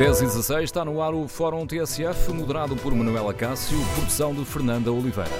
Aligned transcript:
10 0.00 0.22
e 0.22 0.24
16 0.24 0.64
está 0.64 0.82
no 0.82 1.02
ar 1.02 1.12
o 1.12 1.28
Fórum 1.28 1.66
TSF, 1.66 2.32
moderado 2.32 2.74
por 2.74 2.94
Manuela 2.94 3.34
Cássio, 3.34 3.76
produção 3.94 4.34
de 4.34 4.46
Fernanda 4.46 4.90
Oliveira. 4.90 5.30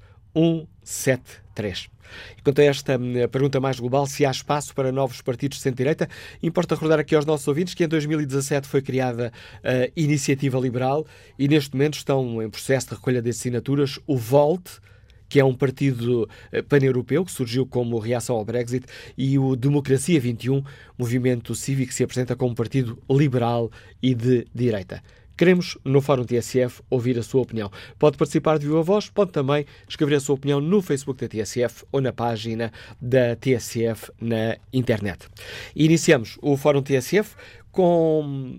173. 0.89 1.91
E 2.39 2.43
quanto 2.43 2.61
a 2.61 2.65
esta 2.65 2.97
hum, 2.97 3.12
pergunta 3.31 3.61
mais 3.61 3.79
global, 3.79 4.06
se 4.06 4.25
há 4.25 4.31
espaço 4.31 4.75
para 4.75 4.91
novos 4.91 5.21
partidos 5.21 5.59
de 5.59 5.62
centro-direita, 5.62 6.09
importa 6.43 6.75
recordar 6.75 6.99
aqui 6.99 7.15
aos 7.15 7.27
nossos 7.27 7.47
ouvintes 7.47 7.75
que 7.75 7.84
em 7.84 7.89
2017 7.89 8.67
foi 8.67 8.81
criada 8.81 9.31
a 9.62 9.91
Iniciativa 9.95 10.59
Liberal 10.59 11.06
e 11.39 11.47
neste 11.47 11.75
momento 11.75 11.99
estão 11.99 12.43
em 12.43 12.49
processo 12.49 12.89
de 12.89 12.95
recolha 12.95 13.21
de 13.21 13.29
assinaturas 13.29 14.01
o 14.06 14.17
VOLT, 14.17 14.81
que 15.29 15.41
é 15.41 15.45
um 15.45 15.55
partido 15.55 16.29
eh, 16.51 16.62
pan-europeu 16.62 17.25
que 17.25 17.33
surgiu 17.33 17.67
como 17.67 17.98
reação 17.98 18.37
ao 18.37 18.45
Brexit, 18.45 18.87
e 19.17 19.39
o 19.39 19.55
Democracia 19.57 20.21
21, 20.21 20.62
movimento 20.97 21.55
cívico 21.55 21.89
que 21.89 21.95
se 21.95 22.05
apresenta 22.05 22.34
como 22.34 22.55
partido 22.55 22.98
liberal 23.11 23.71
e 24.03 24.15
de 24.15 24.47
direita. 24.55 25.03
Queremos, 25.39 25.79
no 25.84 26.01
Fórum 26.01 26.25
TSF, 26.25 26.83
ouvir 26.91 27.17
a 27.17 27.23
sua 27.23 27.43
opinião. 27.43 27.71
Pode 27.97 28.17
participar 28.17 28.59
de 28.59 28.67
viva 28.67 28.83
voz, 28.83 29.09
pode 29.09 29.31
também 29.31 29.65
escrever 29.89 30.17
a 30.17 30.21
sua 30.21 30.34
opinião 30.34 30.61
no 30.61 30.83
Facebook 30.83 31.21
da 31.21 31.29
TSF 31.29 31.84
ou 31.93 32.01
na 32.01 32.12
página 32.12 32.73
da 33.01 33.37
TSF 33.37 34.11
na 34.21 34.56
internet. 34.73 35.29
Iniciamos 35.77 36.39
o 36.43 36.56
Fórum 36.56 36.83
TSF 36.83 37.37
com 37.71 38.59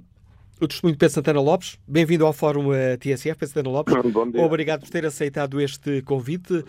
o 0.61 0.67
testemunho 0.67 0.93
de 0.93 0.99
Pedro 0.99 1.13
Santana 1.13 1.39
Lopes. 1.39 1.79
Bem-vindo 1.87 2.25
ao 2.25 2.33
Fórum 2.33 2.69
uh, 2.69 2.97
TSF, 2.99 3.35
Pedro 3.35 3.47
Santana 3.47 3.69
Lopes. 3.69 3.93
Bom 4.11 4.29
dia. 4.29 4.41
Obrigado 4.41 4.81
por 4.81 4.89
ter 4.89 5.05
aceitado 5.05 5.61
este 5.61 6.01
convite. 6.01 6.53
Uh, 6.53 6.65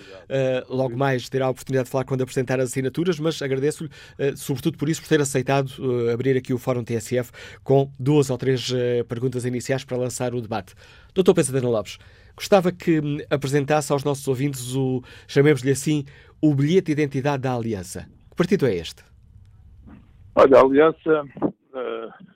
logo 0.69 0.97
mais 0.97 1.29
terá 1.29 1.47
a 1.47 1.51
oportunidade 1.51 1.87
de 1.87 1.91
falar 1.91 2.05
quando 2.05 2.23
apresentar 2.23 2.61
as 2.61 2.71
assinaturas, 2.71 3.19
mas 3.19 3.43
agradeço-lhe, 3.43 3.89
uh, 3.91 4.37
sobretudo 4.37 4.79
por 4.79 4.89
isso, 4.89 5.03
por 5.03 5.09
ter 5.09 5.21
aceitado 5.21 5.73
abrir 6.13 6.37
aqui 6.37 6.55
o 6.55 6.59
Fórum 6.59 6.85
TSF 6.85 7.33
com 7.65 7.91
duas 7.99 8.31
ou 8.31 8.39
três 8.39 8.73
perguntas 9.09 9.45
iniciais 9.45 9.85
para 9.85 9.97
lançar 9.97 10.35
o 10.35 10.41
debate. 10.41 10.75
Doutor 11.15 11.35
Pedro 11.35 11.53
Santana 11.53 11.71
Lopes, 11.71 11.99
gostava 12.37 12.71
que 12.71 13.01
um, 13.01 13.19
apresentasse 13.29 13.93
aos 13.93 14.05
nossos 14.05 14.27
ouvintes 14.29 14.75
o, 14.75 15.03
chamemos-lhe 15.27 15.71
assim, 15.71 16.05
o 16.41 16.55
bilhete 16.55 16.87
de 16.87 16.93
identidade 16.93 17.43
da 17.43 17.55
Aliança. 17.55 18.07
Que 18.31 18.37
partido 18.37 18.67
é 18.67 18.77
este? 18.77 19.03
Olha, 20.35 20.59
a 20.59 20.61
Aliança 20.61 21.25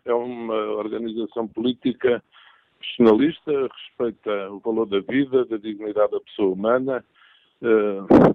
é 0.04 0.14
uma 0.14 0.54
organização 0.72 1.48
política 1.48 2.22
personalista, 2.78 3.68
respeita 3.68 4.50
o 4.50 4.58
valor 4.60 4.86
da 4.86 5.00
vida, 5.00 5.44
da 5.46 5.56
dignidade 5.56 6.12
da 6.12 6.20
pessoa 6.20 6.52
humana. 6.52 7.04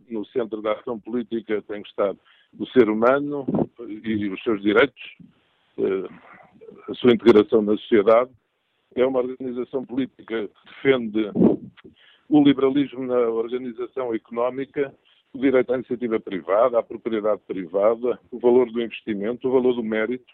No 0.09 0.25
centro 0.27 0.61
da 0.61 0.73
ação 0.73 0.99
política 0.99 1.61
tem 1.61 1.83
que 1.83 1.89
estar 1.89 2.15
o 2.57 2.65
ser 2.67 2.89
humano 2.89 3.45
e 3.87 4.27
os 4.29 4.41
seus 4.41 4.61
direitos, 4.61 5.01
a 6.89 6.93
sua 6.95 7.13
integração 7.13 7.61
na 7.61 7.77
sociedade. 7.77 8.31
É 8.95 9.05
uma 9.05 9.19
organização 9.19 9.85
política 9.85 10.47
que 10.47 10.65
defende 10.65 11.31
o 12.27 12.43
liberalismo 12.43 13.05
na 13.05 13.19
organização 13.29 14.13
económica, 14.15 14.93
o 15.31 15.37
direito 15.37 15.71
à 15.71 15.75
iniciativa 15.75 16.19
privada, 16.19 16.79
à 16.79 16.83
propriedade 16.83 17.41
privada, 17.47 18.19
o 18.31 18.39
valor 18.39 18.71
do 18.71 18.81
investimento, 18.81 19.47
o 19.47 19.51
valor 19.51 19.75
do 19.75 19.83
mérito, 19.83 20.33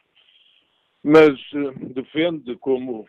mas 1.06 1.40
eh, 1.54 1.72
defende 1.94 2.56
como 2.56 3.06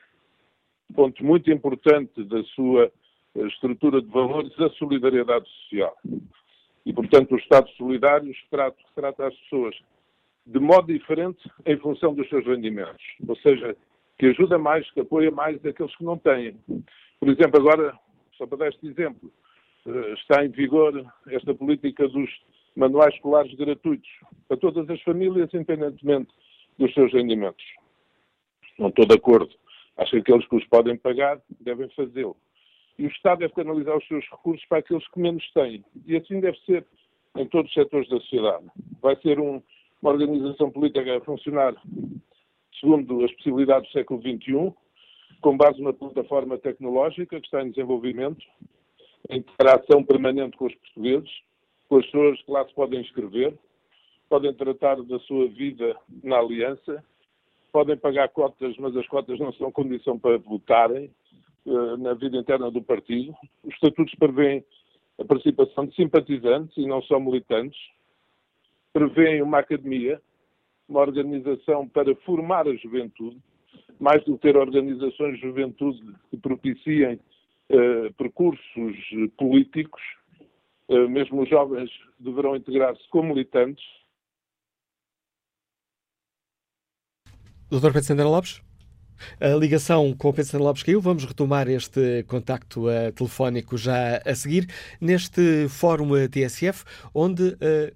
ponto 0.94 1.24
muito 1.24 1.50
importante 1.50 2.22
da 2.24 2.42
sua 2.54 2.92
eh, 3.34 3.46
estrutura 3.46 4.02
de 4.02 4.08
valores 4.08 4.52
a 4.60 4.68
solidariedade 4.72 5.48
social. 5.48 5.96
E, 6.84 6.92
portanto, 6.92 7.32
o 7.32 7.38
Estado 7.38 7.66
solidário 7.70 8.34
trata, 8.50 8.76
trata 8.94 9.26
as 9.26 9.34
pessoas 9.36 9.74
de 10.44 10.60
modo 10.60 10.92
diferente 10.92 11.50
em 11.64 11.78
função 11.78 12.14
dos 12.14 12.28
seus 12.28 12.44
rendimentos. 12.44 13.02
Ou 13.26 13.34
seja, 13.36 13.74
que 14.18 14.26
ajuda 14.26 14.58
mais, 14.58 14.88
que 14.90 15.00
apoia 15.00 15.30
mais 15.30 15.64
aqueles 15.64 15.96
que 15.96 16.04
não 16.04 16.18
têm. 16.18 16.54
Por 17.18 17.30
exemplo, 17.30 17.58
agora, 17.58 17.98
só 18.36 18.46
para 18.46 18.58
dar 18.58 18.68
este 18.68 18.86
exemplo, 18.86 19.32
eh, 19.86 20.12
está 20.12 20.44
em 20.44 20.50
vigor 20.50 21.02
esta 21.28 21.54
política 21.54 22.06
dos 22.08 22.30
manuais 22.76 23.14
escolares 23.14 23.54
gratuitos 23.54 24.10
para 24.46 24.58
todas 24.58 24.86
as 24.90 25.00
famílias, 25.00 25.48
independentemente 25.54 26.28
dos 26.78 26.92
seus 26.92 27.10
rendimentos 27.10 27.64
não 28.78 28.88
estou 28.88 29.06
de 29.06 29.14
acordo. 29.14 29.52
Acho 29.96 30.10
que 30.12 30.18
aqueles 30.18 30.46
que 30.46 30.56
os 30.56 30.66
podem 30.66 30.96
pagar 30.96 31.40
devem 31.60 31.88
fazê-lo. 31.90 32.36
E 32.98 33.06
o 33.06 33.10
Estado 33.10 33.40
deve 33.40 33.54
canalizar 33.54 33.96
os 33.96 34.06
seus 34.06 34.24
recursos 34.30 34.64
para 34.66 34.78
aqueles 34.78 35.06
que 35.08 35.20
menos 35.20 35.44
têm. 35.52 35.84
E 36.06 36.16
assim 36.16 36.40
deve 36.40 36.58
ser 36.60 36.86
em 37.36 37.46
todos 37.46 37.68
os 37.70 37.74
setores 37.74 38.08
da 38.08 38.18
sociedade. 38.20 38.66
Vai 39.00 39.16
ser 39.16 39.38
um, 39.38 39.62
uma 40.00 40.12
organização 40.12 40.70
política 40.70 41.16
a 41.16 41.20
funcionar 41.20 41.74
segundo 42.80 43.24
as 43.24 43.32
possibilidades 43.32 43.88
do 43.88 43.92
século 43.92 44.20
XXI, 44.20 44.72
com 45.40 45.56
base 45.56 45.78
numa 45.78 45.92
plataforma 45.92 46.58
tecnológica 46.58 47.38
que 47.38 47.46
está 47.46 47.62
em 47.62 47.70
desenvolvimento, 47.70 48.44
em 49.30 49.38
interação 49.38 50.04
permanente 50.04 50.56
com 50.56 50.66
os 50.66 50.74
portugueses, 50.74 51.30
com 51.88 51.98
as 51.98 52.04
pessoas 52.06 52.42
que 52.42 52.50
lá 52.50 52.66
se 52.66 52.74
podem 52.74 53.00
inscrever, 53.00 53.56
podem 54.28 54.52
tratar 54.54 55.02
da 55.02 55.18
sua 55.20 55.46
vida 55.48 55.96
na 56.22 56.38
aliança 56.38 57.04
podem 57.76 57.98
pagar 57.98 58.30
cotas, 58.30 58.74
mas 58.78 58.96
as 58.96 59.06
cotas 59.06 59.38
não 59.38 59.52
são 59.52 59.70
condição 59.70 60.18
para 60.18 60.38
votarem 60.38 61.10
uh, 61.66 61.98
na 61.98 62.14
vida 62.14 62.38
interna 62.38 62.70
do 62.70 62.80
partido. 62.80 63.34
Os 63.62 63.74
estatutos 63.74 64.14
prevêem 64.14 64.64
a 65.20 65.24
participação 65.26 65.84
de 65.84 65.94
simpatizantes 65.94 66.74
e 66.78 66.86
não 66.86 67.02
só 67.02 67.20
militantes. 67.20 67.78
Prevêem 68.94 69.42
uma 69.42 69.58
academia, 69.58 70.22
uma 70.88 71.00
organização 71.00 71.86
para 71.86 72.14
formar 72.24 72.66
a 72.66 72.74
juventude, 72.76 73.36
mais 74.00 74.24
do 74.24 74.38
que 74.38 74.48
ter 74.48 74.56
organizações 74.56 75.34
de 75.34 75.42
juventude 75.42 76.02
que 76.30 76.38
propiciem 76.38 77.20
uh, 77.68 78.10
percursos 78.14 78.96
políticos. 79.36 80.00
Uh, 80.88 81.10
mesmo 81.10 81.42
os 81.42 81.48
jovens 81.50 81.90
deverão 82.18 82.56
integrar-se 82.56 83.06
como 83.10 83.34
militantes 83.34 83.84
Doutor 87.68 87.92
Pedro 87.92 88.06
Sandra 88.06 88.28
Lopes? 88.28 88.60
A 89.40 89.48
ligação 89.48 90.14
com 90.16 90.28
o 90.28 90.32
Pedro 90.32 90.52
Sandra 90.52 90.66
Lopes 90.68 90.84
caiu. 90.84 91.00
Vamos 91.00 91.24
retomar 91.24 91.68
este 91.68 92.22
contacto 92.28 92.86
uh, 92.86 93.10
telefónico 93.12 93.76
já 93.76 94.22
a 94.24 94.34
seguir 94.36 94.68
neste 95.00 95.66
fórum 95.68 96.10
TSF, 96.28 96.84
onde 97.12 97.42
uh, 97.42 97.92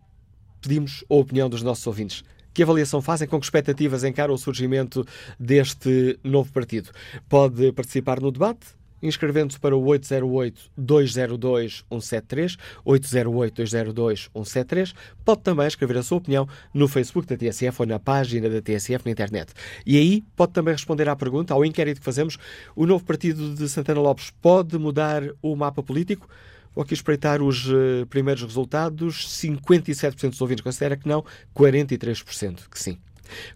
pedimos 0.60 1.04
a 1.08 1.14
opinião 1.14 1.48
dos 1.48 1.62
nossos 1.62 1.86
ouvintes. 1.86 2.24
Que 2.52 2.64
avaliação 2.64 3.00
fazem? 3.00 3.28
Com 3.28 3.38
que 3.38 3.46
expectativas 3.46 4.02
encaram 4.02 4.34
o 4.34 4.38
surgimento 4.38 5.06
deste 5.38 6.18
novo 6.24 6.52
partido? 6.52 6.90
Pode 7.28 7.70
participar 7.70 8.20
no 8.20 8.32
debate? 8.32 8.79
Inscrevendo-se 9.02 9.58
para 9.58 9.76
o 9.76 9.82
808-202-173, 9.84 12.56
808-202-173. 12.86 14.94
Pode 15.24 15.40
também 15.42 15.66
escrever 15.66 15.98
a 15.98 16.02
sua 16.02 16.18
opinião 16.18 16.46
no 16.72 16.86
Facebook 16.88 17.26
da 17.26 17.36
TSF 17.36 17.82
ou 17.82 17.86
na 17.86 17.98
página 17.98 18.48
da 18.48 18.60
TSF 18.60 19.04
na 19.04 19.12
internet. 19.12 19.52
E 19.86 19.98
aí 19.98 20.22
pode 20.36 20.52
também 20.52 20.74
responder 20.74 21.08
à 21.08 21.16
pergunta, 21.16 21.54
ao 21.54 21.64
inquérito 21.64 22.00
que 22.00 22.04
fazemos: 22.04 22.36
o 22.76 22.84
novo 22.86 23.04
partido 23.04 23.54
de 23.54 23.68
Santana 23.68 24.00
Lopes 24.00 24.30
pode 24.42 24.78
mudar 24.78 25.22
o 25.42 25.56
mapa 25.56 25.82
político? 25.82 26.28
Vou 26.74 26.82
aqui 26.82 26.94
espreitar 26.94 27.42
os 27.42 27.66
uh, 27.66 28.06
primeiros 28.08 28.42
resultados. 28.42 29.26
57% 29.28 30.30
dos 30.30 30.40
ouvintes 30.40 30.62
considera 30.62 30.96
que 30.96 31.08
não, 31.08 31.24
43% 31.54 32.68
que 32.70 32.80
sim. 32.80 32.98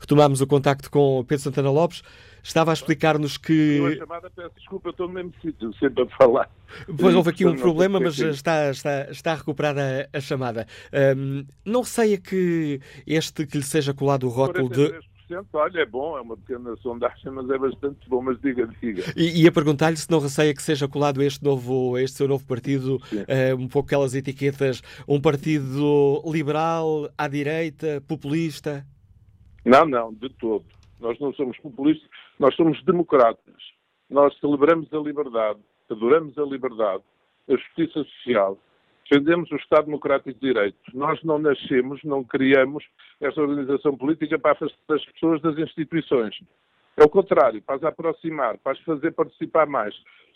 Retomámos 0.00 0.40
o 0.40 0.46
contacto 0.46 0.90
com 0.90 1.24
Pedro 1.26 1.44
Santana 1.44 1.70
Lopes. 1.70 2.02
Estava 2.44 2.72
a 2.72 2.74
explicar-nos 2.74 3.38
que. 3.38 3.78
Eu 3.78 3.86
a 3.86 3.96
chamada, 3.96 4.30
peço 4.30 4.54
desculpa, 4.54 4.90
estou 4.90 5.08
no 5.08 5.14
mesmo 5.14 5.32
sítio, 5.40 5.72
sempre 5.78 6.02
a 6.02 6.06
falar. 6.08 6.50
Pois 7.00 7.14
houve 7.14 7.30
aqui 7.30 7.46
um 7.46 7.56
problema, 7.56 7.98
mas 7.98 8.18
está, 8.18 8.70
está, 8.70 9.10
está 9.10 9.34
recuperada 9.34 10.10
a, 10.12 10.18
a 10.18 10.20
chamada. 10.20 10.66
Um, 11.16 11.46
não 11.64 11.80
receia 11.80 12.18
que 12.18 12.82
este 13.06 13.46
que 13.46 13.56
lhe 13.56 13.64
seja 13.64 13.94
colado 13.94 14.26
o 14.26 14.28
rótulo 14.28 14.68
de. 14.68 14.92
Olha, 15.54 15.80
é 15.80 15.86
bom, 15.86 16.18
é 16.18 16.20
uma 16.20 16.36
pequena 16.36 16.76
sondagem, 16.82 17.32
mas 17.32 17.48
é 17.48 17.56
bastante 17.56 18.06
bom, 18.10 18.20
mas 18.20 18.38
diga, 18.42 18.68
diga. 18.82 19.02
E, 19.16 19.42
e 19.42 19.48
a 19.48 19.52
perguntar-lhe 19.52 19.96
se 19.96 20.10
não 20.10 20.18
receia 20.18 20.54
que 20.54 20.62
seja 20.62 20.86
colado 20.86 21.22
este 21.22 21.42
novo, 21.42 21.96
este 21.96 22.18
seu 22.18 22.28
novo 22.28 22.44
partido, 22.46 22.96
uh, 22.96 23.56
um 23.58 23.66
pouco 23.66 23.88
aquelas 23.88 24.14
etiquetas, 24.14 24.82
um 25.08 25.18
partido 25.18 26.22
liberal, 26.26 27.08
à 27.16 27.26
direita, 27.26 28.02
populista? 28.06 28.86
Não, 29.64 29.86
não, 29.86 30.12
de 30.12 30.28
todo. 30.28 30.66
Nós 31.04 31.18
não 31.18 31.34
somos 31.34 31.58
populistas, 31.58 32.08
nós 32.38 32.56
somos 32.56 32.82
democratas. 32.82 33.62
Nós 34.08 34.34
celebramos 34.38 34.90
a 34.90 34.96
liberdade, 34.96 35.60
adoramos 35.90 36.36
a 36.38 36.42
liberdade, 36.42 37.02
a 37.46 37.52
justiça 37.52 38.02
social, 38.04 38.58
defendemos 39.02 39.50
o 39.50 39.56
Estado 39.56 39.84
Democrático 39.84 40.32
de 40.32 40.40
Direito. 40.40 40.78
Nós 40.94 41.22
não 41.22 41.38
nascemos, 41.38 42.02
não 42.04 42.24
criamos 42.24 42.82
esta 43.20 43.42
organização 43.42 43.94
política 43.98 44.38
para 44.38 44.52
afastar 44.52 44.94
as 44.94 45.04
pessoas 45.04 45.42
das 45.42 45.58
instituições. 45.58 46.34
É 46.96 47.04
o 47.04 47.08
contrário, 47.08 47.60
para 47.60 47.76
as 47.76 47.82
aproximar, 47.82 48.56
para 48.56 48.72
as 48.72 48.80
fazer 48.80 49.10
participar 49.12 49.66
mais. 49.66 49.94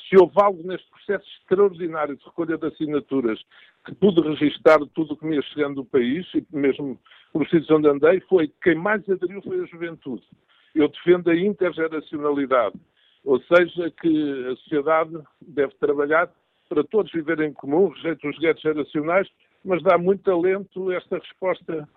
Se 0.09 0.19
houve 0.19 0.35
algo 0.37 0.63
neste 0.67 0.87
processo 0.91 1.25
extraordinário 1.41 2.15
de 2.15 2.25
recolha 2.25 2.59
de 2.59 2.67
assinaturas 2.67 3.41
que 3.87 3.95
pude 3.95 4.21
registar 4.21 4.79
tudo 4.95 5.15
o 5.15 5.17
que 5.17 5.25
me 5.25 5.37
ia 5.37 5.43
chegando 5.43 5.77
do 5.77 5.85
país, 5.85 6.27
e 6.35 6.45
mesmo 6.51 6.99
os 7.33 7.49
sítios 7.49 7.71
onde 7.71 7.89
andei, 7.89 8.21
foi 8.29 8.53
quem 8.63 8.75
mais 8.75 9.09
aderiu 9.09 9.41
foi 9.41 9.63
a 9.63 9.67
juventude. 9.67 10.25
Eu 10.75 10.89
defendo 10.89 11.31
a 11.31 11.37
intergeracionalidade, 11.37 12.77
ou 13.25 13.41
seja, 13.43 13.91
que 13.91 14.47
a 14.47 14.57
sociedade 14.57 15.19
deve 15.41 15.75
trabalhar 15.75 16.31
para 16.69 16.85
todos 16.85 17.13
viverem 17.13 17.51
em 17.51 17.53
comum, 17.53 17.89
rejeita 17.89 18.29
os 18.29 18.39
guetos 18.39 18.63
geracionais, 18.63 19.29
mas 19.65 19.83
dá 19.83 19.99
muito 19.99 20.23
talento 20.23 20.93
esta 20.93 21.19
resposta 21.19 21.89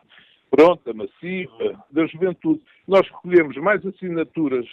pronta, 0.50 0.94
massiva, 0.94 1.86
da 1.90 2.06
juventude. 2.06 2.62
Nós 2.88 3.08
recolhemos 3.08 3.56
mais 3.58 3.86
assinaturas 3.86 4.66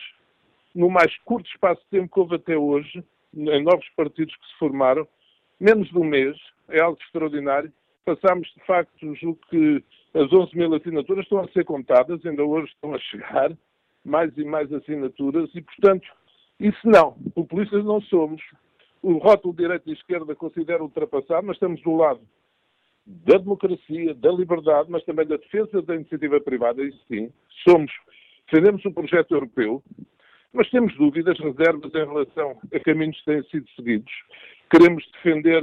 no 0.75 0.91
mais 0.91 1.17
curto 1.25 1.49
espaço 1.49 1.81
de 1.83 1.99
tempo 1.99 2.13
que 2.13 2.21
houve 2.21 2.37
até 2.37 2.57
hoje, 2.57 3.03
em 3.35 3.63
novos 3.63 3.89
partidos 3.97 4.35
que 4.35 4.47
se 4.47 4.59
formaram, 4.59 5.07
menos 5.61 5.89
de 5.89 5.99
um 5.99 6.05
mês, 6.05 6.37
é 6.69 6.81
algo 6.81 6.99
extraordinário. 7.03 7.73
Passámos, 8.05 8.49
de 8.57 8.65
facto, 8.65 9.15
julgo 9.15 9.39
que 9.51 9.83
as 10.15 10.33
11 10.33 10.57
mil 10.57 10.75
assinaturas 10.75 11.25
estão 11.25 11.41
a 11.41 11.49
ser 11.49 11.65
contadas, 11.65 12.25
ainda 12.25 12.43
hoje 12.43 12.73
estão 12.73 12.95
a 12.95 12.99
chegar, 12.99 13.51
mais 14.05 14.37
e 14.37 14.45
mais 14.45 14.73
assinaturas, 14.73 15.51
e, 15.55 15.61
portanto, 15.61 16.09
isso 16.59 16.79
não, 16.85 17.13
populistas 17.35 17.85
não 17.85 18.01
somos. 18.03 18.43
O 19.03 19.19
rótulo 19.19 19.55
de 19.55 19.63
direita 19.63 19.89
e 19.89 19.93
esquerda 19.93 20.35
considera 20.35 20.83
ultrapassado, 20.83 21.47
mas 21.47 21.57
estamos 21.57 21.81
do 21.83 21.95
lado 21.95 22.21
da 23.07 23.39
democracia, 23.39 24.15
da 24.15 24.31
liberdade, 24.31 24.91
mas 24.91 25.05
também 25.05 25.27
da 25.27 25.37
defesa 25.37 25.81
da 25.81 25.95
iniciativa 25.95 26.41
privada, 26.41 26.83
isso 26.83 27.01
sim. 27.09 27.33
Somos, 27.67 27.91
defendemos 28.51 28.85
o 28.85 28.93
projeto 28.93 29.35
europeu, 29.35 29.83
mas 30.53 30.69
temos 30.71 30.95
dúvidas, 30.97 31.39
reservas 31.39 31.95
em 31.95 32.07
relação 32.07 32.59
a 32.73 32.81
caminhos 32.81 33.19
que 33.21 33.25
têm 33.25 33.43
sido 33.45 33.69
seguidos. 33.77 34.13
Queremos 34.71 35.09
defender 35.13 35.63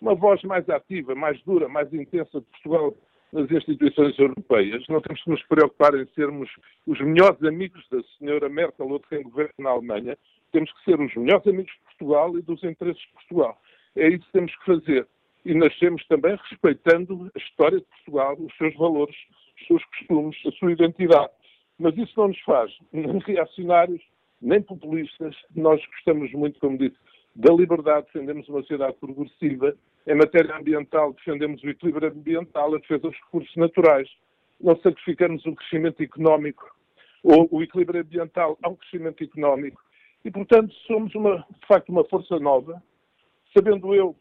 uma 0.00 0.14
voz 0.14 0.42
mais 0.44 0.68
ativa, 0.70 1.14
mais 1.14 1.42
dura, 1.42 1.68
mais 1.68 1.92
intensa 1.92 2.40
de 2.40 2.46
Portugal 2.46 2.94
nas 3.32 3.50
instituições 3.50 4.18
europeias. 4.18 4.84
Não 4.88 5.00
temos 5.00 5.22
que 5.22 5.30
nos 5.30 5.42
preocupar 5.44 5.94
em 5.94 6.06
sermos 6.14 6.50
os 6.86 7.00
melhores 7.00 7.42
amigos 7.42 7.86
da 7.88 8.02
senhora 8.18 8.48
Merkel 8.48 8.88
ou 8.88 8.98
de 8.98 9.08
quem 9.08 9.22
governa 9.22 9.52
na 9.58 9.70
Alemanha. 9.70 10.18
Temos 10.52 10.70
que 10.72 10.84
ser 10.84 11.00
os 11.00 11.14
melhores 11.14 11.46
amigos 11.46 11.72
de 11.72 11.80
Portugal 11.80 12.38
e 12.38 12.42
dos 12.42 12.62
interesses 12.62 13.00
de 13.00 13.12
Portugal. 13.14 13.58
É 13.96 14.08
isso 14.08 14.26
que 14.26 14.32
temos 14.32 14.54
que 14.56 14.64
fazer. 14.66 15.08
E 15.44 15.54
nascemos 15.54 16.06
também 16.06 16.36
respeitando 16.50 17.30
a 17.34 17.38
história 17.38 17.78
de 17.78 17.86
Portugal, 17.86 18.36
os 18.38 18.56
seus 18.56 18.74
valores, 18.76 19.16
os 19.60 19.66
seus 19.66 19.84
costumes, 19.86 20.36
a 20.46 20.50
sua 20.52 20.72
identidade. 20.72 21.32
Mas 21.78 21.96
isso 21.96 22.12
não 22.16 22.28
nos 22.28 22.40
faz 22.40 22.70
nem 22.92 23.18
reacionários, 23.18 24.02
nem 24.40 24.60
populistas. 24.62 25.34
Nós 25.56 25.84
gostamos 25.86 26.30
muito, 26.32 26.60
como 26.60 26.78
disse, 26.78 26.96
da 27.34 27.52
liberdade, 27.52 28.06
defendemos 28.06 28.48
uma 28.48 28.60
sociedade 28.60 28.96
progressiva. 28.98 29.74
Em 30.06 30.14
matéria 30.14 30.56
ambiental, 30.56 31.12
defendemos 31.12 31.62
o 31.62 31.68
equilíbrio 31.68 32.08
ambiental, 32.10 32.74
a 32.74 32.78
defesa 32.78 33.00
dos 33.00 33.16
recursos 33.16 33.56
naturais. 33.56 34.08
Não 34.60 34.76
sacrificamos 34.76 35.44
o 35.46 35.54
crescimento 35.54 36.02
económico 36.02 36.64
ou 37.22 37.48
o 37.50 37.62
equilíbrio 37.62 38.02
ambiental 38.02 38.58
ao 38.62 38.76
crescimento 38.76 39.22
económico. 39.22 39.80
E, 40.24 40.30
portanto, 40.30 40.72
somos, 40.86 41.14
uma, 41.14 41.38
de 41.38 41.66
facto, 41.66 41.88
uma 41.88 42.04
força 42.04 42.38
nova, 42.38 42.82
sabendo 43.56 43.94
eu 43.94 44.14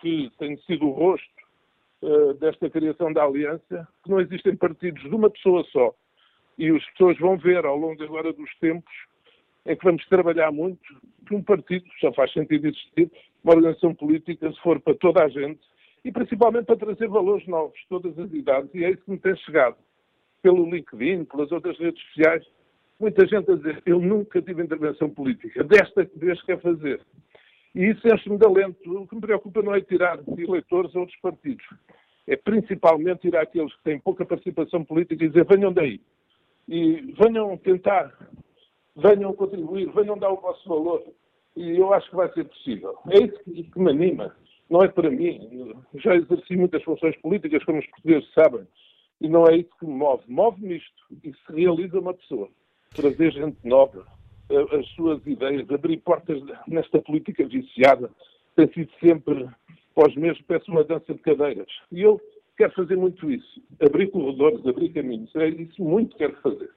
que 0.00 0.30
tenho 0.38 0.60
sido 0.62 0.86
o 0.86 0.90
rosto 0.90 1.28
uh, 2.02 2.34
desta 2.34 2.68
criação 2.68 3.12
da 3.12 3.24
aliança, 3.24 3.88
que 4.02 4.10
não 4.10 4.20
existem 4.20 4.56
partidos 4.56 5.02
de 5.02 5.14
uma 5.14 5.30
pessoa 5.30 5.64
só. 5.72 5.94
E 6.58 6.68
as 6.70 6.84
pessoas 6.90 7.18
vão 7.18 7.38
ver, 7.38 7.64
ao 7.64 7.76
longo 7.76 8.02
agora 8.02 8.32
dos 8.32 8.54
tempos, 8.58 8.92
em 9.68 9.76
que 9.76 9.84
vamos 9.84 10.04
trabalhar 10.06 10.50
muito, 10.50 10.80
que 11.26 11.34
um 11.34 11.42
partido 11.42 11.84
só 12.00 12.10
faz 12.14 12.32
sentido 12.32 12.66
existir, 12.66 13.10
uma 13.44 13.54
organização 13.54 13.94
política, 13.94 14.50
se 14.50 14.58
for 14.60 14.80
para 14.80 14.94
toda 14.94 15.22
a 15.22 15.28
gente, 15.28 15.60
e 16.02 16.10
principalmente 16.10 16.64
para 16.64 16.76
trazer 16.76 17.06
valores 17.06 17.46
novos, 17.46 17.78
todas 17.88 18.18
as 18.18 18.32
idades, 18.32 18.74
e 18.74 18.82
é 18.82 18.90
isso 18.90 19.04
que 19.04 19.10
me 19.10 19.18
tem 19.18 19.36
chegado. 19.36 19.76
Pelo 20.40 20.70
LinkedIn, 20.70 21.24
pelas 21.24 21.52
outras 21.52 21.78
redes 21.78 22.02
sociais, 22.06 22.44
muita 22.98 23.26
gente 23.26 23.50
a 23.50 23.56
dizer, 23.56 23.82
eu 23.84 23.98
nunca 24.00 24.40
tive 24.40 24.62
intervenção 24.62 25.10
política, 25.10 25.62
desta 25.62 26.08
vez 26.16 26.40
quer 26.42 26.60
fazer. 26.62 27.00
E 27.74 27.90
isso 27.90 28.08
enche-me 28.08 28.38
de 28.38 28.46
alento. 28.46 29.02
O 29.02 29.06
que 29.06 29.14
me 29.14 29.20
preocupa 29.20 29.62
não 29.62 29.74
é 29.74 29.80
tirar 29.82 30.18
eleitores 30.36 30.96
a 30.96 31.00
outros 31.00 31.18
partidos, 31.20 31.66
é 32.26 32.36
principalmente 32.36 33.20
tirar 33.20 33.42
aqueles 33.42 33.74
que 33.76 33.82
têm 33.84 34.00
pouca 34.00 34.24
participação 34.24 34.82
política 34.82 35.22
e 35.22 35.28
dizer, 35.28 35.44
venham 35.44 35.72
daí. 35.72 36.00
E 36.66 37.14
venham 37.18 37.56
tentar 37.58 38.14
venham 38.98 39.32
contribuir, 39.32 39.90
venham 39.92 40.18
dar 40.18 40.30
o 40.30 40.40
vosso 40.40 40.68
valor. 40.68 41.02
E 41.56 41.76
eu 41.78 41.92
acho 41.92 42.10
que 42.10 42.16
vai 42.16 42.32
ser 42.32 42.44
possível. 42.44 42.96
É 43.10 43.18
isso 43.18 43.44
que, 43.44 43.62
que 43.64 43.80
me 43.80 43.90
anima. 43.90 44.34
Não 44.68 44.82
é 44.82 44.88
para 44.88 45.10
mim. 45.10 45.48
Eu 45.94 46.00
já 46.00 46.14
exerci 46.14 46.56
muitas 46.56 46.82
funções 46.82 47.16
políticas, 47.16 47.64
como 47.64 47.78
os 47.78 47.86
portugueses 47.86 48.28
sabem. 48.34 48.66
E 49.20 49.28
não 49.28 49.46
é 49.46 49.56
isso 49.56 49.70
que 49.78 49.86
me 49.86 49.94
move. 49.94 50.22
Move-me 50.28 50.76
isto. 50.76 51.04
E 51.24 51.32
se 51.32 51.52
realiza 51.52 51.98
uma 51.98 52.14
pessoa. 52.14 52.48
Trazer 52.94 53.32
gente 53.32 53.56
nova, 53.64 54.06
as 54.78 54.86
suas 54.90 55.24
ideias, 55.26 55.70
abrir 55.70 55.98
portas 55.98 56.40
nesta 56.66 57.00
política 57.00 57.46
viciada, 57.46 58.10
tem 58.56 58.68
sido 58.72 58.90
sempre, 59.00 59.48
pós 59.94 60.14
mesmo, 60.16 60.44
peço 60.44 60.70
uma 60.70 60.84
dança 60.84 61.12
de 61.12 61.20
cadeiras. 61.20 61.68
E 61.92 62.02
eu 62.02 62.20
quero 62.56 62.72
fazer 62.72 62.96
muito 62.96 63.30
isso. 63.30 63.62
Abrir 63.80 64.10
corredores, 64.10 64.66
abrir 64.66 64.90
caminhos. 64.90 65.34
É 65.36 65.48
isso 65.48 65.82
muito 65.82 66.12
que 66.12 66.18
quero 66.18 66.40
fazer. 66.40 66.70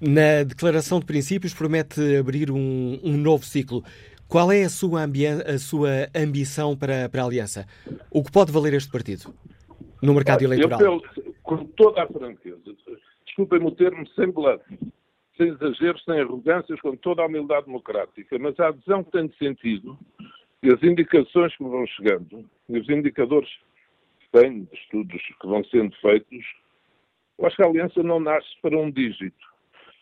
Na 0.00 0.42
Declaração 0.44 1.00
de 1.00 1.06
Princípios 1.06 1.54
promete 1.54 2.16
abrir 2.16 2.50
um, 2.50 2.98
um 3.02 3.16
novo 3.16 3.44
ciclo. 3.44 3.82
Qual 4.28 4.52
é 4.52 4.62
a 4.62 4.68
sua, 4.68 5.04
a 5.04 5.58
sua 5.58 6.08
ambição 6.14 6.76
para, 6.76 7.08
para, 7.08 7.22
a 7.22 7.24
Aliança? 7.24 7.66
O 8.10 8.22
que 8.22 8.30
pode 8.30 8.52
valer 8.52 8.74
este 8.74 8.90
partido 8.90 9.34
no 10.02 10.14
mercado 10.14 10.44
eleitoral? 10.44 10.80
Eu, 10.80 11.02
com 11.42 11.64
toda 11.64 12.02
a 12.02 12.06
franqueza, 12.06 12.58
desculpem-me 13.26 13.66
o 13.66 13.70
termo, 13.70 14.06
sem 14.08 14.30
bluff, 14.30 14.62
sem 15.36 15.48
exageros, 15.48 16.04
sem 16.04 16.20
arrogâncias, 16.20 16.78
com 16.80 16.94
toda 16.96 17.22
a 17.22 17.26
humildade 17.26 17.66
democrática, 17.66 18.38
mas 18.38 18.58
a 18.60 18.68
adesão 18.68 19.02
que 19.02 19.12
tenho 19.12 19.32
sentido 19.38 19.98
e 20.62 20.70
as 20.70 20.82
indicações 20.82 21.56
que 21.56 21.62
me 21.62 21.70
vão 21.70 21.86
chegando, 21.86 22.44
e 22.68 22.78
os 22.78 22.88
indicadores 22.88 23.48
que 24.30 24.50
de 24.50 24.68
estudos 24.74 25.22
que 25.40 25.46
vão 25.46 25.64
sendo 25.64 25.94
feitos, 26.02 26.44
eu 27.38 27.46
acho 27.46 27.56
que 27.56 27.62
a 27.62 27.66
Aliança 27.66 28.02
não 28.02 28.20
nasce 28.20 28.48
para 28.60 28.76
um 28.76 28.90
dígito. 28.90 29.47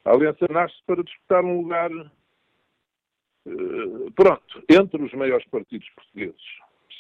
A 0.07 0.13
Aliança 0.13 0.47
nasce 0.49 0.77
para 0.87 1.03
disputar 1.03 1.45
um 1.45 1.63
lugar, 1.63 1.91
uh, 1.91 2.13
pronto, 4.15 4.63
entre 4.71 5.03
os 5.03 5.13
maiores 5.13 5.45
partidos 5.49 5.89
portugueses. 5.91 6.41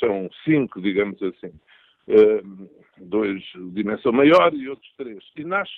São 0.00 0.28
cinco, 0.44 0.82
digamos 0.82 1.22
assim. 1.22 1.52
Uh, 2.08 2.68
dois 2.98 3.40
de 3.54 3.70
dimensão 3.70 4.10
maior 4.10 4.52
e 4.52 4.68
outros 4.68 4.92
três. 4.96 5.22
E 5.36 5.44
nasce 5.44 5.72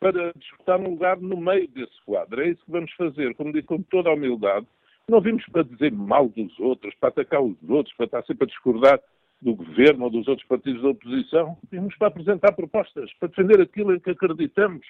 para 0.00 0.32
disputar 0.32 0.80
um 0.80 0.90
lugar 0.90 1.20
no 1.20 1.36
meio 1.36 1.68
desse 1.68 1.94
quadro. 2.04 2.42
É 2.42 2.48
isso 2.48 2.64
que 2.64 2.72
vamos 2.72 2.92
fazer, 2.94 3.36
como 3.36 3.52
digo, 3.52 3.68
com 3.68 3.80
toda 3.84 4.10
a 4.10 4.14
humildade. 4.14 4.66
Não 5.08 5.20
vimos 5.20 5.46
para 5.52 5.62
dizer 5.62 5.92
mal 5.92 6.28
dos 6.28 6.58
outros, 6.58 6.92
para 6.96 7.10
atacar 7.10 7.40
os 7.40 7.56
outros, 7.68 7.94
para 7.94 8.06
estar 8.06 8.24
sempre 8.24 8.44
a 8.44 8.48
discordar 8.48 9.00
do 9.40 9.54
governo 9.54 10.06
ou 10.06 10.10
dos 10.10 10.26
outros 10.26 10.48
partidos 10.48 10.82
da 10.82 10.88
oposição. 10.88 11.56
Vimos 11.70 11.96
para 11.98 12.08
apresentar 12.08 12.50
propostas, 12.52 13.12
para 13.20 13.28
defender 13.28 13.60
aquilo 13.60 13.94
em 13.94 14.00
que 14.00 14.10
acreditamos, 14.10 14.84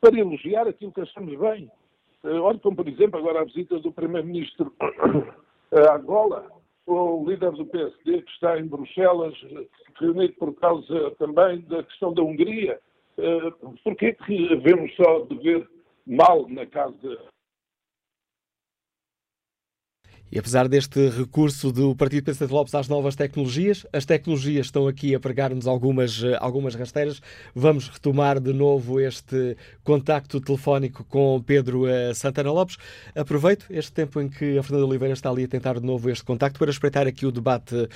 para 0.00 0.18
elogiar 0.18 0.66
aquilo 0.66 0.92
que 0.92 1.00
achamos 1.00 1.38
bem. 1.38 1.70
Uh, 2.24 2.42
olhe 2.42 2.58
como, 2.58 2.76
por 2.76 2.88
exemplo, 2.88 3.18
agora 3.18 3.40
a 3.40 3.44
visita 3.44 3.78
do 3.78 3.92
Primeiro-Ministro 3.92 4.72
a 5.72 5.96
Angola, 5.96 6.50
o 6.86 7.24
líder 7.28 7.52
do 7.52 7.66
PSD 7.66 8.22
que 8.22 8.30
está 8.32 8.58
em 8.58 8.66
Bruxelas, 8.66 9.34
reunido 9.98 10.34
por 10.34 10.54
causa 10.54 11.10
também 11.18 11.60
da 11.62 11.82
questão 11.84 12.12
da 12.12 12.22
Hungria. 12.22 12.80
Porquê 13.84 14.14
que 14.14 14.48
devemos 14.48 14.94
só 14.96 15.20
de 15.20 15.36
ver 15.38 15.68
mal 16.06 16.48
na 16.48 16.66
casa 16.66 17.18
e 20.32 20.38
apesar 20.38 20.68
deste 20.68 21.08
recurso 21.08 21.72
do 21.72 21.94
Partido 21.94 22.24
Presidente 22.24 22.52
Lopes 22.52 22.74
às 22.74 22.88
novas 22.88 23.16
tecnologias, 23.16 23.84
as 23.92 24.04
tecnologias 24.04 24.66
estão 24.66 24.86
aqui 24.86 25.14
a 25.14 25.20
pregar-nos 25.20 25.66
algumas, 25.66 26.22
algumas 26.38 26.74
rasteiras. 26.74 27.20
Vamos 27.54 27.88
retomar 27.88 28.38
de 28.38 28.52
novo 28.52 29.00
este 29.00 29.56
contacto 29.82 30.40
telefónico 30.40 31.04
com 31.04 31.42
Pedro 31.42 31.86
eh, 31.86 32.14
Santana 32.14 32.52
Lopes. 32.52 32.76
Aproveito 33.14 33.66
este 33.70 33.92
tempo 33.92 34.20
em 34.20 34.28
que 34.28 34.56
a 34.56 34.62
Fernanda 34.62 34.86
Oliveira 34.86 35.14
está 35.14 35.30
ali 35.30 35.44
a 35.44 35.48
tentar 35.48 35.80
de 35.80 35.86
novo 35.86 36.08
este 36.08 36.24
contacto 36.24 36.58
para 36.58 36.70
espreitar 36.70 37.06
aqui 37.06 37.26
o 37.26 37.32
debate 37.32 37.74
uh, 37.74 37.88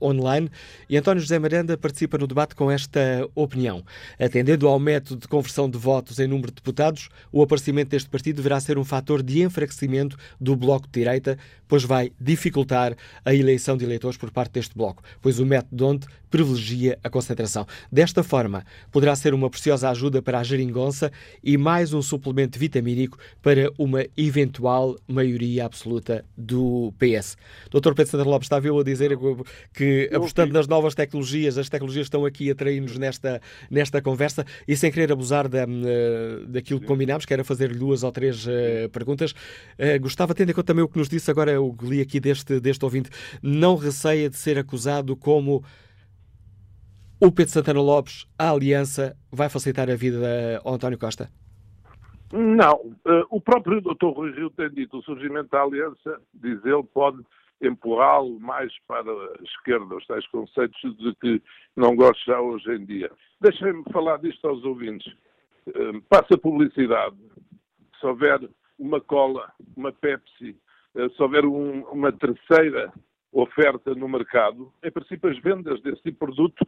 online. 0.00 0.50
E 0.88 0.96
António 0.96 1.20
José 1.20 1.38
Miranda 1.38 1.76
participa 1.76 2.16
no 2.16 2.26
debate 2.26 2.54
com 2.54 2.70
esta 2.70 3.28
opinião. 3.34 3.84
Atendendo 4.18 4.66
ao 4.66 4.78
método 4.78 5.20
de 5.20 5.28
conversão 5.28 5.68
de 5.68 5.76
votos 5.76 6.18
em 6.18 6.26
número 6.26 6.48
de 6.48 6.56
deputados, 6.56 7.08
o 7.30 7.42
aparecimento 7.42 7.90
deste 7.90 8.08
partido 8.08 8.36
deverá 8.36 8.58
ser 8.58 8.78
um 8.78 8.84
fator 8.84 9.22
de 9.22 9.42
enfraquecimento 9.42 10.16
do 10.40 10.56
Bloco 10.56 10.86
de 10.86 11.00
Direita 11.00 11.38
pois 11.66 11.84
vai 11.84 12.12
dificultar 12.20 12.96
a 13.24 13.34
eleição 13.34 13.76
de 13.76 13.84
eleitores 13.84 14.16
por 14.16 14.30
parte 14.30 14.52
deste 14.52 14.76
bloco, 14.76 15.02
pois 15.20 15.38
o 15.38 15.46
método 15.46 15.86
onde 15.86 16.06
privilegia 16.30 16.98
a 17.02 17.10
concentração. 17.10 17.66
Desta 17.90 18.22
forma, 18.22 18.64
poderá 18.90 19.14
ser 19.16 19.34
uma 19.34 19.50
preciosa 19.50 19.90
ajuda 19.90 20.22
para 20.22 20.38
a 20.38 20.42
geringonça 20.42 21.10
e 21.42 21.56
mais 21.56 21.92
um 21.92 22.02
suplemento 22.02 22.58
vitamínico 22.58 23.18
para 23.42 23.70
uma 23.78 24.04
eventual 24.16 24.96
maioria 25.06 25.64
absoluta 25.64 26.24
do 26.36 26.92
PS. 26.98 27.36
Dr. 27.70 27.94
Pedro 27.94 28.06
Sandra 28.06 28.28
Lopes 28.28 28.46
estava 28.46 28.66
eu 28.66 28.78
a 28.78 28.84
dizer 28.84 29.16
que, 29.72 30.10
apostando 30.12 30.52
nas 30.52 30.66
novas 30.66 30.94
tecnologias, 30.94 31.58
as 31.58 31.68
tecnologias 31.68 32.06
estão 32.06 32.24
aqui 32.24 32.50
a 32.50 32.54
trair-nos 32.54 32.96
nesta, 32.96 33.40
nesta 33.70 34.00
conversa 34.02 34.44
e 34.66 34.76
sem 34.76 34.90
querer 34.90 35.12
abusar 35.12 35.48
da, 35.48 35.62
eh, 35.62 36.44
daquilo 36.46 36.80
que 36.80 36.86
combinámos, 36.86 37.24
que 37.24 37.32
era 37.32 37.44
fazer 37.44 37.74
duas 37.76 38.02
ou 38.02 38.12
três 38.12 38.46
uh, 38.46 38.88
perguntas, 38.92 39.32
uh, 39.32 40.00
gostava, 40.00 40.34
tendo 40.34 40.50
em 40.50 40.54
conta 40.54 40.68
também 40.68 40.84
o 40.84 40.88
que 40.88 40.98
nos 40.98 41.08
disse 41.08 41.30
agora 41.30 41.52
eu 41.52 41.76
li 41.82 42.00
aqui 42.00 42.20
deste, 42.20 42.60
deste 42.60 42.84
ouvinte, 42.84 43.10
não 43.42 43.76
receia 43.76 44.28
de 44.28 44.36
ser 44.36 44.58
acusado 44.58 45.16
como 45.16 45.64
o 47.20 47.32
Pedro 47.32 47.52
Santana 47.52 47.80
Lopes, 47.80 48.26
a 48.38 48.50
aliança, 48.50 49.16
vai 49.30 49.48
facilitar 49.48 49.90
a 49.90 49.96
vida 49.96 50.60
ao 50.64 50.74
António 50.74 50.98
Costa? 50.98 51.28
Não. 52.32 52.92
Eh, 53.06 53.24
o 53.30 53.40
próprio 53.40 53.80
Dr. 53.80 54.06
Rui 54.14 54.32
Rio 54.32 54.50
tem 54.50 54.70
dito 54.70 54.98
o 54.98 55.02
surgimento 55.02 55.50
da 55.50 55.62
aliança, 55.62 56.20
diz 56.34 56.64
ele, 56.64 56.82
pode 56.94 57.18
empurrá-lo 57.60 58.38
mais 58.38 58.72
para 58.86 59.10
a 59.10 59.42
esquerda, 59.42 59.96
os 59.96 60.06
tais 60.06 60.26
conceitos 60.28 60.80
de 60.98 61.14
que 61.16 61.42
não 61.74 61.96
gosto 61.96 62.24
já 62.24 62.40
hoje 62.40 62.70
em 62.72 62.84
dia. 62.84 63.10
Deixem-me 63.40 63.82
falar 63.92 64.18
disto 64.18 64.46
aos 64.46 64.62
ouvintes. 64.64 65.12
Eh, 65.66 66.00
passa 66.08 66.38
publicidade. 66.38 67.16
Se 67.98 68.06
houver 68.06 68.48
uma 68.78 69.00
cola, 69.00 69.50
uma 69.76 69.90
Pepsi, 69.90 70.56
eh, 70.94 71.08
se 71.08 71.22
houver 71.22 71.44
um, 71.44 71.82
uma 71.90 72.12
terceira 72.12 72.92
oferta 73.32 73.94
no 73.94 74.08
mercado, 74.08 74.72
em 74.82 74.90
princípio 74.90 75.30
as 75.30 75.38
vendas 75.40 75.80
desse 75.82 76.02
tipo 76.02 76.10
de 76.26 76.32
produto 76.32 76.66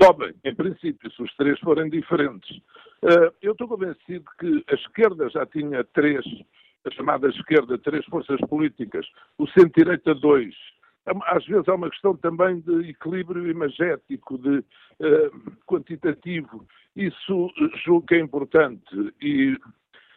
sobem, 0.00 0.34
em 0.44 0.54
princípio, 0.54 1.10
se 1.10 1.22
os 1.22 1.34
três 1.36 1.58
forem 1.60 1.88
diferentes. 1.88 2.60
Eh, 3.02 3.32
eu 3.42 3.52
estou 3.52 3.68
convencido 3.68 4.24
que 4.38 4.64
a 4.68 4.74
esquerda 4.74 5.28
já 5.30 5.46
tinha 5.46 5.84
três, 5.84 6.24
a 6.84 6.90
chamada 6.90 7.28
esquerda, 7.28 7.78
três 7.78 8.04
forças 8.06 8.40
políticas, 8.48 9.06
o 9.38 9.46
centro-direita 9.48 10.14
dois. 10.14 10.54
Às 11.26 11.46
vezes 11.46 11.68
há 11.68 11.74
uma 11.74 11.90
questão 11.90 12.14
também 12.16 12.60
de 12.60 12.90
equilíbrio 12.90 13.48
imagético, 13.48 14.36
de 14.38 14.58
uh, 14.58 15.52
quantitativo. 15.66 16.66
Isso 16.94 17.50
julgo 17.84 18.06
que 18.06 18.16
é 18.16 18.20
importante 18.20 19.14
e 19.20 19.56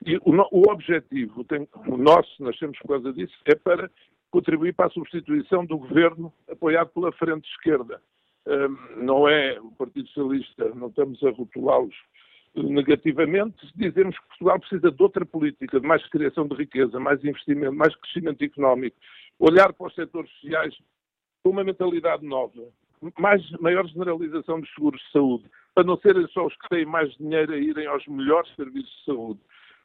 e 0.05 0.17
o, 0.17 0.31
o 0.51 0.71
objetivo, 0.71 1.43
tem, 1.45 1.67
o 1.87 1.97
nosso, 1.97 2.43
nascemos 2.43 2.77
por 2.79 2.89
causa 2.89 3.13
disso, 3.13 3.33
é 3.45 3.55
para 3.55 3.89
contribuir 4.33 4.73
para 4.73 4.87
a 4.87 4.89
substituição 4.89 5.63
do 5.63 5.77
governo 5.77 6.33
apoiado 6.49 6.89
pela 6.89 7.11
frente 7.11 7.47
esquerda. 7.51 8.01
Um, 8.47 9.03
não 9.03 9.29
é 9.29 9.59
o 9.61 9.71
Partido 9.73 10.07
Socialista, 10.07 10.73
não 10.73 10.87
estamos 10.87 11.23
a 11.23 11.29
rotulá-los 11.29 11.95
negativamente, 12.55 13.55
dizemos 13.75 14.17
que 14.17 14.27
Portugal 14.29 14.59
precisa 14.59 14.91
de 14.91 15.03
outra 15.03 15.23
política, 15.23 15.79
de 15.79 15.87
mais 15.87 16.03
criação 16.09 16.47
de 16.47 16.55
riqueza, 16.55 16.99
mais 16.99 17.23
investimento, 17.23 17.73
mais 17.75 17.95
crescimento 17.95 18.43
económico, 18.43 18.97
olhar 19.37 19.71
para 19.71 19.87
os 19.87 19.93
setores 19.93 20.31
sociais 20.31 20.75
com 21.43 21.51
uma 21.51 21.63
mentalidade 21.63 22.25
nova, 22.25 22.63
mais, 23.19 23.47
maior 23.59 23.85
generalização 23.87 24.59
dos 24.59 24.73
seguros 24.73 24.99
de 24.99 25.11
saúde, 25.11 25.45
para 25.75 25.83
não 25.83 25.97
serem 25.97 26.27
só 26.29 26.47
os 26.47 26.55
que 26.57 26.69
têm 26.69 26.85
mais 26.85 27.11
dinheiro 27.17 27.53
a 27.53 27.57
irem 27.57 27.85
aos 27.85 28.05
melhores 28.07 28.53
serviços 28.55 28.91
de 28.97 29.05
saúde, 29.05 29.39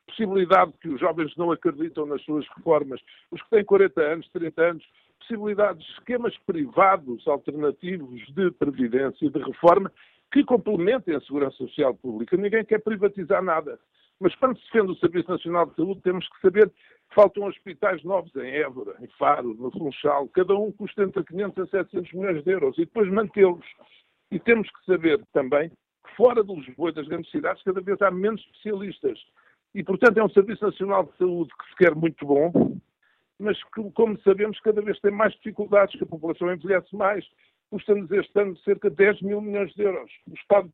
possibilidade 0.08 0.72
que 0.80 0.88
os 0.88 1.00
jovens 1.00 1.34
não 1.36 1.52
acreditam 1.52 2.06
nas 2.06 2.22
suas 2.22 2.46
reformas, 2.56 3.00
os 3.30 3.40
que 3.42 3.50
têm 3.50 3.64
40 3.64 4.00
anos, 4.00 4.28
30 4.30 4.62
anos, 4.62 4.84
possibilidade 5.20 5.78
de 5.78 5.92
esquemas 5.92 6.36
privados 6.46 7.26
alternativos 7.28 8.20
de 8.34 8.50
previdência 8.52 9.26
e 9.26 9.30
de 9.30 9.38
reforma 9.38 9.92
que 10.32 10.44
complementem 10.44 11.14
a 11.14 11.20
segurança 11.20 11.56
social 11.56 11.94
pública. 11.94 12.36
Ninguém 12.36 12.64
quer 12.64 12.80
privatizar 12.82 13.42
nada. 13.42 13.78
Mas 14.20 14.34
quando 14.34 14.58
se 14.58 14.64
defende 14.64 14.92
o 14.92 14.96
Serviço 14.96 15.30
Nacional 15.30 15.66
de 15.66 15.76
Saúde, 15.76 16.00
temos 16.02 16.28
que 16.28 16.40
saber 16.40 16.68
que 16.68 17.14
faltam 17.14 17.44
hospitais 17.44 18.02
novos 18.02 18.34
em 18.36 18.50
Évora, 18.50 18.96
em 19.00 19.06
Faro, 19.18 19.54
no 19.54 19.70
Funchal. 19.70 20.28
Cada 20.28 20.54
um 20.54 20.72
custa 20.72 21.04
entre 21.04 21.22
500 21.22 21.58
a 21.58 21.66
700 21.66 22.12
milhões 22.12 22.44
de 22.44 22.50
euros 22.50 22.76
e 22.76 22.84
depois 22.84 23.08
mantê-los. 23.10 23.64
E 24.30 24.38
temos 24.38 24.68
que 24.68 24.84
saber 24.84 25.24
também 25.32 25.70
que 25.70 26.16
fora 26.16 26.42
de 26.42 26.52
Lisboa 26.52 26.90
e 26.90 26.94
das 26.94 27.06
grandes 27.06 27.30
cidades 27.30 27.62
cada 27.62 27.80
vez 27.80 28.00
há 28.02 28.10
menos 28.10 28.40
especialistas. 28.40 29.18
E, 29.74 29.84
portanto, 29.84 30.18
é 30.18 30.24
um 30.24 30.30
Serviço 30.30 30.64
Nacional 30.64 31.04
de 31.04 31.16
Saúde 31.18 31.50
que 31.58 31.68
se 31.70 31.76
quer 31.76 31.94
muito 31.94 32.24
bom, 32.26 32.78
mas 33.38 33.62
que, 33.64 33.90
como 33.92 34.20
sabemos, 34.22 34.58
cada 34.60 34.82
vez 34.82 34.98
tem 35.00 35.12
mais 35.12 35.32
dificuldades, 35.34 35.96
que 35.96 36.04
a 36.04 36.06
população 36.06 36.52
envelhece 36.52 36.94
mais. 36.96 37.24
Custa-nos 37.70 38.10
este 38.10 38.40
ano 38.40 38.56
cerca 38.58 38.90
de 38.90 38.96
10 38.96 39.22
mil 39.22 39.40
milhões 39.40 39.72
de 39.74 39.82
euros. 39.82 40.10
O 40.28 40.34
Estado 40.34 40.72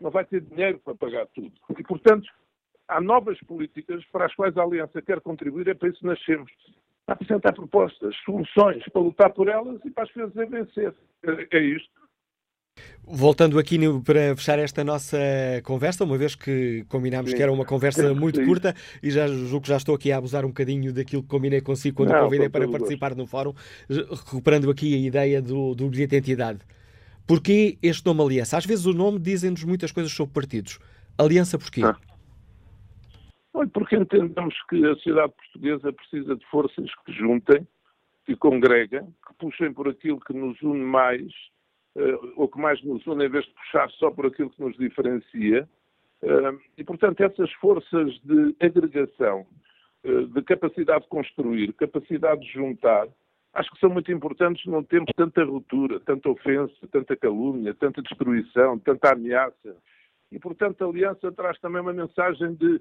não 0.00 0.10
vai 0.10 0.24
ter 0.24 0.40
dinheiro 0.40 0.78
para 0.78 0.94
pagar 0.94 1.26
tudo. 1.28 1.52
E, 1.76 1.82
portanto, 1.82 2.28
há 2.88 3.00
novas 3.00 3.38
políticas 3.40 4.04
para 4.06 4.26
as 4.26 4.34
quais 4.34 4.56
a 4.56 4.62
Aliança 4.62 5.02
quer 5.02 5.20
contribuir, 5.20 5.68
é 5.68 5.74
para 5.74 5.88
isso 5.88 6.00
que 6.00 6.06
nascemos. 6.06 6.50
Para 7.04 7.14
apresentar 7.14 7.52
propostas, 7.52 8.16
soluções, 8.24 8.84
para 8.88 9.02
lutar 9.02 9.32
por 9.32 9.48
elas 9.48 9.80
e 9.84 9.90
para 9.90 10.04
as 10.04 10.12
vezes 10.12 10.34
vencer. 10.34 10.94
É, 11.22 11.56
é 11.56 11.60
isto. 11.60 12.05
Voltando 13.08 13.56
aqui 13.56 13.78
para 14.04 14.34
fechar 14.34 14.58
esta 14.58 14.82
nossa 14.82 15.16
conversa, 15.62 16.02
uma 16.02 16.18
vez 16.18 16.34
que 16.34 16.84
combinámos 16.88 17.30
Sim. 17.30 17.36
que 17.36 17.42
era 17.42 17.52
uma 17.52 17.64
conversa 17.64 18.12
muito 18.12 18.40
Sim. 18.40 18.46
curta 18.46 18.74
e 19.00 19.12
já 19.12 19.28
julgo 19.28 19.60
que 19.60 19.68
já 19.68 19.76
estou 19.76 19.94
aqui 19.94 20.10
a 20.10 20.16
abusar 20.16 20.44
um 20.44 20.48
bocadinho 20.48 20.92
daquilo 20.92 21.22
que 21.22 21.28
combinei 21.28 21.60
consigo 21.60 21.98
quando 21.98 22.10
Não, 22.10 22.24
convidei 22.24 22.48
para 22.48 22.68
participar 22.68 23.14
no 23.14 23.24
fórum, 23.24 23.54
recuperando 23.88 24.68
aqui 24.68 24.92
a 24.92 24.98
ideia 24.98 25.40
do, 25.40 25.74
do 25.76 25.88
bilhete 25.88 26.10
de 26.10 26.16
entidade. 26.16 26.58
Porquê 27.28 27.78
este 27.80 28.04
nome 28.06 28.22
Aliança? 28.22 28.56
Às 28.56 28.66
vezes 28.66 28.86
o 28.86 28.92
nome 28.92 29.20
dizem-nos 29.20 29.62
muitas 29.62 29.92
coisas 29.92 30.12
sobre 30.12 30.34
partidos. 30.34 30.80
Aliança 31.16 31.56
porquê? 31.58 31.82
Ah. 31.84 31.96
Olha, 33.54 33.68
porque 33.68 33.96
entendemos 33.96 34.54
que 34.68 34.84
a 34.84 34.94
sociedade 34.96 35.32
portuguesa 35.32 35.92
precisa 35.92 36.36
de 36.36 36.44
forças 36.46 36.90
que 37.04 37.12
juntem, 37.12 37.66
que 38.26 38.36
congregam, 38.36 39.06
que 39.26 39.34
puxem 39.38 39.72
por 39.72 39.88
aquilo 39.88 40.20
que 40.20 40.32
nos 40.32 40.60
une 40.60 40.84
mais 40.84 41.32
uh, 41.96 42.32
ou 42.36 42.48
que 42.48 42.60
mais 42.60 42.82
nos 42.84 43.04
une, 43.06 43.24
em 43.24 43.28
vez 43.28 43.44
de 43.44 43.52
puxar 43.52 43.90
só 43.92 44.10
por 44.10 44.26
aquilo 44.26 44.50
que 44.50 44.62
nos 44.62 44.76
diferencia. 44.76 45.68
Uh, 46.22 46.60
e, 46.76 46.84
portanto, 46.84 47.20
essas 47.20 47.50
forças 47.54 48.12
de 48.22 48.54
agregação, 48.60 49.46
uh, 50.04 50.26
de 50.26 50.42
capacidade 50.42 51.02
de 51.02 51.08
construir, 51.08 51.72
capacidade 51.74 52.40
de 52.42 52.52
juntar, 52.52 53.08
acho 53.54 53.70
que 53.70 53.80
são 53.80 53.90
muito 53.90 54.12
importantes 54.12 54.64
num 54.66 54.82
tempo 54.82 55.06
de 55.06 55.14
tanta 55.14 55.42
ruptura, 55.44 55.98
tanta 56.00 56.28
ofensa, 56.28 56.74
tanta 56.92 57.16
calúnia, 57.16 57.74
tanta 57.74 58.02
destruição, 58.02 58.78
tanta 58.78 59.12
ameaça. 59.12 59.76
E, 60.30 60.38
portanto, 60.38 60.84
a 60.84 60.88
aliança 60.88 61.32
traz 61.32 61.58
também 61.60 61.80
uma 61.80 61.92
mensagem 61.92 62.54
de 62.54 62.80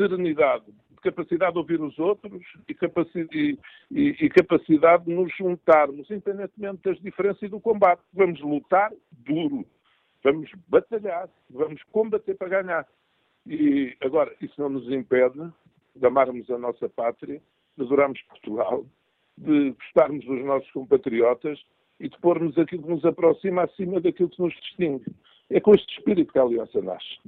serenidade, 0.00 0.64
capacidade 1.02 1.52
de 1.52 1.58
ouvir 1.58 1.80
os 1.80 1.98
outros 1.98 2.42
e 2.66 2.74
capacidade, 2.74 3.28
e, 3.36 3.58
e, 3.90 4.08
e 4.24 4.28
capacidade 4.30 5.04
de 5.04 5.12
nos 5.12 5.30
juntarmos, 5.36 6.10
independentemente 6.10 6.82
das 6.84 6.98
diferenças 7.00 7.42
e 7.42 7.48
do 7.48 7.60
combate. 7.60 8.00
Vamos 8.14 8.40
lutar 8.40 8.90
duro, 9.10 9.66
vamos 10.24 10.50
batalhar, 10.68 11.28
vamos 11.50 11.82
combater 11.92 12.34
para 12.34 12.62
ganhar. 12.62 12.86
E 13.46 13.94
agora, 14.00 14.34
isso 14.40 14.54
não 14.58 14.70
nos 14.70 14.90
impede 14.90 15.38
de 15.94 16.06
amarmos 16.06 16.48
a 16.50 16.58
nossa 16.58 16.88
pátria, 16.88 17.42
de 17.76 17.84
adorarmos 17.84 18.20
Portugal, 18.22 18.86
de 19.36 19.72
gostarmos 19.72 20.24
dos 20.24 20.44
nossos 20.44 20.70
compatriotas 20.70 21.60
e 21.98 22.08
de 22.08 22.18
pormos 22.20 22.56
aquilo 22.56 22.82
que 22.82 22.90
nos 22.90 23.04
aproxima 23.04 23.64
acima 23.64 24.00
daquilo 24.00 24.30
que 24.30 24.40
nos 24.40 24.54
distingue. 24.54 25.12
É 25.50 25.60
com 25.60 25.74
este 25.74 25.98
espírito 25.98 26.32
que 26.32 26.38
a 26.38 26.42
aliança 26.42 26.80
nasce. 26.80 27.18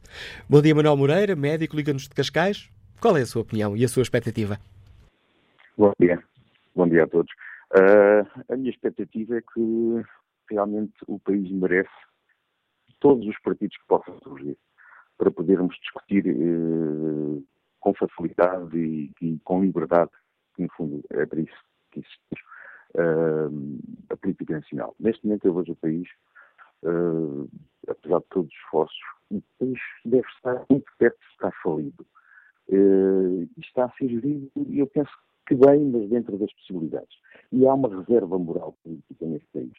Bom 0.48 0.62
dia, 0.62 0.74
Manuel 0.74 0.96
Moreira, 0.96 1.34
médico, 1.34 1.74
Liga-nos 1.74 2.04
de 2.04 2.14
Cascais. 2.14 2.70
Qual 3.00 3.16
é 3.16 3.22
a 3.22 3.26
sua 3.26 3.42
opinião 3.42 3.76
e 3.76 3.84
a 3.84 3.88
sua 3.88 4.02
expectativa? 4.02 4.58
Bom 5.76 5.92
dia. 6.00 6.22
Bom 6.74 6.88
dia 6.88 7.04
a 7.04 7.08
todos. 7.08 7.30
Uh, 7.74 8.52
a 8.52 8.56
minha 8.56 8.70
expectativa 8.70 9.36
é 9.36 9.40
que 9.40 10.04
realmente 10.48 10.94
o 11.08 11.18
país 11.18 11.50
merece 11.50 11.90
todos 13.00 13.26
os 13.26 13.38
partidos 13.40 13.76
que 13.76 13.86
possam 13.86 14.16
surgir 14.22 14.56
para 15.16 15.30
podermos 15.30 15.76
discutir 15.80 16.24
uh, 16.26 17.44
com 17.80 17.94
facilidade 17.94 18.78
e, 18.78 19.10
e, 19.20 19.38
com 19.42 19.62
liberdade, 19.62 20.10
que 20.54 20.62
no 20.62 20.68
fundo 20.76 21.04
é 21.10 21.26
para 21.26 21.40
isso 21.40 21.64
que 21.90 21.98
existimos, 21.98 22.40
uh, 22.94 23.78
a 24.10 24.16
política 24.16 24.54
nacional. 24.54 24.94
Neste 24.98 25.24
momento 25.26 25.46
eu 25.46 25.54
vejo 25.54 25.72
o 25.72 25.76
país 25.76 26.08
uh, 26.82 27.48
apesar 27.88 28.18
de 28.20 28.26
todos 28.30 28.50
os 28.50 28.58
esforços, 28.58 28.98
o 29.30 29.42
país 29.58 29.78
deve 30.04 30.26
estar 30.28 30.64
muito 30.70 30.90
perto 30.98 31.18
de 31.18 31.32
estar 31.32 31.52
falido. 31.62 32.06
Uh, 32.68 33.48
está 33.58 33.86
a 33.86 33.92
ser 33.92 34.08
gerido, 34.08 34.50
e 34.56 34.78
eu 34.78 34.86
penso 34.86 35.10
que 35.46 35.54
bem, 35.54 35.84
mas 35.86 36.08
dentro 36.10 36.36
das 36.36 36.52
possibilidades. 36.54 37.16
E 37.50 37.66
há 37.66 37.72
uma 37.72 37.88
reserva 37.88 38.38
moral 38.38 38.76
política 38.82 39.26
neste 39.26 39.48
país. 39.52 39.72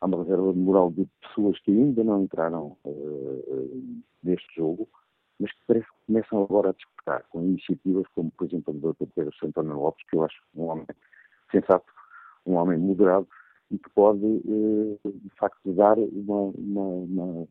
Há 0.00 0.06
uma 0.06 0.22
reserva 0.22 0.52
moral 0.54 0.90
de 0.90 1.06
pessoas 1.20 1.58
que 1.60 1.70
ainda 1.70 2.02
não 2.02 2.22
entraram 2.22 2.74
neste 4.22 4.46
jogo, 4.56 4.88
mas 5.38 5.52
que 5.52 5.58
parece 5.66 5.86
que 5.86 6.06
começam 6.06 6.42
agora 6.42 6.70
a 6.70 6.72
despertar, 6.72 7.22
com 7.28 7.42
iniciativas 7.42 8.06
como, 8.14 8.30
por 8.30 8.46
exemplo, 8.46 8.74
a 8.74 8.78
do 8.78 8.92
Dr. 8.94 9.12
Pedro 9.14 9.34
Santana 9.36 9.74
Lopes, 9.74 10.06
que 10.08 10.16
eu 10.16 10.24
acho 10.24 10.42
um 10.54 10.64
homem 10.68 10.86
sensato, 11.52 11.92
um 12.50 12.56
homem 12.56 12.78
moderado, 12.78 13.26
e 13.70 13.78
que 13.78 13.90
pode, 13.90 14.24
eh, 14.24 14.98
de 15.04 15.30
facto, 15.36 15.72
dar 15.72 15.98
uma, 15.98 16.52
uma, 16.56 16.82
uma, 16.82 17.48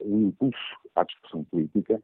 um 0.00 0.28
impulso 0.28 0.58
à 0.94 1.02
discussão 1.04 1.44
política 1.44 2.00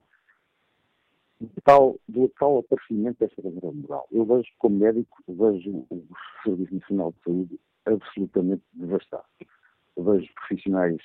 tal, 1.64 1.98
do 2.08 2.28
tal 2.38 2.58
aparecimento 2.58 3.18
desta 3.18 3.42
reserva 3.42 3.72
moral. 3.72 4.06
Eu 4.10 4.24
vejo, 4.24 4.48
como 4.58 4.78
médico, 4.78 5.22
vejo 5.28 5.86
o 5.90 6.06
Serviço 6.42 6.74
Nacional 6.74 7.12
de 7.12 7.22
Saúde 7.24 7.60
absolutamente 7.86 8.62
devastado. 8.72 9.24
Eu 9.96 10.04
vejo 10.04 10.32
profissionais 10.34 11.00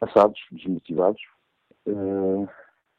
cansados, 0.00 0.40
desmotivados, 0.52 1.22
uh, 1.86 2.48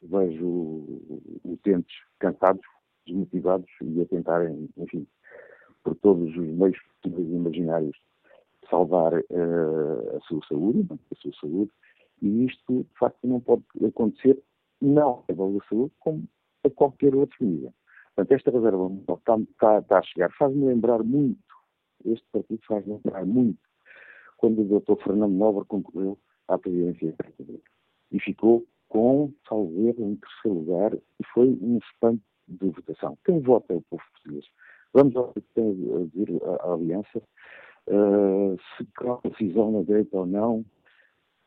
vejo 0.02 1.00
utentes 1.44 1.96
cansados, 2.18 2.64
desmotivados 3.06 3.70
e 3.80 4.02
a 4.02 4.06
tentarem, 4.06 4.68
enfim, 4.76 5.06
por 5.88 5.96
todos 5.96 6.36
os 6.36 6.48
meios 6.48 6.78
possíveis 7.00 7.28
e 7.28 7.32
imaginários 7.32 7.96
salvar 8.68 9.14
uh, 9.14 10.16
a 10.16 10.20
sua 10.20 10.40
saúde, 10.46 10.86
a 10.90 11.14
sua 11.16 11.32
saúde, 11.40 11.70
e 12.20 12.44
isto 12.44 12.82
de 12.82 12.98
facto 12.98 13.26
não 13.26 13.40
pode 13.40 13.62
acontecer 13.86 14.38
não 14.82 15.24
a 15.26 15.32
nível 15.32 15.54
da 15.54 15.66
saúde 15.66 15.92
como 16.00 16.24
a 16.62 16.70
qualquer 16.70 17.14
outro 17.14 17.36
nível. 17.40 17.72
Portanto, 18.14 18.32
esta 18.32 18.50
reserva 18.50 18.90
está, 19.00 19.38
está, 19.38 19.78
está 19.78 19.98
a 19.98 20.02
chegar. 20.02 20.30
Faz-me 20.36 20.66
lembrar 20.66 21.02
muito, 21.02 21.38
este 22.04 22.26
partido 22.32 22.60
faz-me 22.66 22.94
lembrar 22.94 23.24
muito, 23.24 23.58
quando 24.36 24.60
o 24.60 24.80
Dr. 24.80 25.02
Fernando 25.02 25.32
Nobre 25.32 25.64
concorreu 25.64 26.18
à 26.48 26.58
presidência 26.58 27.14
da 27.18 27.24
República. 27.24 27.70
E 28.12 28.20
ficou 28.20 28.66
com, 28.88 29.32
erro, 29.50 30.04
em 30.04 30.16
terceiro 30.16 30.58
lugar, 30.58 30.94
e 30.94 31.26
foi 31.32 31.48
um 31.62 31.78
espanto 31.78 32.22
de 32.46 32.68
votação. 32.68 33.16
Quem 33.24 33.40
vota 33.40 33.72
é 33.72 33.76
o 33.76 33.82
povo 33.82 34.02
português. 34.12 34.44
Vamos 34.98 35.14
ao 35.14 35.32
que 35.32 35.40
tem 35.54 35.70
a 35.70 36.06
dizer 36.06 36.42
a, 36.44 36.72
aliança, 36.72 37.22
uh, 37.86 38.56
se 38.76 38.88
há 39.06 39.28
decisão 39.28 39.70
na 39.70 39.82
direita 39.82 40.16
ou 40.16 40.26
não. 40.26 40.64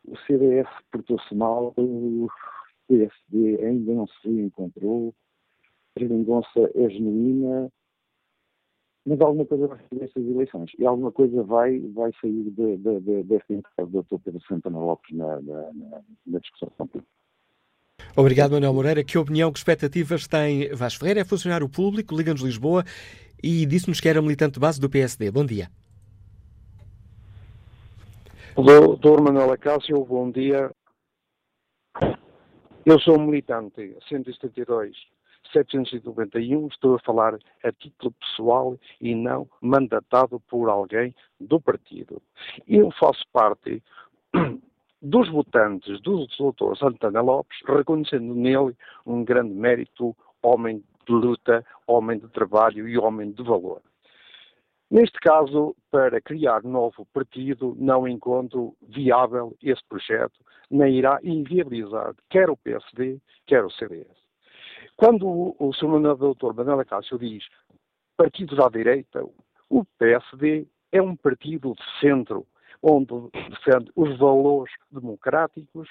O 0.06 0.16
CDS 0.20 0.70
portou-se 0.90 1.36
mal, 1.36 1.74
o 1.76 2.30
PSD 2.88 3.60
ainda 3.62 3.94
não 3.94 4.08
se 4.08 4.30
encontrou, 4.30 5.14
a 5.98 6.00
geringonça 6.00 6.72
é 6.76 6.90
genuína, 6.92 7.70
mas 9.06 9.20
alguma 9.20 9.46
coisa 9.46 9.68
vai 9.68 9.80
sair 9.80 10.00
destas 10.00 10.26
eleições. 10.26 10.72
E 10.80 10.86
alguma 10.86 11.12
coisa 11.12 11.44
vai, 11.44 11.78
vai 11.90 12.14
sair 12.22 12.52
de, 12.52 12.78
de, 12.78 13.00
de, 13.02 13.24
desta 13.24 13.54
entrada 13.54 13.92
do 13.92 14.02
Dr. 14.04 14.24
Pedro 14.24 14.42
Santana 14.48 14.80
Lopes 14.80 15.14
na, 15.14 15.42
na, 15.42 15.72
na, 16.26 16.40
discussão 16.40 16.70
política. 16.88 17.21
Obrigado, 18.16 18.52
Manuel 18.52 18.74
Moreira. 18.74 19.04
Que 19.04 19.18
opinião, 19.18 19.52
que 19.52 19.60
expectativas 19.60 20.28
tem 20.28 20.74
Vasco 20.74 21.00
Ferreira? 21.00 21.22
É 21.22 21.26
funcionário 21.26 21.68
público, 21.70 22.16
Liga-nos 22.16 22.42
Lisboa 22.42 22.84
e 23.42 23.66
disse-nos 23.66 24.00
que 24.00 24.10
era 24.10 24.22
militante 24.22 24.54
de 24.54 24.60
base 24.60 24.80
do 24.80 24.90
PSD. 24.90 25.32
Bom 25.32 25.46
dia. 25.46 25.70
Doutor 28.56 29.22
Manuel 29.22 29.52
Acácio, 29.52 30.04
bom 30.06 30.30
dia. 30.30 30.72
Eu 32.86 33.00
sou 33.00 33.20
militante 33.20 33.96
172 34.10 34.96
791, 35.54 36.68
estou 36.68 36.96
a 36.96 37.00
falar 37.00 37.38
a 37.64 37.72
título 37.72 38.14
pessoal 38.14 38.78
e 39.00 39.14
não 39.14 39.48
mandatado 39.62 40.40
por 40.40 40.70
alguém 40.70 41.14
do 41.40 41.60
partido. 41.60 42.22
Eu 42.68 42.90
faço 43.00 43.24
parte 43.32 43.84
dos 45.02 45.30
votantes 45.30 46.00
do 46.02 46.28
Dr. 46.28 46.78
Santana 46.78 47.22
Lopes, 47.22 47.58
reconhecendo 47.66 48.36
nele 48.36 48.76
um 49.06 49.24
grande 49.24 49.54
mérito, 49.54 50.16
homem 50.42 50.84
de 51.06 51.12
luta, 51.12 51.66
homem 51.88 52.20
de 52.20 52.28
trabalho 52.30 52.88
e 52.88 52.98
homem 52.98 53.32
de 53.32 53.44
valor. 53.44 53.82
Neste 54.92 55.20
caso, 55.20 55.76
para 55.90 56.20
criar 56.20 56.64
novo 56.64 57.08
partido, 57.14 57.76
não 57.80 58.08
encontro 58.08 58.76
viável 58.82 59.56
esse 59.64 59.82
projeto, 59.88 60.38
nem 60.70 60.96
irá 60.96 61.18
inviabilizar 61.24 62.14
quer 62.30 62.50
o 62.50 62.58
PSD, 62.58 63.20
quer 63.48 63.64
o 63.64 63.72
CDS. 63.72 64.22
Quando 64.98 65.26
o, 65.28 65.74
Sr. 65.74 66.18
Doutor 66.18 66.54
Manuel 66.54 66.86
Cássio 66.86 67.18
diz 67.18 67.44
partidos 68.18 68.60
à 68.60 68.70
direita, 68.70 69.24
o 69.70 69.86
PSD 69.98 70.68
é 70.92 71.02
um 71.02 71.16
partido 71.16 71.74
de 71.74 72.00
centro, 72.00 72.46
onde 72.82 73.13
defende 73.50 73.91
os 73.96 74.17
valores 74.17 74.74
democráticos 74.91 75.88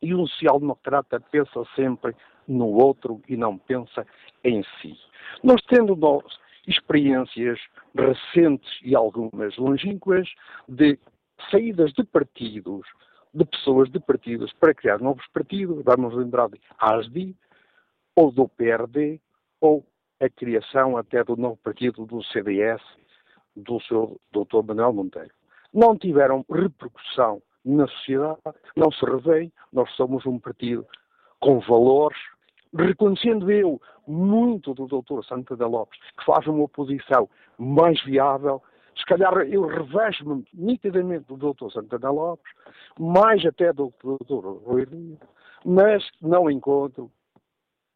e 0.00 0.14
um 0.14 0.26
social-democrata 0.26 1.20
pensa 1.20 1.64
sempre 1.74 2.14
no 2.46 2.66
outro 2.66 3.20
e 3.28 3.36
não 3.36 3.58
pensa 3.58 4.06
em 4.42 4.62
si. 4.80 4.96
Nós 5.42 5.60
tendo 5.68 5.94
nós 5.96 6.24
experiências 6.66 7.58
recentes 7.94 8.78
e 8.82 8.94
algumas 8.94 9.56
longínquas 9.56 10.28
de 10.68 10.98
saídas 11.50 11.92
de 11.92 12.04
partidos, 12.04 12.86
de 13.32 13.44
pessoas 13.44 13.90
de 13.90 14.00
partidos 14.00 14.52
para 14.54 14.74
criar 14.74 14.98
novos 14.98 15.26
partidos, 15.28 15.82
vamos 15.84 16.14
lembrar 16.14 16.48
de 16.48 16.60
ASDI, 16.78 17.36
ou 18.14 18.32
do 18.32 18.48
PRD, 18.48 19.20
ou 19.60 19.86
a 20.20 20.28
criação 20.28 20.96
até 20.96 21.22
do 21.22 21.36
novo 21.36 21.56
partido 21.58 22.04
do 22.04 22.22
CDS, 22.24 22.82
do 23.54 23.80
seu 23.82 24.20
Dr. 24.32 24.64
Manuel 24.66 24.92
Monteiro. 24.92 25.37
Não 25.72 25.96
tiveram 25.96 26.44
repercussão 26.50 27.42
na 27.64 27.86
sociedade, 27.86 28.38
não 28.76 28.90
se 28.90 29.04
revêem, 29.04 29.52
nós 29.72 29.90
somos 29.92 30.24
um 30.26 30.38
partido 30.38 30.86
com 31.40 31.60
valores, 31.60 32.18
reconhecendo 32.74 33.50
eu 33.50 33.80
muito 34.06 34.74
do 34.74 34.86
Dr. 34.86 35.22
Santana 35.24 35.66
Lopes, 35.66 35.98
que 36.18 36.24
faz 36.24 36.46
uma 36.46 36.64
oposição 36.64 37.28
mais 37.58 38.02
viável, 38.04 38.62
se 38.96 39.04
calhar 39.04 39.32
eu 39.42 39.66
revejo-me 39.66 40.44
nitidamente 40.52 41.26
do 41.26 41.36
Dr. 41.36 41.70
Santana 41.70 42.10
Lopes, 42.10 42.52
mais 42.98 43.44
até 43.44 43.72
do 43.72 43.92
Dr. 44.02 44.64
Rui 44.64 44.84
Rio, 44.84 45.18
mas 45.64 46.08
não 46.20 46.50
encontro 46.50 47.10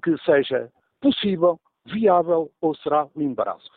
que 0.04 0.16
seja 0.18 0.70
possível, 1.00 1.61
viável 1.87 2.50
ou 2.61 2.74
será 2.76 3.08
um 3.16 3.22
embaraço. 3.22 3.68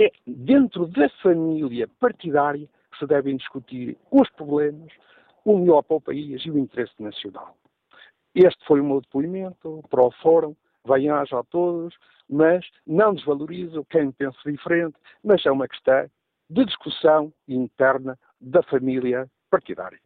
É 0.00 0.10
dentro 0.26 0.86
da 0.86 1.08
família 1.22 1.88
partidária 1.98 2.68
se 2.98 3.06
devem 3.06 3.36
discutir 3.36 3.96
os 4.10 4.28
problemas, 4.30 4.92
o 5.44 5.58
melhor 5.58 5.82
para 5.82 5.96
o 5.96 6.00
país 6.00 6.44
e 6.44 6.50
o 6.50 6.58
interesse 6.58 6.94
nacional. 7.00 7.56
Este 8.34 8.64
foi 8.66 8.80
o 8.80 8.84
meu 8.84 9.00
depoimento 9.00 9.82
para 9.88 10.02
o 10.02 10.10
Fórum, 10.10 10.54
bem-aja 10.86 11.38
a 11.38 11.44
todos, 11.44 11.94
mas 12.28 12.64
não 12.86 13.14
desvalorizo 13.14 13.84
quem 13.86 14.10
pensa 14.12 14.38
diferente, 14.46 14.96
mas 15.24 15.44
é 15.46 15.50
uma 15.50 15.66
questão 15.66 16.08
de 16.50 16.64
discussão 16.64 17.32
interna 17.46 18.18
da 18.40 18.62
família 18.62 19.28
partidária. 19.50 19.98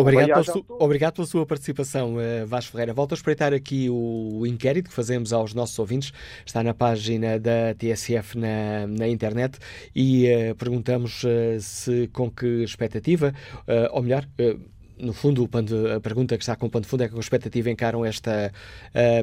Obrigado, 0.00 0.44
pela, 0.44 0.64
obrigado 0.68 1.14
pela 1.14 1.26
sua 1.26 1.44
participação, 1.44 2.14
uh, 2.14 2.46
Vasco 2.46 2.72
Ferreira. 2.72 2.94
Volto 2.94 3.12
a 3.12 3.14
espreitar 3.16 3.52
aqui 3.52 3.90
o, 3.90 4.38
o, 4.40 4.46
inquérito 4.46 4.88
que 4.88 4.94
fazemos 4.94 5.32
aos 5.32 5.52
nossos 5.54 5.76
ouvintes. 5.78 6.12
Está 6.46 6.62
na 6.62 6.72
página 6.72 7.38
da 7.38 7.74
TSF 7.74 8.38
na, 8.38 8.86
na 8.86 9.08
internet 9.08 9.58
e 9.94 10.28
uh, 10.28 10.54
perguntamos 10.54 11.24
uh, 11.24 11.60
se 11.60 12.08
com 12.12 12.30
que 12.30 12.62
expectativa, 12.62 13.34
ou 13.92 14.02
melhor, 14.02 14.26
no 15.00 15.12
fundo, 15.12 15.48
a 15.94 16.00
pergunta 16.00 16.36
que 16.36 16.42
está 16.42 16.56
com 16.56 16.66
o 16.66 16.70
pano 16.70 16.82
de 16.82 16.88
fundo 16.88 17.04
é 17.04 17.08
que 17.08 17.14
com 17.14 17.20
expectativa 17.20 17.70
encaram, 17.70 18.04
esta, 18.04 18.52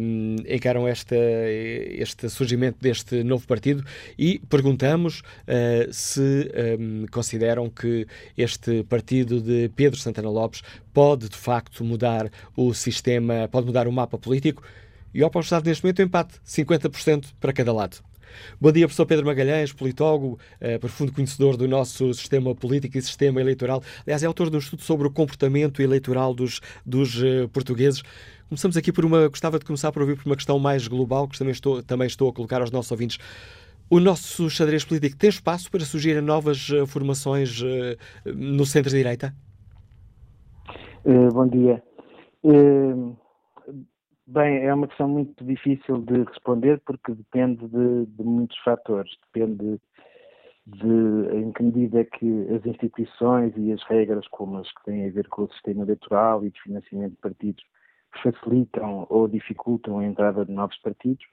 um, 0.01 0.35
encaram 0.47 0.87
esta, 0.87 1.15
este 1.15 2.29
surgimento 2.29 2.77
deste 2.81 3.23
novo 3.23 3.45
partido 3.47 3.83
e 4.17 4.39
perguntamos 4.49 5.19
uh, 5.19 5.91
se 5.91 6.51
um, 6.79 7.05
consideram 7.11 7.69
que 7.69 8.07
este 8.37 8.83
partido 8.83 9.41
de 9.41 9.69
Pedro 9.75 9.99
Santana 9.99 10.29
Lopes 10.29 10.61
pode, 10.93 11.29
de 11.29 11.37
facto, 11.37 11.83
mudar 11.83 12.29
o 12.55 12.73
sistema, 12.73 13.47
pode 13.49 13.67
mudar 13.67 13.87
o 13.87 13.91
mapa 13.91 14.17
político. 14.17 14.63
E 15.13 15.21
ao 15.21 15.27
apostado 15.27 15.67
neste 15.67 15.83
momento, 15.83 16.01
empate, 16.01 16.33
50% 16.45 17.27
para 17.39 17.53
cada 17.53 17.71
lado. 17.71 17.97
Bom 18.59 18.71
dia, 18.71 18.85
professor 18.85 19.05
Pedro 19.05 19.25
Magalhães, 19.25 19.73
politólogo, 19.73 20.39
eh, 20.59 20.77
profundo 20.77 21.11
conhecedor 21.11 21.57
do 21.57 21.67
nosso 21.67 22.13
sistema 22.13 22.53
político 22.55 22.97
e 22.97 23.01
sistema 23.01 23.41
eleitoral. 23.41 23.81
Aliás, 24.05 24.23
é 24.23 24.25
autor 24.25 24.49
de 24.49 24.55
um 24.55 24.59
estudo 24.59 24.81
sobre 24.81 25.07
o 25.07 25.11
comportamento 25.11 25.81
eleitoral 25.81 26.33
dos, 26.33 26.61
dos 26.85 27.21
eh, 27.23 27.47
portugueses. 27.51 28.03
Começamos 28.47 28.77
aqui 28.77 28.91
por 28.91 29.05
uma. 29.05 29.27
Gostava 29.27 29.57
de 29.57 29.65
começar 29.65 29.91
por 29.91 30.01
ouvir 30.01 30.15
por 30.15 30.25
uma 30.25 30.35
questão 30.35 30.59
mais 30.59 30.87
global, 30.87 31.27
que 31.27 31.37
também 31.37 31.51
estou, 31.51 31.81
também 31.81 32.07
estou 32.07 32.29
a 32.29 32.33
colocar 32.33 32.61
aos 32.61 32.71
nossos 32.71 32.91
ouvintes. 32.91 33.17
O 33.89 33.99
nosso 33.99 34.49
xadrez 34.49 34.83
político 34.83 35.15
tem 35.15 35.29
espaço 35.29 35.69
para 35.69 35.81
surgir 35.81 36.21
novas 36.21 36.69
uh, 36.69 36.87
formações 36.87 37.61
uh, 37.61 37.97
no 38.25 38.65
centro-direita? 38.65 39.33
Uh, 41.05 41.31
bom 41.31 41.47
dia. 41.47 41.83
Uh, 42.43 43.15
Bem, 44.27 44.65
é 44.65 44.73
uma 44.73 44.87
questão 44.87 45.07
muito 45.07 45.43
difícil 45.43 45.99
de 45.99 46.23
responder 46.23 46.81
porque 46.83 47.13
depende 47.13 47.67
de, 47.67 48.05
de 48.07 48.23
muitos 48.23 48.57
fatores. 48.63 49.11
Depende 49.31 49.79
de 50.65 51.37
em 51.37 51.51
que 51.51 51.61
medida 51.61 51.99
é 52.01 52.05
que 52.05 52.47
as 52.51 52.65
instituições 52.65 53.53
e 53.55 53.71
as 53.71 53.83
regras, 53.83 54.27
como 54.29 54.57
as 54.57 54.71
que 54.71 54.83
têm 54.85 55.07
a 55.07 55.11
ver 55.11 55.27
com 55.27 55.43
o 55.43 55.51
sistema 55.51 55.83
eleitoral 55.83 56.43
e 56.43 56.49
de 56.49 56.59
financiamento 56.59 57.11
de 57.11 57.17
partidos, 57.17 57.63
facilitam 58.23 59.05
ou 59.11 59.27
dificultam 59.27 59.99
a 59.99 60.05
entrada 60.05 60.43
de 60.43 60.51
novos 60.51 60.77
partidos. 60.79 61.23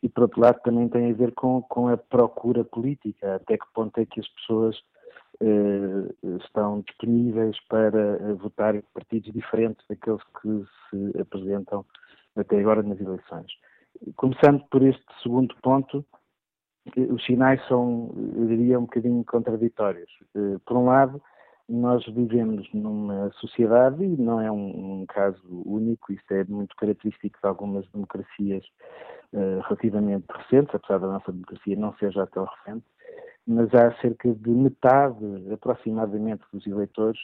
E, 0.00 0.08
por 0.08 0.22
outro 0.22 0.40
lado, 0.40 0.60
também 0.62 0.88
tem 0.88 1.10
a 1.10 1.14
ver 1.14 1.32
com, 1.34 1.62
com 1.62 1.88
a 1.88 1.96
procura 1.96 2.62
política, 2.62 3.36
até 3.36 3.58
que 3.58 3.66
ponto 3.74 3.98
é 3.98 4.06
que 4.06 4.20
as 4.20 4.28
pessoas 4.28 4.76
eh, 5.40 6.36
estão 6.44 6.80
disponíveis 6.82 7.58
para 7.68 7.98
eh, 7.98 8.32
votar 8.34 8.76
em 8.76 8.82
partidos 8.94 9.32
diferentes 9.32 9.84
daqueles 9.88 10.22
que 10.40 10.64
se 10.88 11.20
apresentam 11.20 11.84
até 12.36 12.58
agora 12.60 12.82
nas 12.82 13.00
eleições. 13.00 13.46
Começando 14.16 14.62
por 14.70 14.82
este 14.82 15.04
segundo 15.22 15.54
ponto, 15.62 16.04
os 16.96 17.24
sinais 17.24 17.66
são, 17.66 18.10
eu 18.36 18.46
diria, 18.46 18.78
um 18.78 18.82
bocadinho 18.82 19.24
contraditórios. 19.24 20.10
Eh, 20.34 20.58
por 20.64 20.76
um 20.76 20.84
lado, 20.84 21.20
nós 21.68 22.04
vivemos 22.06 22.68
numa 22.72 23.30
sociedade, 23.32 24.04
e 24.04 24.16
não 24.16 24.40
é 24.40 24.50
um, 24.50 25.00
um 25.00 25.06
caso 25.06 25.42
único, 25.64 26.12
isto 26.12 26.32
é 26.32 26.44
muito 26.44 26.76
característico 26.76 27.38
de 27.40 27.48
algumas 27.48 27.88
democracias 27.90 28.64
uh, 29.32 29.60
relativamente 29.64 30.26
recentes, 30.28 30.74
apesar 30.74 30.98
da 30.98 31.08
nossa 31.08 31.32
democracia 31.32 31.76
não 31.76 31.92
ser 31.94 32.12
já 32.12 32.24
tão 32.26 32.44
recente, 32.44 32.84
mas 33.46 33.74
há 33.74 33.92
cerca 34.00 34.32
de 34.32 34.50
metade, 34.50 35.52
aproximadamente, 35.52 36.44
dos 36.52 36.64
eleitores 36.66 37.20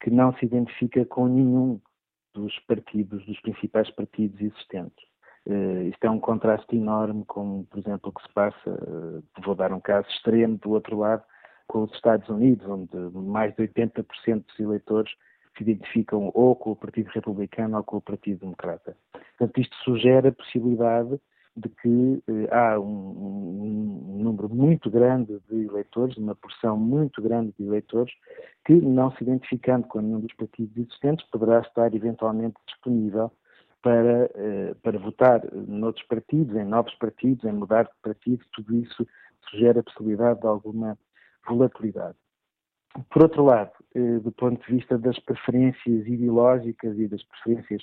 que 0.00 0.10
não 0.10 0.34
se 0.34 0.44
identifica 0.44 1.04
com 1.06 1.26
nenhum 1.26 1.80
dos 2.38 2.58
partidos, 2.60 3.24
dos 3.26 3.40
principais 3.40 3.90
partidos 3.90 4.40
existentes. 4.40 5.04
Uh, 5.46 5.88
isto 5.88 6.04
é 6.04 6.10
um 6.10 6.20
contraste 6.20 6.76
enorme 6.76 7.24
com, 7.24 7.64
por 7.64 7.78
exemplo, 7.78 8.10
o 8.10 8.12
que 8.12 8.22
se 8.22 8.32
passa, 8.32 8.70
uh, 8.70 9.22
vou 9.42 9.54
dar 9.54 9.72
um 9.72 9.80
caso 9.80 10.08
extremo 10.10 10.58
do 10.58 10.70
outro 10.70 10.98
lado, 10.98 11.22
com 11.66 11.82
os 11.82 11.92
Estados 11.92 12.28
Unidos, 12.28 12.66
onde 12.66 12.96
mais 13.16 13.54
de 13.54 13.62
80% 13.62 14.44
dos 14.46 14.60
eleitores 14.60 15.12
se 15.56 15.62
identificam 15.62 16.30
ou 16.34 16.54
com 16.54 16.72
o 16.72 16.76
Partido 16.76 17.08
Republicano 17.08 17.76
ou 17.76 17.84
com 17.84 17.96
o 17.96 18.00
Partido 18.00 18.40
Democrata. 18.40 18.96
Portanto, 19.12 19.60
isto 19.60 19.76
sugere 19.84 20.28
a 20.28 20.32
possibilidade 20.32 21.18
de 21.58 21.68
que 21.68 22.22
eh, 22.28 22.48
há 22.54 22.78
um, 22.78 22.84
um, 22.84 24.14
um, 24.14 24.22
número 24.22 24.48
muito 24.48 24.90
grande 24.90 25.38
de 25.50 25.64
eleitores, 25.64 26.16
uma 26.16 26.34
porção 26.34 26.76
muito 26.76 27.20
grande 27.20 27.52
de 27.58 27.64
eleitores, 27.64 28.12
que, 28.64 28.74
não 28.74 29.10
se 29.12 29.24
identificando 29.24 29.86
com 29.88 30.00
nenhum 30.00 30.20
dos 30.20 30.32
partidos 30.34 30.76
existentes, 30.76 31.26
poderá 31.30 31.60
estar 31.60 31.92
eventualmente 31.94 32.56
disponível 32.66 33.32
para, 33.82 34.30
eh, 34.34 34.74
para 34.82 34.98
votar 34.98 35.42
noutros 35.52 36.06
partidos, 36.06 36.54
em 36.56 36.64
novos 36.64 36.94
partidos, 36.94 37.44
em 37.44 37.52
mudar 37.52 37.84
de 37.84 37.94
partido, 38.02 38.44
tudo 38.52 38.74
isso 38.76 39.06
sugere 39.50 39.80
a 39.80 39.82
possibilidade 39.82 40.40
de 40.40 40.46
alguma 40.46 40.98
volatilidade. 41.46 42.16
Por 43.10 43.22
outro 43.22 43.44
lado, 43.44 43.72
eh, 43.94 44.18
do 44.18 44.32
ponto 44.32 44.64
de 44.64 44.74
vista 44.76 44.96
das 44.98 45.18
preferências 45.20 46.06
ideológicas 46.06 46.98
e 46.98 47.08
das 47.08 47.22
preferências 47.24 47.82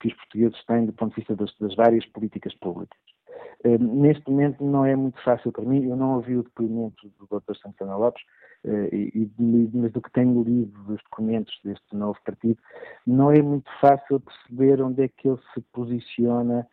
que 0.00 0.08
os 0.08 0.14
portugueses 0.14 0.64
têm 0.64 0.86
do 0.86 0.92
ponto 0.92 1.10
de 1.10 1.16
vista 1.16 1.36
das, 1.36 1.54
das 1.58 1.74
várias 1.74 2.04
políticas 2.06 2.54
públicas. 2.54 2.98
Uh, 3.64 3.78
neste 3.78 4.28
momento 4.30 4.64
não 4.64 4.84
é 4.84 4.94
muito 4.94 5.20
fácil 5.22 5.52
para 5.52 5.64
mim, 5.64 5.88
eu 5.88 5.96
não 5.96 6.16
ouvi 6.16 6.36
o 6.36 6.42
depoimento 6.42 7.08
do 7.18 7.26
Dr. 7.26 7.56
Santana 7.56 7.96
Lopes, 7.96 8.22
uh, 8.64 8.94
e, 8.94 9.30
mas 9.74 9.92
do 9.92 10.00
que 10.00 10.12
tenho 10.12 10.42
lido 10.42 10.82
dos 10.84 11.02
documentos 11.04 11.58
deste 11.64 11.94
novo 11.94 12.18
partido, 12.24 12.58
não 13.06 13.30
é 13.30 13.40
muito 13.42 13.70
fácil 13.80 14.20
perceber 14.20 14.82
onde 14.82 15.02
é 15.04 15.08
que 15.08 15.28
ele 15.28 15.40
se 15.54 15.60
posiciona 15.72 16.66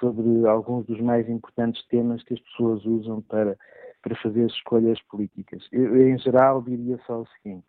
sobre 0.00 0.46
alguns 0.46 0.86
dos 0.86 1.00
mais 1.00 1.28
importantes 1.28 1.86
temas 1.88 2.22
que 2.22 2.34
as 2.34 2.40
pessoas 2.40 2.84
usam 2.84 3.22
para, 3.22 3.56
para 4.02 4.16
fazer 4.16 4.46
escolhas 4.46 5.00
políticas. 5.02 5.66
Eu, 5.72 6.08
em 6.08 6.18
geral, 6.18 6.62
diria 6.62 6.98
só 7.06 7.20
o 7.20 7.26
seguinte: 7.26 7.66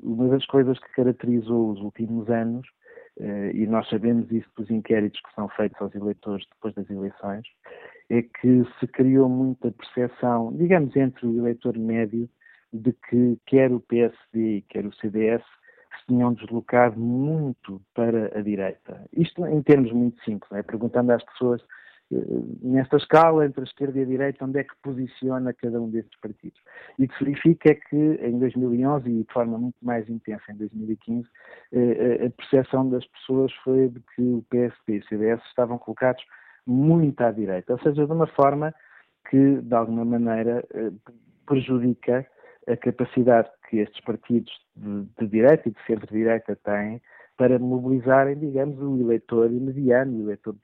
uma 0.00 0.28
das 0.28 0.44
coisas 0.46 0.78
que 0.78 0.92
caracterizou 0.92 1.70
os 1.70 1.80
últimos 1.80 2.28
anos 2.28 2.66
eh, 2.66 2.81
e 3.18 3.66
nós 3.66 3.88
sabemos 3.88 4.30
isso 4.30 4.48
dos 4.56 4.70
inquéritos 4.70 5.20
que 5.20 5.34
são 5.34 5.48
feitos 5.50 5.80
aos 5.80 5.94
eleitores 5.94 6.46
depois 6.50 6.74
das 6.74 6.88
eleições, 6.88 7.42
é 8.10 8.22
que 8.22 8.64
se 8.78 8.86
criou 8.86 9.28
muita 9.28 9.70
percepção, 9.70 10.52
digamos, 10.56 10.94
entre 10.96 11.26
o 11.26 11.38
eleitor 11.38 11.76
médio, 11.78 12.28
de 12.72 12.92
que 12.92 13.38
quer 13.46 13.70
o 13.72 13.80
PSD 13.80 14.64
quer 14.68 14.86
o 14.86 14.94
CDS 14.94 15.42
se 15.98 16.06
tinham 16.06 16.32
deslocado 16.32 16.98
muito 16.98 17.80
para 17.94 18.36
a 18.38 18.42
direita. 18.42 19.04
Isto 19.12 19.46
em 19.46 19.62
termos 19.62 19.92
muito 19.92 20.22
simples, 20.24 20.50
é? 20.52 20.62
perguntando 20.62 21.12
às 21.12 21.22
pessoas 21.22 21.62
nesta 22.62 22.96
escala 22.96 23.46
entre 23.46 23.60
a 23.60 23.64
esquerda 23.64 23.98
e 23.98 24.02
a 24.02 24.06
direita, 24.06 24.44
onde 24.44 24.60
é 24.60 24.64
que 24.64 24.74
posiciona 24.82 25.52
cada 25.52 25.80
um 25.80 25.90
destes 25.90 26.18
partidos. 26.20 26.60
E 26.98 27.04
o 27.04 27.08
que 27.08 27.18
se 27.18 27.24
verifica 27.24 27.70
é 27.70 27.74
que 27.74 27.96
em 27.96 28.38
2011 28.38 29.08
e 29.08 29.24
de 29.24 29.32
forma 29.32 29.58
muito 29.58 29.76
mais 29.82 30.08
intensa 30.08 30.44
em 30.50 30.56
2015, 30.56 31.28
eh, 31.72 31.78
eh, 31.80 32.26
a 32.26 32.30
percepção 32.30 32.88
das 32.88 33.06
pessoas 33.06 33.52
foi 33.64 33.88
de 33.88 34.00
que 34.14 34.22
o 34.22 34.44
PSD 34.50 34.96
e 34.96 34.98
o 34.98 35.04
CDS 35.06 35.42
estavam 35.46 35.78
colocados 35.78 36.22
muito 36.66 37.20
à 37.22 37.30
direita, 37.30 37.72
ou 37.72 37.78
seja, 37.80 38.06
de 38.06 38.12
uma 38.12 38.26
forma 38.26 38.74
que, 39.28 39.60
de 39.60 39.74
alguma 39.74 40.04
maneira, 40.04 40.64
eh, 40.74 40.90
prejudica 41.46 42.26
a 42.68 42.76
capacidade 42.76 43.48
que 43.68 43.78
estes 43.78 44.00
partidos 44.04 44.52
de, 44.76 45.04
de 45.18 45.26
direita 45.26 45.68
e 45.68 45.72
de 45.72 45.86
centro-direita 45.86 46.56
têm 46.56 47.00
para 47.36 47.58
mobilizarem, 47.58 48.38
digamos, 48.38 48.78
o 48.78 49.00
eleitor 49.00 49.50
mediano, 49.50 50.18
o 50.18 50.22
eleitor 50.22 50.54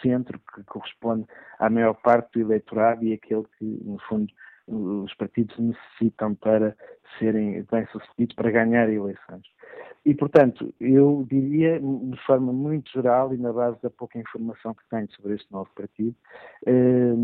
centro, 0.00 0.40
que 0.54 0.62
corresponde 0.64 1.26
à 1.58 1.68
maior 1.68 1.94
parte 1.94 2.32
do 2.32 2.40
eleitorado 2.40 3.04
e 3.04 3.12
aquele 3.12 3.44
que, 3.58 3.64
no 3.64 3.98
fundo, 4.08 4.32
os 4.66 5.12
partidos 5.14 5.58
necessitam 5.58 6.34
para 6.34 6.76
serem 7.18 7.64
bem-sucedidos, 7.70 8.34
para 8.34 8.50
ganhar 8.50 8.88
eleições. 8.88 9.42
E, 10.04 10.14
portanto, 10.14 10.74
eu 10.80 11.24
diria, 11.30 11.78
de 11.78 12.16
forma 12.26 12.52
muito 12.52 12.90
geral 12.90 13.32
e 13.32 13.38
na 13.38 13.52
base 13.52 13.80
da 13.82 13.90
pouca 13.90 14.18
informação 14.18 14.74
que 14.74 14.82
tenho 14.90 15.08
sobre 15.12 15.34
este 15.34 15.50
novo 15.52 15.70
partido, 15.76 16.14
eh, 16.66 17.14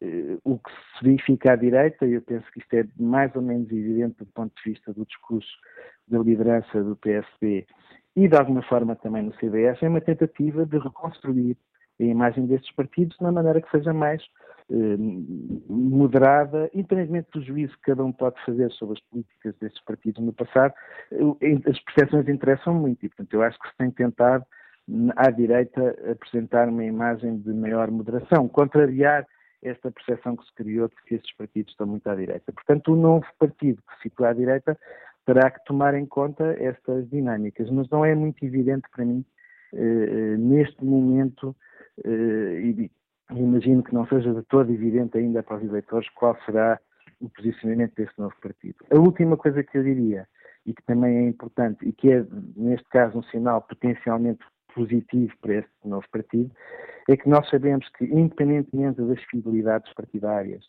eh, 0.00 0.38
o 0.44 0.58
que 0.58 0.70
se 0.70 1.04
verifica 1.04 1.52
à 1.52 1.56
direita, 1.56 2.06
e 2.06 2.12
eu 2.12 2.22
penso 2.22 2.46
que 2.52 2.60
isto 2.60 2.74
é 2.74 2.84
mais 2.98 3.34
ou 3.34 3.42
menos 3.42 3.68
evidente 3.72 4.18
do 4.18 4.26
ponto 4.26 4.52
de 4.62 4.70
vista 4.70 4.92
do 4.92 5.04
discurso 5.04 5.50
da 6.06 6.18
liderança 6.18 6.82
do 6.84 6.94
PSB 6.96 7.66
e, 8.14 8.28
de 8.28 8.36
alguma 8.36 8.62
forma, 8.62 8.94
também 8.94 9.22
no 9.22 9.34
CDS, 9.34 9.82
é 9.82 9.88
uma 9.88 10.00
tentativa 10.00 10.64
de 10.64 10.78
reconstruir 10.78 11.56
a 12.00 12.04
imagem 12.04 12.46
destes 12.46 12.72
partidos 12.74 13.16
de 13.16 13.24
uma 13.24 13.32
maneira 13.32 13.60
que 13.60 13.70
seja 13.70 13.92
mais 13.92 14.22
eh, 14.70 14.96
moderada, 15.68 16.70
independentemente 16.72 17.28
do 17.32 17.42
juízo 17.42 17.74
que 17.74 17.90
cada 17.90 18.04
um 18.04 18.12
pode 18.12 18.36
fazer 18.44 18.70
sobre 18.72 18.98
as 18.98 19.04
políticas 19.08 19.54
destes 19.60 19.84
partidos 19.84 20.22
no 20.24 20.32
passado, 20.32 20.72
as 21.68 21.80
percepções 21.80 22.28
interessam 22.28 22.74
muito 22.74 23.04
e, 23.04 23.08
portanto, 23.08 23.34
eu 23.34 23.42
acho 23.42 23.58
que 23.58 23.68
se 23.68 23.76
tem 23.76 23.90
tentado, 23.90 24.44
à 25.16 25.30
direita, 25.30 25.96
apresentar 26.10 26.68
uma 26.68 26.84
imagem 26.84 27.38
de 27.38 27.52
maior 27.52 27.90
moderação, 27.90 28.48
contrariar 28.48 29.26
esta 29.62 29.90
percepção 29.90 30.36
que 30.36 30.44
se 30.44 30.54
criou 30.54 30.88
de 30.88 30.94
que 31.06 31.14
estes 31.16 31.36
partidos 31.36 31.72
estão 31.72 31.86
muito 31.86 32.08
à 32.08 32.14
direita. 32.14 32.52
Portanto, 32.52 32.92
o 32.92 32.96
novo 32.96 33.26
partido 33.38 33.82
que 33.82 33.96
se 33.96 34.02
situa 34.04 34.30
à 34.30 34.32
direita 34.32 34.76
terá 35.26 35.50
que 35.50 35.64
tomar 35.64 35.94
em 35.94 36.06
conta 36.06 36.56
estas 36.58 37.08
dinâmicas. 37.10 37.70
Mas 37.70 37.88
não 37.90 38.04
é 38.04 38.14
muito 38.14 38.44
evidente 38.44 38.88
para 38.94 39.04
mim, 39.04 39.24
eh, 39.74 40.36
neste 40.38 40.84
momento, 40.84 41.54
e 42.04 42.90
imagino 43.30 43.82
que 43.82 43.94
não 43.94 44.06
seja 44.06 44.32
de 44.32 44.42
todo 44.44 44.72
evidente 44.72 45.18
ainda 45.18 45.42
para 45.42 45.56
os 45.56 45.64
eleitores 45.64 46.08
qual 46.10 46.36
será 46.44 46.80
o 47.20 47.28
posicionamento 47.28 47.94
desse 47.94 48.18
novo 48.18 48.34
partido. 48.40 48.76
A 48.90 48.98
última 48.98 49.36
coisa 49.36 49.62
que 49.62 49.76
eu 49.76 49.84
diria, 49.84 50.26
e 50.66 50.74
que 50.74 50.82
também 50.84 51.16
é 51.16 51.28
importante, 51.28 51.86
e 51.86 51.92
que 51.92 52.10
é, 52.10 52.24
neste 52.56 52.88
caso, 52.88 53.18
um 53.18 53.22
sinal 53.24 53.62
potencialmente 53.62 54.44
positivo 54.74 55.32
para 55.40 55.54
este 55.54 55.70
novo 55.84 56.06
partido, 56.10 56.50
é 57.08 57.16
que 57.16 57.28
nós 57.28 57.48
sabemos 57.50 57.88
que, 57.90 58.04
independentemente 58.04 59.02
das 59.02 59.22
fidelidades 59.24 59.92
partidárias 59.94 60.64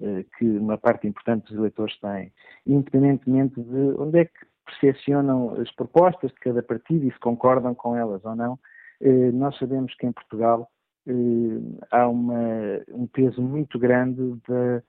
eh, 0.00 0.24
que 0.36 0.44
uma 0.44 0.76
parte 0.76 1.06
importante 1.06 1.46
dos 1.48 1.56
eleitores 1.56 1.98
têm, 2.00 2.32
independentemente 2.66 3.60
de 3.60 3.94
onde 3.98 4.20
é 4.20 4.24
que 4.26 4.46
percepcionam 4.66 5.54
as 5.60 5.72
propostas 5.74 6.30
de 6.32 6.40
cada 6.40 6.62
partido 6.62 7.06
e 7.06 7.12
se 7.12 7.18
concordam 7.18 7.74
com 7.74 7.96
elas 7.96 8.22
ou 8.24 8.36
não, 8.36 8.58
eh, 9.00 9.30
nós 9.32 9.56
sabemos 9.58 9.94
que 9.94 10.06
em 10.06 10.12
Portugal 10.12 10.68
eh, 10.68 10.75
há 11.90 12.08
uma, 12.08 12.80
um 12.88 13.06
peso 13.06 13.40
muito 13.40 13.78
grande 13.78 14.40
da, 14.48 14.82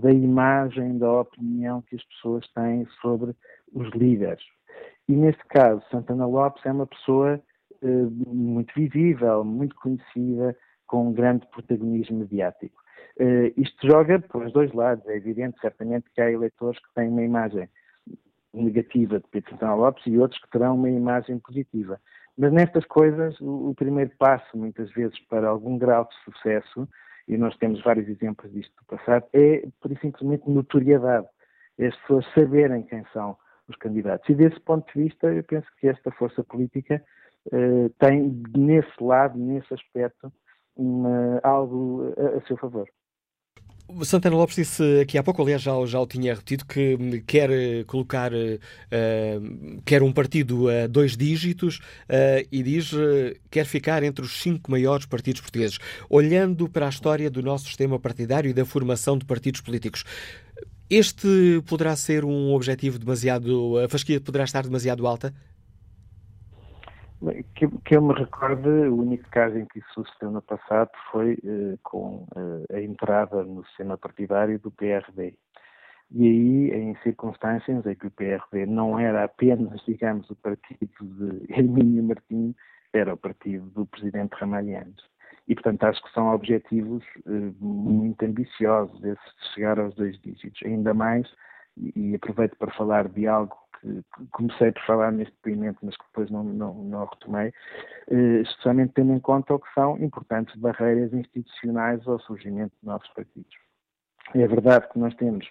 da 0.00 0.12
imagem, 0.12 0.98
da 0.98 1.20
opinião 1.20 1.82
que 1.82 1.96
as 1.96 2.04
pessoas 2.04 2.46
têm 2.52 2.86
sobre 3.00 3.34
os 3.72 3.90
líderes. 3.92 4.42
E 5.08 5.12
neste 5.14 5.44
caso, 5.46 5.82
Santana 5.90 6.26
Lopes 6.26 6.64
é 6.64 6.72
uma 6.72 6.86
pessoa 6.86 7.40
muito 8.26 8.72
visível, 8.74 9.44
muito 9.44 9.74
conhecida, 9.76 10.56
com 10.86 11.08
um 11.08 11.12
grande 11.12 11.46
protagonismo 11.48 12.18
mediático. 12.18 12.82
Isto 13.56 13.86
joga 13.86 14.18
para 14.20 14.46
os 14.46 14.52
dois 14.52 14.72
lados. 14.72 15.06
É 15.06 15.16
evidente, 15.16 15.60
certamente, 15.60 16.10
que 16.14 16.20
há 16.20 16.30
eleitores 16.30 16.78
que 16.78 16.94
têm 16.94 17.08
uma 17.08 17.22
imagem 17.22 17.68
negativa 18.52 19.18
de 19.18 19.28
Pedro 19.30 19.50
Santana 19.50 19.74
Lopes 19.74 20.06
e 20.06 20.18
outros 20.18 20.40
que 20.40 20.50
terão 20.50 20.76
uma 20.76 20.88
imagem 20.88 21.38
positiva. 21.38 22.00
Mas 22.36 22.52
nestas 22.52 22.84
coisas, 22.86 23.40
o, 23.40 23.70
o, 23.70 23.74
primeiro 23.74 24.10
passo, 24.18 24.56
muitas 24.56 24.90
vezes, 24.92 25.18
para 25.28 25.48
algum 25.48 25.78
grau 25.78 26.08
de 26.08 26.14
sucesso, 26.24 26.88
e 27.28 27.36
nós 27.36 27.56
temos 27.56 27.82
vários 27.82 28.08
exemplos 28.08 28.52
disto 28.52 28.72
do 28.76 28.84
passado, 28.86 29.24
é, 29.32 29.66
por 29.80 29.96
simplesmente, 29.98 30.48
notoriedade. 30.48 31.26
É 31.78 31.86
as 31.86 31.96
pessoas 32.00 32.26
saberem 32.34 32.82
quem 32.82 33.04
são 33.12 33.36
os 33.68 33.76
candidatos. 33.76 34.28
E 34.28 34.34
desse 34.34 34.60
ponto 34.60 34.92
de 34.92 35.04
vista, 35.04 35.32
eu 35.32 35.42
penso 35.44 35.66
que 35.78 35.88
esta 35.88 36.10
força 36.12 36.44
política 36.44 37.02
uh, 37.46 37.88
tem, 37.98 38.42
nesse 38.56 39.02
lado, 39.02 39.38
nesse 39.38 39.72
aspecto, 39.72 40.32
uma, 40.76 41.40
algo 41.42 42.12
a, 42.16 42.38
a 42.38 42.40
seu 42.46 42.56
favor. 42.56 42.88
Santana 44.02 44.34
Lopes 44.34 44.56
disse 44.56 45.00
aqui 45.00 45.18
há 45.18 45.22
pouco, 45.22 45.42
aliás, 45.42 45.60
já, 45.60 45.72
já 45.86 46.00
o 46.00 46.06
tinha 46.06 46.34
repetido, 46.34 46.64
que 46.64 47.22
quer 47.26 47.50
colocar, 47.86 48.32
uh, 48.32 49.82
quer 49.84 50.02
um 50.02 50.10
partido 50.10 50.68
a 50.68 50.86
dois 50.86 51.16
dígitos 51.16 51.78
uh, 52.08 52.46
e 52.50 52.62
diz 52.62 52.92
uh, 52.92 53.34
quer 53.50 53.66
ficar 53.66 54.02
entre 54.02 54.24
os 54.24 54.40
cinco 54.40 54.70
maiores 54.70 55.04
partidos 55.04 55.42
portugueses. 55.42 55.78
Olhando 56.08 56.68
para 56.68 56.86
a 56.86 56.88
história 56.88 57.30
do 57.30 57.42
nosso 57.42 57.66
sistema 57.66 57.98
partidário 57.98 58.50
e 58.50 58.54
da 58.54 58.64
formação 58.64 59.18
de 59.18 59.26
partidos 59.26 59.60
políticos, 59.60 60.04
este 60.88 61.62
poderá 61.66 61.94
ser 61.94 62.24
um 62.24 62.52
objetivo 62.52 62.98
demasiado. 62.98 63.78
A 63.78 63.88
fasquia 63.88 64.20
poderá 64.20 64.44
estar 64.44 64.62
demasiado 64.62 65.06
alta? 65.06 65.34
Que, 67.54 67.68
que, 67.68 67.96
eu 67.96 68.02
me 68.02 68.12
recordo, 68.14 68.68
o 68.68 69.00
único 69.00 69.28
caso 69.30 69.56
em 69.58 69.66
que 69.66 69.78
isso 69.78 69.88
sucedeu 69.94 70.30
no 70.30 70.42
passado 70.42 70.90
foi 71.10 71.34
uh, 71.44 71.78
com 71.82 72.26
uh, 72.36 72.64
a 72.72 72.80
entrada 72.80 73.42
no 73.44 73.64
sistema 73.66 73.96
partidário 73.96 74.58
do 74.58 74.70
PRD. 74.70 75.34
E 76.10 76.26
aí, 76.26 76.70
em 76.70 76.96
circunstâncias 77.02 77.86
em 77.86 77.94
que 77.94 78.06
o 78.06 78.10
PRD 78.10 78.66
não 78.66 78.98
era 78.98 79.24
apenas, 79.24 79.80
digamos, 79.86 80.28
o 80.30 80.36
partido 80.36 80.88
de 81.00 81.46
Hermínio 81.52 82.04
Martins, 82.04 82.54
era 82.92 83.14
o 83.14 83.16
partido 83.16 83.66
do 83.70 83.86
presidente 83.86 84.32
Ramalhianes. 84.34 85.02
E, 85.48 85.54
portanto, 85.54 85.84
acho 85.84 86.02
que 86.02 86.12
são 86.12 86.32
objetivos 86.32 87.04
uh, 87.26 87.54
muito 87.64 88.22
ambiciosos, 88.24 89.02
esses 89.02 89.34
de 89.40 89.54
chegar 89.54 89.78
aos 89.78 89.94
dois 89.94 90.18
dígitos. 90.20 90.60
Ainda 90.64 90.94
mais, 90.94 91.26
e 91.76 92.14
aproveito 92.14 92.56
para 92.56 92.72
falar 92.72 93.08
de 93.08 93.26
algo 93.26 93.56
comecei 94.30 94.72
por 94.72 94.82
falar 94.84 95.12
neste 95.12 95.34
depoimento, 95.34 95.78
mas 95.82 95.96
que 95.96 96.04
depois 96.06 96.30
não, 96.30 96.44
não, 96.44 96.74
não 96.74 97.04
retomei, 97.04 97.52
eh, 98.10 98.40
especialmente 98.42 98.92
tendo 98.94 99.12
em 99.12 99.20
conta 99.20 99.54
o 99.54 99.58
que 99.58 99.72
são 99.74 99.96
importantes 99.98 100.54
barreiras 100.56 101.12
institucionais 101.12 102.06
ao 102.06 102.18
surgimento 102.20 102.74
de 102.80 102.86
novos 102.86 103.08
partidos. 103.08 103.54
É 104.34 104.46
verdade 104.46 104.88
que 104.88 104.98
nós 104.98 105.14
temos 105.16 105.48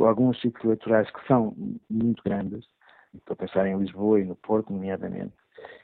alguns 0.00 0.40
ciclos 0.40 0.64
eleitorais 0.64 1.10
que 1.10 1.26
são 1.26 1.54
muito 1.88 2.22
grandes, 2.22 2.64
estou 3.14 3.34
a 3.34 3.36
pensar 3.36 3.66
em 3.66 3.78
Lisboa 3.78 4.20
e 4.20 4.24
no 4.24 4.36
Porto, 4.36 4.72
nomeadamente, 4.72 5.34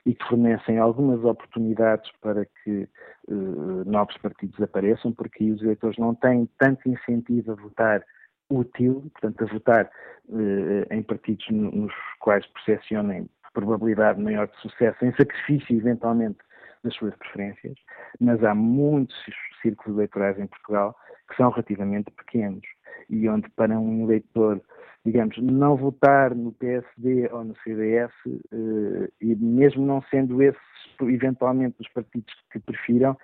e 0.04 0.14
que 0.14 0.24
fornecem 0.26 0.78
algumas 0.78 1.24
oportunidades 1.24 2.10
para 2.20 2.44
que 2.44 2.88
uh, 3.28 3.84
novos 3.86 4.16
partidos 4.18 4.60
apareçam, 4.60 5.12
porque 5.12 5.50
os 5.50 5.62
eleitores 5.62 5.98
não 5.98 6.14
têm 6.14 6.48
tanto 6.58 6.88
incentivo 6.88 7.52
a 7.52 7.54
votar 7.54 8.04
útil, 8.50 9.10
portanto, 9.12 9.44
a 9.44 9.52
votar 9.52 9.90
eh, 10.32 10.94
em 10.94 11.02
partidos 11.02 11.46
nos 11.50 11.92
quais 12.18 12.46
percepcionem 12.48 13.28
probabilidade 13.52 14.20
maior 14.20 14.46
de 14.46 14.56
sucesso, 14.58 15.04
em 15.04 15.12
sacrifício, 15.12 15.76
eventualmente, 15.76 16.38
das 16.82 16.94
suas 16.94 17.14
preferências, 17.16 17.74
mas 18.20 18.42
há 18.42 18.54
muitos 18.54 19.14
círculos 19.60 19.96
eleitorais 19.96 20.38
em 20.38 20.46
Portugal 20.46 20.96
que 21.28 21.36
são 21.36 21.50
relativamente 21.50 22.10
pequenos 22.12 22.64
e 23.08 23.28
onde, 23.28 23.48
para 23.50 23.78
um 23.78 24.04
eleitor, 24.04 24.60
digamos, 25.04 25.36
não 25.38 25.76
votar 25.76 26.34
no 26.34 26.52
PSD 26.52 27.28
ou 27.32 27.44
no 27.44 27.56
CDS, 27.62 28.12
eh, 28.26 29.10
e 29.20 29.34
mesmo 29.36 29.84
não 29.84 30.02
sendo 30.10 30.42
esses, 30.42 30.60
eventualmente, 31.02 31.76
os 31.80 31.88
partidos 31.88 32.32
que 32.50 32.58
prefiram, 32.60 33.16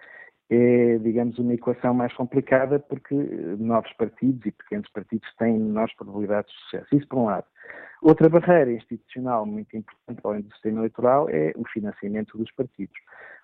é, 0.48 0.98
digamos, 0.98 1.38
uma 1.38 1.54
equação 1.54 1.92
mais 1.92 2.12
complicada 2.14 2.78
porque 2.78 3.14
novos 3.59 3.92
partidos 3.94 4.46
e 4.46 4.52
pequenos 4.52 4.88
partidos 4.90 5.28
têm 5.37 5.59
menores 5.59 5.94
probabilidades 5.96 6.52
de 6.52 6.61
sucesso. 6.61 6.96
Isso 6.96 7.09
por 7.09 7.18
um 7.18 7.24
lado. 7.24 7.46
Outra 8.00 8.28
barreira 8.28 8.72
institucional 8.72 9.44
muito 9.44 9.76
importante, 9.76 10.20
além 10.22 10.42
do 10.42 10.52
sistema 10.52 10.80
eleitoral, 10.80 11.28
é 11.28 11.52
o 11.56 11.66
financiamento 11.66 12.38
dos 12.38 12.50
partidos. 12.52 12.96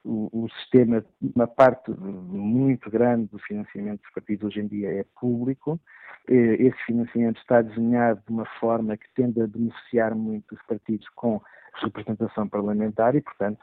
O, 0.05 0.29
o, 0.33 0.49
sistema, 0.51 1.05
uma 1.35 1.47
parte 1.47 1.91
muito 1.91 2.91
grande 2.91 3.29
do 3.29 3.39
financiamento 3.41 4.03
dos 4.03 4.13
partidos 4.13 4.45
hoje 4.45 4.61
em 4.61 4.67
dia 4.67 4.93
é 4.93 5.05
público. 5.19 5.81
Esse 6.29 6.77
financiamento 6.87 7.41
está 7.41 7.63
desenhado 7.63 8.23
de 8.25 8.33
uma 8.33 8.47
forma 8.61 8.97
que 8.97 9.13
tende 9.15 9.41
a 9.41 9.47
beneficiar 9.47 10.15
muito 10.15 10.55
os 10.55 10.63
partidos 10.63 11.09
com 11.17 11.41
representação 11.83 12.47
parlamentar 12.47 13.17
e, 13.17 13.21
portanto, 13.21 13.59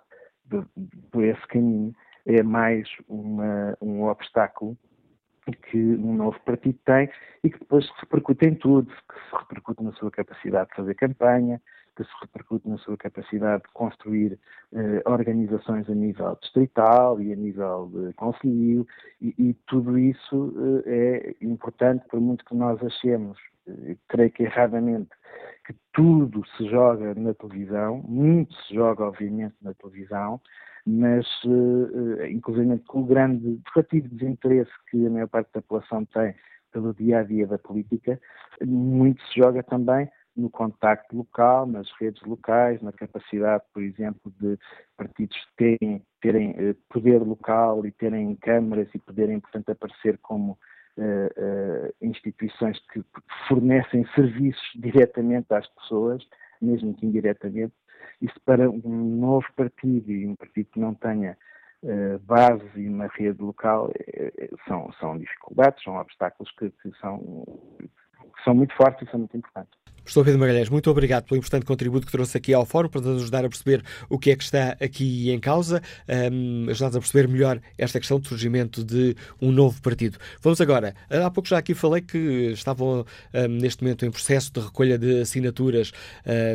por 1.11 1.23
esse 1.23 1.47
caminho 1.47 1.95
é 2.25 2.43
mais 2.43 2.87
uma, 3.07 3.77
um 3.81 4.03
obstáculo 4.03 4.77
que 5.51 5.77
um 5.77 6.13
novo 6.13 6.39
partido 6.41 6.77
tem 6.85 7.09
e 7.43 7.49
que 7.49 7.59
depois 7.59 7.85
se 7.85 7.91
repercute 7.99 8.45
em 8.45 8.55
tudo, 8.55 8.87
que 8.87 9.15
se 9.15 9.35
repercute 9.35 9.83
na 9.83 9.91
sua 9.93 10.11
capacidade 10.11 10.69
de 10.69 10.75
fazer 10.75 10.95
campanha, 10.95 11.61
que 11.95 12.03
se 12.03 12.11
repercute 12.21 12.67
na 12.67 12.77
sua 12.77 12.95
capacidade 12.97 13.63
de 13.63 13.69
construir 13.73 14.39
eh, 14.73 15.01
organizações 15.05 15.89
a 15.89 15.93
nível 15.93 16.37
distrital 16.41 17.21
e 17.21 17.33
a 17.33 17.35
nível 17.35 17.91
de 17.93 18.13
conselho, 18.13 18.87
e, 19.21 19.35
e 19.37 19.53
tudo 19.67 19.97
isso 19.97 20.53
eh, 20.85 21.35
é 21.41 21.45
importante, 21.45 22.05
por 22.07 22.21
muito 22.21 22.45
que 22.45 22.55
nós 22.55 22.81
achemos, 22.83 23.37
eh, 23.67 23.97
creio 24.07 24.31
que 24.31 24.43
erradamente, 24.43 25.09
que 25.65 25.75
tudo 25.93 26.45
se 26.55 26.69
joga 26.69 27.13
na 27.15 27.33
televisão, 27.33 28.01
muito 28.07 28.53
se 28.63 28.75
joga, 28.75 29.03
obviamente, 29.03 29.55
na 29.61 29.73
televisão, 29.73 30.39
mas 30.85 31.25
uh, 31.45 32.25
inclusive 32.29 32.79
com 32.87 33.01
o 33.01 33.05
grande 33.05 33.59
relativo 33.73 34.07
desinteresse 34.09 34.71
que 34.89 35.05
a 35.05 35.09
maior 35.09 35.27
parte 35.27 35.51
da 35.53 35.61
população 35.61 36.05
tem 36.05 36.35
pelo 36.71 36.93
dia 36.93 37.19
a 37.19 37.23
dia 37.23 37.47
da 37.47 37.57
política, 37.57 38.19
muito 38.63 39.21
se 39.23 39.39
joga 39.39 39.63
também 39.63 40.09
no 40.35 40.49
contacto 40.49 41.15
local, 41.15 41.65
nas 41.65 41.89
redes 41.99 42.21
locais, 42.23 42.81
na 42.81 42.91
capacidade, 42.91 43.63
por 43.73 43.83
exemplo, 43.83 44.33
de 44.39 44.57
partidos 44.95 45.37
terem, 45.57 46.01
terem 46.21 46.51
uh, 46.51 46.75
poder 46.89 47.19
local 47.19 47.85
e 47.85 47.91
terem 47.91 48.35
câmaras 48.35 48.87
e 48.93 48.99
poderem, 48.99 49.39
portanto, 49.39 49.69
aparecer 49.71 50.17
como 50.19 50.57
uh, 50.97 51.93
instituições 52.01 52.79
que 52.91 53.03
fornecem 53.47 54.05
serviços 54.15 54.69
diretamente 54.75 55.53
às 55.53 55.67
pessoas, 55.67 56.25
mesmo 56.61 56.93
que 56.93 57.05
indiretamente, 57.05 57.73
isso 58.21 58.39
para 58.45 58.69
um 58.69 59.17
novo 59.19 59.45
partido 59.55 60.11
e 60.11 60.27
um 60.27 60.35
partido 60.35 60.69
que 60.71 60.79
não 60.79 60.93
tenha 60.93 61.37
uh, 61.83 62.19
base 62.19 62.69
e 62.75 62.87
uma 62.87 63.07
rede 63.07 63.41
local 63.41 63.87
uh, 63.87 64.57
são, 64.67 64.91
são 64.99 65.17
dificuldades, 65.17 65.83
são 65.83 65.95
obstáculos 65.97 66.51
que, 66.57 66.69
que, 66.69 66.91
são, 66.99 67.19
que 67.79 68.43
são 68.43 68.53
muito 68.53 68.75
fortes 68.75 69.07
e 69.07 69.11
são 69.11 69.19
muito 69.19 69.37
importantes. 69.37 69.79
Professor 70.03 70.23
Pedro 70.23 70.39
Magalhães, 70.39 70.69
muito 70.69 70.89
obrigado 70.89 71.25
pelo 71.25 71.37
importante 71.37 71.65
contributo 71.65 72.05
que 72.05 72.11
trouxe 72.11 72.37
aqui 72.37 72.53
ao 72.53 72.65
Fórum 72.65 72.89
para 72.89 73.01
nos 73.01 73.21
ajudar 73.23 73.45
a 73.45 73.49
perceber 73.49 73.83
o 74.09 74.17
que 74.17 74.31
é 74.31 74.35
que 74.35 74.43
está 74.43 74.75
aqui 74.79 75.29
em 75.29 75.39
causa, 75.39 75.81
um, 76.31 76.69
ajudar-nos 76.69 76.95
a 76.95 76.99
perceber 76.99 77.27
melhor 77.27 77.61
esta 77.77 77.99
questão 77.99 78.19
do 78.19 78.27
surgimento 78.27 78.83
de 78.83 79.15
um 79.41 79.51
novo 79.51 79.81
partido. 79.81 80.17
Vamos 80.41 80.59
agora, 80.61 80.95
há 81.09 81.29
pouco 81.29 81.49
já 81.49 81.57
aqui 81.57 81.73
falei 81.73 82.01
que 82.01 82.51
estavam 82.53 83.05
um, 83.33 83.47
neste 83.47 83.83
momento 83.83 84.05
em 84.05 84.11
processo 84.11 84.51
de 84.53 84.59
recolha 84.59 84.97
de 84.97 85.21
assinaturas 85.21 85.91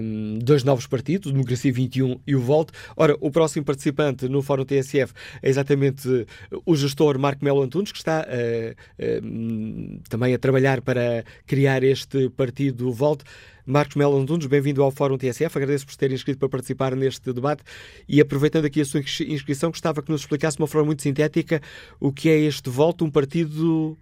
um, 0.02 0.38
dois 0.40 0.64
novos 0.64 0.86
partidos, 0.86 1.30
o 1.30 1.32
Democracia 1.32 1.72
21 1.72 2.20
e 2.26 2.34
o 2.34 2.40
Volte. 2.40 2.72
Ora, 2.96 3.16
o 3.20 3.30
próximo 3.30 3.64
participante 3.64 4.28
no 4.28 4.42
Fórum 4.42 4.64
TSF 4.64 5.12
é 5.42 5.48
exatamente 5.48 6.26
o 6.64 6.76
gestor 6.76 7.18
Marco 7.18 7.44
Melo 7.44 7.62
Antunes, 7.62 7.92
que 7.92 7.98
está 7.98 8.26
uh, 8.26 10.00
também 10.08 10.34
a 10.34 10.38
trabalhar 10.38 10.80
para 10.80 11.24
criar 11.46 11.82
este 11.82 12.28
partido 12.30 12.92
Volte. 12.92 13.24
Marcos 13.66 13.96
Melo 13.96 14.16
Antunes, 14.16 14.46
bem-vindo 14.46 14.82
ao 14.82 14.90
Fórum 14.90 15.16
TSF. 15.16 15.56
Agradeço 15.56 15.86
por 15.86 15.92
se 15.92 15.98
ter 15.98 16.12
inscrito 16.12 16.38
para 16.38 16.48
participar 16.48 16.94
neste 16.94 17.32
debate 17.32 17.62
e, 18.08 18.20
aproveitando 18.20 18.66
aqui 18.66 18.80
a 18.80 18.84
sua 18.84 19.00
inscrição, 19.00 19.70
gostava 19.70 20.02
que 20.02 20.10
nos 20.10 20.20
explicasse 20.20 20.56
de 20.56 20.62
uma 20.62 20.68
forma 20.68 20.86
muito 20.86 21.02
sintética 21.02 21.60
o 22.00 22.12
que 22.12 22.28
é 22.28 22.36
este 22.36 22.68
voto, 22.68 23.04
um 23.04 23.10
partido 23.10 23.96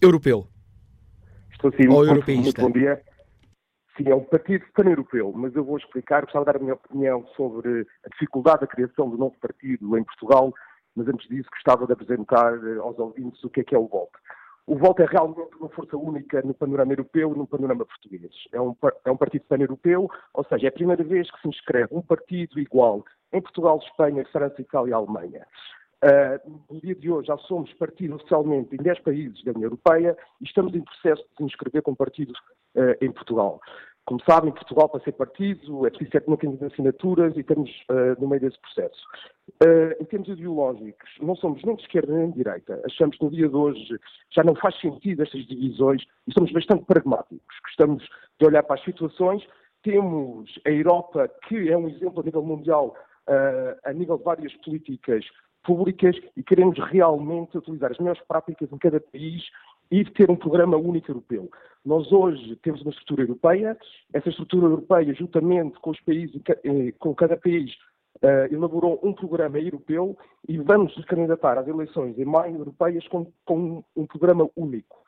europeu. 0.00 0.46
Estou 1.52 1.72
sim, 1.72 1.88
Ou 1.88 2.06
muito, 2.06 2.30
muito 2.30 2.60
bom 2.60 2.70
dia. 2.70 3.00
Sim, 3.96 4.08
é 4.08 4.14
um 4.14 4.24
partido 4.24 4.64
pan-europeu, 4.74 5.32
mas 5.34 5.54
eu 5.54 5.64
vou 5.64 5.76
explicar, 5.76 6.22
gostava 6.22 6.44
de 6.44 6.52
dar 6.52 6.56
a 6.56 6.62
minha 6.62 6.74
opinião 6.74 7.26
sobre 7.36 7.86
a 8.04 8.08
dificuldade 8.08 8.60
da 8.60 8.66
criação 8.66 9.10
do 9.10 9.18
novo 9.18 9.36
partido 9.40 9.98
em 9.98 10.04
Portugal, 10.04 10.54
mas 10.96 11.06
antes 11.08 11.28
disso 11.28 11.48
gostava 11.52 11.86
de 11.86 11.92
apresentar 11.92 12.54
aos 12.80 12.98
ouvintes 12.98 13.42
o 13.44 13.50
que 13.50 13.60
é 13.60 13.64
que 13.64 13.74
é 13.74 13.78
o 13.78 13.86
voto. 13.86 14.18
O 14.66 14.76
Volta 14.76 15.02
é 15.02 15.06
realmente 15.06 15.56
uma 15.58 15.68
força 15.70 15.96
única 15.96 16.42
no 16.42 16.54
panorama 16.54 16.92
europeu 16.92 17.32
e 17.34 17.38
no 17.38 17.46
panorama 17.46 17.84
português. 17.84 18.32
É 18.52 18.60
um, 18.60 18.74
é 19.04 19.10
um 19.10 19.16
partido 19.16 19.44
pan-europeu, 19.48 20.08
ou 20.34 20.44
seja, 20.44 20.66
é 20.66 20.68
a 20.68 20.72
primeira 20.72 21.02
vez 21.02 21.30
que 21.30 21.40
se 21.40 21.48
inscreve 21.48 21.88
um 21.92 22.02
partido 22.02 22.58
igual 22.60 23.04
em 23.32 23.40
Portugal, 23.40 23.78
Espanha, 23.82 24.24
França, 24.32 24.60
Itália 24.60 24.90
e 24.90 24.94
Alemanha. 24.94 25.46
Uh, 26.02 26.62
no 26.70 26.80
dia 26.80 26.94
de 26.94 27.10
hoje 27.10 27.26
já 27.26 27.36
somos 27.38 27.70
partido 27.74 28.14
oficialmente 28.14 28.74
em 28.74 28.78
10 28.78 29.00
países 29.00 29.44
da 29.44 29.50
União 29.50 29.66
Europeia 29.66 30.16
e 30.40 30.44
estamos 30.44 30.74
em 30.74 30.80
processo 30.80 31.22
de 31.22 31.42
nos 31.42 31.52
inscrever 31.52 31.82
com 31.82 31.94
partidos 31.94 32.38
uh, 32.74 32.96
em 33.02 33.12
Portugal. 33.12 33.60
Como 34.06 34.20
sabem, 34.28 34.52
Portugal, 34.52 34.88
para 34.88 35.04
ser 35.04 35.12
partido, 35.12 35.86
é 35.86 35.90
preciso 35.90 36.10
7.500 36.10 36.72
assinaturas 36.72 37.36
e 37.36 37.40
estamos 37.40 37.70
uh, 37.90 38.20
no 38.20 38.28
meio 38.28 38.40
desse 38.40 38.58
processo. 38.60 39.00
Uh, 39.62 40.02
em 40.02 40.04
termos 40.04 40.28
ideológicos, 40.28 41.08
não 41.20 41.36
somos 41.36 41.62
nem 41.62 41.76
de 41.76 41.82
esquerda 41.82 42.12
nem 42.12 42.30
de 42.30 42.38
direita. 42.38 42.80
Achamos 42.84 43.16
que 43.16 43.24
no 43.24 43.30
dia 43.30 43.48
de 43.48 43.54
hoje 43.54 44.00
já 44.30 44.42
não 44.42 44.56
faz 44.56 44.78
sentido 44.80 45.22
estas 45.22 45.46
divisões 45.46 46.02
e 46.26 46.32
somos 46.32 46.50
bastante 46.52 46.84
pragmáticos. 46.86 47.56
Gostamos 47.62 48.04
de 48.40 48.46
olhar 48.46 48.62
para 48.64 48.76
as 48.76 48.84
situações. 48.84 49.46
Temos 49.82 50.50
a 50.66 50.70
Europa, 50.70 51.28
que 51.46 51.70
é 51.70 51.76
um 51.76 51.88
exemplo 51.88 52.20
a 52.20 52.24
nível 52.24 52.42
mundial, 52.42 52.96
uh, 53.28 53.78
a 53.84 53.92
nível 53.92 54.18
de 54.18 54.24
várias 54.24 54.52
políticas 54.56 55.24
públicas, 55.62 56.16
e 56.36 56.42
queremos 56.42 56.78
realmente 56.90 57.56
utilizar 57.56 57.90
as 57.90 57.98
melhores 57.98 58.22
práticas 58.26 58.72
em 58.72 58.78
cada 58.78 58.98
país 58.98 59.42
e 59.90 60.04
ter 60.04 60.30
um 60.30 60.36
programa 60.36 60.76
único 60.76 61.10
europeu. 61.10 61.50
Nós 61.84 62.10
hoje 62.12 62.56
temos 62.56 62.82
uma 62.82 62.90
estrutura 62.90 63.22
europeia, 63.22 63.76
essa 64.12 64.28
estrutura 64.28 64.66
europeia, 64.66 65.14
juntamente 65.14 65.78
com 65.80 65.90
os 65.90 66.00
países, 66.00 66.40
eh, 66.48 66.92
com 66.98 67.14
cada 67.14 67.36
país, 67.36 67.72
uh, 68.22 68.52
elaborou 68.52 69.00
um 69.02 69.12
programa 69.12 69.58
europeu 69.58 70.16
e 70.46 70.58
vamos 70.58 70.94
nos 70.96 71.06
candidatar 71.06 71.58
às 71.58 71.66
eleições 71.66 72.18
em 72.18 72.24
maio 72.24 72.56
europeias 72.56 73.06
com, 73.08 73.32
com 73.44 73.82
um 73.96 74.06
programa 74.06 74.48
único. 74.56 74.98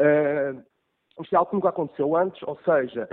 Uh, 0.00 0.62
isto 1.20 1.34
é 1.34 1.36
algo 1.36 1.50
que 1.50 1.56
nunca 1.56 1.68
aconteceu 1.68 2.16
antes, 2.16 2.40
ou 2.44 2.58
seja, 2.64 3.08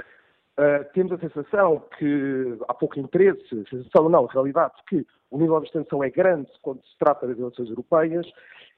uh, 0.60 0.86
temos 0.94 1.12
a 1.14 1.18
sensação 1.18 1.84
que 1.98 2.58
há 2.68 2.74
pouco 2.74 3.00
interesse, 3.00 3.66
sensação 3.70 4.10
não, 4.10 4.26
realidade, 4.26 4.74
que 4.88 5.06
o 5.32 5.38
nível 5.38 5.60
de 5.60 5.68
abstenção 5.68 6.04
é 6.04 6.10
grande 6.10 6.50
quando 6.62 6.84
se 6.84 6.98
trata 7.00 7.28
das 7.28 7.38
eleições 7.38 7.70
europeias, 7.70 8.28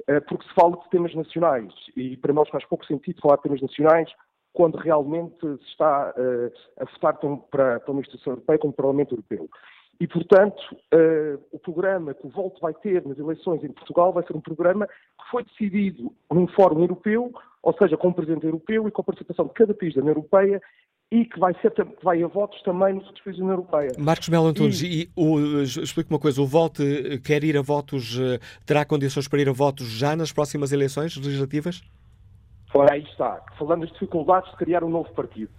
eh, 0.08 0.20
porque 0.20 0.46
se 0.48 0.54
fala 0.54 0.78
de 0.78 0.89
temas 0.89 1.13
nacionais 1.15 1.74
e 1.96 2.17
para 2.17 2.34
nós 2.34 2.50
faz 2.50 2.65
pouco 2.65 2.86
sentido 2.86 3.22
falar 3.22 3.38
de 3.38 3.44
temas 3.44 3.62
nacionais 3.62 4.12
quando 4.54 4.76
realmente 4.78 5.39
se 5.39 5.70
está 5.70 6.13
uh, 6.17 6.52
a 6.78 6.86
votar 6.86 7.17
para, 7.50 7.80
para 7.80 7.91
uma 7.91 8.02
instituição 8.02 8.34
europeia 8.34 8.60
como 8.60 8.74
o 8.74 8.76
Parlamento 8.76 9.13
Europeu. 9.13 9.50
E, 10.00 10.08
portanto, 10.08 10.60
uh, 10.94 11.41
o 11.52 11.60
programa 11.60 12.13
que 12.13 12.28
o 12.28 12.30
Volto 12.30 12.60
vai 12.60 12.74
ter 12.74 13.06
nas 13.06 13.17
eleições 13.17 13.63
em 13.63 13.72
Portugal 13.72 14.12
vai 14.12 14.26
ser 14.26 14.36
um 14.36 14.41
programa 14.41 14.88
que 14.88 15.30
foi 15.30 15.44
decidido 15.44 16.12
num 16.30 16.48
fórum 16.48 16.82
europeu, 16.82 17.32
ou 17.63 17.74
seja, 17.78 17.96
com 17.96 18.10
o 18.10 18.13
Presidente 18.13 18.46
Europeu 18.46 18.88
e 18.88 18.91
com 18.91 19.02
a 19.02 19.06
participação 19.06 19.46
de 19.46 19.54
cada 19.54 19.74
país 19.74 19.94
da 19.94 20.02
União 20.02 20.15
Europeia 20.15 20.62
e 21.12 21.26
que 21.26 21.38
vai, 21.38 21.54
ser, 21.62 21.74
vai 22.02 22.24
a 22.24 22.28
votos 22.28 22.62
também 22.63 22.93
nos 22.93 23.06
outros 23.06 23.24
países 23.24 23.39
da 23.39 23.45
União 23.45 23.58
Europeia. 23.58 23.91
Marcos 24.00 24.30
Melo 24.30 24.47
Antunes, 24.47 24.82
e, 24.82 25.04
e 25.04 25.10
o, 25.13 25.62
explique 25.62 26.10
uma 26.10 26.19
coisa, 26.19 26.41
o 26.41 26.45
Volte 26.45 26.82
eh, 26.84 27.17
quer 27.17 27.43
ir 27.43 27.58
a 27.58 27.62
votos, 27.62 28.17
eh, 28.17 28.39
terá 28.65 28.86
condições 28.86 29.28
para 29.28 29.41
ir 29.41 29.50
a 29.50 29.52
votos 29.52 29.88
já 29.88 30.15
nas 30.15 30.32
próximas 30.32 30.71
eleições 30.71 31.17
legislativas? 31.17 31.82
Ora, 32.74 32.93
aí 32.93 33.04
está. 33.04 33.43
Falando 33.60 33.82
das 33.82 33.91
dificuldades 33.91 34.50
de 34.52 34.58
criar 34.58 34.86
um 34.86 34.89
novo 34.89 35.12
partido. 35.13 35.52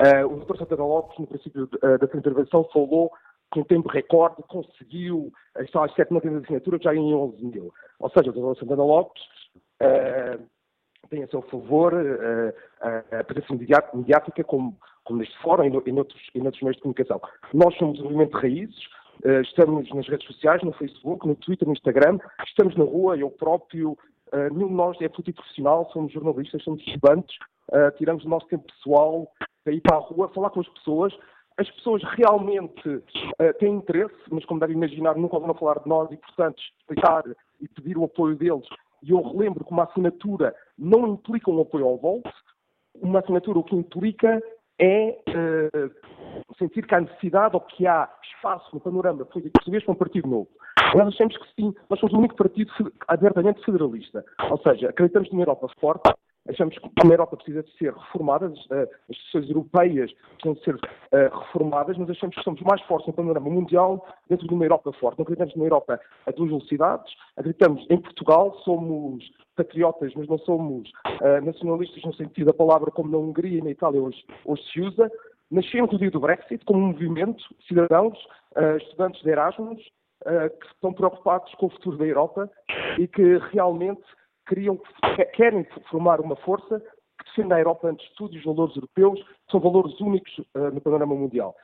Uh, 0.00 0.26
o 0.26 0.44
Dr. 0.44 0.58
Santana 0.58 0.84
Lopes, 0.84 1.18
no 1.18 1.26
princípio 1.26 1.64
uh, 1.64 1.98
da 1.98 2.06
sua 2.08 2.18
intervenção, 2.18 2.64
falou 2.72 3.10
que 3.52 3.60
em 3.60 3.64
tempo 3.64 3.88
recorde 3.88 4.42
conseguiu 4.48 5.30
está 5.60 5.84
às 5.84 5.94
7 5.94 6.12
mil 6.12 6.38
assinaturas 6.38 6.82
já 6.82 6.94
em 6.94 7.14
11 7.14 7.44
mil. 7.44 7.72
Ou 8.00 8.10
seja, 8.10 8.30
o 8.30 8.32
Dr. 8.32 8.60
Santana 8.60 8.82
Lopes 8.82 9.22
uh, 9.82 10.42
tem 11.06 11.22
a 11.22 11.28
seu 11.28 11.42
favor 11.42 11.92
uh, 11.94 13.18
a 13.18 13.24
presença 13.24 13.54
mediática 13.94 14.44
como, 14.44 14.76
como 15.04 15.18
neste 15.18 15.36
fórum 15.38 15.64
e, 15.64 15.70
no, 15.70 15.82
noutros, 15.86 16.22
e 16.34 16.38
noutros 16.38 16.62
meios 16.62 16.76
de 16.76 16.82
comunicação. 16.82 17.20
Nós 17.52 17.76
somos 17.76 18.00
um 18.00 18.04
movimento 18.04 18.36
de 18.36 18.42
raízes, 18.42 18.84
uh, 19.24 19.40
estamos 19.42 19.88
nas 19.94 20.08
redes 20.08 20.26
sociais, 20.26 20.62
no 20.62 20.72
Facebook, 20.72 21.26
no 21.26 21.34
Twitter, 21.36 21.66
no 21.66 21.74
Instagram, 21.74 22.18
estamos 22.46 22.76
na 22.76 22.84
rua, 22.84 23.16
eu 23.16 23.30
próprio, 23.30 23.92
uh, 23.92 24.54
nenhum 24.54 24.68
de 24.68 24.74
nós 24.74 25.00
é 25.00 25.08
profissional, 25.08 25.88
somos 25.92 26.12
jornalistas, 26.12 26.62
somos 26.62 26.84
estudantes, 26.86 27.36
tiramos 27.98 28.24
o 28.24 28.28
nosso 28.28 28.46
tempo 28.46 28.64
pessoal 28.64 29.26
para 29.64 29.72
ir 29.72 29.80
para 29.80 29.96
a 29.96 29.98
rua, 29.98 30.28
falar 30.28 30.50
com 30.50 30.60
as 30.60 30.68
pessoas, 30.68 31.12
as 31.56 31.68
pessoas 31.72 32.00
realmente 32.16 33.02
têm 33.58 33.74
interesse, 33.74 34.14
mas 34.30 34.44
como 34.44 34.60
devem 34.60 34.76
imaginar, 34.76 35.16
nunca 35.16 35.36
vão 35.36 35.52
falar 35.52 35.80
de 35.80 35.88
nós 35.88 36.08
e, 36.12 36.16
portanto, 36.16 36.62
explicar 36.62 37.24
e 37.60 37.66
pedir 37.66 37.98
o 37.98 38.04
apoio 38.04 38.36
deles 38.36 38.68
e 39.02 39.10
eu 39.10 39.22
relembro 39.22 39.64
que 39.64 39.72
uma 39.72 39.84
assinatura 39.84 40.54
não 40.78 41.06
implica 41.08 41.50
um 41.50 41.60
apoio 41.60 41.86
ao 41.86 41.98
Volt, 41.98 42.26
uma 42.94 43.20
assinatura 43.20 43.58
o 43.58 43.64
que 43.64 43.76
implica 43.76 44.42
é 44.78 45.18
uh, 45.28 46.54
sentir 46.58 46.86
que 46.86 46.94
há 46.94 47.00
necessidade 47.00 47.54
ou 47.54 47.60
que 47.60 47.86
há 47.86 48.10
espaço 48.22 48.68
no 48.74 48.80
panorama 48.80 49.24
político 49.24 49.54
português 49.54 49.84
para 49.84 49.92
um 49.92 49.96
partido 49.96 50.28
novo. 50.28 50.48
Nós 50.94 51.08
achamos 51.08 51.36
que 51.36 51.46
sim, 51.54 51.74
nós 51.88 51.98
somos 51.98 52.14
o 52.14 52.18
único 52.18 52.36
partido 52.36 52.70
abertamente 53.08 53.64
federalista. 53.64 54.24
Ou 54.50 54.58
seja, 54.58 54.90
acreditamos 54.90 55.30
numa 55.30 55.42
Europa 55.42 55.68
forte, 55.80 56.12
achamos 56.48 56.76
que 56.78 56.88
a 57.02 57.06
Europa 57.06 57.36
precisa 57.36 57.62
de 57.62 57.70
ser 57.76 57.92
reformada, 57.92 58.46
eh, 58.46 58.88
as 59.08 59.16
instituições 59.16 59.48
europeias 59.48 60.12
precisam 60.12 60.54
de 60.54 60.64
ser 60.64 60.74
uh, 60.74 61.38
reformadas, 61.38 61.96
mas 61.96 62.10
achamos 62.10 62.36
que 62.36 62.42
somos 62.42 62.60
mais 62.62 62.80
fortes 62.82 63.06
no 63.08 63.12
panorama 63.12 63.50
mundial 63.50 64.06
dentro 64.28 64.46
de 64.46 64.54
uma 64.54 64.64
Europa 64.64 64.92
forte. 64.94 65.18
Não 65.18 65.22
acreditamos 65.22 65.54
numa 65.54 65.66
Europa 65.66 66.00
a 66.26 66.30
duas 66.30 66.48
velocidades, 66.50 67.12
acreditamos 67.36 67.86
em 67.90 67.98
Portugal, 67.98 68.54
somos 68.64 69.24
patriotas, 69.56 70.12
mas 70.14 70.28
não 70.28 70.38
somos 70.38 70.88
uh, 71.20 71.44
nacionalistas 71.44 72.02
no 72.04 72.14
sentido 72.14 72.46
da 72.46 72.54
palavra 72.54 72.90
como 72.90 73.10
na 73.10 73.18
Hungria 73.18 73.58
e 73.58 73.62
na 73.62 73.70
Itália 73.70 74.00
hoje, 74.00 74.24
hoje 74.44 74.62
se 74.72 74.80
usa. 74.80 75.10
Nascemos 75.50 75.92
no 75.92 75.98
dia 75.98 76.10
do 76.10 76.20
Brexit 76.20 76.64
como 76.64 76.80
um 76.80 76.88
movimento, 76.88 77.42
cidadãos, 77.68 78.18
estudantes 78.78 79.22
de 79.22 79.30
Erasmus, 79.30 79.80
que 80.24 80.66
estão 80.74 80.92
preocupados 80.92 81.54
com 81.54 81.66
o 81.66 81.70
futuro 81.70 81.96
da 81.96 82.04
Europa 82.04 82.50
e 82.98 83.06
que 83.06 83.38
realmente 83.52 84.02
queriam, 84.46 84.80
querem 85.34 85.64
formar 85.90 86.20
uma 86.20 86.36
força 86.36 86.80
que 87.18 87.24
defenda 87.26 87.56
a 87.56 87.60
Europa 87.60 87.88
antes 87.88 88.08
de 88.08 88.14
tudo 88.14 88.34
e 88.34 88.38
os 88.38 88.44
valores 88.44 88.76
europeus, 88.76 89.22
que 89.22 89.50
são 89.50 89.60
valores 89.60 89.98
únicos 90.00 90.38
uh, 90.38 90.70
no 90.72 90.80
panorama 90.80 91.14
mundial. 91.14 91.54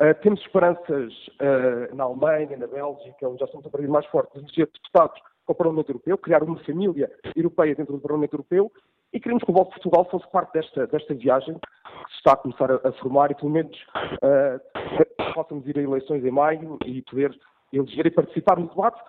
Uh, 0.00 0.14
temos 0.22 0.40
esperanças 0.40 1.12
uh, 1.40 1.94
na 1.94 2.04
Alemanha, 2.04 2.56
na 2.56 2.66
Bélgica, 2.66 3.28
onde 3.28 3.40
já 3.40 3.46
somos 3.46 3.64
um 3.66 3.70
partido 3.70 3.92
mais 3.92 4.06
forte, 4.06 4.32
de 4.34 4.40
eleger 4.40 4.66
deputados 4.66 5.20
para 5.46 5.52
o 5.52 5.54
Parlamento 5.54 5.90
Europeu, 5.90 6.18
criar 6.18 6.42
uma 6.42 6.58
família 6.64 7.10
europeia 7.34 7.74
dentro 7.74 7.94
do 7.94 8.00
Parlamento 8.00 8.34
Europeu 8.34 8.70
e 9.12 9.20
queremos 9.20 9.44
que 9.44 9.50
o 9.50 9.54
Voto 9.54 9.68
de 9.68 9.74
Portugal 9.74 10.04
fosse 10.10 10.30
parte 10.30 10.52
desta, 10.52 10.86
desta 10.88 11.14
viagem 11.14 11.54
que 11.54 12.10
se 12.10 12.18
está 12.18 12.32
a 12.32 12.36
começar 12.36 12.70
a, 12.70 12.88
a 12.88 12.92
formar 12.94 13.30
e 13.30 13.34
pelo 13.34 13.50
menos 13.50 13.76
uh, 14.22 15.32
possamos 15.32 15.66
ir 15.66 15.78
a 15.78 15.82
eleições 15.82 16.24
em 16.24 16.30
maio 16.30 16.78
e 16.84 17.00
poder 17.02 17.38
eleger 17.72 18.06
e 18.06 18.10
participar 18.10 18.58
no 18.58 18.68
debate, 18.68 19.00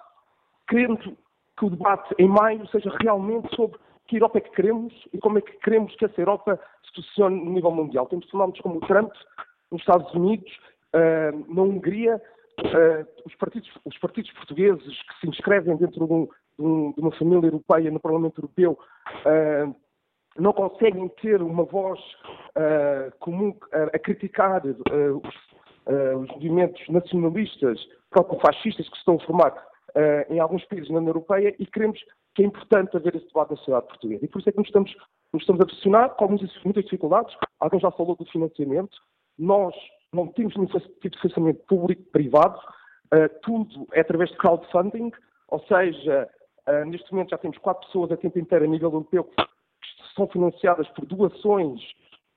querendo 0.69 1.17
que 1.57 1.65
o 1.65 1.69
debate 1.69 2.13
em 2.19 2.27
maio 2.27 2.67
seja 2.67 2.91
realmente 3.01 3.53
sobre 3.55 3.77
que 4.07 4.15
Europa 4.15 4.37
é 4.37 4.41
que 4.41 4.51
queremos 4.51 4.93
e 5.13 5.17
como 5.17 5.37
é 5.37 5.41
que 5.41 5.51
queremos 5.59 5.93
que 5.95 6.05
essa 6.05 6.21
Europa 6.21 6.59
se 6.85 6.93
posicione 6.93 7.43
no 7.43 7.51
nível 7.51 7.71
mundial. 7.71 8.05
Temos 8.07 8.29
fenómenos 8.29 8.59
como 8.61 8.77
o 8.77 8.87
Trump 8.87 9.11
nos 9.71 9.81
Estados 9.81 10.13
Unidos, 10.13 10.49
uh, 10.95 11.53
na 11.53 11.61
Hungria, 11.61 12.21
uh, 12.61 13.07
os, 13.25 13.35
partidos, 13.35 13.69
os, 13.83 13.97
partidos, 13.97 14.31
portugueses 14.31 15.01
que 15.03 15.19
se 15.19 15.27
inscrevem 15.27 15.75
dentro 15.75 16.07
de, 16.07 16.13
um, 16.13 16.25
de, 16.25 16.65
um, 16.65 16.91
de, 16.93 17.01
uma 17.01 17.11
família 17.11 17.47
europeia 17.47 17.91
no 17.91 17.99
Parlamento 17.99 18.39
Europeu 18.39 18.79
uh, 19.25 19.75
não 20.39 20.53
conseguem 20.53 21.09
ter 21.19 21.41
uma 21.41 21.63
voz 21.63 21.99
comum 23.19 23.57
a 23.71 23.97
criticar 23.97 24.61
os, 24.63 25.35
os, 26.21 26.27
movimentos 26.29 26.87
nacionalistas, 26.89 27.79
próprio 28.11 28.39
fascistas 28.39 28.87
que 28.87 28.93
se 28.93 28.99
estão 28.99 29.15
a 29.15 29.25
formar 29.25 29.67
em 30.29 30.39
alguns 30.39 30.63
países 30.65 30.89
na 30.89 30.97
União 30.97 31.09
Europeia 31.09 31.55
e 31.57 31.65
queremos 31.65 31.99
que 32.35 32.43
é 32.43 32.45
importante 32.45 32.95
haver 32.95 33.15
esse 33.15 33.27
debate 33.27 33.51
na 33.51 33.57
sociedade 33.57 33.87
portuguesa. 33.87 34.25
E 34.25 34.27
por 34.27 34.39
isso 34.39 34.49
é 34.49 34.51
que 34.51 34.57
nos 34.59 34.67
estamos, 34.67 34.95
nos 35.33 35.41
estamos 35.41 35.61
a 35.61 35.65
pressionar 35.65 36.09
com 36.15 36.25
algumas, 36.25 36.63
muitas 36.63 36.83
dificuldades. 36.83 37.35
Alguém 37.59 37.79
já 37.79 37.91
falou 37.91 38.15
do 38.15 38.25
financiamento. 38.25 38.95
Nós 39.37 39.73
não 40.13 40.27
temos 40.27 40.55
nenhum 40.55 40.67
tipo 40.67 41.09
de 41.09 41.19
financiamento 41.19 41.63
público-privado. 41.67 42.59
tudo 43.41 43.87
é 43.93 44.01
através 44.01 44.29
de 44.29 44.37
crowdfunding, 44.37 45.11
ou 45.47 45.59
seja, 45.61 46.29
neste 46.87 47.11
momento 47.11 47.31
já 47.31 47.37
temos 47.37 47.57
quatro 47.57 47.85
pessoas 47.87 48.11
a 48.11 48.17
tempo 48.17 48.37
inteiro 48.37 48.65
a 48.65 48.67
nível 48.67 48.91
europeu 48.91 49.23
que 49.23 49.43
são 50.15 50.27
financiadas 50.27 50.87
por 50.89 51.05
doações 51.05 51.81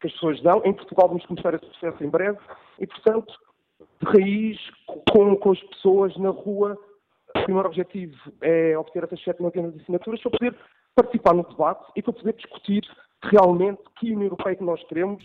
que 0.00 0.06
as 0.06 0.12
pessoas 0.14 0.40
dão. 0.42 0.62
Em 0.64 0.72
Portugal 0.72 1.08
vamos 1.08 1.26
começar 1.26 1.54
esse 1.54 1.66
processo 1.66 2.02
em 2.02 2.08
breve 2.08 2.38
e, 2.78 2.86
portanto, 2.86 3.32
de 4.00 4.06
raiz, 4.06 4.58
com, 5.10 5.36
com 5.36 5.52
as 5.52 5.60
pessoas 5.64 6.16
na 6.16 6.30
rua, 6.30 6.78
o 7.36 7.44
primeiro 7.44 7.68
objetivo 7.68 8.16
é 8.40 8.76
obter 8.76 9.04
essas 9.04 9.22
7 9.22 9.42
milhões 9.42 9.74
de 9.74 9.82
assinaturas 9.82 10.20
para 10.20 10.30
poder 10.30 10.56
participar 10.94 11.34
no 11.34 11.44
debate 11.44 11.92
e 11.96 12.02
para 12.02 12.12
poder 12.12 12.34
discutir 12.34 12.82
realmente 13.22 13.80
que 13.98 14.06
União 14.06 14.24
Europeia 14.24 14.56
que 14.56 14.64
nós 14.64 14.82
queremos, 14.88 15.22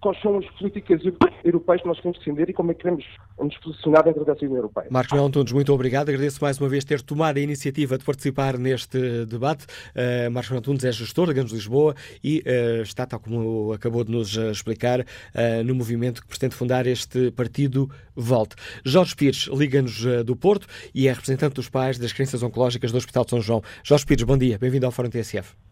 quais 0.00 0.20
são 0.20 0.38
as 0.38 0.46
políticas 0.52 1.00
europeias 1.44 1.82
que 1.82 1.88
nós 1.88 1.96
queremos 1.98 2.18
defender 2.18 2.48
e 2.50 2.52
como 2.52 2.70
é 2.70 2.74
que 2.74 2.82
queremos 2.82 3.04
nos 3.38 3.56
posicionar 3.58 4.04
dentro 4.04 4.24
dessa 4.24 4.44
União 4.44 4.58
Europeia. 4.58 4.86
Marcos 4.90 5.12
Melo 5.12 5.26
Antunes, 5.26 5.52
muito 5.52 5.72
obrigado. 5.72 6.08
Agradeço 6.08 6.42
mais 6.42 6.58
uma 6.60 6.68
vez 6.68 6.84
ter 6.84 7.02
tomado 7.02 7.38
a 7.38 7.40
iniciativa 7.40 7.98
de 7.98 8.04
participar 8.04 8.56
neste 8.58 9.26
debate. 9.26 9.66
Uh, 9.66 10.30
Marcos 10.30 10.50
Melo 10.50 10.60
Antunes 10.60 10.84
é 10.84 10.92
gestor 10.92 11.26
da 11.26 11.32
Gamos 11.32 11.50
de 11.50 11.56
Lisboa 11.56 11.94
e 12.22 12.44
uh, 12.46 12.82
está, 12.82 13.06
tal 13.06 13.18
como 13.18 13.72
acabou 13.72 14.04
de 14.04 14.12
nos 14.12 14.36
explicar, 14.36 15.00
uh, 15.00 15.64
no 15.64 15.74
movimento 15.74 16.22
que 16.22 16.28
pretende 16.28 16.54
fundar 16.54 16.86
este 16.86 17.32
partido 17.32 17.90
Volte. 18.14 18.54
Jorge 18.84 19.16
Pires 19.16 19.48
liga-nos 19.52 20.04
do 20.24 20.36
Porto 20.36 20.66
e 20.94 21.08
é 21.08 21.12
representante 21.12 21.54
dos 21.54 21.68
pais 21.68 21.98
das 21.98 22.12
crianças 22.12 22.42
oncológicas 22.42 22.92
do 22.92 22.98
Hospital 22.98 23.24
de 23.24 23.30
São 23.30 23.40
João. 23.40 23.62
Jorge 23.82 24.04
Pires, 24.04 24.22
bom 24.22 24.36
dia. 24.36 24.58
Bem-vindo 24.58 24.86
ao 24.86 24.92
Fórum 24.92 25.08
TSF. 25.08 25.71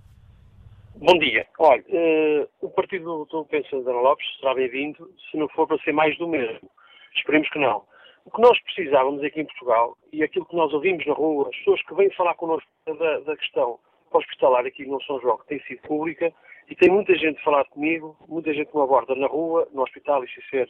Bom 1.03 1.19
dia. 1.19 1.47
Olha, 1.59 1.83
uh, 1.89 2.49
o 2.61 2.69
partido 2.69 3.25
do 3.25 3.45
Pensa 3.47 3.75
Ana 3.75 3.91
Lopes 3.93 4.27
será 4.39 4.53
bem-vindo 4.53 5.11
se 5.31 5.39
não 5.39 5.49
for 5.49 5.67
para 5.67 5.79
ser 5.79 5.93
mais 5.93 6.15
do 6.19 6.29
mesmo. 6.29 6.71
Esperemos 7.17 7.49
que 7.49 7.59
não. 7.59 7.83
O 8.27 8.31
que 8.31 8.43
nós 8.43 8.61
precisávamos 8.65 9.25
aqui 9.25 9.41
em 9.41 9.47
Portugal 9.47 9.97
e 10.13 10.23
aquilo 10.23 10.45
que 10.45 10.55
nós 10.55 10.71
ouvimos 10.75 11.07
na 11.07 11.15
rua, 11.15 11.49
as 11.49 11.57
pessoas 11.57 11.83
que 11.85 11.95
vêm 11.95 12.11
falar 12.11 12.35
connosco 12.35 12.69
da, 12.87 13.21
da 13.21 13.35
questão 13.35 13.79
hospitalar 14.13 14.67
aqui 14.67 14.85
no 14.85 15.03
São 15.05 15.19
João, 15.23 15.39
que 15.39 15.47
tem 15.47 15.61
sido 15.63 15.81
pública, 15.89 16.31
e 16.69 16.75
tem 16.75 16.91
muita 16.91 17.15
gente 17.15 17.43
falado 17.43 17.71
comigo, 17.71 18.15
muita 18.29 18.53
gente 18.53 18.69
me 18.77 18.83
aborda 18.83 19.15
na 19.15 19.27
rua, 19.27 19.67
no 19.73 19.83
hospital, 19.83 20.23
e 20.23 20.29
se 20.29 20.43
ser, 20.51 20.69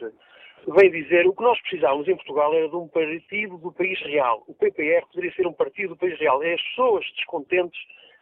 vem 0.65 0.91
dizer 0.91 1.27
o 1.27 1.35
que 1.35 1.43
nós 1.43 1.59
precisávamos 1.59 2.07
em 2.07 2.15
Portugal 2.15 2.53
era 2.53 2.69
de 2.69 2.75
um 2.77 2.87
partido 2.87 3.57
do 3.57 3.73
país 3.73 3.99
real. 4.03 4.45
O 4.47 4.53
PPR 4.53 5.05
poderia 5.07 5.33
ser 5.33 5.45
um 5.45 5.53
partido 5.53 5.89
do 5.89 5.97
país 5.97 6.17
real. 6.17 6.41
É 6.41 6.53
as 6.53 6.61
pessoas 6.61 7.05
descontentes 7.17 7.81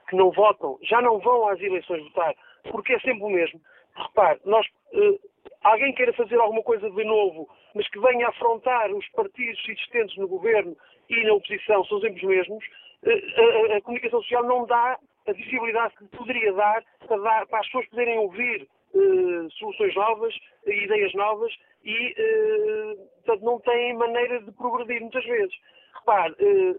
que 0.09 0.15
não 0.15 0.31
votam, 0.31 0.77
já 0.81 1.01
não 1.01 1.19
vão 1.19 1.47
às 1.47 1.61
eleições 1.61 2.03
votar, 2.03 2.33
porque 2.71 2.93
é 2.93 2.99
sempre 2.99 3.23
o 3.23 3.29
mesmo. 3.29 3.61
Repare, 3.95 4.39
nós, 4.43 4.65
uh, 4.93 5.19
alguém 5.63 5.93
queira 5.93 6.13
fazer 6.13 6.39
alguma 6.39 6.63
coisa 6.63 6.89
de 6.89 7.03
novo, 7.03 7.47
mas 7.75 7.87
que 7.89 7.99
venha 7.99 8.27
afrontar 8.27 8.91
os 8.91 9.07
partidos 9.09 9.59
existentes 9.67 10.17
no 10.17 10.27
governo 10.27 10.75
e 11.09 11.23
na 11.25 11.33
oposição, 11.33 11.83
são 11.85 11.99
sempre 12.01 12.17
os 12.17 12.23
mesmos, 12.23 12.65
uh, 13.03 13.71
a, 13.71 13.77
a, 13.77 13.81
comunicação 13.81 14.21
social 14.21 14.43
não 14.43 14.65
dá 14.65 14.97
a 15.27 15.31
visibilidade 15.31 15.95
que 15.95 16.17
poderia 16.17 16.53
dar 16.53 16.83
para, 17.07 17.17
dar, 17.17 17.47
para 17.47 17.59
as 17.59 17.65
pessoas 17.67 17.87
poderem 17.89 18.17
ouvir 18.17 18.67
uh, 18.93 19.51
soluções 19.51 19.93
novas, 19.95 20.35
ideias 20.65 21.13
novas 21.13 21.53
e, 21.83 22.15
portanto, 23.25 23.45
não 23.45 23.59
têm 23.59 23.93
maneira 23.93 24.41
de 24.41 24.51
progredir 24.51 25.01
muitas 25.01 25.23
vezes. 25.23 25.55
Repare, 25.99 26.35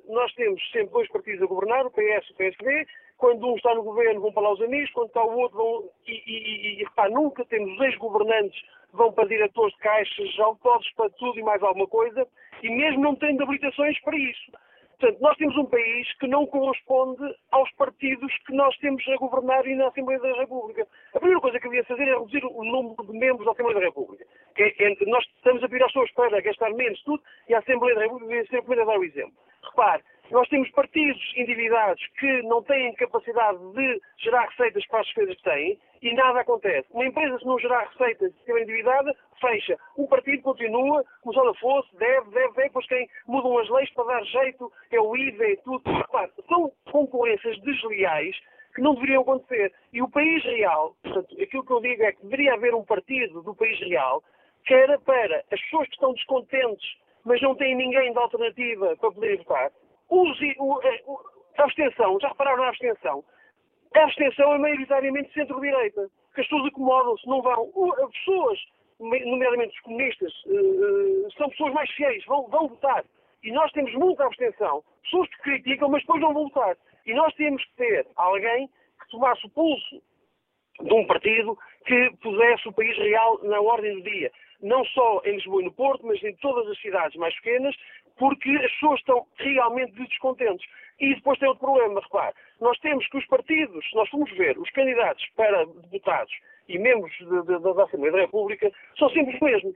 nós 0.09 0.33
temos 0.35 0.63
sempre 0.71 0.93
dois 0.93 1.09
partidos 1.09 1.43
a 1.43 1.47
governar, 1.47 1.87
o 1.87 1.91
PS 1.91 2.29
e 2.29 2.33
o 2.33 2.37
PSD, 2.37 2.87
quando 3.21 3.47
um 3.47 3.55
está 3.55 3.75
no 3.75 3.83
governo 3.83 4.23
vão 4.23 4.33
para 4.33 4.43
lá 4.45 4.53
os 4.53 4.63
amigos, 4.63 4.91
quando 4.93 5.09
está 5.09 5.23
o 5.23 5.39
outro 5.39 5.59
vão. 5.59 5.91
E, 6.07 6.23
e, 6.27 6.81
e 6.81 6.85
repá, 6.85 7.09
nunca 7.09 7.45
temos 7.45 7.73
os 7.75 7.81
ex-governantes 7.81 8.61
vão 8.93 9.13
para 9.13 9.29
diretores 9.29 9.73
de 9.75 9.81
caixas, 9.81 10.41
autódromes 10.41 10.93
para 10.95 11.11
tudo 11.11 11.39
e 11.39 11.43
mais 11.43 11.63
alguma 11.63 11.87
coisa, 11.87 12.27
e 12.63 12.69
mesmo 12.69 13.03
não 13.03 13.15
tendo 13.15 13.43
habilitações 13.43 14.01
para 14.01 14.17
isso. 14.17 14.51
Portanto, 14.99 15.21
nós 15.23 15.37
temos 15.39 15.57
um 15.57 15.65
país 15.65 16.13
que 16.19 16.27
não 16.27 16.47
corresponde 16.47 17.23
aos 17.53 17.71
partidos 17.73 18.37
que 18.47 18.53
nós 18.53 18.77
temos 18.79 19.07
a 19.09 19.17
governar 19.17 19.67
e 19.67 19.75
na 19.75 19.89
Assembleia 19.89 20.21
da 20.21 20.35
República. 20.35 20.87
A 21.15 21.19
primeira 21.19 21.41
coisa 21.41 21.59
que 21.59 21.69
eu 21.69 21.75
ia 21.75 21.85
fazer 21.85 22.03
é 22.03 22.19
reduzir 22.19 22.45
o 22.45 22.65
número 22.65 23.07
de 23.07 23.19
membros 23.19 23.47
da 23.47 23.53
Assembleia 23.53 23.81
da 23.81 23.87
República. 23.87 24.27
Que 24.55 24.63
é, 24.65 24.75
é, 24.79 24.97
nós 25.07 25.25
estamos 25.37 25.63
a 25.63 25.69
pedir 25.69 25.85
às 25.85 25.93
pessoas 25.93 26.13
para 26.13 26.41
gastar 26.43 26.71
menos 26.75 27.03
tudo 27.05 27.23
e 27.49 27.55
a 27.55 27.61
Assembleia 27.61 27.95
da 27.95 28.03
República 28.03 28.29
devia 28.29 28.47
ser 28.49 28.57
a 28.59 28.63
primeira 28.63 28.83
a 28.83 28.87
dar 28.87 28.99
o 28.99 29.05
exemplo. 29.05 29.33
Repare, 29.63 30.03
nós 30.31 30.49
temos 30.49 30.71
partidos 30.71 31.21
endividados 31.37 32.05
que 32.19 32.43
não 32.43 32.63
têm 32.63 32.95
capacidade 32.95 33.59
de 33.73 34.01
gerar 34.19 34.47
receitas 34.49 34.87
para 34.87 35.01
as 35.01 35.07
despesas 35.07 35.37
que 35.37 35.43
têm 35.43 35.79
e 36.03 36.15
nada 36.15 36.41
acontece. 36.41 36.89
Uma 36.93 37.07
empresa, 37.07 37.39
se 37.39 37.47
não 37.47 37.59
gerar 37.59 37.89
receitas 37.89 38.33
e 38.33 38.37
estiver 38.37 38.63
endividada, 38.63 39.15
fecha. 39.41 39.77
Um 39.99 40.07
partido 40.07 40.43
continua, 40.43 41.05
como 41.23 41.33
se 41.33 41.39
ela 41.41 41.55
fosse, 41.55 41.97
deve, 41.97 42.31
deve, 42.31 42.55
deve, 42.55 42.69
depois 42.69 42.87
quem 42.87 43.09
mudam 43.27 43.59
as 43.59 43.69
leis 43.69 43.91
para 43.95 44.05
dar 44.05 44.25
jeito, 44.25 44.73
é 44.91 45.01
o 45.01 45.17
IVA 45.17 45.47
e 45.49 45.57
tudo. 45.59 45.83
Claro, 46.09 46.33
são 46.49 46.73
concorrências 46.91 47.59
desleais 47.61 48.37
que 48.75 48.83
não 48.83 48.95
deveriam 48.95 49.23
acontecer. 49.23 49.73
E 49.93 50.01
o 50.01 50.09
país 50.09 50.43
real, 50.45 50.95
portanto, 51.03 51.35
aquilo 51.43 51.67
que 51.67 51.73
eu 51.73 51.81
digo 51.81 52.03
é 52.03 52.13
que 52.13 52.23
deveria 52.23 52.55
haver 52.55 52.75
um 52.75 52.85
partido 52.85 53.43
do 53.43 53.55
país 53.55 53.79
real 53.81 54.23
que 54.65 54.75
era 54.75 54.99
para 55.01 55.43
as 55.51 55.61
pessoas 55.63 55.89
que 55.89 55.95
estão 55.95 56.13
descontentes, 56.13 56.87
mas 57.25 57.41
não 57.43 57.55
têm 57.55 57.75
ninguém 57.75 58.13
de 58.13 58.19
alternativa 58.19 58.97
para 58.97 59.13
poder 59.13 59.39
votar, 59.39 59.71
Eh, 60.11 60.57
o, 60.59 61.21
a 61.59 61.65
abstenção, 61.65 62.19
já 62.21 62.29
repararam 62.29 62.63
na 62.63 62.69
abstenção? 62.69 63.25
A 63.95 64.05
abstenção 64.05 64.55
é 64.55 64.59
maioritariamente 64.59 65.33
centro-direita, 65.33 66.09
que 66.35 66.41
as 66.41 66.47
pessoas 66.47 66.69
acomodam-se, 66.69 67.27
não 67.27 67.43
vão. 67.43 67.71
As 68.05 68.13
pessoas, 68.13 68.59
nomeadamente 68.99 69.75
os 69.75 69.81
comunistas, 69.81 70.33
uh, 70.47 71.31
são 71.37 71.49
pessoas 71.51 71.75
mais 71.75 71.91
fiéis, 71.91 72.25
vão, 72.25 72.47
vão 72.49 72.69
votar. 72.69 73.05
E 73.43 73.51
nós 73.53 73.73
temos 73.73 73.93
muita 73.95 74.25
abstenção. 74.25 74.85
Pessoas 75.03 75.29
que 75.31 75.43
criticam, 75.43 75.89
mas 75.89 76.03
depois 76.03 76.21
não 76.21 76.35
vão 76.35 76.45
votar. 76.45 76.77
E 77.07 77.15
nós 77.15 77.35
temos 77.35 77.65
que 77.65 77.77
ter 77.77 78.07
alguém 78.17 78.69
que 78.69 79.11
tomasse 79.11 79.45
o 79.47 79.51
pulso 79.51 80.03
de 80.81 80.95
um 80.95 81.07
partido 81.07 81.59
que 81.85 82.11
pusesse 82.23 82.69
o 82.69 82.73
país 82.73 82.97
real 82.97 83.39
na 83.43 83.61
ordem 83.61 83.97
do 83.97 84.03
dia. 84.03 84.31
Não 84.63 84.85
só 84.87 85.23
em 85.25 85.33
Lisboa 85.33 85.63
e 85.63 85.65
no 85.65 85.73
Porto, 85.73 86.07
mas 86.07 86.23
em 86.23 86.35
todas 86.37 86.69
as 86.69 86.81
cidades 86.81 87.17
mais 87.17 87.35
pequenas, 87.37 87.75
porque 88.21 88.51
as 88.51 88.71
pessoas 88.73 89.01
estão 89.01 89.27
realmente 89.39 89.93
descontentes. 89.93 90.69
E 91.01 91.15
depois 91.15 91.39
tem 91.39 91.49
outro 91.49 91.65
problema, 91.65 92.01
repare, 92.01 92.35
nós 92.61 92.79
temos 92.81 93.09
que 93.09 93.17
os 93.17 93.27
partidos, 93.27 93.89
se 93.89 93.97
nós 93.97 94.09
formos 94.11 94.31
ver 94.33 94.59
os 94.59 94.69
candidatos 94.71 95.27
para 95.35 95.65
deputados 95.91 96.33
e 96.69 96.79
membros 96.79 97.11
da 97.23 97.83
Assembleia 97.85 98.13
da 98.13 98.21
República, 98.21 98.71
são 98.99 99.09
sempre 99.09 99.35
os 99.35 99.41
mesmos. 99.41 99.75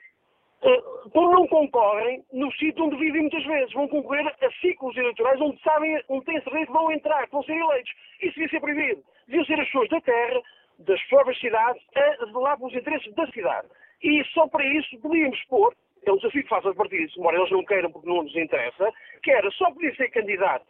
Uh, 0.62 1.10
não 1.14 1.46
concorrem 1.46 2.22
no 2.32 2.52
sítio 2.52 2.84
onde 2.84 2.96
vivem 2.96 3.22
muitas 3.22 3.44
vezes. 3.44 3.72
Vão 3.72 3.88
concorrer 3.88 4.26
a 4.26 4.50
ciclos 4.60 4.96
eleitorais 4.96 5.40
onde 5.40 5.60
sabem, 5.62 5.98
onde 6.10 6.26
têm 6.26 6.40
certeza 6.42 6.66
que 6.66 6.72
vão 6.72 6.92
entrar, 6.92 7.24
que 7.26 7.32
vão 7.32 7.42
ser 7.44 7.56
eleitos. 7.56 7.92
Isso 8.20 8.34
devia 8.34 8.48
ser 8.50 8.60
proibido. 8.60 9.02
Deviam 9.26 9.44
ser 9.46 9.60
as 9.60 9.66
pessoas 9.66 9.88
da 9.88 10.00
terra, 10.02 10.40
das 10.80 11.02
próprias 11.04 11.38
cidades, 11.40 11.82
a 11.96 12.26
zelar 12.26 12.58
pelos 12.58 12.74
interesses 12.74 13.14
da 13.14 13.26
cidade. 13.28 13.68
E 14.02 14.22
só 14.32 14.46
para 14.48 14.64
isso 14.66 14.98
podíamos 15.00 15.42
pôr 15.44 15.74
é 16.10 16.12
um 16.12 16.16
desafio 16.16 16.42
que 16.42 16.48
faz 16.48 16.64
aos 16.66 16.76
partidos, 16.76 17.16
embora 17.16 17.36
eles 17.36 17.50
não 17.50 17.64
queiram 17.64 17.90
porque 17.90 18.08
não 18.08 18.22
nos 18.22 18.36
interessa, 18.36 18.92
que 19.22 19.30
era 19.30 19.50
só 19.52 19.70
poder 19.70 19.94
ser 19.96 20.10
candidato 20.10 20.66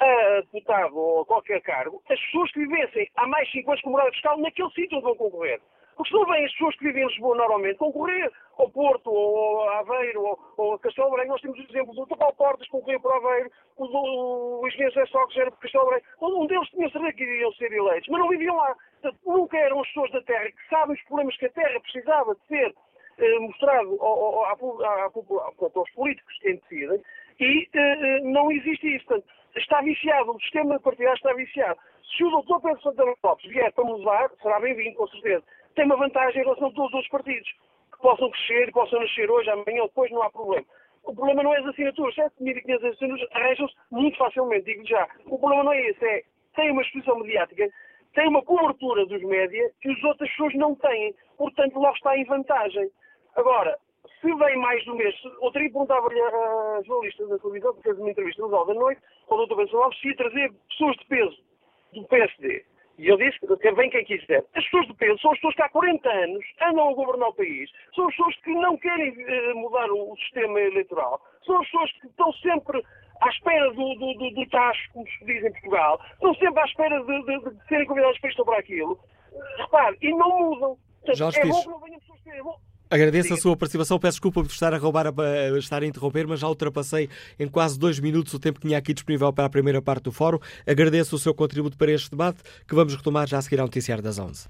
a 0.00 0.40
deputado 0.42 0.96
ou 0.96 1.22
a 1.22 1.26
qualquer 1.26 1.60
cargo 1.62 2.00
as 2.08 2.20
pessoas 2.20 2.52
que 2.52 2.60
vivessem 2.60 3.08
há 3.16 3.26
mais 3.26 3.46
de 3.48 3.54
5 3.54 3.70
anos 3.70 3.82
com 3.82 3.90
morada 3.90 4.12
fiscal 4.12 4.38
naquele 4.38 4.70
sítio 4.70 4.98
onde 4.98 5.06
vão 5.06 5.16
concorrer. 5.16 5.60
Porque 5.96 6.10
se 6.10 6.14
não 6.14 6.24
vêm 6.26 6.44
as 6.44 6.52
pessoas 6.52 6.76
que 6.76 6.84
vivem 6.84 7.02
em 7.02 7.06
Lisboa 7.08 7.36
normalmente 7.36 7.78
concorrer 7.78 8.30
ao 8.56 8.70
Porto, 8.70 9.10
ou 9.10 9.68
a 9.68 9.80
Aveiro, 9.80 10.22
ou, 10.22 10.38
ou 10.56 10.74
a 10.74 10.78
Castelo 10.78 11.10
Branco, 11.10 11.30
nós 11.30 11.40
temos 11.40 11.58
exemplos 11.58 11.96
do 11.96 12.06
Topal 12.06 12.32
Portas 12.34 12.68
concorrer 12.68 13.00
para 13.00 13.16
Aveiro, 13.16 13.50
o, 13.76 13.84
o, 13.84 14.60
o 14.60 14.68
engenheiro 14.68 14.94
José 14.94 15.06
Socos 15.06 15.36
era 15.36 15.50
para 15.50 15.58
Castelo 15.58 15.86
Branco, 15.86 16.06
um 16.22 16.46
deles 16.46 16.68
tinha 16.68 16.88
certeza 16.88 17.12
que 17.14 17.24
iriam 17.24 17.52
ser 17.54 17.72
eleitos, 17.72 18.08
mas 18.10 18.20
não 18.20 18.28
viviam 18.28 18.54
lá. 18.54 18.76
Portanto, 19.02 19.18
nunca 19.26 19.58
eram 19.58 19.80
as 19.80 19.88
pessoas 19.88 20.12
da 20.12 20.22
terra 20.22 20.52
que 20.52 20.68
sabem 20.70 20.94
os 20.94 21.02
problemas 21.02 21.36
que 21.36 21.46
a 21.46 21.50
terra 21.50 21.80
precisava 21.80 22.36
de 22.48 22.56
eh, 22.56 22.72
mostrado 23.40 23.96
ao, 24.00 24.44
ao, 24.44 24.56
aos 25.74 25.90
políticos 25.92 26.38
que 26.40 26.54
decidem 26.54 27.02
e 27.40 27.68
eh, 27.72 28.20
não 28.20 28.50
existe 28.50 28.96
isso. 28.96 29.06
Portanto, 29.06 29.28
está 29.56 29.80
viciado, 29.80 30.32
o 30.32 30.40
sistema 30.40 30.78
partidário 30.80 31.16
está 31.16 31.32
viciado. 31.34 31.78
Se 32.16 32.24
o 32.24 32.30
doutor 32.30 32.60
Pedro 32.60 32.82
Santana 32.82 33.14
Lopes 33.22 33.50
vier 33.50 33.72
para 33.72 33.84
mudar, 33.84 34.30
será 34.42 34.58
bem-vindo, 34.60 34.96
com 34.96 35.06
certeza. 35.08 35.44
Tem 35.74 35.84
uma 35.84 35.96
vantagem 35.96 36.40
em 36.40 36.44
relação 36.44 36.68
a 36.68 36.72
todos 36.72 36.88
os 36.88 36.94
outros 36.94 37.10
partidos, 37.10 37.48
que 37.92 37.98
possam 38.00 38.30
crescer, 38.30 38.72
possam 38.72 39.00
nascer 39.00 39.30
hoje, 39.30 39.50
amanhã 39.50 39.82
ou 39.82 39.88
depois, 39.88 40.10
não 40.10 40.22
há 40.22 40.30
problema. 40.30 40.66
O 41.04 41.14
problema 41.14 41.42
não 41.42 41.54
é 41.54 41.58
as 41.58 41.66
assinaturas, 41.66 42.14
7.500 42.16 42.92
assinaturas 42.92 43.28
arranjam-se 43.32 43.74
muito 43.90 44.18
facilmente, 44.18 44.64
digo 44.64 44.86
já. 44.86 45.08
O 45.26 45.38
problema 45.38 45.64
não 45.64 45.72
é 45.72 45.88
esse, 45.88 46.04
é 46.04 46.22
tem 46.54 46.70
uma 46.72 46.82
exposição 46.82 47.18
mediática 47.18 47.68
tem 48.14 48.26
uma 48.26 48.42
cobertura 48.42 49.06
dos 49.06 49.22
média 49.22 49.70
que 49.80 49.90
as 49.90 50.02
outras 50.02 50.28
pessoas 50.30 50.54
não 50.54 50.74
têm. 50.74 51.14
Portanto, 51.36 51.78
logo 51.78 51.94
está 51.94 52.16
em 52.16 52.24
vantagem. 52.24 52.90
Agora, 53.36 53.78
se 54.20 54.34
vem 54.34 54.56
mais 54.56 54.84
do 54.84 54.94
mês, 54.94 55.14
outro 55.40 55.60
dia 55.60 55.70
perguntava-lhe 55.70 56.20
a 56.20 56.80
jornalista 56.84 57.26
da 57.26 57.38
televisão, 57.38 57.74
que 57.74 57.82
fez 57.82 57.98
uma 57.98 58.10
entrevista 58.10 58.42
no 58.42 58.66
da 58.66 58.74
Noite, 58.74 59.00
ao 59.28 59.46
Dr. 59.46 59.56
Benção 59.56 59.82
Alves, 59.82 60.00
se 60.00 60.08
ia 60.08 60.16
trazer 60.16 60.52
pessoas 60.68 60.96
de 60.96 61.04
peso 61.06 61.36
do 61.92 62.04
PSD. 62.04 62.64
E 62.98 63.06
eu 63.06 63.16
disse 63.16 63.38
que 63.38 63.72
vem 63.72 63.90
quem 63.90 64.04
quiser. 64.04 64.44
As 64.56 64.64
pessoas 64.64 64.88
de 64.88 64.94
peso 64.94 65.20
são 65.20 65.30
as 65.30 65.38
pessoas 65.38 65.54
que 65.54 65.62
há 65.62 65.68
40 65.68 66.08
anos 66.08 66.44
andam 66.62 66.88
a 66.88 66.94
governar 66.94 67.28
o 67.28 67.34
país, 67.34 67.70
são 67.94 68.08
as 68.08 68.16
pessoas 68.16 68.36
que 68.42 68.50
não 68.50 68.76
querem 68.76 69.14
eh, 69.16 69.54
mudar 69.54 69.88
o, 69.90 70.12
o, 70.12 70.16
sistema 70.16 70.60
eleitoral, 70.60 71.20
são 71.46 71.60
as 71.60 71.66
pessoas 71.66 71.92
que 71.92 72.06
estão 72.08 72.32
sempre 72.32 72.84
à 73.20 73.28
espera 73.28 73.70
do, 73.72 73.94
do, 73.94 74.14
do, 74.14 74.30
do 74.30 74.48
tacho, 74.48 74.92
como 74.92 75.06
se 75.06 75.24
diz 75.24 75.44
em 75.44 75.52
Portugal, 75.52 76.00
estão 76.14 76.34
sempre 76.34 76.60
à 76.60 76.64
espera 76.64 77.04
de, 77.04 77.22
de, 77.22 77.50
de 77.50 77.68
serem 77.68 77.86
convidados 77.86 78.18
para 78.18 78.30
isto 78.30 78.40
ou 78.40 78.46
para 78.46 78.58
aquilo. 78.58 78.98
Repare, 79.58 79.96
e 80.02 80.10
não 80.10 80.38
mudam. 80.38 80.76
Portanto, 80.98 81.18
Jorge 81.18 81.38
é 81.38 81.46
bom 81.46 81.62
que 81.62 81.68
não 81.68 81.78
venham 81.78 82.00
pessoas 82.00 82.20
que 82.20 82.30
é 82.30 82.42
bom. 82.42 82.56
Agradeço 82.90 83.34
a 83.34 83.36
sua 83.36 83.56
participação, 83.56 83.98
peço 83.98 84.16
desculpa 84.16 84.42
por 84.42 84.50
estar 84.50 84.72
a 84.72 84.78
roubar, 84.78 85.06
a, 85.06 85.58
estar 85.58 85.82
a 85.82 85.86
interromper, 85.86 86.26
mas 86.26 86.40
já 86.40 86.48
ultrapassei 86.48 87.08
em 87.38 87.46
quase 87.46 87.78
dois 87.78 87.98
minutos 88.00 88.32
o 88.34 88.38
tempo 88.38 88.60
que 88.60 88.66
tinha 88.66 88.78
aqui 88.78 88.94
disponível 88.94 89.32
para 89.32 89.44
a 89.44 89.50
primeira 89.50 89.82
parte 89.82 90.04
do 90.04 90.12
fórum. 90.12 90.38
Agradeço 90.66 91.16
o 91.16 91.18
seu 91.18 91.34
contributo 91.34 91.76
para 91.76 91.92
este 91.92 92.10
debate, 92.10 92.38
que 92.66 92.74
vamos 92.74 92.94
retomar 92.94 93.26
já 93.26 93.38
a 93.38 93.42
seguir 93.42 93.60
ao 93.60 93.66
noticiário 93.66 94.02
das 94.02 94.18
11. 94.18 94.48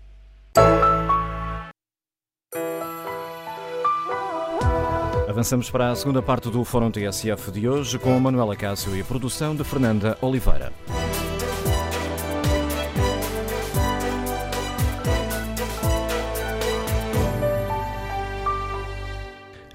Avançamos 5.29 5.71
para 5.71 5.91
a 5.91 5.95
segunda 5.95 6.23
parte 6.23 6.49
do 6.51 6.65
Fórum 6.65 6.91
TSF 6.91 7.53
de 7.53 7.69
hoje 7.69 7.99
com 7.99 8.19
Manuela 8.19 8.57
Cássio 8.57 8.97
e 8.97 9.01
a 9.01 9.05
produção 9.05 9.55
de 9.55 9.63
Fernanda 9.63 10.17
Oliveira. 10.21 10.73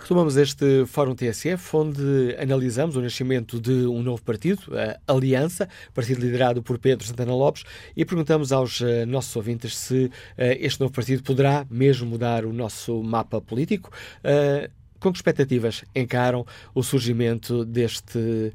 Retomamos 0.03 0.35
este 0.35 0.85
Fórum 0.85 1.15
TSF, 1.15 1.77
onde 1.77 2.35
analisamos 2.37 2.97
o 2.97 3.01
nascimento 3.01 3.57
de 3.57 3.87
um 3.87 4.03
novo 4.03 4.21
partido, 4.21 4.61
a 5.07 5.13
Aliança, 5.13 5.69
partido 5.93 6.19
liderado 6.19 6.61
por 6.61 6.77
Pedro 6.77 7.07
Santana 7.07 7.33
Lopes, 7.33 7.63
e 7.95 8.03
perguntamos 8.03 8.51
aos 8.51 8.81
uh, 8.81 9.05
nossos 9.07 9.33
ouvintes 9.33 9.77
se 9.77 10.07
uh, 10.07 10.11
este 10.59 10.81
novo 10.81 10.91
partido 10.91 11.23
poderá 11.23 11.65
mesmo 11.69 12.05
mudar 12.05 12.43
o 12.43 12.51
nosso 12.51 13.01
mapa 13.01 13.39
político. 13.39 13.91
Uh, 14.19 14.69
com 14.99 15.09
que 15.09 15.19
expectativas 15.19 15.85
encaram 15.95 16.45
o 16.75 16.83
surgimento 16.83 17.63
deste 17.63 18.51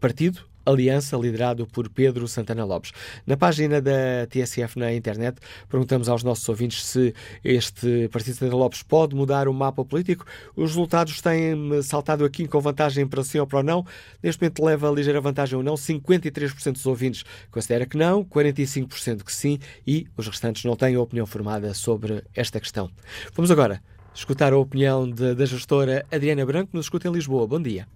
partido? 0.00 0.53
Aliança, 0.64 1.16
liderado 1.16 1.66
por 1.66 1.88
Pedro 1.88 2.26
Santana 2.26 2.64
Lopes. 2.64 2.92
Na 3.26 3.36
página 3.36 3.80
da 3.80 4.26
TSF 4.28 4.78
na 4.78 4.92
internet, 4.92 5.38
perguntamos 5.68 6.08
aos 6.08 6.22
nossos 6.22 6.48
ouvintes 6.48 6.84
se 6.84 7.14
este 7.42 8.08
Partido 8.08 8.34
Santana 8.34 8.56
Lopes 8.56 8.82
pode 8.82 9.14
mudar 9.14 9.48
o 9.48 9.54
mapa 9.54 9.84
político. 9.84 10.24
Os 10.56 10.70
resultados 10.70 11.20
têm 11.20 11.82
saltado 11.82 12.24
aqui 12.24 12.48
com 12.48 12.60
vantagem 12.60 13.06
para 13.06 13.22
sim 13.22 13.38
ou 13.38 13.46
para 13.46 13.62
não. 13.62 13.84
Neste 14.22 14.40
momento 14.40 14.64
leva 14.64 14.90
ligeira 14.90 15.20
vantagem 15.20 15.56
ou 15.56 15.62
não. 15.62 15.74
53% 15.74 16.72
dos 16.72 16.86
ouvintes 16.86 17.24
considera 17.50 17.86
que 17.86 17.96
não, 17.96 18.24
45% 18.24 19.22
que 19.22 19.32
sim 19.32 19.58
e 19.86 20.06
os 20.16 20.26
restantes 20.26 20.64
não 20.64 20.76
têm 20.76 20.96
opinião 20.96 21.26
formada 21.26 21.74
sobre 21.74 22.22
esta 22.34 22.60
questão. 22.60 22.90
Vamos 23.34 23.50
agora 23.50 23.82
escutar 24.14 24.52
a 24.52 24.58
opinião 24.58 25.10
de, 25.10 25.34
da 25.34 25.44
gestora 25.44 26.06
Adriana 26.10 26.46
Branco, 26.46 26.70
nos 26.72 26.86
escuta 26.86 27.08
em 27.08 27.12
Lisboa. 27.12 27.46
Bom 27.46 27.60
dia. 27.60 27.86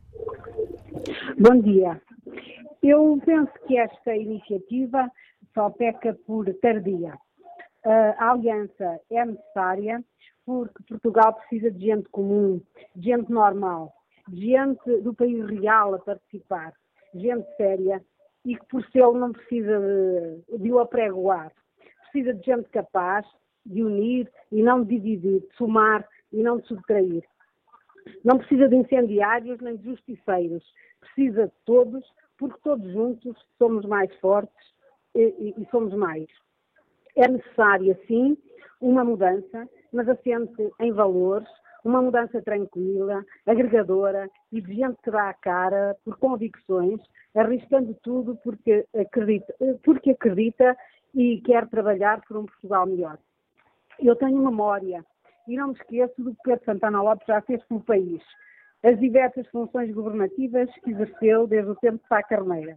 Bom 1.39 1.61
dia. 1.61 2.01
Eu 2.83 3.21
penso 3.25 3.53
que 3.67 3.77
esta 3.77 4.15
iniciativa 4.15 5.11
só 5.53 5.71
peca 5.71 6.17
por 6.27 6.53
tardia. 6.61 7.15
A 8.19 8.33
aliança 8.33 9.01
é 9.11 9.25
necessária 9.25 10.05
porque 10.45 10.83
Portugal 10.89 11.35
precisa 11.35 11.71
de 11.71 11.87
gente 11.87 12.09
comum, 12.09 12.61
de 12.95 13.11
gente 13.11 13.31
normal, 13.31 13.93
de 14.29 14.53
gente 14.53 15.01
do 15.03 15.13
país 15.15 15.45
real 15.47 15.95
a 15.95 15.99
participar, 15.99 16.73
gente 17.15 17.47
séria 17.57 18.03
e 18.45 18.57
que 18.57 18.67
por 18.67 18.85
ser 18.91 19.03
não 19.13 19.33
precisa 19.33 19.79
de, 19.79 20.59
de 20.59 20.73
o 20.73 20.79
apregoar. 20.79 21.53
Precisa 22.11 22.33
de 22.33 22.45
gente 22.45 22.69
capaz 22.71 23.27
de 23.67 23.83
unir 23.83 24.31
e 24.51 24.63
não 24.63 24.83
de 24.83 24.97
dividir, 24.97 25.41
de 25.41 25.57
somar 25.57 26.07
e 26.33 26.43
não 26.43 26.59
de 26.59 26.67
subtrair. 26.67 27.25
Não 28.25 28.39
precisa 28.39 28.69
de 28.69 28.77
incendiários 28.77 29.61
nem 29.61 29.77
de 29.77 29.85
justiceiros. 29.85 30.65
Precisa 31.01 31.47
de 31.47 31.53
todos 31.67 32.05
porque 32.39 32.59
todos 32.63 32.91
juntos 32.93 33.37
somos 33.59 33.85
mais 33.85 34.15
fortes 34.21 34.67
e, 35.15 35.55
e, 35.57 35.67
somos 35.71 35.93
mais. 35.95 36.27
É 37.17 37.27
necessária, 37.29 37.99
sim, 38.07 38.39
uma 38.81 39.05
mudança, 39.05 39.69
mas 39.93 40.09
assente 40.09 40.73
em 40.81 40.93
valores, 40.93 41.49
uma 41.85 42.01
mudança 42.01 42.41
tranquila, 42.43 43.25
agregadora 43.47 44.31
e 44.53 44.63
que 44.63 45.11
dá 45.11 45.31
a 45.31 45.35
cara 45.35 45.97
por 46.05 46.17
convicções, 46.19 47.01
arriscando 47.35 47.95
tudo 48.03 48.37
porque 48.37 48.87
acredita, 48.95 49.55
porque 49.83 50.11
acredita 50.11 50.77
e 51.15 51.41
quer 51.41 51.67
trabalhar 51.69 52.21
por 52.27 52.37
um 52.37 52.47
Portugal 52.47 52.87
melhor. 52.87 53.19
Eu 53.99 54.15
tenho 54.15 54.39
memória 54.39 55.05
e 55.49 55.57
não 55.57 55.69
me 55.69 55.75
esqueço 55.75 56.23
do 56.23 56.33
que 56.35 56.43
Pedro 56.45 56.65
Santana 56.65 57.03
Lopes 57.03 57.27
já 57.27 57.41
fez 57.43 57.65
pelo 57.65 57.81
país 57.81 58.23
as 58.83 58.99
diversas 58.99 59.47
funções 59.49 59.93
governativas 59.93 60.71
que 60.85 60.91
exerceu 60.91 61.47
desde 61.47 61.71
o 61.71 61.77
tempo 61.77 61.99
de 61.99 62.09
Sá 62.09 62.23
Carneira. 62.23 62.77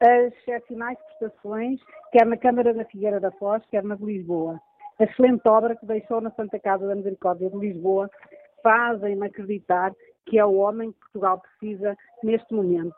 As 0.00 0.32
excepcionais 0.32 0.98
prestações, 1.18 1.80
quer 2.12 2.24
na 2.24 2.36
Câmara 2.36 2.72
da 2.72 2.84
Figueira 2.84 3.18
da 3.20 3.30
Foz, 3.32 3.62
quer 3.70 3.82
na 3.82 3.96
de 3.96 4.04
Lisboa. 4.04 4.60
A 4.98 5.04
excelente 5.04 5.46
obra 5.46 5.76
que 5.76 5.86
deixou 5.86 6.20
na 6.20 6.30
Santa 6.30 6.58
Casa 6.58 6.86
da 6.86 6.94
Misericórdia 6.94 7.50
de 7.50 7.56
Lisboa 7.56 8.10
fazem-me 8.62 9.26
acreditar 9.26 9.92
que 10.26 10.38
é 10.38 10.44
o 10.44 10.54
homem 10.54 10.92
que 10.92 10.98
Portugal 11.00 11.40
precisa 11.40 11.96
neste 12.22 12.52
momento. 12.54 12.96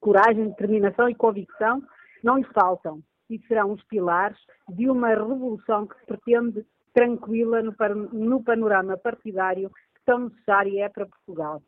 Coragem, 0.00 0.48
determinação 0.48 1.08
e 1.08 1.14
convicção 1.14 1.82
não 2.22 2.38
lhe 2.38 2.44
faltam 2.52 3.00
e 3.30 3.38
serão 3.46 3.72
os 3.72 3.82
pilares 3.84 4.38
de 4.68 4.88
uma 4.88 5.08
revolução 5.08 5.86
que 5.86 5.98
se 5.98 6.06
pretende 6.06 6.66
tranquila 6.94 7.62
no 7.62 8.42
panorama 8.42 8.96
partidário 8.96 9.70
tão 10.06 10.20
necessária 10.20 10.84
é 10.84 10.88
para 10.88 11.06
Portugal. 11.06 11.62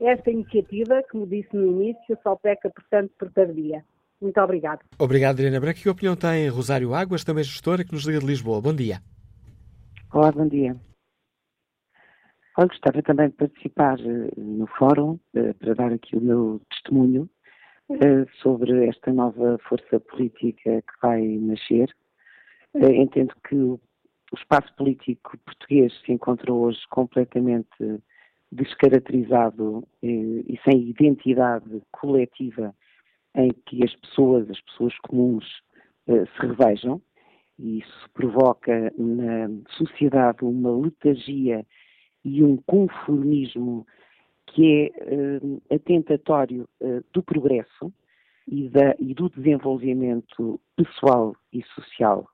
Esta 0.00 0.30
iniciativa, 0.30 1.02
como 1.10 1.26
disse 1.26 1.54
no 1.54 1.66
início, 1.66 2.18
só 2.22 2.34
peca, 2.36 2.70
portanto, 2.70 3.12
por 3.18 3.30
tardia. 3.30 3.84
Muito 4.20 4.40
obrigado. 4.40 4.80
Obrigado, 4.98 5.34
Adriana 5.36 5.60
Branco. 5.60 5.78
Que 5.80 5.88
opinião 5.88 6.16
tem 6.16 6.48
Rosário 6.48 6.94
Águas, 6.94 7.22
também 7.22 7.44
gestora, 7.44 7.84
que 7.84 7.92
nos 7.92 8.04
liga 8.04 8.18
de 8.18 8.26
Lisboa? 8.26 8.60
Bom 8.60 8.74
dia. 8.74 9.00
Olá, 10.12 10.32
bom 10.32 10.48
dia. 10.48 10.76
Eu 12.56 12.66
gostava 12.66 13.00
também 13.02 13.28
de 13.28 13.36
participar 13.36 14.00
eh, 14.00 14.30
no 14.36 14.66
fórum 14.66 15.18
eh, 15.34 15.52
para 15.52 15.74
dar 15.74 15.92
aqui 15.92 16.16
o 16.16 16.20
meu 16.20 16.60
testemunho 16.70 17.30
eh, 17.90 18.26
sobre 18.42 18.88
esta 18.88 19.12
nova 19.12 19.58
força 19.68 20.00
política 20.00 20.82
que 20.82 20.92
vai 21.00 21.22
nascer. 21.22 21.94
Entendo 22.74 23.34
que 23.48 23.54
o 23.54 23.80
o 24.32 24.36
espaço 24.36 24.72
político 24.76 25.38
português 25.38 25.92
se 26.04 26.12
encontra 26.12 26.52
hoje 26.52 26.80
completamente 26.90 28.02
descaracterizado 28.50 29.86
e, 30.02 30.44
e 30.48 30.60
sem 30.64 30.88
identidade 30.88 31.82
coletiva 31.90 32.74
em 33.34 33.52
que 33.66 33.84
as 33.84 33.94
pessoas, 33.96 34.50
as 34.50 34.60
pessoas 34.62 34.96
comuns, 35.00 35.44
eh, 36.06 36.24
se 36.24 36.46
revejam, 36.46 37.00
e 37.58 37.80
isso 37.80 38.10
provoca 38.14 38.92
na 38.96 39.48
sociedade 39.76 40.44
uma 40.44 40.70
letargia 40.70 41.66
e 42.24 42.42
um 42.42 42.56
conformismo 42.56 43.86
que 44.46 44.66
é 44.66 44.86
eh, 44.86 45.74
atentatório 45.74 46.68
eh, 46.80 47.02
do 47.12 47.22
progresso 47.22 47.92
e, 48.46 48.68
da, 48.70 48.94
e, 48.98 49.12
do 49.12 49.28
desenvolvimento 49.28 50.60
pessoal 50.74 51.36
e 51.52 51.62
social 51.74 52.26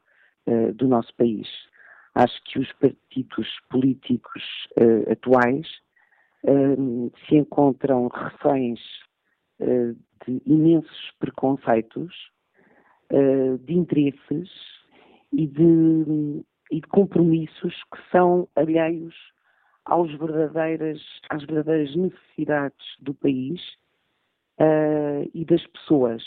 do 0.75 0.87
nosso 0.87 1.13
país. 1.17 1.49
Acho 2.15 2.41
que 2.45 2.61
os 2.61 2.73
partidos 2.75 3.49
políticos 3.69 4.43
uh, 4.79 5.11
atuais 5.11 5.67
uh, 6.45 7.13
se 7.27 7.37
encontram 7.37 8.07
reféns 8.07 8.81
uh, 9.59 9.95
de 10.25 10.41
imensos 10.47 11.13
preconceitos, 11.19 12.33
de 13.61 13.75
interesses 13.75 14.51
e 15.31 15.47
de, 15.47 16.45
e 16.73 16.81
de, 16.81 16.89
compromissos 16.89 17.75
que 17.93 18.11
são 18.11 18.49
alheios 18.57 19.15
aos 19.85 20.11
verdadeiras, 20.19 21.01
às 21.29 21.45
verdadeiras 21.45 21.95
necessidades 21.95 22.85
do 23.01 23.15
país 23.15 23.61
e 25.33 25.45
das 25.45 25.65
pessoas. 25.67 26.25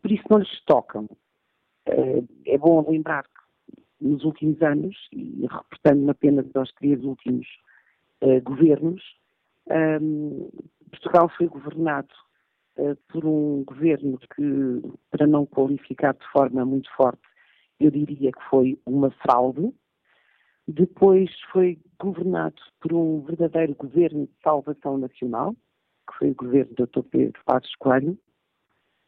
Por 0.00 0.10
isso 0.10 0.22
não 0.30 0.38
lhes 0.38 0.64
tocam. 0.64 1.08
é 2.46 2.56
bom 2.56 2.88
lembrar 2.88 3.26
nos 4.00 4.24
últimos 4.24 4.60
anos, 4.62 4.96
e 5.12 5.46
reportando-me 5.46 6.10
apenas 6.10 6.46
aos 6.54 6.72
três 6.72 7.02
últimos 7.04 7.46
uh, 8.22 8.40
governos, 8.42 9.02
um, 10.00 10.50
Portugal 10.90 11.28
foi 11.36 11.48
governado 11.48 12.12
uh, 12.78 12.96
por 13.08 13.24
um 13.24 13.64
governo 13.64 14.18
que, 14.18 14.82
para 15.10 15.26
não 15.26 15.46
qualificar 15.46 16.14
de 16.14 16.26
forma 16.30 16.64
muito 16.64 16.90
forte, 16.94 17.22
eu 17.80 17.90
diria 17.90 18.32
que 18.32 18.42
foi 18.48 18.78
uma 18.86 19.10
fraude. 19.10 19.72
Depois 20.68 21.30
foi 21.52 21.78
governado 21.98 22.60
por 22.80 22.92
um 22.92 23.20
verdadeiro 23.20 23.74
governo 23.74 24.26
de 24.26 24.32
salvação 24.42 24.98
nacional, 24.98 25.54
que 26.08 26.18
foi 26.18 26.30
o 26.30 26.34
governo 26.34 26.74
do 26.74 26.86
Dr. 26.86 27.02
Pedro 27.02 27.40
Passos 27.44 27.74
Coelho, 27.76 28.18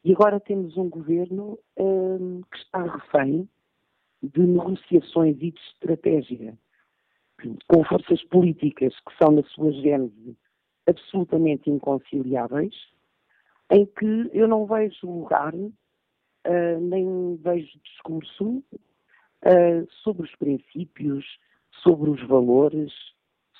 e 0.04 0.12
agora 0.12 0.38
temos 0.38 0.76
um 0.76 0.88
governo 0.88 1.58
hum, 1.76 2.42
que 2.50 2.58
está 2.58 2.82
refém 2.82 3.48
de 4.22 4.40
negociações 4.40 5.36
e 5.36 5.50
de 5.50 5.60
estratégia 5.60 6.58
com 7.68 7.84
forças 7.84 8.22
políticas 8.24 8.94
que 9.00 9.16
são, 9.16 9.30
na 9.32 9.42
sua 9.44 9.72
gênese, 9.72 10.36
absolutamente 10.88 11.70
inconciliáveis, 11.70 12.74
em 13.70 13.86
que 13.86 14.30
eu 14.32 14.48
não 14.48 14.66
vejo 14.66 15.06
lugar, 15.06 15.54
uh, 15.54 16.80
nem 16.80 17.36
vejo 17.36 17.78
discurso 17.84 18.64
uh, 19.44 19.86
sobre 20.02 20.24
os 20.24 20.34
princípios, 20.36 21.24
sobre 21.82 22.10
os 22.10 22.26
valores, 22.26 22.92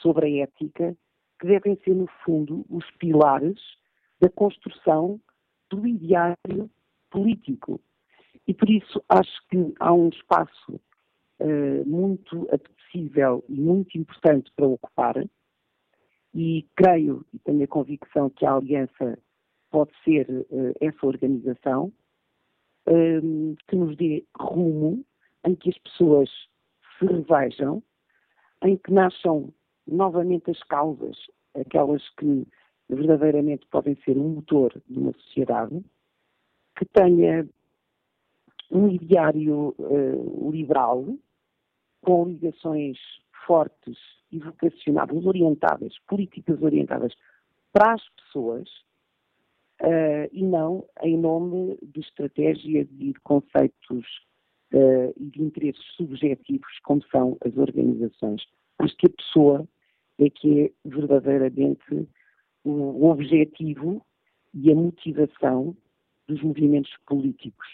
sobre 0.01 0.27
a 0.27 0.45
ética, 0.45 0.97
que 1.39 1.47
devem 1.47 1.79
ser, 1.85 1.95
no 1.95 2.09
fundo, 2.25 2.65
os 2.69 2.85
pilares 2.93 3.61
da 4.21 4.29
construção 4.29 5.21
do 5.71 5.87
ideário 5.87 6.69
político. 7.11 7.81
E 8.49 8.55
por 8.55 8.71
isso 8.71 9.05
acho 9.11 9.47
que 9.51 9.75
há 9.79 9.93
um 9.93 10.09
espaço 10.09 10.81
uh, 11.39 11.87
muito 11.87 12.49
apetecível 12.51 13.45
e 13.47 13.53
muito 13.53 13.99
importante 13.99 14.51
para 14.57 14.67
ocupar, 14.67 15.23
e 16.35 16.67
creio 16.75 17.27
e 17.33 17.39
tenho 17.41 17.63
a 17.63 17.67
convicção 17.67 18.31
que 18.31 18.47
a 18.47 18.55
Aliança 18.55 19.19
pode 19.71 19.93
ser 20.03 20.27
uh, 20.31 20.75
essa 20.81 21.07
organização 21.07 21.93
um, 22.87 23.55
que 23.69 23.77
nos 23.77 23.95
dê 23.99 24.25
rumo, 24.41 25.05
em 25.45 25.55
que 25.55 25.69
as 25.69 25.79
pessoas 25.79 26.31
se 26.99 27.05
revejam, 27.05 27.83
em 28.65 28.79
que 28.79 28.91
nasçam 28.91 29.53
novamente 29.87 30.51
as 30.51 30.63
causas, 30.65 31.19
aquelas 31.55 32.03
que 32.17 32.47
verdadeiramente 32.89 33.67
podem 33.67 33.95
ser 34.05 34.17
um 34.17 34.37
motor 34.37 34.73
de 34.89 34.99
uma 34.99 35.13
sociedade, 35.13 35.85
que 36.77 36.87
tenha 36.87 37.47
um 38.71 38.89
ideário 38.89 39.75
uh, 39.79 40.51
liberal, 40.51 41.05
com 42.03 42.29
ligações 42.29 42.99
fortes 43.47 43.97
e 44.31 44.39
vocacionadas, 44.39 45.25
orientadas, 45.25 45.99
políticas 46.07 46.61
orientadas 46.63 47.15
para 47.73 47.95
as 47.95 48.03
pessoas, 48.11 48.69
uh, 49.83 50.29
e 50.33 50.43
não 50.43 50.85
em 51.03 51.17
nome 51.17 51.79
de 51.83 52.01
estratégias 52.01 52.89
e 52.99 53.13
de 53.13 53.21
conceitos 53.21 54.07
uh, 54.73 55.13
e 55.17 55.25
de 55.31 55.43
interesses 55.43 55.85
subjetivos, 55.97 56.79
como 56.83 57.03
são 57.11 57.37
as 57.45 57.57
organizações. 57.57 58.43
Acho 58.79 58.97
que 58.97 59.07
a 59.07 59.11
pessoa 59.11 59.69
é 60.19 60.29
que 60.31 60.65
é 60.65 60.71
verdadeiramente 60.85 62.09
o 62.65 63.07
objetivo 63.07 64.05
e 64.53 64.71
a 64.71 64.75
motivação 64.75 65.77
dos 66.27 66.43
movimentos 66.43 66.93
políticos. 67.07 67.67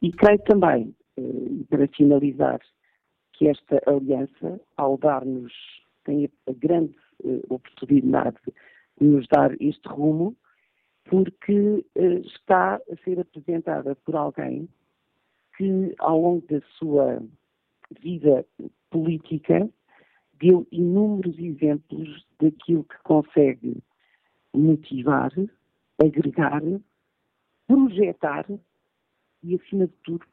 E 0.00 0.12
creio 0.12 0.38
também, 0.44 0.94
eh, 1.16 1.64
para 1.68 1.88
finalizar, 1.88 2.60
que 3.32 3.48
esta 3.48 3.80
aliança, 3.86 4.60
ao 4.76 4.96
dar-nos, 4.98 5.52
tem 6.04 6.30
a 6.46 6.52
grande 6.52 6.96
eh, 7.24 7.40
oportunidade 7.48 8.36
de 9.00 9.06
nos 9.06 9.26
dar 9.28 9.54
este 9.60 9.88
rumo, 9.88 10.36
porque 11.04 11.84
eh, 11.94 12.20
está 12.24 12.76
a 12.76 12.96
ser 13.04 13.20
apresentada 13.20 13.96
por 13.96 14.14
alguém 14.16 14.68
que, 15.56 15.94
ao 15.98 16.20
longo 16.20 16.46
da 16.46 16.60
sua 16.78 17.22
vida 18.00 18.46
política, 18.90 19.68
deu 20.40 20.66
inúmeros 20.70 21.38
exemplos 21.38 22.24
daquilo 22.40 22.84
que 22.84 22.98
consegue 23.02 23.82
motivar, 24.54 25.32
agregar, 26.00 26.62
projetar 27.66 28.46
e, 29.42 29.54
acima 29.54 29.86
de 29.86 29.92
tudo, 30.04 30.24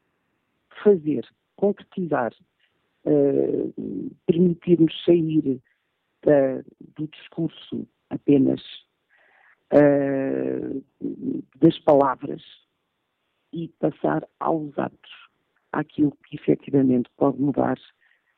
fazer, 0.82 1.26
concretizar, 1.56 2.32
uh, 3.04 4.14
permitir-nos 4.26 4.92
sair 5.04 5.60
da, 6.22 6.62
do 6.96 7.08
discurso 7.08 7.86
apenas 8.10 8.60
uh, 9.72 10.84
das 11.58 11.78
palavras 11.80 12.42
e 13.52 13.68
passar 13.78 14.26
aos 14.40 14.76
atos, 14.78 15.12
àquilo 15.72 16.16
que 16.26 16.36
efetivamente 16.36 17.08
pode 17.16 17.40
mudar 17.40 17.78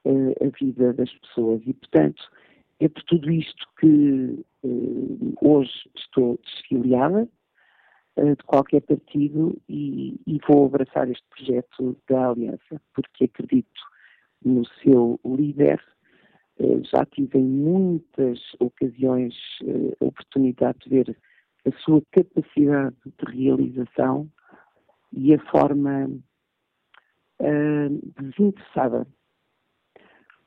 uh, 0.04 0.44
a 0.44 0.48
vida 0.58 0.92
das 0.92 1.12
pessoas. 1.18 1.62
E, 1.66 1.74
portanto, 1.74 2.22
é 2.80 2.88
por 2.88 3.02
tudo 3.04 3.30
isto 3.30 3.66
que 3.80 4.44
hoje 5.40 5.90
estou 5.96 6.38
desfiliada 6.44 7.28
de 8.24 8.44
qualquer 8.44 8.80
partido 8.82 9.56
e, 9.68 10.20
e, 10.26 10.38
vou 10.46 10.66
abraçar 10.66 11.08
este 11.10 11.24
projeto 11.28 11.96
da 12.08 12.30
Aliança, 12.30 12.80
porque 12.94 13.24
acredito 13.24 13.80
no 14.44 14.64
seu 14.82 15.20
líder. 15.24 15.80
Uh, 16.58 16.82
já 16.84 17.04
tive 17.06 17.38
em 17.38 17.44
muitas 17.44 18.40
ocasiões 18.58 19.34
a 20.00 20.04
oportunidade 20.04 20.78
de 20.80 20.90
ver 20.90 21.16
a 21.64 21.70
sua 21.78 22.02
capacidade 22.10 22.96
de 23.04 23.36
realização 23.36 24.28
e 25.12 25.34
a 25.34 25.38
forma 25.50 26.10
desinteressada 28.20 29.06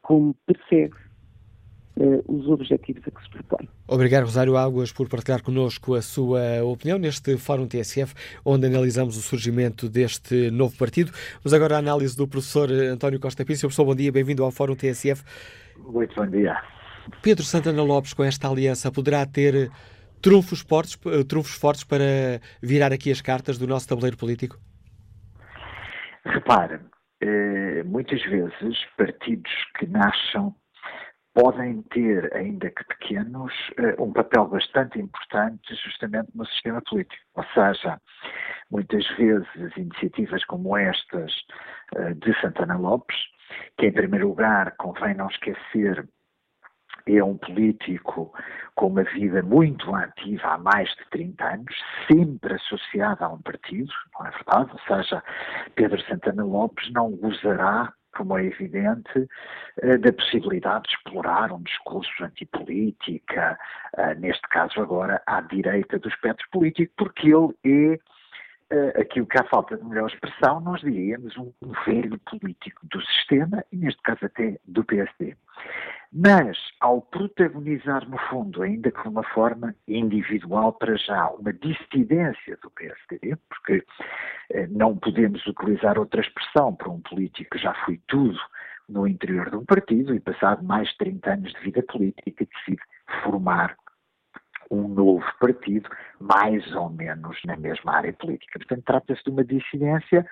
como 0.02 0.34
persegue 0.46 1.11
uh, 2.02 2.24
os 2.28 2.48
objetivos 2.48 3.04
a 3.08 3.12
que 3.12 3.24
se 3.24 3.30
propõe. 3.30 3.70
Obrigado, 3.88 4.24
Rosário 4.24 4.58
Águas, 4.58 4.92
por 4.92 5.08
partilhar 5.08 5.44
connosco 5.44 5.96
a 5.96 6.02
sua 6.02 6.64
opinião 6.64 6.98
neste 6.98 7.38
Fórum 7.38 7.68
TSF, 7.68 8.14
onde 8.44 8.68
analisamos 8.68 9.18
o 9.18 9.22
surgimento 9.22 9.88
deste 9.88 10.50
novo 10.50 10.76
partido. 10.78 11.12
Vamos 11.44 11.54
agora 11.54 11.76
à 11.76 11.80
análise 11.80 12.18
do 12.18 12.28
professor 12.28 12.72
António 12.72 13.20
Costa 13.20 13.46
Pinto. 13.46 13.62
Professor, 13.62 13.86
bom 13.86 13.96
dia, 13.96 14.12
bem-vindo 14.12 14.44
ao 14.44 14.52
Fórum 14.52 14.76
TSF. 14.76 15.24
Muito 15.78 16.16
bom 16.16 16.28
dia. 16.28 16.56
Pedro 17.22 17.44
Santana 17.44 17.84
Lopes, 17.84 18.14
com 18.14 18.24
esta 18.24 18.48
aliança, 18.48 18.92
poderá 18.92 19.26
ter 19.26 19.70
trunfos 20.22 20.62
fortes, 20.62 20.98
eh, 21.06 21.24
trunfos 21.24 21.56
fortes 21.56 21.84
para 21.84 22.40
virar 22.62 22.94
aqui 22.94 23.12
as 23.12 23.22
cartas 23.22 23.58
do 23.58 23.68
nosso 23.68 23.88
tabuleiro 23.88 24.18
político? 24.18 24.58
Repare, 26.24 26.80
eh, 27.22 27.84
muitas 27.84 28.22
vezes 28.24 28.78
partidos 28.96 29.52
que 29.78 29.88
nascem 29.88 30.54
podem 31.34 31.82
ter, 31.84 32.34
ainda 32.36 32.70
que 32.70 32.84
pequenos, 32.86 33.54
eh, 33.78 33.96
um 34.00 34.12
papel 34.12 34.48
bastante 34.48 35.00
importante 35.00 35.76
justamente 35.76 36.30
no 36.36 36.46
sistema 36.46 36.82
político. 36.82 37.24
Ou 37.36 37.46
seja, 37.54 38.00
muitas 38.70 39.08
vezes 39.18 39.48
iniciativas 39.78 40.44
como 40.46 40.76
estas 40.76 41.32
eh, 41.96 42.14
de 42.16 42.34
Santana 42.42 42.78
Lopes, 42.78 43.18
que 43.78 43.88
em 43.88 43.94
primeiro 43.94 44.30
lugar 44.30 44.76
convém 44.78 45.16
não 45.16 45.28
esquecer 45.28 46.08
é 47.08 47.24
um 47.24 47.38
político 47.38 48.32
com 48.76 48.88
uma 48.88 49.04
vida 49.04 49.42
muito 49.42 49.94
ativa 49.96 50.50
há 50.50 50.58
mais 50.58 50.90
de 50.90 51.10
30 51.10 51.44
anos, 51.46 51.76
sempre 52.08 52.54
associado 52.54 53.24
a 53.24 53.30
um 53.30 53.42
partido, 53.42 53.92
não 54.14 54.28
é 54.28 54.32
verdade? 54.32 54.72
Ou 54.72 54.80
seja, 54.98 55.24
Pedro 55.76 56.02
Santana 56.06 56.44
Lopes 56.44 56.92
não 56.94 57.12
gozará 57.12 57.92
como 58.12 58.38
é 58.38 58.46
evidente, 58.46 59.28
eh, 59.82 59.98
da 59.98 60.14
possibilidade 60.14 60.90
de 60.90 60.96
explorar 60.96 61.52
um 61.52 61.62
discurso 61.62 62.24
antipolítica, 62.24 63.58
eh, 63.98 64.16
neste 64.16 64.48
caso 64.50 64.82
agora 64.82 65.22
à 65.26 65.42
direita 65.42 66.00
do 66.00 66.10
espectro 66.10 66.46
político, 66.52 66.94
porque 66.98 67.30
ele 67.34 67.56
é 67.64 68.00
aquilo 69.00 69.26
que, 69.26 69.40
à 69.40 69.44
falta 69.46 69.78
de 69.78 69.84
melhor 69.84 70.10
expressão, 70.10 70.60
nós 70.62 70.82
diríamos 70.82 71.36
um 71.38 71.52
velho 71.86 72.20
político 72.20 72.86
do 72.88 73.02
sistema, 73.02 73.64
e 73.72 73.78
neste 73.78 74.02
caso 74.02 74.26
até 74.26 74.58
do 74.66 74.84
PSD. 74.84 75.36
Mas, 76.14 76.58
ao 76.82 77.02
protagonizar, 77.02 78.08
no 78.10 78.18
fundo, 78.30 78.62
ainda 78.62 78.92
que 78.92 79.02
de 79.02 79.08
uma 79.08 79.24
forma 79.24 79.74
individual 79.88 80.74
para 80.74 80.98
já, 80.98 81.30
uma 81.30 81.54
dissidência 81.54 82.58
do 82.62 82.70
PSD, 82.72 83.38
porque 83.50 83.86
eh, 84.50 84.68
não 84.68 84.98
podemos 84.98 85.46
utilizar 85.48 85.98
outra 85.98 86.20
expressão 86.20 86.76
para 86.76 86.90
um 86.90 87.00
político 87.00 87.52
que 87.52 87.64
já 87.64 87.74
foi 87.86 88.02
tudo 88.08 88.38
no 88.90 89.08
interior 89.08 89.50
de 89.50 89.56
um 89.56 89.64
partido 89.64 90.14
e, 90.14 90.20
passado 90.20 90.64
mais 90.66 90.90
de 90.90 90.98
30 90.98 91.32
anos 91.32 91.54
de 91.54 91.60
vida 91.62 91.82
política, 91.84 92.46
decide 92.46 92.82
formar 93.24 93.78
um 94.72 94.88
novo 94.88 95.26
partido, 95.40 95.90
mais 96.20 96.66
ou 96.74 96.90
menos 96.90 97.38
na 97.46 97.58
mesma 97.58 97.98
área 97.98 98.14
política. 98.14 98.58
Portanto, 98.58 98.84
trata-se 98.86 99.24
de 99.24 99.30
uma 99.30 99.44
dissidência 99.44 100.26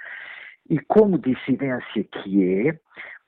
e, 0.69 0.79
como 0.79 1.19
dissidência 1.19 2.03
que 2.03 2.67
é, 2.67 2.79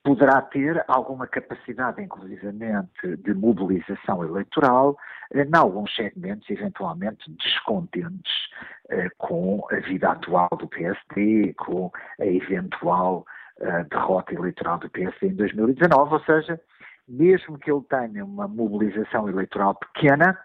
poderá 0.03 0.41
ter 0.41 0.84
alguma 0.88 1.28
capacidade, 1.28 2.01
inclusivamente, 2.01 3.18
de 3.18 3.34
mobilização 3.34 4.24
eleitoral 4.24 4.97
eh, 5.32 5.43
em 5.43 5.55
alguns 5.55 5.93
segmentos, 5.95 6.49
eventualmente, 6.49 7.30
descontentes 7.32 8.32
eh, 8.89 9.09
com 9.18 9.64
a 9.72 9.76
vida 9.76 10.09
atual 10.09 10.49
do 10.57 10.68
PSD, 10.68 11.53
com 11.53 11.91
a 12.20 12.26
eventual 12.26 13.26
uh, 13.59 13.88
derrota 13.89 14.34
eleitoral 14.34 14.80
do 14.80 14.89
PSD 14.89 15.28
em 15.28 15.36
2019, 15.36 16.14
ou 16.14 16.20
seja, 16.22 16.59
mesmo 17.07 17.59
que 17.59 17.72
ele 17.72 17.84
tenha 17.89 18.26
uma 18.26 18.47
mobilização 18.47 19.30
eleitoral 19.30 19.76
pequena, 19.76 20.38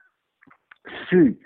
se 1.08 1.38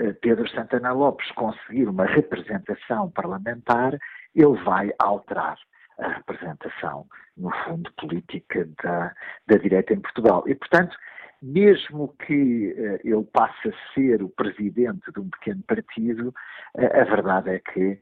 uh, 0.00 0.14
Pedro 0.20 0.48
Santana 0.50 0.92
Lopes 0.92 1.30
conseguir 1.32 1.88
uma 1.88 2.06
representação 2.06 3.10
parlamentar, 3.10 3.98
ele 4.34 4.62
vai 4.64 4.92
alterar 4.98 5.58
a 5.98 6.08
representação, 6.08 7.06
no 7.36 7.50
fundo, 7.64 7.90
política 7.94 8.68
da, 8.82 9.14
da 9.46 9.56
direita 9.56 9.94
em 9.94 10.00
Portugal. 10.00 10.44
E, 10.46 10.54
portanto, 10.54 10.96
mesmo 11.42 12.14
que 12.26 12.72
uh, 12.72 13.00
ele 13.04 13.24
passe 13.32 13.68
a 13.68 13.94
ser 13.94 14.22
o 14.22 14.28
presidente 14.28 15.10
de 15.12 15.20
um 15.20 15.28
pequeno 15.30 15.62
partido, 15.62 16.28
uh, 16.74 17.00
a 17.00 17.04
verdade 17.04 17.50
é 17.50 17.58
que 17.58 17.92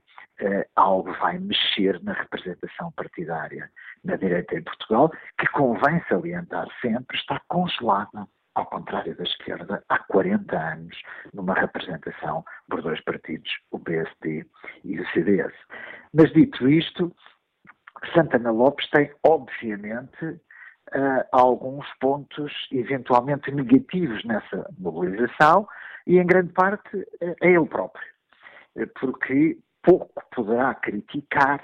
uh, 0.41 0.65
algo 0.77 1.13
vai 1.15 1.39
mexer 1.39 2.03
na 2.03 2.13
representação 2.13 2.93
partidária 2.93 3.71
na 4.05 4.17
direita 4.17 4.57
em 4.57 4.63
Portugal, 4.63 5.11
que 5.39 5.47
convém 5.49 6.03
salientar 6.09 6.69
sempre, 6.81 7.17
está 7.17 7.41
congelada, 7.49 8.27
ao 8.55 8.67
contrário 8.67 9.17
da 9.17 9.25
esquerda, 9.25 9.83
há 9.89 9.99
40 9.99 10.57
anos, 10.57 10.97
numa 11.33 11.55
representação 11.55 12.45
por 12.69 12.83
dois 12.83 13.01
partidos, 13.03 13.51
o 13.71 13.79
PSD 13.79 14.47
e 14.85 15.01
o 15.01 15.09
CDS. 15.11 15.53
Mas 16.13 16.33
dito 16.33 16.69
isto, 16.69 17.15
Santana 18.15 18.51
Lopes 18.51 18.89
tem, 18.91 19.11
obviamente, 19.27 20.25
uh, 20.25 21.25
alguns 21.33 21.87
pontos 22.01 22.53
eventualmente 22.71 23.51
negativos 23.51 24.25
nessa 24.25 24.67
mobilização 24.79 25.67
e, 26.07 26.19
em 26.19 26.27
grande 26.27 26.53
parte, 26.53 26.97
uh, 26.97 27.35
é 27.43 27.51
ele 27.51 27.67
próprio, 27.67 28.07
uh, 28.77 28.87
porque 29.01 29.59
pouco 29.83 30.23
poderá 30.35 30.75
criticar, 30.75 31.63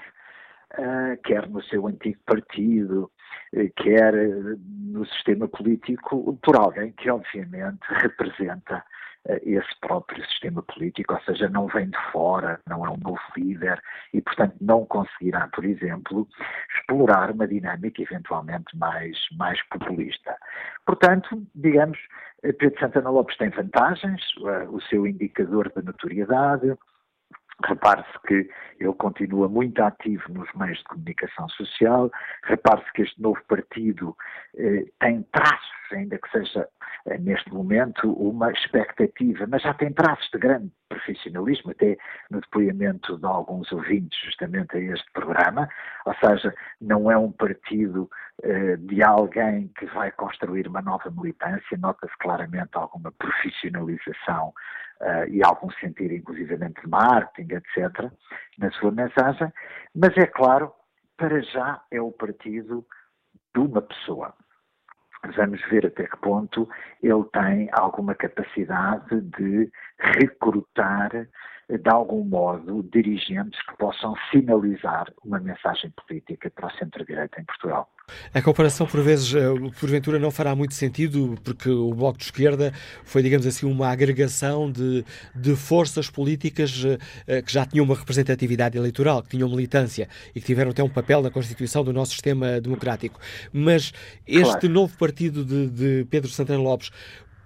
quer 1.23 1.49
no 1.49 1.61
seu 1.63 1.87
antigo 1.87 2.19
partido, 2.25 3.11
quer 3.75 4.13
no 4.13 5.05
sistema 5.05 5.47
político, 5.47 6.37
por 6.41 6.55
alguém 6.57 6.91
que, 6.93 7.09
obviamente, 7.09 7.81
representa 7.89 8.83
esse 9.43 9.79
próprio 9.79 10.25
sistema 10.25 10.63
político, 10.63 11.13
ou 11.13 11.21
seja, 11.21 11.47
não 11.47 11.67
vem 11.67 11.89
de 11.89 11.97
fora, 12.11 12.59
não 12.67 12.83
é 12.83 12.89
um 12.89 12.97
novo 12.97 13.21
líder 13.37 13.79
e, 14.11 14.19
portanto, 14.19 14.55
não 14.59 14.83
conseguirá, 14.85 15.47
por 15.49 15.63
exemplo, 15.63 16.27
explorar 16.75 17.29
uma 17.29 17.47
dinâmica 17.47 18.01
eventualmente 18.01 18.75
mais, 18.75 19.15
mais 19.37 19.61
populista. 19.67 20.35
Portanto, 20.87 21.45
digamos, 21.53 21.99
Pedro 22.41 22.79
Santana 22.79 23.11
Lopes 23.11 23.37
tem 23.37 23.49
vantagens, 23.49 24.23
o 24.69 24.81
seu 24.81 25.05
indicador 25.05 25.71
de 25.75 25.85
notoriedade, 25.85 26.75
Repare-se 27.65 28.19
que 28.27 28.49
ele 28.79 28.93
continua 28.93 29.47
muito 29.47 29.81
ativo 29.81 30.23
nos 30.29 30.51
meios 30.53 30.77
de 30.79 30.83
comunicação 30.85 31.47
social, 31.49 32.11
repare-se 32.43 32.91
que 32.93 33.03
este 33.03 33.21
novo 33.21 33.41
partido 33.47 34.15
eh, 34.55 34.85
tem 34.99 35.23
traços, 35.31 35.91
ainda 35.91 36.17
que 36.17 36.29
seja 36.31 36.67
neste 37.19 37.51
momento 37.53 38.11
uma 38.13 38.51
expectativa, 38.51 39.45
mas 39.47 39.61
já 39.61 39.73
tem 39.73 39.91
traços 39.93 40.29
de 40.31 40.39
grande 40.39 40.71
profissionalismo, 40.87 41.71
até 41.71 41.97
no 42.29 42.41
depoimento 42.41 43.17
de 43.17 43.25
alguns 43.25 43.71
ouvintes 43.71 44.19
justamente 44.23 44.77
a 44.77 44.79
este 44.79 45.09
programa, 45.13 45.67
ou 46.05 46.13
seja, 46.15 46.53
não 46.79 47.09
é 47.09 47.17
um 47.17 47.31
partido 47.31 48.09
eh, 48.43 48.77
de 48.77 49.03
alguém 49.03 49.69
que 49.77 49.85
vai 49.87 50.11
construir 50.11 50.67
uma 50.67 50.81
nova 50.81 51.09
militância, 51.11 51.77
nota-se 51.77 52.17
claramente 52.17 52.71
alguma 52.73 53.11
profissionalização 53.11 54.53
uh, 55.01 55.27
e 55.29 55.43
algum 55.43 55.69
sentido, 55.71 56.13
inclusivamente, 56.13 56.81
de 56.81 56.87
marketing, 56.87 57.55
etc., 57.55 58.11
na 58.57 58.71
sua 58.71 58.91
mensagem, 58.91 59.51
mas 59.95 60.15
é 60.17 60.25
claro, 60.25 60.71
para 61.17 61.41
já 61.41 61.81
é 61.91 62.01
o 62.01 62.11
partido 62.11 62.85
de 63.53 63.59
uma 63.59 63.81
pessoa. 63.81 64.33
Vamos 65.35 65.61
ver 65.69 65.85
até 65.85 66.07
que 66.07 66.17
ponto 66.17 66.67
ele 67.01 67.23
tem 67.31 67.69
alguma 67.73 68.15
capacidade 68.15 69.21
de 69.21 69.71
recrutar 69.99 71.27
de 71.77 71.89
algum 71.89 72.23
modo, 72.23 72.83
dirigentes 72.91 73.59
que 73.65 73.77
possam 73.77 74.13
sinalizar 74.31 75.11
uma 75.23 75.39
mensagem 75.39 75.91
política 75.91 76.49
para 76.49 76.67
o 76.67 76.71
centro-direita 76.71 77.39
em 77.39 77.45
Portugal. 77.45 77.89
A 78.33 78.41
comparação, 78.41 78.85
por 78.85 79.01
vezes, 79.01 79.33
eh, 79.33 79.47
porventura, 79.79 80.19
não 80.19 80.31
fará 80.31 80.53
muito 80.53 80.73
sentido, 80.73 81.35
porque 81.43 81.69
o 81.69 81.93
Bloco 81.93 82.17
de 82.17 82.25
Esquerda 82.25 82.73
foi, 83.05 83.23
digamos 83.23 83.47
assim, 83.47 83.65
uma 83.65 83.89
agregação 83.89 84.69
de, 84.69 85.05
de 85.33 85.55
forças 85.55 86.09
políticas 86.09 86.83
eh, 87.27 87.41
que 87.41 87.51
já 87.51 87.65
tinham 87.65 87.85
uma 87.85 87.95
representatividade 87.95 88.77
eleitoral, 88.77 89.23
que 89.23 89.29
tinham 89.29 89.47
militância 89.49 90.09
e 90.35 90.41
que 90.41 90.45
tiveram 90.45 90.71
até 90.71 90.83
um 90.83 90.89
papel 90.89 91.21
na 91.21 91.31
constituição 91.31 91.83
do 91.83 91.93
nosso 91.93 92.11
sistema 92.11 92.59
democrático. 92.59 93.19
Mas 93.53 93.93
este 94.27 94.51
claro. 94.51 94.69
novo 94.69 94.97
partido 94.97 95.45
de, 95.45 95.69
de 95.69 96.07
Pedro 96.09 96.29
Santana 96.29 96.61
Lopes 96.61 96.91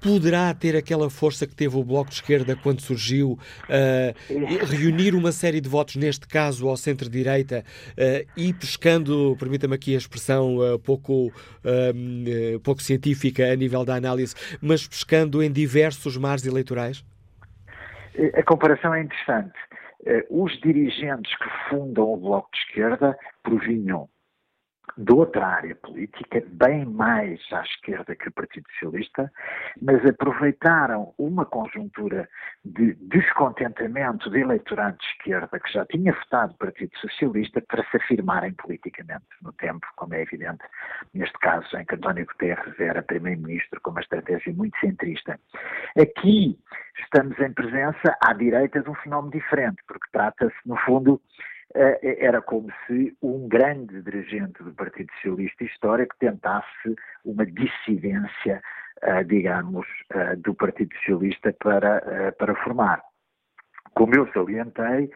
poderá 0.05 0.53
ter 0.53 0.75
aquela 0.75 1.09
força 1.09 1.47
que 1.47 1.55
teve 1.55 1.75
o 1.75 1.83
Bloco 1.83 2.11
de 2.11 2.17
Esquerda 2.17 2.55
quando 2.55 2.79
surgiu, 2.79 3.31
uh, 3.31 4.65
reunir 4.71 5.15
uma 5.15 5.31
série 5.31 5.59
de 5.59 5.67
votos, 5.67 5.95
neste 5.95 6.27
caso 6.27 6.69
ao 6.69 6.77
centro-direita, 6.77 7.63
uh, 7.97 8.29
e 8.37 8.53
pescando, 8.53 9.35
permita-me 9.39 9.73
aqui 9.73 9.95
a 9.95 9.97
expressão 9.97 10.57
uh, 10.57 10.77
pouco, 10.77 11.33
pouco 12.63 12.83
científica 12.83 13.51
a 13.51 13.55
nível 13.55 13.83
da 13.83 13.95
análise, 13.95 14.35
mas 14.61 14.87
pescando 14.87 15.41
em 15.41 15.51
diversos 15.51 16.15
mares 16.17 16.45
eleitorais? 16.45 17.03
A 18.35 18.43
comparação 18.43 18.93
é 18.93 19.01
interessante. 19.01 19.57
Os 20.29 20.51
dirigentes 20.61 21.35
que 21.37 21.49
fundam 21.69 22.13
o 22.13 22.17
Bloco 22.17 22.49
de 22.51 22.59
Esquerda 22.59 23.17
provinham 23.41 24.07
de 24.97 25.11
outra 25.11 25.45
área 25.45 25.75
política, 25.75 26.41
bem 26.47 26.85
mais 26.85 27.41
à 27.51 27.61
esquerda 27.61 28.15
que 28.15 28.29
o 28.29 28.31
Partido 28.31 28.65
Socialista, 28.71 29.31
mas 29.81 30.05
aproveitaram 30.05 31.13
uma 31.17 31.45
conjuntura 31.45 32.29
de 32.63 32.93
descontentamento 32.95 34.29
de 34.29 34.39
eleitorado 34.39 34.97
de 34.97 35.05
esquerda 35.05 35.59
que 35.59 35.71
já 35.71 35.85
tinha 35.85 36.13
votado 36.13 36.53
o 36.53 36.57
Partido 36.57 36.97
Socialista 36.99 37.61
para 37.61 37.83
se 37.89 37.97
afirmarem 37.97 38.53
politicamente 38.53 39.25
no 39.41 39.51
tempo, 39.53 39.85
como 39.95 40.13
é 40.13 40.21
evidente, 40.21 40.63
neste 41.13 41.37
caso 41.39 41.77
em 41.77 41.85
que 41.85 41.95
António 41.95 42.25
Guterres 42.25 42.79
era 42.79 43.03
Primeiro-Ministro 43.03 43.81
com 43.81 43.91
uma 43.91 44.01
estratégia 44.01 44.53
muito 44.53 44.79
centrista. 44.79 45.39
Aqui 45.99 46.57
estamos 46.99 47.37
em 47.39 47.51
presença 47.51 48.17
à 48.21 48.33
direita 48.33 48.81
de 48.81 48.89
um 48.89 48.95
fenómeno 48.95 49.31
diferente, 49.31 49.81
porque 49.87 50.07
trata-se, 50.11 50.55
no 50.65 50.77
fundo, 50.77 51.21
era 52.01 52.41
como 52.41 52.69
se 52.87 53.15
um 53.21 53.47
grande 53.47 54.01
dirigente 54.01 54.63
do 54.63 54.73
Partido 54.73 55.11
Socialista 55.15 55.63
Histórico 55.63 56.15
tentasse 56.19 56.95
uma 57.25 57.45
dissidência, 57.45 58.61
eh, 59.01 59.23
digamos, 59.25 59.85
eh, 60.11 60.35
do 60.37 60.53
Partido 60.55 60.95
Socialista 60.95 61.53
para, 61.59 62.31
para 62.39 62.55
formar. 62.63 63.01
Como 63.93 64.15
eu 64.15 64.27
salientei, 64.33 65.09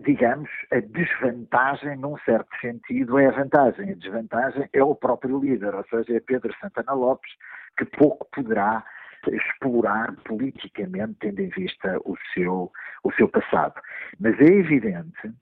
digamos, 0.00 0.50
a 0.70 0.78
desvantagem, 0.80 1.96
num 1.96 2.16
certo 2.18 2.48
sentido, 2.60 3.18
é 3.18 3.26
a 3.26 3.32
vantagem. 3.32 3.90
A 3.90 3.94
desvantagem 3.94 4.68
é 4.72 4.84
o 4.84 4.94
próprio 4.94 5.40
líder, 5.40 5.74
ou 5.74 5.84
seja, 5.84 6.16
é 6.16 6.20
Pedro 6.20 6.54
Santana 6.60 6.92
Lopes, 6.92 7.32
que 7.76 7.84
pouco 7.86 8.28
poderá 8.30 8.84
explorar 9.32 10.14
politicamente, 10.24 11.16
tendo 11.20 11.40
em 11.40 11.48
vista 11.48 11.98
o 12.04 12.14
seu, 12.32 12.70
o 13.02 13.12
seu 13.12 13.28
passado. 13.28 13.80
Mas 14.20 14.38
é 14.40 14.44
evidente 14.44 15.32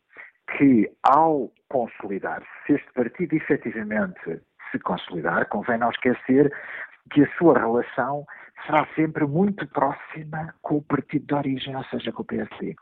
que, 0.57 0.91
ao 1.03 1.51
consolidar, 1.69 2.43
se 2.67 2.75
este 2.75 2.93
partido 2.93 3.35
efetivamente 3.35 4.41
se 4.71 4.79
consolidar, 4.81 5.47
convém 5.49 5.79
não 5.79 5.91
esquecer 5.91 6.53
que 7.11 7.23
a 7.23 7.37
sua 7.37 7.59
relação 7.59 8.25
será 8.67 8.87
sempre 8.95 9.27
muito 9.27 9.67
próxima 9.69 10.55
com 10.63 10.77
o 10.77 10.83
partido 10.83 11.27
de 11.27 11.35
origem, 11.35 11.77
ou 11.77 11.85
seja, 11.85 12.13
com 12.13 12.23
o 12.23 12.27
PSD. 12.27 12.77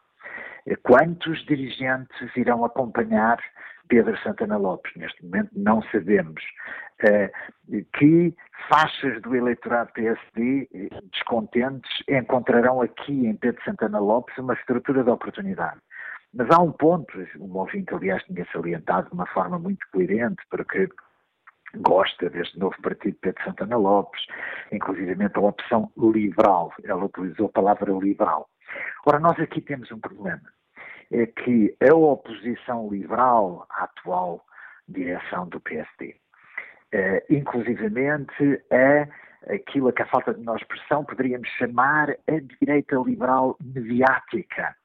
Quantos 0.82 1.44
dirigentes 1.46 2.36
irão 2.36 2.64
acompanhar 2.64 3.38
Pedro 3.88 4.16
Santana 4.22 4.56
Lopes? 4.56 4.92
Neste 4.94 5.24
momento 5.24 5.50
não 5.56 5.82
sabemos. 5.84 6.42
Eh, 7.02 7.32
que 7.94 8.34
faixas 8.68 9.22
do 9.22 9.34
eleitorado 9.34 9.90
PSD 9.94 10.68
eh, 10.72 10.88
descontentes 11.10 11.90
encontrarão 12.06 12.82
aqui 12.82 13.26
em 13.26 13.34
Pedro 13.34 13.62
Santana 13.64 13.98
Lopes 13.98 14.36
uma 14.36 14.52
estrutura 14.52 15.02
de 15.02 15.08
oportunidade. 15.08 15.80
Mas 16.32 16.48
há 16.50 16.60
um 16.62 16.70
ponto, 16.70 17.18
um 17.38 17.56
ouvinte, 17.56 17.92
aliás, 17.94 18.22
tinha 18.24 18.46
salientado 18.52 19.08
de 19.08 19.14
uma 19.14 19.26
forma 19.26 19.58
muito 19.58 19.84
coerente, 19.92 20.42
porque 20.48 20.88
gosta 21.76 22.30
deste 22.30 22.58
novo 22.58 22.80
partido 22.82 23.14
de 23.14 23.20
Pedro 23.20 23.44
Santana 23.44 23.76
Lopes, 23.76 24.26
inclusivamente 24.72 25.36
a 25.36 25.40
opção 25.40 25.90
liberal. 25.96 26.72
Ela 26.84 27.04
utilizou 27.04 27.46
a 27.46 27.52
palavra 27.52 27.92
liberal. 27.92 28.48
Ora, 29.06 29.18
nós 29.18 29.38
aqui 29.40 29.60
temos 29.60 29.90
um 29.90 29.98
problema. 29.98 30.42
É 31.12 31.26
que 31.26 31.76
a 31.80 31.94
oposição 31.94 32.88
liberal 32.88 33.66
à 33.70 33.84
atual 33.84 34.44
direção 34.88 35.48
do 35.48 35.60
PSD, 35.60 36.16
eh, 36.92 37.24
inclusivamente 37.30 38.62
é 38.70 39.08
aquilo 39.48 39.92
que 39.92 40.02
a 40.02 40.06
falta 40.06 40.34
de 40.34 40.42
nós 40.42 40.60
expressão 40.60 41.04
poderíamos 41.04 41.48
chamar 41.50 42.10
a 42.10 42.40
direita 42.60 42.96
liberal 42.96 43.56
mediática, 43.60 44.76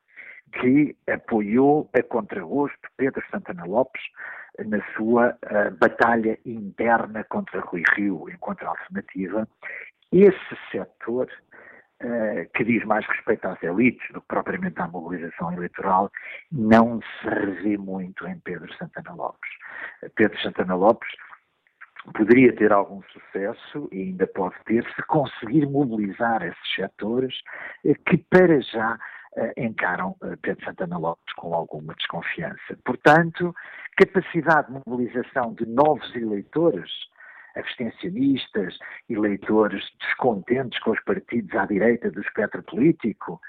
que 0.54 0.96
apoiou 1.12 1.90
a 1.94 2.02
contragosto 2.04 2.90
Pedro 2.98 3.24
Santana 3.30 3.66
Lopes 3.66 4.02
na 4.66 4.80
sua 4.96 5.32
uh, 5.32 5.76
batalha 5.78 6.38
interna 6.46 7.24
contra 7.26 7.60
Rui 7.60 7.84
Rio, 7.96 8.30
enquanto 8.30 8.64
alternativa. 8.64 9.48
Esse 10.12 10.58
setor, 10.72 11.30
uh, 12.04 12.50
que 12.54 12.64
diz 12.64 12.84
mais 12.86 13.06
respeito 13.06 13.46
às 13.48 13.62
elites 13.62 14.08
do 14.14 14.22
que 14.22 14.28
propriamente 14.28 14.80
à 14.80 14.88
mobilização 14.88 15.52
eleitoral, 15.52 16.10
não 16.52 17.02
se 17.02 17.28
revê 17.28 17.78
muito 17.78 18.26
em 18.28 18.40
Pedro 18.40 18.74
Santana 18.78 19.14
Lopes. 19.14 19.50
Pedro 20.16 20.40
Santana 20.40 20.76
Lopes 20.76 21.10
poderia 22.14 22.56
ter 22.56 22.72
algum 22.72 23.02
sucesso, 23.04 23.90
e 23.92 24.04
ainda 24.04 24.28
pode 24.28 24.56
ter, 24.66 24.86
se 24.94 25.02
conseguir 25.04 25.66
mobilizar 25.66 26.44
esses 26.44 26.76
setores 26.76 27.34
eh, 27.84 27.96
que 28.08 28.18
para 28.18 28.62
já 28.62 28.98
encaram 29.58 30.16
eh, 30.24 30.36
Pedro 30.42 30.64
Santana 30.66 30.98
Lopes 30.98 31.34
com 31.36 31.54
alguma 31.54 31.94
desconfiança. 31.96 32.78
Portanto, 32.84 33.54
capacidade 33.98 34.68
de 34.68 34.82
mobilização 34.86 35.54
de 35.54 35.66
novos 35.66 36.16
eleitores, 36.16 36.90
abstencionistas, 37.56 38.78
eleitores 39.10 39.84
descontentes 40.00 40.80
com 40.80 40.92
os 40.92 41.04
partidos 41.04 41.54
à 41.56 41.66
direita 41.66 42.12
do 42.12 42.22
espectro 42.22 42.62
político, 42.64 43.40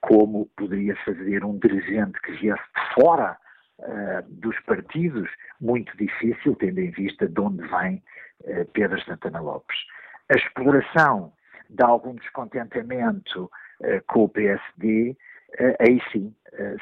como 0.00 0.46
poderia 0.56 0.96
fazer 1.04 1.44
um 1.44 1.56
dirigente 1.58 2.20
que 2.22 2.32
viesse 2.32 2.62
de 2.74 2.94
fora 2.94 3.36
dos 4.26 4.58
partidos, 4.60 5.30
muito 5.60 5.96
difícil, 5.96 6.56
tendo 6.56 6.80
em 6.80 6.90
vista 6.90 7.28
de 7.28 7.40
onde 7.40 7.64
vem 7.68 8.02
Pedro 8.72 9.00
Santana 9.04 9.40
Lopes. 9.40 9.76
A 10.30 10.34
exploração 10.34 11.32
de 11.70 11.84
algum 11.84 12.16
descontentamento 12.16 13.48
com 14.06 14.24
o 14.24 14.28
PSD, 14.28 15.16
aí 15.80 16.00
sim 16.12 16.34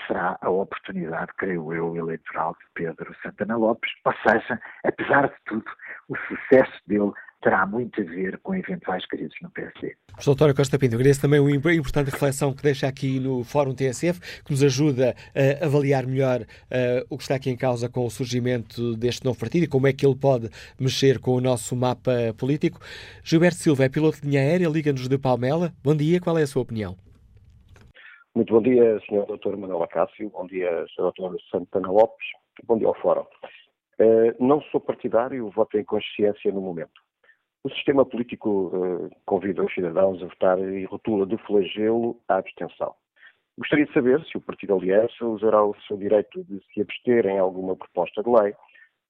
será 0.07 0.38
a 0.40 0.51
oportunidade, 0.51 1.32
creio 1.36 1.72
eu, 1.72 1.97
eleitoral 1.97 2.57
de 2.59 2.66
Pedro 2.74 3.14
Santana 3.22 3.57
Lopes, 3.57 3.90
ou 4.05 4.14
seja, 4.26 4.61
apesar 4.84 5.28
de 5.28 5.34
tudo, 5.44 5.70
o 6.09 6.16
sucesso 6.16 6.80
dele 6.86 7.12
terá 7.47 7.64
muito 7.64 8.01
a 8.01 8.05
ver 8.05 8.38
com 8.38 8.57
eventuais 8.57 9.07
crises 9.07 9.36
no 9.40 9.49
PSD. 9.51 9.94
Professor 10.09 10.32
António 10.32 10.57
Costa 10.57 10.76
Pinto, 10.80 10.97
agradeço 10.97 11.20
também 11.20 11.38
uma 11.38 11.72
importante 11.72 12.11
reflexão 12.11 12.53
que 12.53 12.61
deixa 12.61 12.88
aqui 12.88 13.20
no 13.20 13.44
Fórum 13.44 13.72
TSF, 13.72 14.42
que 14.42 14.51
nos 14.51 14.64
ajuda 14.64 15.14
a 15.32 15.64
avaliar 15.64 16.05
melhor 16.09 16.40
uh, 16.40 17.07
o 17.09 17.16
que 17.16 17.22
está 17.22 17.36
aqui 17.36 17.49
em 17.49 17.57
causa 17.57 17.88
com 17.88 18.05
o 18.05 18.11
surgimento 18.11 18.97
deste 18.97 19.24
novo 19.24 19.38
partido 19.38 19.62
e 19.62 19.68
como 19.68 19.86
é 19.86 19.92
que 19.92 20.05
ele 20.05 20.16
pode 20.16 20.51
mexer 20.80 21.20
com 21.20 21.36
o 21.36 21.40
nosso 21.40 21.76
mapa 21.76 22.34
político. 22.36 22.80
Gilberto 23.22 23.59
Silva 23.59 23.84
é 23.84 23.88
piloto 23.88 24.20
de 24.20 24.26
linha 24.26 24.40
aérea, 24.40 24.68
liga-nos 24.68 25.07
de 25.07 25.16
Palmela. 25.16 25.72
Bom 25.84 25.94
dia, 25.94 26.20
qual 26.20 26.36
é 26.36 26.42
a 26.42 26.49
sua 26.49 26.62
opinião? 26.62 26.97
Muito 28.34 28.53
bom 28.53 28.61
dia, 28.61 28.99
Sr. 29.09 29.24
Dr. 29.24 29.57
Manuel 29.57 29.84
Acácio, 29.84 30.28
bom 30.30 30.49
dia, 30.49 30.84
Sr. 30.97 31.12
Dr. 31.12 31.36
Santana 31.49 31.92
Lopes, 31.92 32.26
bom 32.64 32.76
dia 32.76 32.88
ao 32.88 33.01
Fórum. 33.01 33.24
Uh, 34.01 34.34
não 34.44 34.61
sou 34.62 34.80
partidário, 34.80 35.49
voto 35.51 35.78
em 35.78 35.84
consciência 35.84 36.51
no 36.51 36.61
momento. 36.61 37.06
O 37.67 37.71
sistema 37.71 38.07
político 38.07 38.69
uh, 38.69 39.11
convida 39.25 39.64
os 39.64 39.75
cidadãos 39.75 40.23
a 40.23 40.27
votar 40.27 40.57
e 40.57 40.85
rotula 40.85 41.27
de 41.27 41.37
flagelo 41.39 42.17
a 42.29 42.37
abstenção. 42.37 42.95
Gostaria 43.59 43.87
de 43.87 43.93
saber 43.93 44.25
se 44.27 44.37
o 44.37 44.41
Partido 44.41 44.77
Aliança 44.77 45.27
usará 45.27 45.64
o 45.64 45.75
seu 45.89 45.97
direito 45.97 46.45
de 46.45 46.62
se 46.73 46.81
abster 46.81 47.27
em 47.27 47.41
alguma 47.41 47.75
proposta 47.75 48.23
de 48.23 48.31
lei 48.31 48.55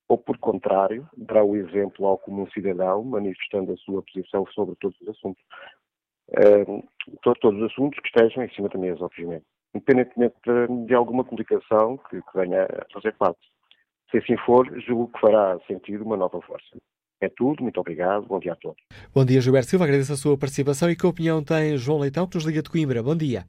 ou, 0.09 0.17
por 0.17 0.39
contrário, 0.39 1.07
dará 1.19 1.45
o 1.45 1.55
exemplo 1.55 2.07
ao 2.07 2.17
comum 2.17 2.51
cidadão, 2.51 3.05
manifestando 3.05 3.75
a 3.75 3.77
sua 3.77 4.03
posição 4.03 4.47
sobre 4.55 4.75
todos 4.77 4.99
os 5.03 5.09
assuntos. 5.09 5.43
Uh, 6.31 6.83
todos 7.21 7.61
os 7.61 7.71
assuntos 7.71 8.01
que 8.01 8.09
estejam 8.09 8.43
em 8.43 8.49
cima 8.55 8.71
da 8.71 8.79
mesa, 8.79 9.05
obviamente, 9.05 9.45
independentemente 9.75 10.37
de, 10.87 10.95
alguma 10.95 11.25
publicação 11.25 11.99
que, 12.09 12.23
que 12.23 12.39
venha 12.39 12.63
a 12.63 12.87
fazer 12.91 13.13
parte. 13.19 13.47
Se 14.11 14.17
assim 14.17 14.39
for, 14.47 14.67
julgo 14.81 15.13
que 15.13 15.21
fará 15.21 15.61
sentido 15.67 16.07
uma 16.07 16.17
nova 16.17 16.41
força. 16.41 16.75
É 17.21 17.29
tudo, 17.31 17.63
muito 17.63 17.81
obrigado, 17.81 18.27
bom 18.27 18.39
dia 18.39 18.53
a 18.53 18.57
todos. 18.57 18.83
Bom 19.15 19.25
dia, 19.25 19.41
Gilberto 19.41 19.71
Silva, 19.71 19.87
agradeço 19.87 20.13
a 20.13 20.17
sua 20.17 20.37
participação 20.37 20.91
e 20.91 20.97
que 20.97 21.07
opinião 21.07 21.43
tem 21.43 21.77
João 21.79 21.99
Leitão, 21.99 22.27
que 22.27 22.35
nos 22.37 22.45
liga 22.45 22.63
de 22.63 22.69
Coimbra. 22.69 23.03
Bom 23.03 23.17
dia. 23.17 23.47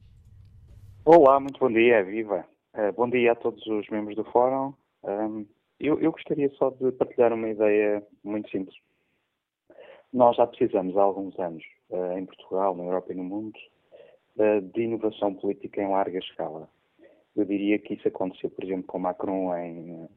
Olá, 1.04 1.38
muito 1.38 1.58
bom 1.60 1.70
dia, 1.70 2.02
viva. 2.02 2.46
Uh, 2.74 2.92
bom 2.96 3.10
dia 3.10 3.32
a 3.32 3.34
todos 3.34 3.64
os 3.66 3.86
membros 3.90 4.16
do 4.16 4.24
Fórum. 4.24 4.72
Um, 5.04 5.44
eu, 5.78 6.00
eu, 6.00 6.10
gostaria 6.12 6.48
só 6.56 6.70
de 6.70 6.90
partilhar 6.92 7.32
uma 7.32 7.48
ideia 7.48 8.02
muito 8.24 8.50
simples. 8.50 8.76
Nós 10.12 10.36
já 10.36 10.46
precisamos 10.46 10.96
há 10.96 11.02
alguns 11.02 11.38
anos, 11.38 11.62
uh, 11.90 12.16
em 12.16 12.24
Portugal, 12.24 12.74
na 12.74 12.84
Europa 12.84 13.12
e 13.12 13.16
no 13.16 13.24
mundo, 13.24 13.58
uh, 14.38 14.62
de 14.62 14.80
inovação 14.80 15.34
política 15.34 15.82
em 15.82 15.90
larga 15.90 16.18
escala. 16.18 16.68
Eu 17.36 17.44
diria 17.44 17.78
que 17.78 17.94
isso 17.94 18.08
aconteceu, 18.08 18.48
por 18.48 18.64
exemplo, 18.64 18.84
com 18.84 18.98
Macron 18.98 19.54
em, 19.56 20.08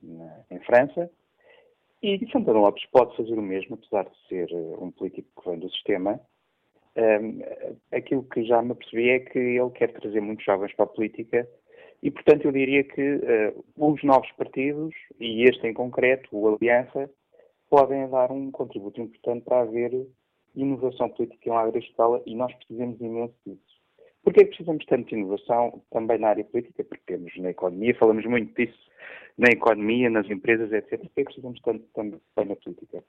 em 0.50 0.60
França, 0.62 1.12
e 2.02 2.28
Santana 2.32 2.60
Lopes 2.60 2.86
pode 2.92 3.16
fazer 3.16 3.34
o 3.34 3.42
mesmo, 3.42 3.76
apesar 3.76 4.04
de 4.04 4.28
ser 4.28 4.52
eh, 4.52 4.78
um 4.80 4.92
político 4.92 5.30
que 5.42 5.50
vem 5.50 5.60
do 5.60 5.70
sistema. 5.70 6.20
Um, 6.94 7.40
aquilo 7.96 8.24
que 8.24 8.44
já 8.44 8.62
me 8.62 8.76
percebi 8.76 9.10
é 9.10 9.20
que 9.20 9.40
ele 9.40 9.70
quer 9.72 9.94
trazer 9.94 10.20
muitos 10.20 10.44
jovens 10.44 10.74
para 10.74 10.84
a 10.84 10.90
política 10.90 11.48
e, 12.04 12.10
portanto, 12.10 12.46
eu 12.46 12.52
diria 12.52 12.84
que 12.84 13.16
uh, 13.16 13.66
os 13.78 14.04
novos 14.04 14.30
partidos, 14.32 14.94
e 15.20 15.44
este 15.44 15.68
em 15.68 15.74
concreto, 15.74 16.28
o 16.32 16.56
Aliança, 16.56 17.10
podem 17.70 18.10
dar 18.10 18.32
um 18.32 18.52
contributo 18.52 19.00
importante 19.00 19.46
para 19.46 19.62
haver 19.62 20.08
inovação 20.56 21.10
política 21.10 21.50
em 21.50 21.54
larga 21.54 21.80
escala 21.80 22.22
e 22.26 22.36
nós 22.36 22.54
precisamos 22.56 23.00
imenso 23.00 23.36
disso. 23.46 23.71
Porquê 24.24 24.46
precisamos 24.46 24.86
tanto 24.86 25.10
de 25.10 25.16
inovação 25.16 25.82
também 25.92 26.20
na 26.20 26.30
área 26.30 26.44
política? 26.44 26.84
Porque 26.84 27.04
temos 27.06 27.36
na 27.38 27.50
economia, 27.50 27.96
falamos 27.96 28.26
muito 28.26 28.54
disso 28.56 28.92
na 29.38 29.48
economia, 29.52 30.10
nas 30.10 30.30
empresas, 30.30 30.72
etc. 30.72 31.00
Porquê 31.00 31.24
precisamos 31.24 31.60
tanto 31.62 31.86
também 31.94 32.20
na 32.38 32.56
política? 32.56 33.04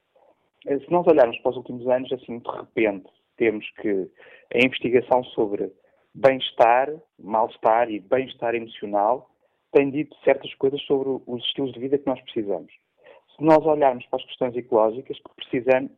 Eh, 0.67 0.79
se 0.79 0.91
nós 0.91 1.07
olharmos 1.07 1.39
para 1.39 1.51
os 1.51 1.57
últimos 1.59 1.87
anos, 1.89 2.11
assim, 2.13 2.39
de 2.39 2.51
repente, 2.51 3.11
temos 3.37 3.69
que 3.81 4.09
a 4.55 4.65
investigação 4.65 5.25
sobre 5.25 5.71
bem-estar, 6.15 6.89
mal-estar 7.19 7.91
e 7.91 8.01
bem-estar 8.01 8.55
emocional 8.55 9.31
tem 9.73 9.91
dito 9.91 10.15
certas 10.23 10.53
coisas 10.55 10.81
sobre 10.83 11.09
os 11.27 11.43
estilos 11.45 11.73
de 11.73 11.81
vida 11.81 11.99
que 11.99 12.07
nós 12.07 12.21
precisamos. 12.23 12.73
Se 13.37 13.43
nós 13.43 13.65
olharmos 13.65 14.05
para 14.07 14.21
as 14.21 14.27
questões 14.27 14.55
ecológicas, 14.55 15.19
precisamos, 15.35 15.91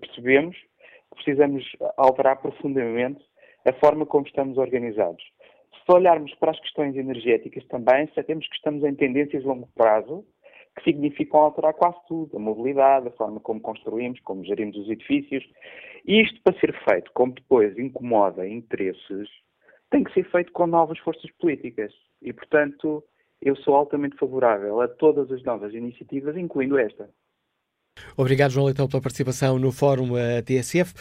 percebemos 0.00 0.56
que 0.56 1.24
precisamos 1.24 1.64
alterar 1.98 2.40
profundamente 2.40 3.22
a 3.64 3.72
forma 3.74 4.06
como 4.06 4.26
estamos 4.26 4.58
organizados. 4.58 5.22
Se 5.84 5.92
olharmos 5.92 6.34
para 6.34 6.50
as 6.50 6.60
questões 6.60 6.96
energéticas 6.96 7.64
também, 7.66 8.08
sabemos 8.14 8.46
que 8.48 8.56
estamos 8.56 8.84
em 8.84 8.94
tendências 8.94 9.42
de 9.42 9.48
longo 9.48 9.68
prazo 9.74 10.24
que 10.76 10.84
significam 10.84 11.40
alterar 11.40 11.74
quase 11.74 11.96
tudo, 12.06 12.36
a 12.36 12.40
mobilidade, 12.40 13.08
a 13.08 13.12
forma 13.12 13.40
como 13.40 13.60
construímos, 13.60 14.20
como 14.20 14.44
gerimos 14.44 14.76
os 14.76 14.88
edifícios. 14.88 15.44
E 16.06 16.22
isto 16.22 16.40
para 16.42 16.58
ser 16.58 16.72
feito, 16.84 17.10
como 17.12 17.32
depois 17.32 17.76
incomoda 17.78 18.46
interesses, 18.46 19.28
tem 19.90 20.04
que 20.04 20.12
ser 20.12 20.30
feito 20.30 20.52
com 20.52 20.66
novas 20.66 20.98
forças 20.98 21.30
políticas. 21.32 21.92
E, 22.22 22.32
portanto, 22.32 23.02
eu 23.42 23.56
sou 23.56 23.74
altamente 23.74 24.16
favorável 24.16 24.80
a 24.80 24.88
todas 24.88 25.30
as 25.30 25.42
novas 25.42 25.74
iniciativas, 25.74 26.36
incluindo 26.36 26.78
esta. 26.78 27.08
Obrigado, 28.16 28.52
João 28.52 28.66
Leitão, 28.66 28.88
pela 28.88 29.02
participação 29.02 29.58
no 29.58 29.72
Fórum 29.72 30.16
eh, 30.16 30.42
TSF. 30.42 30.94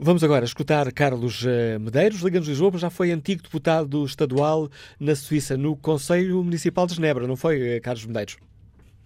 Vamos 0.00 0.22
agora 0.22 0.44
escutar 0.44 0.92
Carlos 0.92 1.44
eh, 1.44 1.76
Medeiros, 1.76 2.22
Liga-nos 2.22 2.46
Lisboa, 2.46 2.78
já 2.78 2.88
foi 2.88 3.10
antigo 3.10 3.42
deputado 3.42 4.04
estadual 4.04 4.68
na 5.00 5.16
Suíça, 5.16 5.56
no 5.56 5.76
Conselho 5.76 6.36
Municipal 6.44 6.86
de 6.86 6.94
Genebra, 6.94 7.26
não 7.26 7.34
foi, 7.34 7.60
eh, 7.60 7.80
Carlos 7.80 8.06
Medeiros? 8.06 8.38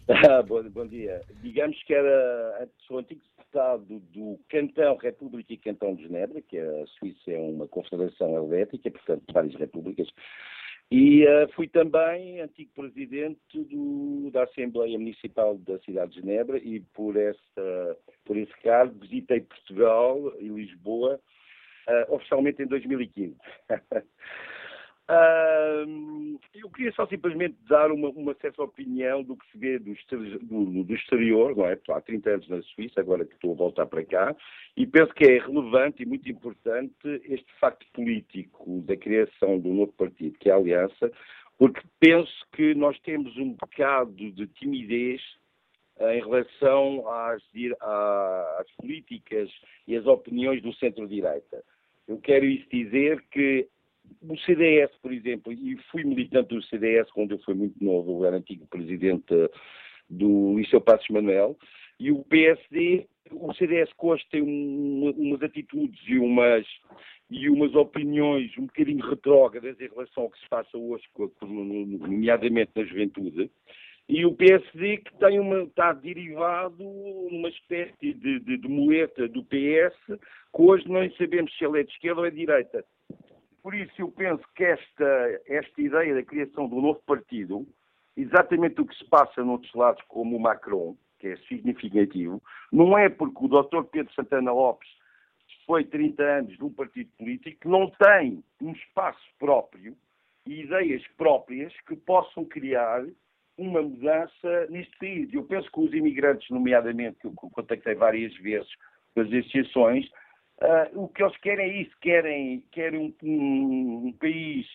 Ah, 0.07 0.43
bom, 0.43 0.63
bom, 0.69 0.87
dia. 0.87 1.23
Digamos 1.43 1.83
que 1.85 1.95
era, 1.95 2.69
sou 2.87 2.99
antigo 2.99 3.23
deputado 3.39 4.03
do 4.13 4.39
Cantão 4.51 4.97
República 4.97 5.55
e 5.55 5.57
Cantão 5.57 5.95
de 5.95 6.03
Genebra, 6.03 6.43
que 6.43 6.59
a 6.59 6.87
Suíça 6.99 7.31
é 7.31 7.39
uma 7.39 7.67
confederação 7.67 8.35
helvética, 8.37 8.91
portanto, 8.91 9.23
várias 9.33 9.55
repúblicas, 9.55 10.09
e 10.93 11.25
uh, 11.27 11.51
fui 11.55 11.67
também 11.69 12.43
antigo 12.43 12.71
presidente 12.75 13.41
do, 13.55 14.31
da 14.31 14.43
Assembleia 14.43 14.99
Municipal 14.99 15.57
da 15.57 15.79
cidade 15.79 16.13
de 16.13 16.21
Genebra 16.21 16.59
e 16.59 16.81
por, 16.93 17.17
essa, 17.17 17.97
por 18.27 18.37
esse 18.37 18.53
cargo 18.63 18.99
visitei 19.01 19.41
Portugal 19.41 20.35
e 20.39 20.49
Lisboa 20.49 21.19
uh, 21.89 22.15
oficialmente 22.15 22.63
em 22.63 22.67
2015. 22.67 23.35
Uh, 25.11 26.39
eu 26.55 26.71
queria 26.71 26.93
só 26.93 27.07
simplesmente 27.07 27.57
dar 27.69 27.91
uma, 27.91 28.09
uma 28.11 28.35
certa 28.35 28.63
opinião 28.63 29.23
do 29.23 29.37
que 29.37 29.51
se 29.51 29.59
vê 29.59 29.79
do, 29.79 29.95
do, 30.43 30.85
do, 30.85 30.95
exterior, 30.95 31.57
não 31.57 31.67
é? 31.67 31.79
Há 31.91 32.01
30 32.01 32.31
anos 32.31 32.49
na 32.49 32.63
Suíça, 32.63 33.01
agora 33.01 33.25
que 33.25 33.35
estou 33.35 33.53
a 33.53 33.57
voltar 33.57 33.87
para 33.87 34.05
cá, 34.05 34.35
e 34.77 34.87
penso 34.87 35.13
que 35.13 35.25
é 35.25 35.39
relevante 35.39 36.03
e 36.03 36.07
muito 36.07 36.31
importante 36.31 36.95
este 37.25 37.53
facto 37.59 37.85
político 37.93 38.81
da 38.83 38.97
criação 38.97 39.59
do 39.59 39.71
novo 39.71 39.93
partido, 39.93 40.39
que 40.39 40.49
é 40.49 40.53
a 40.53 40.57
Aliança, 40.57 41.11
porque 41.59 41.83
penso 41.99 42.33
que 42.53 42.75
nós 42.75 42.99
temos 43.01 43.37
um 43.37 43.53
bocado 43.55 44.31
de 44.31 44.47
timidez 44.47 45.21
em 46.01 46.21
relação 46.21 47.09
às, 47.09 47.43
às 47.81 48.71
políticas 48.77 49.51
e 49.87 49.97
às 49.97 50.07
opiniões 50.07 50.63
do 50.63 50.73
centro-direita. 50.75 51.63
Eu 52.09 52.19
quero 52.19 52.45
isso 52.45 52.69
dizer 52.71 53.23
que 53.31 53.69
o 54.21 54.37
CDS, 54.39 54.91
por 55.01 55.13
exemplo, 55.13 55.53
e 55.53 55.77
fui 55.91 56.05
militante 56.05 56.55
do 56.55 56.63
CDS 56.65 57.11
quando 57.13 57.33
eu 57.33 57.39
fui 57.41 57.55
muito 57.55 57.83
novo, 57.83 58.21
eu 58.21 58.27
era 58.27 58.37
antigo 58.37 58.67
presidente 58.67 59.35
do 60.09 60.59
Liceu 60.59 60.81
Passos 60.81 61.09
Manuel, 61.09 61.57
e 61.99 62.11
o 62.11 62.23
PSD, 62.25 63.07
o 63.31 63.53
CDS 63.55 63.93
Costa 63.95 64.27
tem 64.31 64.43
um, 64.43 65.11
umas 65.11 65.43
atitudes 65.43 66.01
e 66.07 66.19
umas, 66.19 66.67
e 67.31 67.49
umas 67.49 67.75
opiniões 67.75 68.51
um 68.59 68.67
bocadinho 68.67 69.05
retrógradas 69.09 69.81
em 69.81 69.89
relação 69.89 70.25
ao 70.25 70.31
que 70.31 70.41
se 70.41 70.49
passa 70.49 70.77
hoje, 70.77 71.05
nomeadamente 71.41 72.73
na 72.75 72.85
juventude, 72.85 73.51
e 74.09 74.27
o 74.27 74.35
PSD 74.35 74.99
que 74.99 75.17
tem 75.19 75.39
uma, 75.39 75.63
está 75.63 75.93
derivado 75.93 76.83
numa 76.83 77.49
espécie 77.49 78.13
de, 78.13 78.41
de, 78.41 78.59
de 78.59 79.29
do 79.29 79.45
PS, 79.45 79.97
que 80.07 80.63
hoje 80.63 80.89
não 80.89 81.09
sabemos 81.13 81.57
se 81.57 81.65
ele 81.65 81.81
é 81.81 81.83
de 81.85 81.93
esquerda 81.93 82.21
ou 82.21 82.27
é 82.27 82.31
de 82.31 82.37
direita. 82.37 82.85
Por 83.63 83.75
isso 83.75 83.93
eu 83.99 84.11
penso 84.11 84.43
que 84.55 84.65
esta, 84.65 85.41
esta 85.47 85.81
ideia 85.81 86.15
da 86.15 86.23
criação 86.23 86.69
de 86.69 86.75
um 86.75 86.81
novo 86.81 87.01
partido, 87.07 87.67
exatamente 88.17 88.81
o 88.81 88.87
que 88.87 88.97
se 88.97 89.05
passa 89.05 89.45
noutros 89.45 89.73
lados, 89.75 90.03
como 90.09 90.37
o 90.37 90.41
Macron, 90.41 90.97
que 91.19 91.29
é 91.29 91.37
significativo, 91.49 92.43
não 92.73 92.99
é 92.99 93.09
porque 93.09 93.45
o 93.45 93.49
Dr. 93.49 93.85
Pedro 93.85 94.13
Santana 94.15 94.53
Lopes 94.53 94.89
foi 95.65 95.85
30 95.85 96.23
anos 96.23 96.59
num 96.59 96.71
partido 96.71 97.11
político 97.17 97.61
que 97.61 97.69
não 97.69 97.91
tem 97.91 98.43
um 98.61 98.73
espaço 98.73 99.23
próprio 99.39 99.97
e 100.45 100.63
ideias 100.63 101.07
próprias 101.17 101.73
que 101.87 101.95
possam 101.95 102.45
criar 102.45 103.05
uma 103.57 103.83
mudança 103.83 104.67
neste 104.71 104.97
país. 104.99 105.33
Eu 105.33 105.45
penso 105.45 105.71
que 105.71 105.81
os 105.81 105.93
imigrantes, 105.93 106.49
nomeadamente, 106.51 107.19
que 107.21 107.27
eu 107.27 107.33
contactei 107.33 107.95
várias 107.95 108.35
vezes 108.39 108.69
com 109.15 109.21
as 109.21 109.29
associações, 109.29 110.11
uh, 110.63 111.03
o 111.03 111.09
que 111.09 111.23
eles 111.23 111.37
querem 111.39 111.71
é 111.71 111.83
isso, 111.83 111.97
querem, 112.01 112.65
querem 112.71 113.15
um, 113.23 113.29
um, 113.29 114.07
um 114.09 114.13
país 114.13 114.67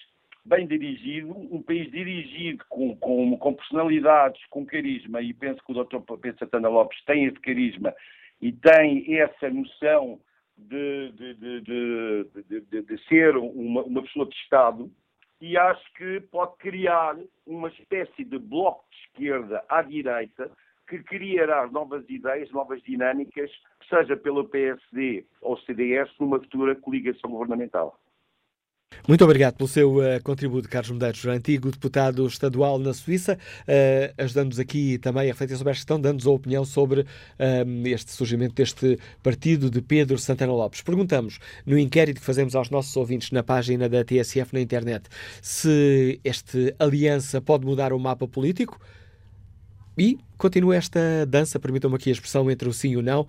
bem 0.46 0.66
dirigido, 0.66 1.32
um 1.32 1.62
país 1.62 1.92
dirigido 1.92 2.64
com, 2.70 2.96
com, 2.98 3.38
com, 3.38 3.54
personalidades, 3.54 4.42
com 4.50 4.66
carisma, 4.66 5.22
e 5.22 5.34
penso 5.34 5.62
que 5.64 5.72
o 5.72 5.84
Dr. 5.84 6.00
Pedro 6.22 6.40
Santana 6.40 6.70
Lopes 6.70 7.04
tem 7.06 7.26
esse 7.26 7.40
carisma 7.40 7.94
e 8.42 8.52
tem 8.54 9.18
essa 9.20 9.50
noção 9.50 10.20
de, 10.58 11.12
de, 11.12 11.62
de, 11.62 12.82
de 12.82 13.08
ser 13.08 13.36
uma, 13.38 13.84
uma, 13.84 14.02
pessoa 14.02 14.26
de 14.26 14.36
Estado, 14.36 14.90
e 15.40 15.58
acho 15.58 15.94
que 15.94 16.22
pode 16.32 16.58
criar 16.58 17.16
uma 17.46 17.68
espécie 17.70 18.24
de 18.24 18.40
bloco 18.40 18.86
de 18.90 18.98
esquerda 18.98 19.64
à 19.70 19.82
direita 19.82 20.50
que 20.88 21.00
criará 21.04 21.68
novas 21.68 22.04
ideias, 22.10 22.50
novas 22.52 22.82
dinâmicas, 22.82 23.52
seja 23.90 24.16
pelo 24.16 24.48
PSD 24.48 25.26
ou 25.42 25.58
CDS, 25.60 26.10
numa 26.20 26.40
futura 26.40 26.76
coligação 26.76 27.30
governamental. 27.30 28.00
Muito 29.08 29.24
obrigado 29.24 29.56
pelo 29.56 29.68
seu 29.68 29.98
uh, 29.98 30.22
contributo, 30.24 30.70
Carlos 30.70 30.92
Medeiros, 30.92 31.26
antigo 31.26 31.72
deputado 31.72 32.26
estadual 32.26 32.80
na 32.80 32.94
Suíça, 32.94 33.38
uh, 33.38 34.14
ajudando-nos 34.22 34.60
aqui 34.60 34.98
também 34.98 35.24
a 35.24 35.34
refletir 35.34 35.58
sobre 35.58 35.72
esta 35.72 35.82
questão, 35.82 36.00
dando-nos 36.00 36.26
a 36.26 36.32
opinião 36.32 36.66
sobre 36.66 37.02
uh, 37.02 37.06
este 37.86 38.12
surgimento 38.12 38.56
deste 38.56 38.98
partido 39.22 39.70
de 39.70 39.82
Pedro 39.82 40.18
Santana 40.18 40.54
Lopes. 40.54 40.82
Perguntamos, 40.82 41.40
no 41.66 41.78
inquérito 41.78 42.20
que 42.20 42.26
fazemos 42.26 42.56
aos 42.56 42.70
nossos 42.70 42.96
ouvintes 42.96 43.32
na 43.32 43.44
página 43.44 43.90
da 43.90 44.04
TSF 44.04 44.54
na 44.54 44.62
internet, 44.62 45.10
se 45.42 46.20
esta 46.24 46.58
aliança 46.80 47.42
pode 47.42 47.66
mudar 47.66 47.92
o 47.92 48.00
mapa 48.00 48.28
político 48.28 48.80
e 49.98 50.20
continua 50.38 50.76
esta 50.76 51.26
dança, 51.28 51.60
permitam-me 51.60 51.96
aqui 51.96 52.10
a 52.10 52.14
expressão, 52.14 52.50
entre 52.52 52.70
o 52.70 52.74
sim 52.74 52.92
e 52.92 52.98
o 52.98 53.02
não. 53.02 53.28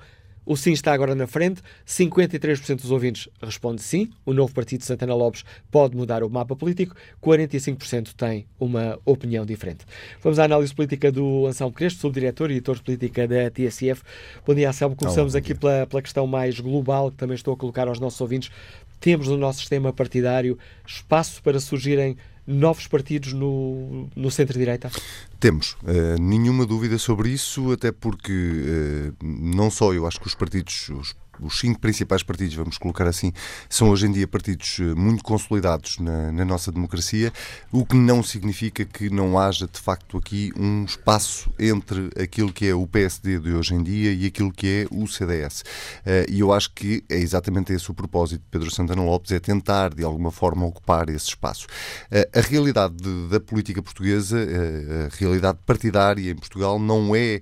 O 0.49 0.57
sim 0.57 0.73
está 0.73 0.95
agora 0.95 1.15
na 1.15 1.27
frente. 1.27 1.61
53% 1.87 2.81
dos 2.81 2.91
ouvintes 2.91 3.29
responde 3.43 3.83
sim. 3.83 4.09
O 4.25 4.33
novo 4.33 4.55
partido 4.55 4.81
de 4.81 4.87
Santana 4.87 5.15
Lopes 5.15 5.45
pode 5.71 5.95
mudar 5.95 6.23
o 6.23 6.31
mapa 6.31 6.57
político. 6.57 6.97
45% 7.23 8.15
têm 8.15 8.47
uma 8.59 8.99
opinião 9.05 9.45
diferente. 9.45 9.85
Vamos 10.23 10.39
à 10.39 10.45
análise 10.45 10.75
política 10.75 11.13
do 11.13 11.47
Anselmo 11.47 11.75
Crespo, 11.75 12.01
subdiretor 12.01 12.51
e 12.51 12.55
editor 12.55 12.77
de 12.77 12.83
política 12.83 13.29
da 13.29 13.51
TSF. 13.51 14.03
Bom 14.47 14.55
dia, 14.55 14.71
Anselmo. 14.71 14.97
Começamos 14.97 15.37
aqui 15.37 15.55
pela, 15.55 15.87
pela 15.87 16.01
questão 16.01 16.27
mais 16.27 16.59
global 16.59 17.11
que 17.11 17.19
também 17.19 17.35
estou 17.35 17.53
a 17.53 17.57
colocar 17.59 17.87
aos 17.87 18.01
nossos 18.01 18.19
ouvintes. 18.19 18.51
Temos 18.99 19.29
no 19.29 19.37
nosso 19.37 19.59
sistema 19.59 19.93
partidário 19.93 20.59
espaço 20.87 21.43
para 21.43 21.61
surgirem 21.61 22.17
novos 22.49 22.87
partidos 22.87 23.35
no, 23.35 24.09
no 24.17 24.31
centro-direita? 24.31 24.91
Temos, 25.39 25.77
uh, 25.83 26.21
nenhuma 26.21 26.65
dúvida 26.65 26.97
sobre 26.99 27.29
isso, 27.29 27.71
até 27.71 27.93
porque 27.93 28.33
uh, 28.33 29.15
não 29.23 29.71
só 29.71 29.93
eu 29.93 30.07
acho 30.07 30.19
que 30.19 30.27
os 30.27 30.35
partidos, 30.35 30.89
os 30.89 31.15
os 31.41 31.59
cinco 31.59 31.81
principais 31.81 32.23
partidos, 32.23 32.55
vamos 32.55 32.79
colocar 32.79 33.07
assim, 33.07 33.33
são 33.69 33.91
hoje 33.91 34.07
em 34.07 34.13
dia 34.13 34.27
partidos 34.27 34.79
eh, 34.81 34.95
muito 34.95 35.23
consolidados 35.23 35.99
na, 35.99 36.33
na, 36.33 36.45
nossa 36.45 36.73
democracia, 36.73 37.33
o 37.73 37.85
que 37.85 37.97
não 37.97 38.23
significa 38.23 38.85
que 38.85 39.11
não 39.11 39.39
haja 39.39 39.67
de 39.67 39.79
facto 39.79 40.17
aqui 40.17 40.53
um 40.57 40.85
espaço 40.85 41.51
entre 41.59 42.11
aquilo 42.21 42.53
que 42.53 42.67
é 42.67 42.75
o 42.75 42.87
PSD 42.87 43.39
de 43.39 43.53
hoje 43.53 43.75
em 43.75 43.83
dia 43.83 44.13
e 44.13 44.27
aquilo 44.27 44.53
que 44.53 44.67
é 44.67 44.95
o 44.95 45.07
CDS. 45.07 45.65
Eh, 46.05 46.27
e 46.29 46.41
eu 46.41 46.53
acho 46.53 46.73
que 46.73 47.05
é 47.09 47.17
exatamente 47.17 47.73
esse 47.73 47.91
o 47.91 47.95
propósito 47.95 48.41
de 48.41 48.49
Pedro 48.51 48.71
Santana 48.71 49.03
Lopes, 49.03 49.33
é 49.33 49.41
tentar 49.41 49.95
de 49.95 50.05
alguma 50.05 50.31
forma 50.31 50.67
ocupar 50.67 51.09
esse 51.09 51.29
espaço. 51.29 51.67
Eh, 52.11 52.29
a 52.35 52.41
realidade 52.41 52.95
de, 52.95 53.29
da 53.29 53.41
política 53.41 53.83
portuguesa, 53.83 54.39
a 54.39 55.17
realidade 55.17 55.59
partidária 55.65 56.31
em 56.31 56.35
Portugal 56.35 56.79
não 56.79 57.15
é 57.15 57.41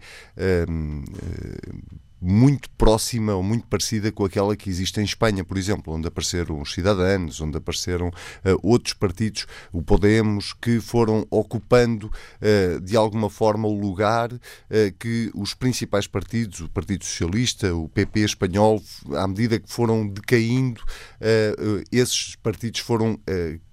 muito 2.27 2.69
próxima 2.71 3.35
ou 3.35 3.43
muito 3.43 3.67
parecida 3.69 4.11
com 4.11 4.25
aquela 4.25 4.57
que 4.57 4.69
existe 4.69 5.01
em 5.01 5.05
Espanha, 5.05 5.45
por 5.45 5.57
exemplo, 5.57 5.95
onde 5.95 6.09
apareceram 6.09 6.61
os 6.61 6.73
Cidadanos, 6.73 7.41
onde 7.41 7.57
apareceram 7.57 8.09
uh, 8.09 8.59
outros 8.63 8.95
partidos, 8.95 9.47
o 9.73 9.81
Podemos, 9.81 10.53
que 10.53 10.81
foram 10.81 11.25
ocupando 11.31 12.07
uh, 12.07 12.81
de 12.81 12.97
alguma 12.97 13.31
forma 13.31 13.69
o 13.69 13.79
lugar 13.79 14.33
uh, 14.33 14.41
que 14.99 15.31
os 15.35 15.55
principais 15.55 16.09
partidos, 16.09 16.61
o 16.61 16.69
Partido 16.69 17.05
Socialista, 17.05 17.73
o 17.73 17.89
PP 17.89 18.21
espanhol, 18.21 18.83
à 19.15 19.29
medida 19.29 19.61
que 19.61 19.71
foram 19.71 20.07
decaindo, 20.09 20.83
esses 21.93 22.35
partidos 22.37 22.81
foram 22.81 23.19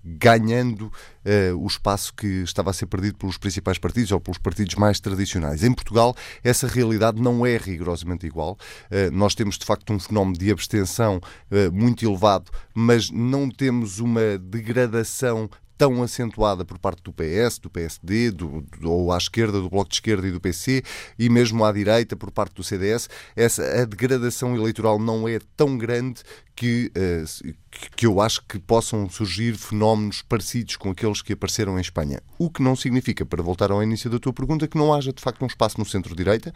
ganhando 0.03 0.87
uh, 0.87 1.57
o 1.57 1.67
espaço 1.67 2.13
que 2.13 2.27
estava 2.43 2.69
a 2.69 2.73
ser 2.73 2.87
perdido 2.87 3.17
pelos 3.17 3.37
principais 3.37 3.77
partidos 3.77 4.11
ou 4.11 4.19
pelos 4.19 4.37
partidos 4.37 4.75
mais 4.75 4.99
tradicionais. 4.99 5.63
Em 5.63 5.73
Portugal, 5.73 6.15
essa 6.43 6.67
realidade 6.67 7.21
não 7.21 7.45
é 7.45 7.57
rigorosamente 7.57 8.25
igual. 8.25 8.57
Uh, 8.91 9.11
nós 9.11 9.33
temos, 9.33 9.57
de 9.57 9.65
facto, 9.65 9.93
um 9.93 9.99
fenómeno 9.99 10.37
de 10.37 10.51
abstenção 10.51 11.17
uh, 11.17 11.71
muito 11.71 12.05
elevado, 12.05 12.51
mas 12.73 13.09
não 13.09 13.49
temos 13.49 13.99
uma 13.99 14.37
degradação 14.37 15.49
tão 15.77 16.03
acentuada 16.03 16.63
por 16.63 16.77
parte 16.77 17.01
do 17.03 17.11
PS, 17.11 17.59
do 17.59 17.69
PSD, 17.69 18.31
do, 18.31 18.61
do, 18.79 18.91
ou 18.91 19.11
à 19.11 19.17
esquerda, 19.17 19.59
do 19.59 19.69
Bloco 19.69 19.89
de 19.89 19.95
Esquerda 19.95 20.27
e 20.27 20.31
do 20.31 20.39
PC, 20.39 20.83
e 21.17 21.29
mesmo 21.29 21.65
à 21.65 21.71
direita 21.71 22.15
por 22.15 22.31
parte 22.31 22.55
do 22.55 22.63
CDS, 22.63 23.09
essa, 23.35 23.63
a 23.81 23.85
degradação 23.85 24.55
eleitoral 24.55 24.99
não 24.99 25.27
é 25.27 25.39
tão 25.57 25.77
grande 25.77 26.21
que, 26.55 26.91
uh, 26.95 27.53
que 27.95 28.05
eu 28.05 28.21
acho 28.21 28.43
que 28.47 28.59
possam 28.59 29.09
surgir 29.09 29.55
fenómenos 29.55 30.21
parecidos 30.21 30.75
com 30.75 30.89
aqueles 30.89 31.21
que 31.21 31.33
apareceram 31.33 31.77
em 31.77 31.81
Espanha. 31.81 32.21
O 32.37 32.49
que 32.49 32.61
não 32.61 32.75
significa, 32.75 33.25
para 33.25 33.41
voltar 33.41 33.71
ao 33.71 33.81
início 33.83 34.09
da 34.09 34.19
tua 34.19 34.33
pergunta, 34.33 34.67
que 34.67 34.77
não 34.77 34.93
haja 34.93 35.11
de 35.11 35.21
facto 35.21 35.41
um 35.43 35.47
espaço 35.47 35.79
no 35.79 35.85
centro-direita. 35.85 36.53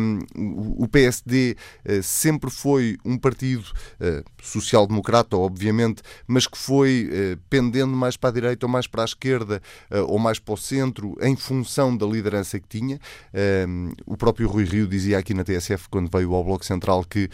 Um, 0.00 0.18
o 0.78 0.88
PSD 0.88 1.56
uh, 1.84 2.02
sempre 2.02 2.50
foi 2.50 2.96
um 3.04 3.16
partido 3.18 3.64
uh, 4.00 4.24
social-democrata, 4.42 5.36
obviamente, 5.36 6.02
mas 6.26 6.46
que 6.46 6.58
foi 6.58 7.10
pendendo 7.48 7.94
mais 7.94 8.16
para 8.16 8.30
a 8.30 8.32
direita 8.32 8.66
ou 8.66 8.70
mais 8.70 8.86
para 8.86 9.02
a 9.02 9.04
esquerda 9.04 9.62
ou 10.08 10.18
mais 10.18 10.38
para 10.38 10.54
o 10.54 10.56
centro, 10.56 11.16
em 11.20 11.36
função 11.36 11.96
da 11.96 12.06
liderança 12.06 12.58
que 12.58 12.68
tinha. 12.68 12.98
Um, 13.68 13.92
o 14.06 14.16
próprio 14.16 14.48
Rui 14.48 14.64
Rio 14.64 14.86
dizia 14.86 15.18
aqui 15.18 15.32
na 15.32 15.44
TSF, 15.44 15.88
quando 15.88 16.10
veio 16.12 16.34
ao 16.34 16.44
Bloco 16.44 16.64
Central, 16.64 17.04
que 17.04 17.28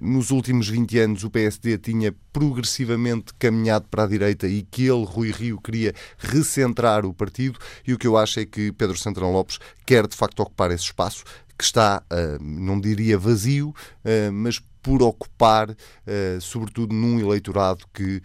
nos 0.00 0.30
últimos 0.30 0.68
20 0.68 0.98
anos 0.98 1.24
o 1.24 1.30
PSD 1.30 1.78
tinha 1.78 2.14
progressivamente 2.62 3.34
caminhado 3.38 3.86
para 3.90 4.04
a 4.04 4.06
direita 4.06 4.46
e 4.46 4.62
que 4.62 4.82
ele, 4.82 5.04
Rui 5.04 5.32
Rio, 5.32 5.60
queria 5.60 5.92
recentrar 6.16 7.04
o 7.04 7.12
partido. 7.12 7.58
E 7.86 7.92
o 7.92 7.98
que 7.98 8.06
eu 8.06 8.16
acho 8.16 8.38
é 8.38 8.46
que 8.46 8.70
Pedro 8.72 8.96
Santana 8.96 9.28
Lopes 9.28 9.58
quer 9.84 10.06
de 10.06 10.16
facto 10.16 10.40
ocupar 10.40 10.70
esse 10.70 10.84
espaço 10.84 11.24
que 11.58 11.64
está, 11.64 12.02
ah, 12.08 12.38
não 12.40 12.80
diria 12.80 13.18
vazio, 13.18 13.74
ah, 14.04 14.30
mas 14.32 14.60
por 14.80 15.02
ocupar, 15.02 15.70
ah, 15.70 16.40
sobretudo 16.40 16.94
num 16.94 17.18
eleitorado 17.18 17.84
que 17.92 18.22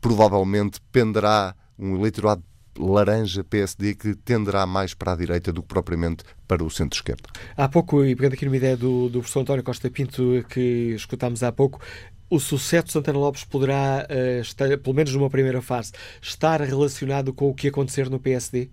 provavelmente 0.00 0.80
penderá 0.90 1.54
um 1.78 1.96
eleitorado 1.96 2.42
laranja 2.78 3.44
PSD 3.44 3.94
que 3.94 4.14
tenderá 4.14 4.66
mais 4.66 4.94
para 4.94 5.12
a 5.12 5.16
direita 5.16 5.52
do 5.52 5.62
que 5.62 5.68
propriamente 5.68 6.24
para 6.46 6.62
o 6.62 6.70
centro-esquerda. 6.70 7.28
Há 7.56 7.68
pouco, 7.68 8.04
e 8.04 8.14
pegando 8.16 8.34
aqui 8.34 8.44
numa 8.44 8.56
ideia 8.56 8.76
do, 8.76 9.08
do 9.08 9.20
professor 9.20 9.40
António 9.40 9.62
Costa 9.62 9.90
Pinto 9.90 10.44
que 10.48 10.92
escutámos 10.94 11.42
há 11.42 11.52
pouco, 11.52 11.80
o 12.34 12.40
sucesso 12.40 12.86
de 12.86 12.92
Santana 12.92 13.18
Lopes 13.18 13.44
poderá, 13.44 14.06
uh, 14.10 14.40
estar, 14.40 14.76
pelo 14.78 14.94
menos 14.94 15.14
numa 15.14 15.30
primeira 15.30 15.62
fase, 15.62 15.92
estar 16.20 16.60
relacionado 16.60 17.32
com 17.32 17.48
o 17.48 17.54
que 17.54 17.68
acontecer 17.68 18.10
no 18.10 18.18
PSD? 18.18 18.70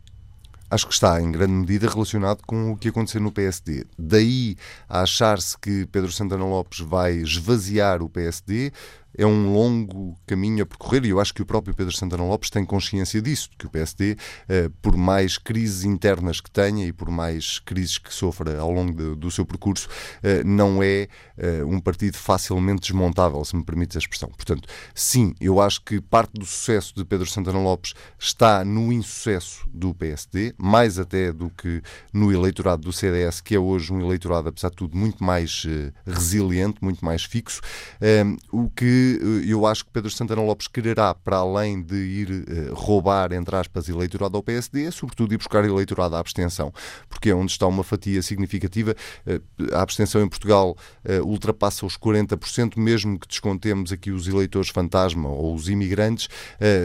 acho 0.71 0.87
que 0.87 0.93
está 0.93 1.21
em 1.21 1.29
grande 1.29 1.51
medida 1.51 1.89
relacionado 1.89 2.41
com 2.47 2.71
o 2.71 2.77
que 2.77 2.87
aconteceu 2.87 3.19
no 3.19 3.29
PSD. 3.29 3.85
Daí 3.99 4.55
a 4.87 5.01
achar-se 5.01 5.57
que 5.59 5.85
Pedro 5.87 6.09
Santana 6.13 6.45
Lopes 6.45 6.79
vai 6.79 7.15
esvaziar 7.15 8.01
o 8.01 8.09
PSD, 8.09 8.71
é 9.17 9.25
um 9.25 9.53
longo 9.53 10.17
caminho 10.25 10.63
a 10.63 10.65
percorrer 10.65 11.05
e 11.05 11.09
eu 11.09 11.19
acho 11.19 11.33
que 11.33 11.41
o 11.41 11.45
próprio 11.45 11.73
Pedro 11.73 11.95
Santana 11.95 12.23
Lopes 12.23 12.49
tem 12.49 12.65
consciência 12.65 13.21
disso, 13.21 13.49
que 13.57 13.65
o 13.65 13.69
PSD, 13.69 14.17
eh, 14.47 14.69
por 14.81 14.95
mais 14.95 15.37
crises 15.37 15.83
internas 15.83 16.39
que 16.39 16.49
tenha 16.49 16.85
e 16.85 16.93
por 16.93 17.09
mais 17.09 17.59
crises 17.59 17.97
que 17.97 18.13
sofra 18.13 18.59
ao 18.59 18.71
longo 18.71 18.93
de, 18.93 19.15
do 19.15 19.29
seu 19.29 19.45
percurso, 19.45 19.89
eh, 20.23 20.43
não 20.43 20.81
é 20.81 21.07
eh, 21.37 21.63
um 21.65 21.79
partido 21.79 22.17
facilmente 22.17 22.81
desmontável, 22.81 23.43
se 23.43 23.55
me 23.55 23.63
permites 23.63 23.97
a 23.97 23.99
expressão. 23.99 24.29
Portanto, 24.29 24.67
sim, 24.95 25.33
eu 25.41 25.59
acho 25.59 25.81
que 25.81 25.99
parte 25.99 26.33
do 26.33 26.45
sucesso 26.45 26.93
de 26.95 27.03
Pedro 27.03 27.29
Santana 27.29 27.59
Lopes 27.59 27.93
está 28.17 28.63
no 28.63 28.91
insucesso 28.91 29.67
do 29.73 29.93
PSD, 29.93 30.53
mais 30.57 30.97
até 30.97 31.33
do 31.33 31.49
que 31.49 31.81
no 32.13 32.31
eleitorado 32.31 32.83
do 32.83 32.93
CDS, 32.93 33.41
que 33.41 33.55
é 33.55 33.59
hoje 33.59 33.91
um 33.91 33.99
eleitorado, 33.99 34.49
apesar 34.49 34.69
de 34.69 34.75
tudo, 34.75 34.97
muito 34.97 35.23
mais 35.23 35.65
resiliente, 36.05 36.77
muito 36.81 37.03
mais 37.03 37.23
fixo, 37.23 37.61
o 38.51 38.69
que 38.69 39.00
eh, 39.01 39.51
eu 39.51 39.65
acho 39.65 39.85
que 39.85 39.91
Pedro 39.91 40.09
Santana 40.09 40.41
Lopes 40.41 40.67
quererá, 40.67 41.13
para 41.13 41.37
além 41.37 41.81
de 41.81 41.95
ir 41.95 42.29
uh, 42.29 42.73
roubar, 42.73 43.31
entre 43.31 43.55
aspas, 43.55 43.87
eleitorado 43.89 44.37
ao 44.37 44.43
PSD, 44.43 44.85
é 44.85 44.91
sobretudo 44.91 45.33
ir 45.33 45.37
buscar 45.37 45.63
eleitorado 45.65 46.15
à 46.15 46.19
abstenção, 46.19 46.73
porque 47.09 47.29
é 47.29 47.35
onde 47.35 47.51
está 47.51 47.67
uma 47.67 47.83
fatia 47.83 48.21
significativa. 48.21 48.95
Uh, 49.25 49.75
a 49.75 49.81
abstenção 49.81 50.21
em 50.21 50.27
Portugal 50.27 50.75
ultrapassa 51.23 51.85
os 51.85 51.97
40%, 51.97 52.77
mesmo 52.77 53.19
que 53.19 53.27
descontemos 53.27 53.91
aqui 53.91 54.11
os 54.11 54.27
eleitores 54.27 54.69
fantasma 54.69 55.29
ou 55.29 55.53
os 55.55 55.67
imigrantes, 55.67 56.29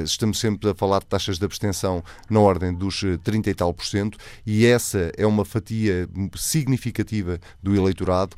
estamos 0.04 0.38
sempre 0.38 0.70
a 0.70 0.74
falar 0.74 1.00
de 1.00 1.06
taxas 1.06 1.38
de 1.38 1.44
abstenção 1.44 2.02
na 2.28 2.40
ordem 2.40 2.74
dos 2.74 3.02
30 3.22 3.50
e 3.50 3.54
tal 3.54 3.72
por 3.72 3.84
cento, 3.84 4.18
e 4.44 4.66
essa 4.66 5.12
é 5.16 5.26
uma 5.26 5.44
fatia 5.44 6.08
significativa 6.34 7.38
do 7.62 7.74
eleitorado 7.74 8.36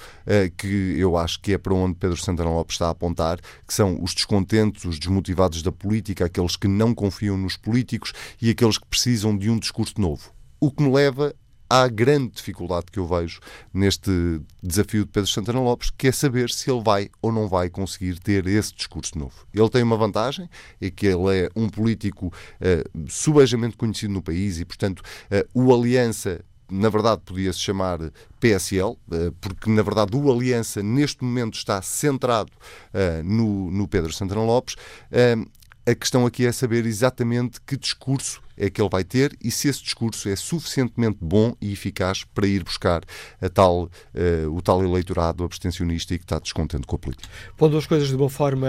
que 0.56 0.96
eu 0.98 1.16
acho 1.16 1.40
que 1.40 1.52
é 1.52 1.58
para 1.58 1.74
onde 1.74 1.96
Pedro 1.96 2.16
Santana 2.16 2.50
Lopes 2.50 2.74
está 2.74 2.88
a 2.88 2.90
apontar, 2.90 3.38
que 3.68 3.74
são 3.74 4.02
os 4.02 4.14
descontentes, 4.14 4.86
os 4.86 4.98
desmotivados 4.98 5.62
da 5.62 5.70
política, 5.70 6.24
aqueles 6.24 6.56
que 6.56 6.66
não 6.66 6.94
confiam 6.94 7.36
nos 7.36 7.58
políticos 7.58 8.14
e 8.40 8.48
aqueles 8.48 8.78
que 8.78 8.86
precisam 8.86 9.36
de 9.36 9.50
um 9.50 9.58
discurso 9.58 10.00
novo. 10.00 10.32
O 10.58 10.70
que 10.70 10.82
me 10.82 10.90
leva 10.90 11.34
à 11.68 11.86
grande 11.86 12.30
dificuldade 12.34 12.86
que 12.90 12.98
eu 12.98 13.06
vejo 13.06 13.40
neste 13.74 14.40
desafio 14.62 15.04
de 15.04 15.10
Pedro 15.10 15.28
Santana 15.28 15.60
Lopes, 15.60 15.90
que 15.90 16.08
é 16.08 16.12
saber 16.12 16.48
se 16.48 16.70
ele 16.70 16.82
vai 16.82 17.10
ou 17.20 17.30
não 17.30 17.46
vai 17.46 17.68
conseguir 17.68 18.18
ter 18.18 18.46
esse 18.46 18.74
discurso 18.74 19.18
novo. 19.18 19.46
Ele 19.52 19.68
tem 19.68 19.82
uma 19.82 19.96
vantagem, 19.96 20.48
é 20.80 20.90
que 20.90 21.06
ele 21.06 21.36
é 21.36 21.50
um 21.54 21.68
político 21.68 22.28
uh, 22.28 23.10
subejamente 23.10 23.76
conhecido 23.76 24.14
no 24.14 24.22
país 24.22 24.58
e, 24.58 24.64
portanto, 24.64 25.00
uh, 25.00 25.46
o 25.52 25.74
Aliança 25.74 26.42
na 26.70 26.88
verdade 26.88 27.22
podia-se 27.24 27.58
chamar 27.58 27.98
PSL, 28.40 28.96
eh, 29.10 29.32
porque 29.40 29.70
na 29.70 29.82
verdade 29.82 30.16
o 30.16 30.30
Aliança 30.30 30.82
neste 30.82 31.24
momento 31.24 31.54
está 31.54 31.80
centrado 31.82 32.50
uh, 32.94 33.24
no, 33.24 33.70
no, 33.70 33.88
Pedro 33.88 34.12
Santana 34.12 34.42
Lopes. 34.42 34.74
Uh, 35.10 35.48
a 35.86 35.94
questão 35.94 36.26
aqui 36.26 36.44
é 36.44 36.52
saber 36.52 36.84
exatamente 36.84 37.60
que 37.62 37.74
discurso 37.74 38.42
é 38.58 38.68
que 38.68 38.82
ele 38.82 38.90
vai 38.90 39.02
ter 39.02 39.34
e 39.42 39.50
se 39.50 39.68
esse 39.68 39.82
discurso 39.82 40.28
é 40.28 40.36
suficientemente 40.36 41.16
bom 41.18 41.56
e 41.60 41.72
eficaz 41.72 42.24
para 42.24 42.46
ir 42.46 42.62
buscar 42.62 43.02
a 43.40 43.48
tal, 43.48 43.84
uh, 43.84 44.54
o 44.54 44.60
tal 44.60 44.84
eleitorado 44.84 45.44
abstencionista 45.44 46.12
e 46.12 46.18
que 46.18 46.24
está 46.24 46.38
descontente 46.38 46.86
com 46.86 46.96
a 46.96 46.98
política. 46.98 47.28
Pondo 47.56 47.78
as 47.78 47.86
coisas 47.86 48.08
de 48.08 48.16
uma 48.16 48.28
forma, 48.28 48.68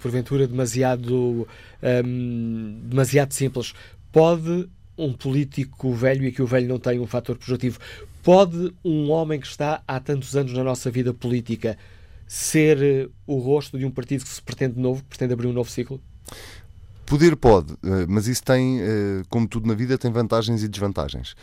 porventura, 0.00 0.48
demasiado, 0.48 1.14
um, 1.14 1.46
ehm, 1.82 2.80
demasiado 2.88 3.32
simples, 3.34 3.72
pode 4.10 4.68
um 4.98 5.12
político 5.12 5.92
velho 5.92 6.26
e 6.26 6.32
que 6.32 6.42
o 6.42 6.46
velho 6.46 6.68
não 6.68 6.78
tem 6.78 6.98
um 6.98 7.06
fator 7.06 7.36
pejorativo. 7.36 7.78
Pode 8.22 8.74
um 8.84 9.10
homem 9.10 9.40
que 9.40 9.46
está 9.46 9.82
há 9.86 10.00
tantos 10.00 10.36
anos 10.36 10.52
na 10.52 10.64
nossa 10.64 10.90
vida 10.90 11.14
política 11.14 11.78
ser 12.26 12.82
eh, 12.82 13.08
o 13.26 13.38
rosto 13.38 13.78
de 13.78 13.86
um 13.86 13.90
partido 13.90 14.24
que 14.24 14.30
se 14.30 14.42
pretende 14.42 14.78
novo, 14.78 15.02
que 15.02 15.08
pretende 15.08 15.32
abrir 15.32 15.46
um 15.46 15.52
novo 15.52 15.70
ciclo? 15.70 16.00
Poder 17.06 17.36
pode, 17.36 17.72
eh, 17.82 18.04
mas 18.06 18.28
isso 18.28 18.42
tem, 18.42 18.80
eh, 18.82 19.22
como 19.30 19.48
tudo 19.48 19.66
na 19.66 19.74
vida, 19.74 19.96
tem 19.96 20.12
vantagens 20.12 20.62
e 20.62 20.68
desvantagens. 20.68 21.34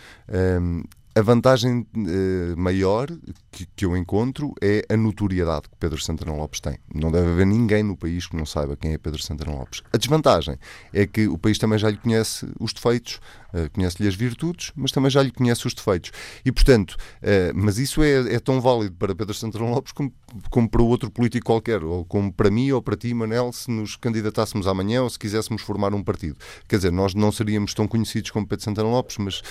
A 1.17 1.21
vantagem 1.21 1.87
uh, 1.95 2.57
maior 2.57 3.07
que, 3.49 3.65
que, 3.73 3.85
eu 3.85 3.95
encontro 3.95 4.53
é 4.61 4.85
a 4.89 4.97
notoriedade 4.97 5.69
que 5.69 5.75
Pedro 5.79 5.97
Santana 5.97 6.33
Lopes 6.33 6.59
tem. 6.59 6.77
Não 6.93 7.09
deve 7.09 7.29
haver 7.29 7.45
ninguém 7.45 7.83
no 7.83 7.95
país 7.95 8.27
que 8.27 8.35
não 8.35 8.45
saiba 8.45 8.75
quem 8.75 8.91
é 8.91 8.97
Pedro 8.97 9.23
Santana 9.23 9.53
Lopes. 9.53 9.81
A 9.93 9.97
desvantagem 9.97 10.57
é 10.91 11.07
que 11.07 11.25
o 11.29 11.37
país 11.37 11.57
também 11.57 11.79
já 11.79 11.89
lhe 11.89 11.95
conhece 11.95 12.45
os 12.59 12.73
defeitos, 12.73 13.21
uh, 13.53 13.71
conhece-lhe 13.71 14.09
as 14.09 14.13
virtudes, 14.13 14.73
mas 14.75 14.91
também 14.91 15.09
já 15.09 15.23
lhe 15.23 15.31
conhece 15.31 15.65
os 15.65 15.73
defeitos. 15.73 16.11
E, 16.43 16.51
portanto, 16.51 16.97
uh, 17.21 17.53
mas 17.55 17.77
isso 17.77 18.03
é, 18.03 18.33
é, 18.33 18.39
tão 18.41 18.59
válido 18.59 18.95
para 18.95 19.15
Pedro 19.15 19.33
Santana 19.33 19.69
Lopes 19.69 19.93
como, 19.93 20.11
como 20.49 20.69
para 20.69 20.83
outro 20.83 21.09
político 21.09 21.45
qualquer, 21.45 21.81
ou 21.81 22.03
como 22.03 22.29
para 22.29 22.51
mim 22.51 22.71
ou 22.71 22.81
para 22.81 22.97
ti, 22.97 23.13
Manel, 23.13 23.53
se 23.53 23.71
nos 23.71 23.95
candidatássemos 23.95 24.67
amanhã 24.67 25.03
ou 25.03 25.09
se 25.09 25.17
quiséssemos 25.17 25.61
formar 25.61 25.93
um 25.93 26.03
partido. 26.03 26.37
Quer 26.67 26.75
dizer, 26.75 26.91
nós 26.91 27.13
não 27.13 27.31
seríamos 27.31 27.73
tão 27.73 27.87
conhecidos 27.87 28.31
como 28.31 28.45
Pedro 28.45 28.65
Santana 28.65 28.89
Lopes, 28.89 29.17
mas 29.17 29.41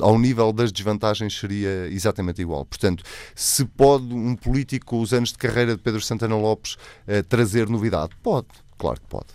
ao 0.00 0.18
nível 0.18 0.52
das 0.52 0.72
desvantagens 0.72 0.95
vantagens 0.96 1.38
seria 1.38 1.86
exatamente 1.88 2.40
igual. 2.40 2.64
Portanto, 2.64 3.04
se 3.34 3.64
pode 3.64 4.12
um 4.12 4.34
político 4.34 4.86
com 4.86 5.00
os 5.00 5.12
anos 5.12 5.30
de 5.30 5.38
carreira 5.38 5.76
de 5.76 5.82
Pedro 5.82 6.00
Santana 6.00 6.36
Lopes 6.36 6.74
uh, 6.74 7.22
trazer 7.28 7.68
novidade? 7.68 8.16
Pode, 8.22 8.48
claro 8.78 9.00
que 9.00 9.06
pode. 9.06 9.28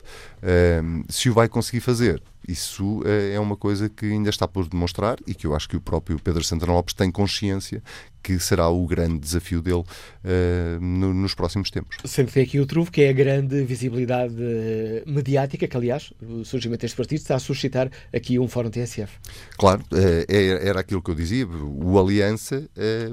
Se 1.10 1.30
o 1.30 1.34
vai 1.34 1.48
conseguir 1.48 1.82
fazer, 1.82 2.22
isso 2.48 3.04
é 3.06 3.40
uma 3.40 3.56
coisa 3.56 3.88
que 3.88 4.06
ainda 4.06 4.30
está 4.30 4.48
por 4.48 4.68
demonstrar 4.68 5.18
e 5.28 5.34
que 5.34 5.46
eu 5.46 5.56
acho 5.56 5.70
que 5.70 5.78
o 5.78 5.82
próprio 5.82 6.20
Pedro 6.20 6.44
Santana 6.44 6.74
Lopes 6.74 6.94
tem 6.94 7.12
consciência 7.12 7.84
que 8.24 8.40
será 8.40 8.70
o 8.70 8.86
grande 8.86 9.20
desafio 9.20 9.62
dele 9.62 9.80
uh, 9.80 10.80
no, 10.80 11.14
nos 11.14 11.34
próximos 11.34 11.72
tempos. 11.72 11.98
Sempre 12.06 12.34
tem 12.34 12.44
aqui 12.44 12.60
o 12.60 12.66
trunfo, 12.66 12.92
que 12.92 13.02
é 13.02 13.10
a 13.10 13.14
grande 13.14 13.64
visibilidade 13.64 14.36
uh, 14.36 15.10
mediática, 15.10 15.68
que 15.68 15.78
aliás, 15.78 16.14
o 16.22 16.46
surgimento 16.46 16.82
deste 16.82 16.96
partido 16.96 17.20
está 17.20 17.36
a 17.36 17.40
suscitar 17.40 17.90
aqui 18.14 18.38
um 18.38 18.48
fórum 18.48 18.70
TSF. 18.70 19.12
Claro, 19.58 19.82
uh, 19.92 20.26
era 20.30 20.80
aquilo 20.80 21.02
que 21.02 21.10
eu 21.10 21.16
dizia, 21.16 21.48
o 21.48 22.00
Aliança 22.00 22.70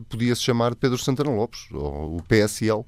podia-se 0.08 0.42
chamar 0.42 0.74
Pedro 0.74 0.98
Santana 0.98 1.30
Lopes, 1.30 1.66
ou 1.72 2.16
o 2.16 2.22
PSL, 2.22 2.84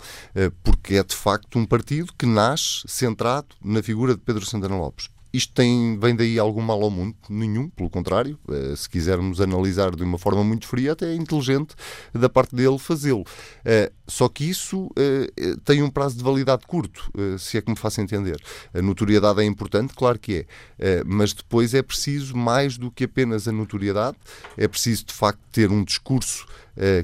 porque 0.62 0.96
é 0.96 1.04
de 1.04 1.14
facto 1.14 1.58
um 1.58 1.64
partido 1.64 2.12
que 2.16 2.26
nasce 2.26 2.82
centrado 2.86 3.48
na 3.64 3.82
figura 3.82 4.14
de 4.14 4.20
Pedro 4.20 4.29
Santana 4.44 4.76
Lopes 4.76 5.08
isto 5.32 5.54
tem, 5.54 5.98
vem 5.98 6.14
daí 6.14 6.38
algum 6.38 6.60
mal 6.60 6.82
ao 6.82 6.90
mundo? 6.90 7.14
Nenhum, 7.28 7.68
pelo 7.70 7.88
contrário. 7.88 8.38
Uh, 8.48 8.76
se 8.76 8.88
quisermos 8.88 9.40
analisar 9.40 9.94
de 9.94 10.02
uma 10.02 10.18
forma 10.18 10.42
muito 10.42 10.66
fria, 10.66 10.92
até 10.92 11.06
é 11.12 11.14
inteligente 11.14 11.74
da 12.12 12.28
parte 12.28 12.54
dele 12.54 12.78
fazê-lo. 12.78 13.20
Uh, 13.22 13.92
só 14.06 14.28
que 14.28 14.44
isso 14.44 14.86
uh, 14.86 15.60
tem 15.64 15.82
um 15.82 15.90
prazo 15.90 16.16
de 16.16 16.24
validade 16.24 16.66
curto, 16.66 17.10
se 17.38 17.56
é 17.56 17.62
que 17.62 17.70
me 17.70 17.76
faço 17.76 18.00
entender. 18.00 18.42
A 18.74 18.82
notoriedade 18.82 19.40
é 19.40 19.44
importante, 19.44 19.94
claro 19.94 20.18
que 20.18 20.46
é, 20.78 21.04
mas 21.04 21.32
depois 21.32 21.74
é 21.74 21.82
preciso 21.82 22.36
mais 22.36 22.76
do 22.76 22.90
que 22.90 23.04
apenas 23.04 23.46
a 23.46 23.52
notoriedade, 23.52 24.16
é 24.56 24.66
preciso 24.66 25.06
de 25.06 25.12
facto 25.12 25.40
ter 25.52 25.70
um 25.70 25.84
discurso 25.84 26.46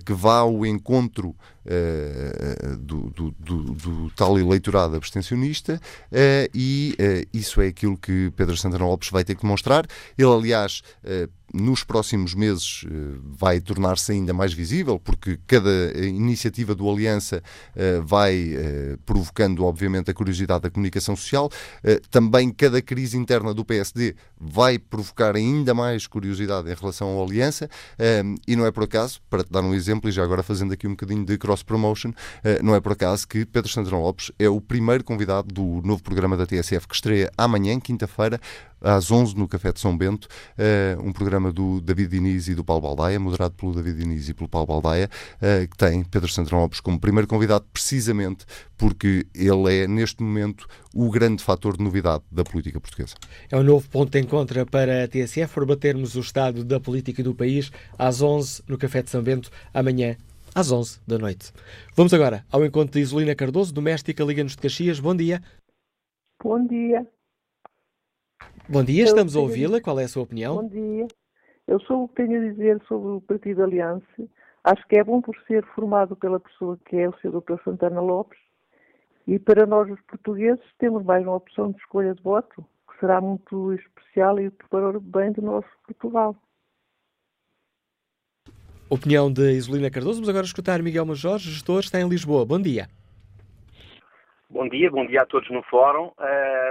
que 0.05 0.13
vá 0.13 0.39
ao 0.39 0.67
encontro 0.67 1.35
uh, 1.67 2.77
do, 2.77 3.11
do, 3.11 3.35
do, 3.39 3.63
do, 3.75 4.11
tal 4.17 4.39
eleitorado 4.39 4.97
abstencionista 4.97 5.81
uh, 6.13 6.51
e 6.55 6.97
isso 7.33 7.61
é 7.61 7.69
aquilo 7.69 7.97
que 7.97 8.31
Pedro 8.37 8.57
Santana 8.57 8.87
Lopes 8.87 9.11
vai 9.11 9.25
ter 9.25 9.35
que 9.35 9.43
demonstrar. 9.43 9.87
Ele, 10.17 10.33
aliás, 10.33 10.83
nos 11.53 11.83
próximos 11.83 12.35
meses 12.35 12.85
vai 13.39 13.61
tornar-se 13.61 14.13
ainda 14.13 14.33
mais 14.33 14.53
visível, 14.53 15.01
porque 15.01 15.39
cada 15.47 15.93
iniciativa 15.99 16.75
do 16.75 16.89
Aliança 16.89 17.43
vai 18.05 18.57
provocando, 19.05 19.65
obviamente, 19.65 20.11
a 20.11 20.15
curiosidade 20.15 20.63
da 20.63 20.71
comunicação 20.71 21.17
social. 21.17 21.51
Também 22.11 22.51
cada 22.51 22.81
crise 22.81 23.17
interna 23.17 23.53
do 23.53 23.65
PSD 23.65 24.15
vai 24.39 24.79
provocar 24.79 25.35
ainda 25.35 25.75
mais 25.75 26.07
curiosidade 26.07 26.71
em 26.71 26.75
relação 26.75 27.09
ao 27.09 27.25
Aliança. 27.25 27.69
E 28.47 28.55
não 28.55 28.65
é 28.67 28.71
por 28.71 28.85
acaso, 28.85 29.21
para 29.29 29.43
te 29.43 29.51
dar 29.51 29.63
um 29.63 29.75
exemplo, 29.75 30.09
e 30.09 30.13
já 30.13 30.23
agora 30.23 30.43
fazendo 30.43 30.73
aqui 30.73 30.87
um 30.87 30.91
bocadinho 30.91 31.25
de 31.25 31.37
cross 31.37 31.57
cross-promotion. 31.57 32.13
Não 32.63 32.75
é 32.75 32.81
por 32.81 32.93
acaso 32.93 33.27
que 33.27 33.45
Pedro 33.45 33.71
Santana 33.71 33.99
Lopes 33.99 34.31
é 34.39 34.49
o 34.49 34.61
primeiro 34.61 35.03
convidado 35.03 35.49
do 35.53 35.81
novo 35.83 36.03
programa 36.03 36.37
da 36.37 36.47
TSF 36.47 36.87
que 36.87 36.95
estreia 36.95 37.31
amanhã, 37.37 37.81
quinta-feira, 37.81 38.41
às 38.81 39.11
11 39.11 39.37
no 39.37 39.49
Café 39.49 39.73
de 39.73 39.81
São 39.81 39.97
Bento, 39.97 40.27
uh, 40.27 41.03
um 41.03 41.13
programa 41.13 41.53
do 41.53 41.81
David 41.81 42.11
Diniz 42.11 42.49
e 42.49 42.55
do 42.55 42.65
Paulo 42.65 42.83
Baldaia, 42.83 43.19
moderado 43.19 43.55
pelo 43.55 43.75
David 43.75 43.99
Diniz 43.99 44.29
e 44.29 44.35
pelo 44.35 44.49
Paulo 44.49 44.67
Baldaia, 44.67 45.11
uh, 45.37 45.69
que 45.69 45.77
tem 45.77 46.05
Pedro 46.05 46.29
Santana 46.29 46.63
Lopes 46.63 46.81
como 46.81 47.01
primeiro 47.01 47.27
convidado, 47.27 47.65
precisamente 47.73 48.45
porque 48.77 49.27
ele 49.35 49.75
é, 49.75 49.87
neste 49.87 50.23
momento, 50.23 50.67
o 50.95 51.11
grande 51.11 51.43
fator 51.43 51.77
de 51.77 51.83
novidade 51.83 52.25
da 52.31 52.45
política 52.45 52.81
portuguesa. 52.81 53.15
É 53.51 53.57
um 53.57 53.63
novo 53.63 53.89
ponto 53.89 54.11
de 54.11 54.21
encontro 54.21 54.67
para 54.67 55.05
a 55.05 55.09
TSF, 55.09 55.53
por 55.53 55.67
batermos 55.67 56.15
o 56.15 56.21
estado 56.21 56.65
da 56.65 56.79
política 56.79 57.23
do 57.23 57.35
país, 57.35 57.71
às 57.99 58.21
11 58.21 58.63
no 58.69 58.79
Café 58.79 59.03
de 59.03 59.11
São 59.11 59.23
Bento, 59.23 59.51
amanhã 59.73 60.17
às 60.55 60.73
11 60.73 61.01
da 61.07 61.19
noite. 61.19 61.53
Vamos 61.95 62.15
agora 62.15 62.45
ao 62.51 62.65
encontro 62.65 62.93
de 62.93 63.01
Isolina 63.01 63.35
Cardoso, 63.35 63.75
doméstica 63.75 64.25
Liga-nos 64.25 64.53
de 64.53 64.59
Caxias. 64.59 64.99
Bom 64.99 65.15
dia. 65.15 65.43
Bom 66.43 66.67
dia. 66.67 67.07
Bom 68.69 68.83
dia, 68.83 69.05
estamos 69.05 69.37
a 69.37 69.41
ouvi-la. 69.41 69.81
Qual 69.81 70.01
é 70.01 70.05
a 70.05 70.09
sua 70.09 70.25
opinião? 70.25 70.57
Bom 70.57 70.69
dia. 70.69 71.07
Eu 71.69 71.79
sou 71.81 72.03
o 72.03 72.09
que 72.09 72.17
tenho 72.17 72.41
a 72.41 72.51
dizer 72.51 72.83
sobre 72.89 73.11
o 73.11 73.21
Partido 73.21 73.63
Aliança. 73.63 74.05
Acho 74.65 74.85
que 74.89 74.99
é 74.99 75.05
bom 75.05 75.21
por 75.21 75.37
ser 75.47 75.65
formado 75.67 76.17
pela 76.17 76.41
pessoa 76.41 76.77
que 76.85 76.97
é 76.97 77.09
o 77.09 77.15
Sr. 77.19 77.41
Dr. 77.41 77.63
Santana 77.63 78.01
Lopes 78.01 78.39
E 79.25 79.39
para 79.39 79.67
nós, 79.67 79.89
os 79.89 80.01
portugueses, 80.01 80.65
temos 80.81 81.05
mais 81.05 81.23
uma 81.23 81.37
opção 81.37 81.71
de 81.71 81.79
escolha 81.79 82.13
de 82.13 82.21
voto, 82.21 82.65
que 82.91 82.99
será 82.99 83.21
muito 83.21 83.73
especial 83.73 84.41
e 84.41 84.51
para 84.51 84.99
o 84.99 85.01
bem 85.01 85.31
do 85.31 85.43
nosso 85.43 85.69
Portugal. 85.87 86.35
Opinião 88.91 89.33
de 89.33 89.53
Isolina 89.53 89.91
Cardoso. 89.91 90.15
Vamos 90.15 90.29
agora 90.29 90.45
escutar 90.45 90.83
Miguel 90.83 91.07
Major, 91.07 91.39
gestor, 91.39 91.81
está 91.81 92.01
em 92.01 92.09
Lisboa. 92.09 92.45
Bom 92.45 92.61
dia. 92.61 92.89
Bom 94.49 94.69
dia, 94.69 94.89
bom 94.93 95.05
dia 95.05 95.23
a 95.23 95.27
todos 95.27 95.51
no 95.51 95.61
fórum. 95.65 96.13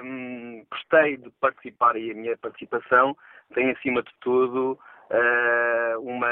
Um, 0.02 0.66
gostei 0.72 1.18
de 1.18 1.30
participar 1.42 1.98
e 1.98 2.10
a 2.10 2.14
minha 2.14 2.38
participação 2.38 3.18
tem, 3.54 3.70
acima 3.70 4.02
de 4.02 4.12
tudo, 4.22 4.80
uh, 5.12 6.00
uma, 6.00 6.32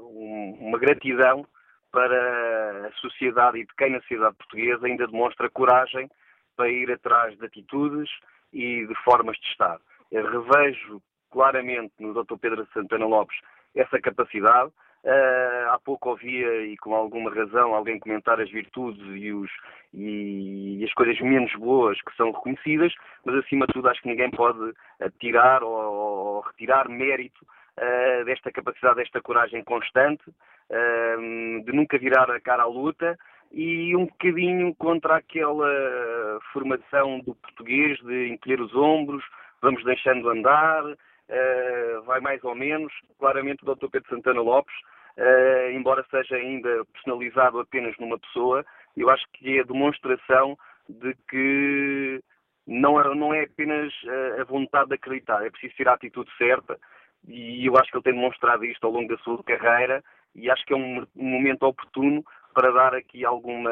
um, 0.00 0.58
uma 0.60 0.78
gratidão 0.78 1.46
para 1.90 2.88
a 2.88 2.92
sociedade 3.00 3.58
e 3.58 3.66
de 3.66 3.74
quem 3.74 3.92
na 3.92 4.02
sociedade 4.02 4.36
portuguesa 4.36 4.86
ainda 4.86 5.06
demonstra 5.06 5.48
coragem 5.48 6.10
para 6.54 6.68
ir 6.68 6.92
atrás 6.92 7.38
de 7.38 7.46
atitudes 7.46 8.10
e 8.52 8.86
de 8.86 8.94
formas 9.02 9.38
de 9.38 9.46
estar. 9.46 9.80
Eu 10.12 10.30
revejo 10.30 11.00
claramente 11.30 11.94
no 11.98 12.12
Dr. 12.12 12.36
Pedro 12.38 12.68
Santana 12.74 13.06
Lopes 13.06 13.38
essa 13.74 13.98
capacidade. 13.98 14.70
Uh, 15.02 15.70
há 15.70 15.78
pouco 15.82 16.10
ouvia, 16.10 16.66
e 16.66 16.76
com 16.76 16.94
alguma 16.94 17.34
razão, 17.34 17.74
alguém 17.74 17.98
comentar 17.98 18.38
as 18.38 18.50
virtudes 18.50 19.00
e, 19.00 19.32
os, 19.32 19.50
e, 19.94 20.76
e, 20.78 20.84
as 20.84 20.92
coisas 20.92 21.18
menos 21.20 21.50
boas 21.54 21.98
que 22.02 22.14
são 22.16 22.30
reconhecidas, 22.32 22.92
mas 23.24 23.36
acima 23.36 23.66
de 23.66 23.72
tudo 23.72 23.88
acho 23.88 24.02
que 24.02 24.08
ninguém 24.08 24.30
pode 24.30 24.74
tirar 25.18 25.62
ou, 25.62 25.72
ou 25.72 26.40
retirar 26.40 26.86
mérito 26.86 27.46
uh, 27.78 28.24
desta 28.26 28.52
capacidade, 28.52 28.96
desta 28.96 29.22
coragem 29.22 29.64
constante, 29.64 30.22
uh, 30.28 31.64
de 31.64 31.72
nunca 31.72 31.96
virar 31.96 32.30
a 32.30 32.38
cara 32.38 32.64
à 32.64 32.66
luta 32.66 33.18
e 33.52 33.96
um 33.96 34.04
bocadinho 34.04 34.74
contra 34.74 35.16
aquela 35.16 36.38
formação 36.52 37.20
do 37.20 37.34
português 37.34 37.98
de 38.00 38.28
encolher 38.28 38.60
os 38.60 38.74
ombros, 38.76 39.24
vamos 39.62 39.82
deixando 39.82 40.28
andar, 40.28 40.84
uh, 41.30 42.02
vai 42.02 42.20
mais 42.20 42.42
ou 42.44 42.54
menos. 42.54 42.92
Claramente 43.18 43.62
o 43.64 43.74
Dr. 43.74 43.88
Pedro 43.90 44.08
Santana 44.08 44.40
Lopes, 44.40 44.74
uh, 45.16 45.70
embora 45.72 46.04
seja 46.10 46.36
ainda 46.36 46.84
personalizado 46.92 47.60
apenas 47.60 47.96
numa 47.98 48.18
pessoa, 48.18 48.64
eu 48.96 49.08
acho 49.08 49.24
que 49.32 49.58
é 49.58 49.60
a 49.60 49.64
demonstração 49.64 50.58
de 50.88 51.14
que 51.28 52.20
não 52.66 53.00
é, 53.00 53.14
não 53.14 53.32
é 53.32 53.44
apenas 53.44 53.92
uh, 54.04 54.40
a 54.40 54.44
vontade 54.44 54.88
de 54.88 54.94
acreditar, 54.94 55.44
é 55.44 55.50
preciso 55.50 55.76
ter 55.76 55.88
a 55.88 55.94
atitude 55.94 56.30
certa 56.36 56.78
e 57.26 57.66
eu 57.66 57.76
acho 57.76 57.90
que 57.90 57.96
ele 57.96 58.04
tem 58.04 58.14
demonstrado 58.14 58.64
isto 58.64 58.84
ao 58.84 58.92
longo 58.92 59.08
da 59.08 59.22
sua 59.22 59.42
carreira 59.44 60.02
e 60.34 60.50
acho 60.50 60.64
que 60.64 60.72
é 60.72 60.76
um, 60.76 61.06
um 61.16 61.24
momento 61.24 61.64
oportuno 61.64 62.24
para 62.54 62.70
dar 62.72 62.94
aqui 62.94 63.24
alguma 63.24 63.70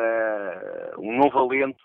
um 0.99 1.17
novo 1.17 1.39
alento, 1.39 1.83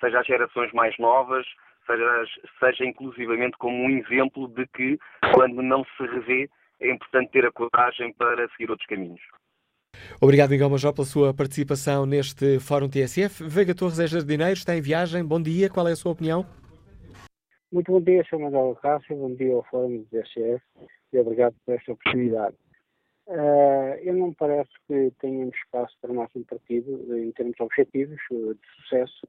seja 0.00 0.20
às 0.20 0.26
gerações 0.26 0.72
mais 0.72 0.96
novas, 0.98 1.46
seja, 1.88 2.26
seja 2.60 2.84
inclusivamente 2.84 3.56
como 3.58 3.74
um 3.76 3.90
exemplo 3.90 4.48
de 4.48 4.66
que, 4.68 4.98
quando 5.32 5.62
não 5.62 5.84
se 5.96 6.06
revê, 6.06 6.50
é 6.80 6.92
importante 6.92 7.32
ter 7.32 7.46
a 7.46 7.52
coragem 7.52 8.12
para 8.12 8.48
seguir 8.50 8.70
outros 8.70 8.86
caminhos. 8.86 9.20
Obrigado, 10.20 10.50
Miguel 10.50 10.70
Major, 10.70 10.94
pela 10.94 11.06
sua 11.06 11.34
participação 11.34 12.06
neste 12.06 12.60
Fórum 12.60 12.88
TSF. 12.88 13.42
Veiga 13.44 13.74
Torres 13.74 13.98
é 13.98 14.06
jardineiro, 14.06 14.52
está 14.52 14.76
em 14.76 14.80
viagem. 14.80 15.24
Bom 15.24 15.40
dia, 15.40 15.70
qual 15.70 15.88
é 15.88 15.92
a 15.92 15.96
sua 15.96 16.12
opinião? 16.12 16.46
Muito 17.72 17.92
bom 17.92 18.00
dia, 18.00 18.24
Sr. 18.24 18.38
Manuel 18.38 18.76
Cássio, 18.76 19.16
bom 19.16 19.34
dia 19.34 19.52
ao 19.54 19.62
Fórum 19.64 19.98
do 19.98 20.04
TSF 20.04 20.62
e 21.12 21.18
obrigado 21.18 21.54
por 21.64 21.74
esta 21.74 21.92
oportunidade. 21.92 22.56
Uh, 23.26 23.92
eu 24.00 24.14
não 24.14 24.28
me 24.28 24.34
parece 24.34 24.70
que 24.86 25.12
tenhamos 25.20 25.54
espaço 25.54 25.94
para 26.00 26.14
mais 26.14 26.30
um 26.34 26.42
partido 26.44 27.14
em 27.14 27.30
termos 27.32 27.60
objetivos 27.60 28.18
de 28.30 28.58
sucesso 28.76 29.28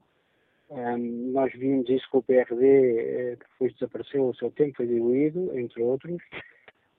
um, 0.70 1.32
nós 1.32 1.52
vimos 1.54 1.90
isso 1.90 2.08
com 2.12 2.20
o 2.20 2.24
PRD, 2.24 2.66
eh, 2.66 3.36
que 3.38 3.46
depois 3.52 3.74
desapareceu 3.74 4.30
o 4.30 4.36
seu 4.36 4.52
tempo, 4.52 4.78
foi 4.78 4.88
diluído, 4.88 5.58
entre 5.58 5.82
outros. 5.82 6.22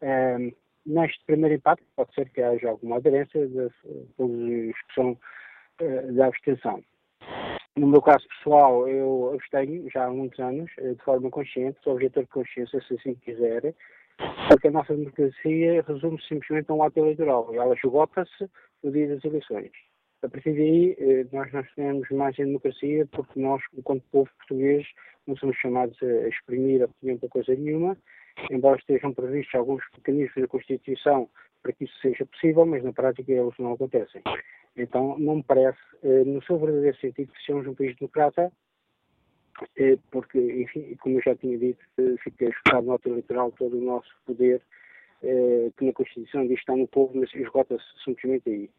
Um, 0.02 0.52
neste 0.84 1.24
primeiro 1.24 1.54
impacto, 1.54 1.84
pode 1.94 2.12
ser 2.14 2.28
que 2.30 2.42
haja 2.42 2.68
alguma 2.68 2.96
aderência 2.96 3.46
de 3.46 3.70
os 4.18 4.76
que 4.88 4.94
são 4.94 5.12
uh, 5.12 6.12
da 6.14 6.26
abstenção. 6.26 6.82
No 7.76 7.86
meu 7.86 8.02
caso 8.02 8.26
pessoal, 8.28 8.88
eu 8.88 9.32
abstenho 9.34 9.88
já 9.88 10.06
há 10.06 10.10
muitos 10.10 10.40
anos, 10.40 10.70
eh, 10.78 10.94
de 10.94 11.04
forma 11.04 11.30
consciente, 11.30 11.78
sou 11.82 11.92
objetor 11.92 12.24
de 12.24 12.30
consciência, 12.30 12.80
se 12.82 12.94
assim 12.94 13.14
quiser, 13.14 13.74
porque 14.48 14.68
a 14.68 14.72
nossa 14.72 14.96
democracia 14.96 15.84
resume-se 15.86 16.26
simplesmente 16.26 16.70
a 16.70 16.74
um 16.74 16.82
ato 16.82 16.98
eleitoral. 16.98 17.54
Ela 17.54 17.74
esgota-se 17.74 18.50
no 18.82 18.90
dia 18.90 19.14
das 19.14 19.24
eleições. 19.24 19.70
A 20.22 20.28
partir 20.28 20.52
daí, 20.52 20.96
eh, 20.98 21.26
nós 21.32 21.50
não 21.50 21.64
temos 21.74 22.10
mais 22.10 22.38
em 22.38 22.44
democracia 22.44 23.06
porque 23.10 23.40
nós, 23.40 23.62
enquanto 23.76 24.04
povo 24.10 24.30
português, 24.36 24.86
não 25.26 25.34
somos 25.36 25.56
chamados 25.56 25.96
a 26.02 26.28
exprimir 26.28 26.82
a 26.82 26.84
opinião 26.84 27.16
para 27.16 27.28
coisa 27.30 27.54
nenhuma, 27.54 27.96
embora 28.50 28.78
estejam 28.78 29.14
previstos 29.14 29.54
alguns 29.54 29.82
mecanismos 29.96 30.42
da 30.42 30.46
Constituição 30.46 31.28
para 31.62 31.72
que 31.72 31.84
isso 31.84 31.98
seja 32.02 32.26
possível, 32.26 32.66
mas 32.66 32.84
na 32.84 32.92
prática 32.92 33.32
eles 33.32 33.54
não 33.58 33.72
acontecem. 33.72 34.22
Então, 34.76 35.18
não 35.18 35.36
me 35.36 35.42
parece, 35.42 35.78
eh, 36.02 36.24
no 36.24 36.42
seu 36.44 36.58
verdadeiro 36.58 36.96
sentido, 36.98 37.32
que 37.32 37.40
sejamos 37.40 37.66
um 37.66 37.74
país 37.74 37.96
democrata, 37.96 38.52
eh, 39.78 39.98
porque, 40.10 40.38
enfim, 40.38 40.96
como 41.00 41.16
eu 41.16 41.22
já 41.22 41.34
tinha 41.34 41.56
dito, 41.56 41.82
fica 42.22 42.44
escutado 42.44 42.84
no 42.84 42.92
ato 42.92 43.08
eleitoral 43.08 43.52
todo 43.52 43.78
o 43.78 43.84
nosso 43.84 44.10
poder, 44.26 44.60
que 45.76 45.84
na 45.84 45.92
Constituição 45.92 46.46
diz 46.46 46.56
que 46.56 46.60
está 46.60 46.74
no 46.74 46.88
povo, 46.88 47.12
mas 47.14 47.32
esgota-se 47.34 47.84
simplesmente 48.04 48.48
aí. 48.48 48.70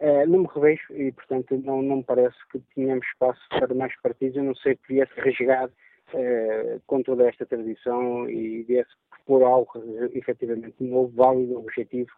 Uh, 0.00 0.26
não 0.28 0.40
me 0.40 0.48
revejo 0.54 0.94
e, 0.94 1.10
portanto, 1.10 1.56
não, 1.64 1.82
não 1.82 1.96
me 1.96 2.04
parece 2.04 2.36
que 2.52 2.60
tenhamos 2.74 3.04
espaço 3.06 3.40
para 3.48 3.74
mais 3.74 3.92
partidos, 4.00 4.38
a 4.38 4.42
não 4.42 4.54
ser 4.54 4.76
que 4.76 4.94
viesse 4.94 5.12
rasgar 5.20 5.68
uh, 5.68 6.80
com 6.86 7.02
toda 7.02 7.28
esta 7.28 7.44
tradição 7.44 8.30
e 8.30 8.62
viesse 8.62 8.90
propor 9.10 9.42
algo 9.42 9.70
efetivamente 10.12 10.76
novo, 10.80 11.12
válido, 11.16 11.58
objetivo. 11.58 12.10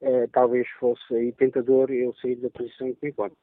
Uh, 0.00 0.28
talvez 0.32 0.68
fosse 0.78 1.14
aí 1.14 1.32
tentador 1.32 1.90
eu 1.90 2.14
sair 2.14 2.36
da 2.36 2.50
posição 2.50 2.94
que 2.94 2.98
me 3.02 3.10
encontro. 3.10 3.36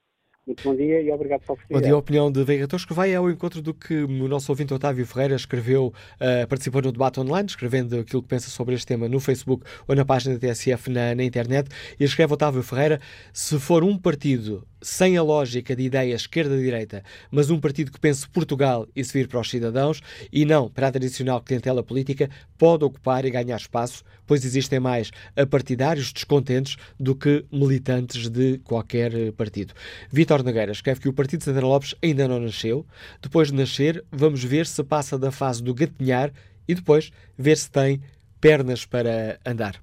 Muito 0.51 0.63
bom 0.63 0.75
dia 0.75 1.01
e 1.01 1.09
obrigado 1.09 1.41
pela 1.41 1.53
oportunidade. 1.53 1.81
Bom 1.81 1.81
dia, 1.81 1.93
a 1.93 1.97
opinião 1.97 2.31
de 2.31 2.43
Veiga 2.43 2.67
que 2.67 2.93
vai 2.93 3.15
ao 3.15 3.29
encontro 3.29 3.61
do 3.61 3.73
que 3.73 4.03
o 4.03 4.27
nosso 4.27 4.51
ouvinte 4.51 4.73
Otávio 4.73 5.05
Ferreira 5.05 5.33
escreveu, 5.33 5.93
uh, 6.15 6.47
participou 6.47 6.81
no 6.81 6.91
debate 6.91 7.21
online, 7.21 7.47
escrevendo 7.47 7.97
aquilo 7.97 8.21
que 8.21 8.27
pensa 8.27 8.49
sobre 8.49 8.75
este 8.75 8.85
tema 8.85 9.07
no 9.07 9.21
Facebook 9.21 9.65
ou 9.87 9.95
na 9.95 10.03
página 10.03 10.37
da 10.37 10.39
TSF 10.41 10.89
na, 10.89 11.15
na 11.15 11.23
internet, 11.23 11.69
e 11.97 12.03
escreve 12.03 12.33
Otávio 12.33 12.61
Ferreira, 12.63 12.99
se 13.31 13.57
for 13.59 13.81
um 13.81 13.97
partido 13.97 14.67
sem 14.81 15.15
a 15.15 15.21
lógica 15.21 15.75
de 15.75 15.83
ideia 15.83 16.15
esquerda-direita, 16.15 17.03
mas 17.29 17.49
um 17.49 17.59
partido 17.59 17.91
que 17.91 17.99
pense 17.99 18.27
Portugal 18.27 18.87
e 18.95 19.03
se 19.03 19.13
vir 19.13 19.27
para 19.27 19.39
os 19.39 19.49
cidadãos, 19.49 20.01
e 20.33 20.43
não 20.43 20.69
para 20.69 20.87
a 20.87 20.91
tradicional 20.91 21.39
clientela 21.41 21.83
política, 21.83 22.29
pode 22.57 22.83
ocupar 22.83 23.23
e 23.23 23.29
ganhar 23.29 23.57
espaço, 23.57 24.03
pois 24.25 24.43
existem 24.43 24.79
mais 24.79 25.11
apartidários 25.35 26.11
descontentes 26.11 26.77
do 26.99 27.15
que 27.15 27.45
militantes 27.51 28.27
de 28.27 28.57
qualquer 28.59 29.31
partido. 29.33 29.73
Vítor 30.11 30.40
Nogueira 30.43 30.71
escreve 30.71 31.01
que 31.01 31.09
o 31.09 31.13
Partido 31.13 31.39
de 31.39 31.45
Santana 31.45 31.67
Lopes 31.67 31.95
ainda 32.03 32.27
não 32.27 32.39
nasceu. 32.39 32.85
Depois 33.21 33.49
de 33.49 33.55
nascer, 33.55 34.03
vamos 34.11 34.43
ver 34.43 34.65
se 34.65 34.83
passa 34.83 35.17
da 35.17 35.31
fase 35.31 35.63
do 35.63 35.73
gatinhar 35.73 36.31
e 36.67 36.75
depois 36.75 37.11
ver 37.37 37.57
se 37.57 37.71
tem 37.71 38.01
pernas 38.39 38.85
para 38.85 39.39
andar. 39.45 39.81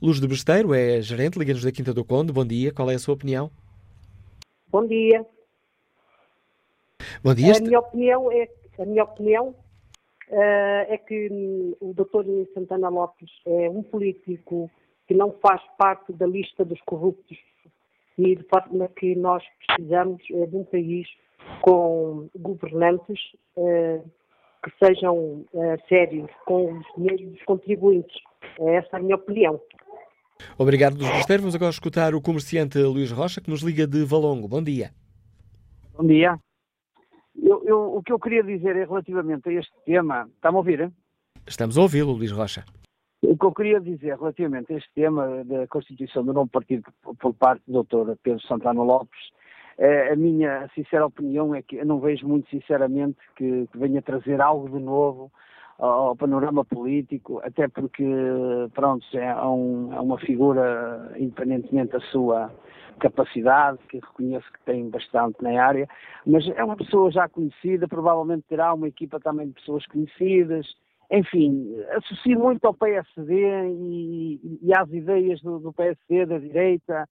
Luz 0.00 0.20
de 0.20 0.26
Besteiro 0.26 0.74
é 0.74 1.00
gerente, 1.00 1.38
liga-nos 1.38 1.62
da 1.62 1.72
Quinta 1.72 1.92
do 1.92 2.04
Conde. 2.04 2.32
Bom 2.32 2.44
dia, 2.44 2.72
qual 2.72 2.90
é 2.90 2.94
a 2.94 2.98
sua 2.98 3.14
opinião? 3.14 3.50
Bom 4.68 4.86
dia. 4.86 5.24
Bom 7.22 7.34
dia. 7.34 7.56
A 7.56 7.60
minha 7.60 7.78
opinião 7.78 8.32
é, 8.32 8.48
a 8.78 8.84
minha 8.84 9.04
opinião, 9.04 9.48
uh, 10.28 10.84
é 10.88 10.98
que 10.98 11.28
um, 11.30 11.74
o 11.80 11.92
Dr. 11.94 12.52
Santana 12.54 12.88
Lopes 12.88 13.30
é 13.44 13.68
um 13.68 13.82
político 13.82 14.70
que 15.06 15.14
não 15.14 15.32
faz 15.40 15.60
parte 15.76 16.12
da 16.12 16.26
lista 16.26 16.64
dos 16.64 16.80
corruptos 16.82 17.36
e 18.18 18.36
de 18.36 18.42
forma 18.44 18.88
que 18.88 19.14
nós 19.14 19.42
precisamos 19.66 20.20
uh, 20.30 20.46
de 20.46 20.56
um 20.56 20.64
país 20.64 21.06
com 21.62 22.28
governantes 22.36 23.18
uh, 23.56 24.04
que 24.62 24.84
sejam 24.84 25.44
sérios 25.88 26.28
com 26.44 26.72
os 26.72 26.86
dinheiros 26.96 27.30
dos 27.30 27.42
contribuintes. 27.44 28.20
Essa 28.58 28.96
é 28.96 28.96
a 28.96 29.02
minha 29.02 29.14
opinião. 29.14 29.60
Obrigado, 30.58 30.98
Luís 30.98 31.10
Besteiro. 31.10 31.42
Vamos 31.42 31.54
agora 31.54 31.70
escutar 31.70 32.12
o 32.12 32.20
comerciante 32.20 32.78
Luís 32.78 33.12
Rocha, 33.12 33.40
que 33.40 33.50
nos 33.50 33.62
liga 33.62 33.86
de 33.86 34.04
Valongo. 34.04 34.48
Bom 34.48 34.62
dia. 34.62 34.90
Bom 35.96 36.06
dia. 36.06 36.38
Eu, 37.40 37.62
eu, 37.64 37.96
o 37.96 38.02
que 38.02 38.12
eu 38.12 38.18
queria 38.18 38.42
dizer 38.42 38.76
é 38.76 38.84
relativamente 38.84 39.48
a 39.48 39.52
este 39.52 39.72
tema. 39.84 40.28
Está-me 40.34 40.56
a 40.56 40.58
ouvir? 40.58 40.80
Hein? 40.80 40.92
Estamos 41.46 41.78
a 41.78 41.82
ouvi-lo, 41.82 42.12
Luís 42.12 42.32
Rocha. 42.32 42.64
O 43.20 43.36
que 43.36 43.44
eu 43.44 43.52
queria 43.52 43.80
dizer 43.80 44.16
relativamente 44.16 44.72
a 44.72 44.76
este 44.76 44.90
tema 44.94 45.44
da 45.44 45.66
constituição 45.66 46.24
do 46.24 46.32
novo 46.32 46.48
partido 46.48 46.84
por 47.18 47.34
parte 47.34 47.62
do 47.66 47.82
Dr. 47.82 48.14
Pedro 48.22 48.40
Santana 48.42 48.82
Lopes, 48.82 49.18
é, 49.76 50.12
a 50.12 50.16
minha 50.16 50.68
sincera 50.74 51.06
opinião 51.06 51.54
é 51.54 51.62
que 51.62 51.76
eu 51.76 51.86
não 51.86 51.98
vejo 51.98 52.26
muito 52.28 52.48
sinceramente 52.48 53.18
que, 53.36 53.68
venha 53.74 54.02
trazer 54.02 54.40
algo 54.40 54.68
de 54.68 54.82
novo 54.82 55.32
ao 55.78 56.16
panorama 56.16 56.64
político, 56.64 57.40
até 57.44 57.68
porque, 57.68 58.04
pronto, 58.74 59.04
é, 59.16 59.34
um, 59.46 59.92
é 59.92 60.00
uma 60.00 60.18
figura, 60.18 61.12
independentemente 61.16 61.92
da 61.92 62.00
sua 62.00 62.52
capacidade, 62.98 63.78
que 63.88 63.98
reconheço 63.98 64.52
que 64.52 64.60
tem 64.64 64.90
bastante 64.90 65.40
na 65.40 65.62
área, 65.62 65.88
mas 66.26 66.48
é 66.48 66.64
uma 66.64 66.76
pessoa 66.76 67.10
já 67.12 67.28
conhecida, 67.28 67.86
provavelmente 67.86 68.46
terá 68.48 68.74
uma 68.74 68.88
equipa 68.88 69.20
também 69.20 69.46
de 69.48 69.54
pessoas 69.54 69.86
conhecidas, 69.86 70.66
enfim, 71.10 71.74
associo 71.96 72.38
muito 72.38 72.64
ao 72.66 72.74
PSD 72.74 73.34
e, 73.70 74.58
e 74.62 74.74
às 74.74 74.90
ideias 74.90 75.40
do, 75.40 75.58
do, 75.58 75.72
PSD, 75.72 76.26
da 76.26 76.38
direita, 76.38 77.08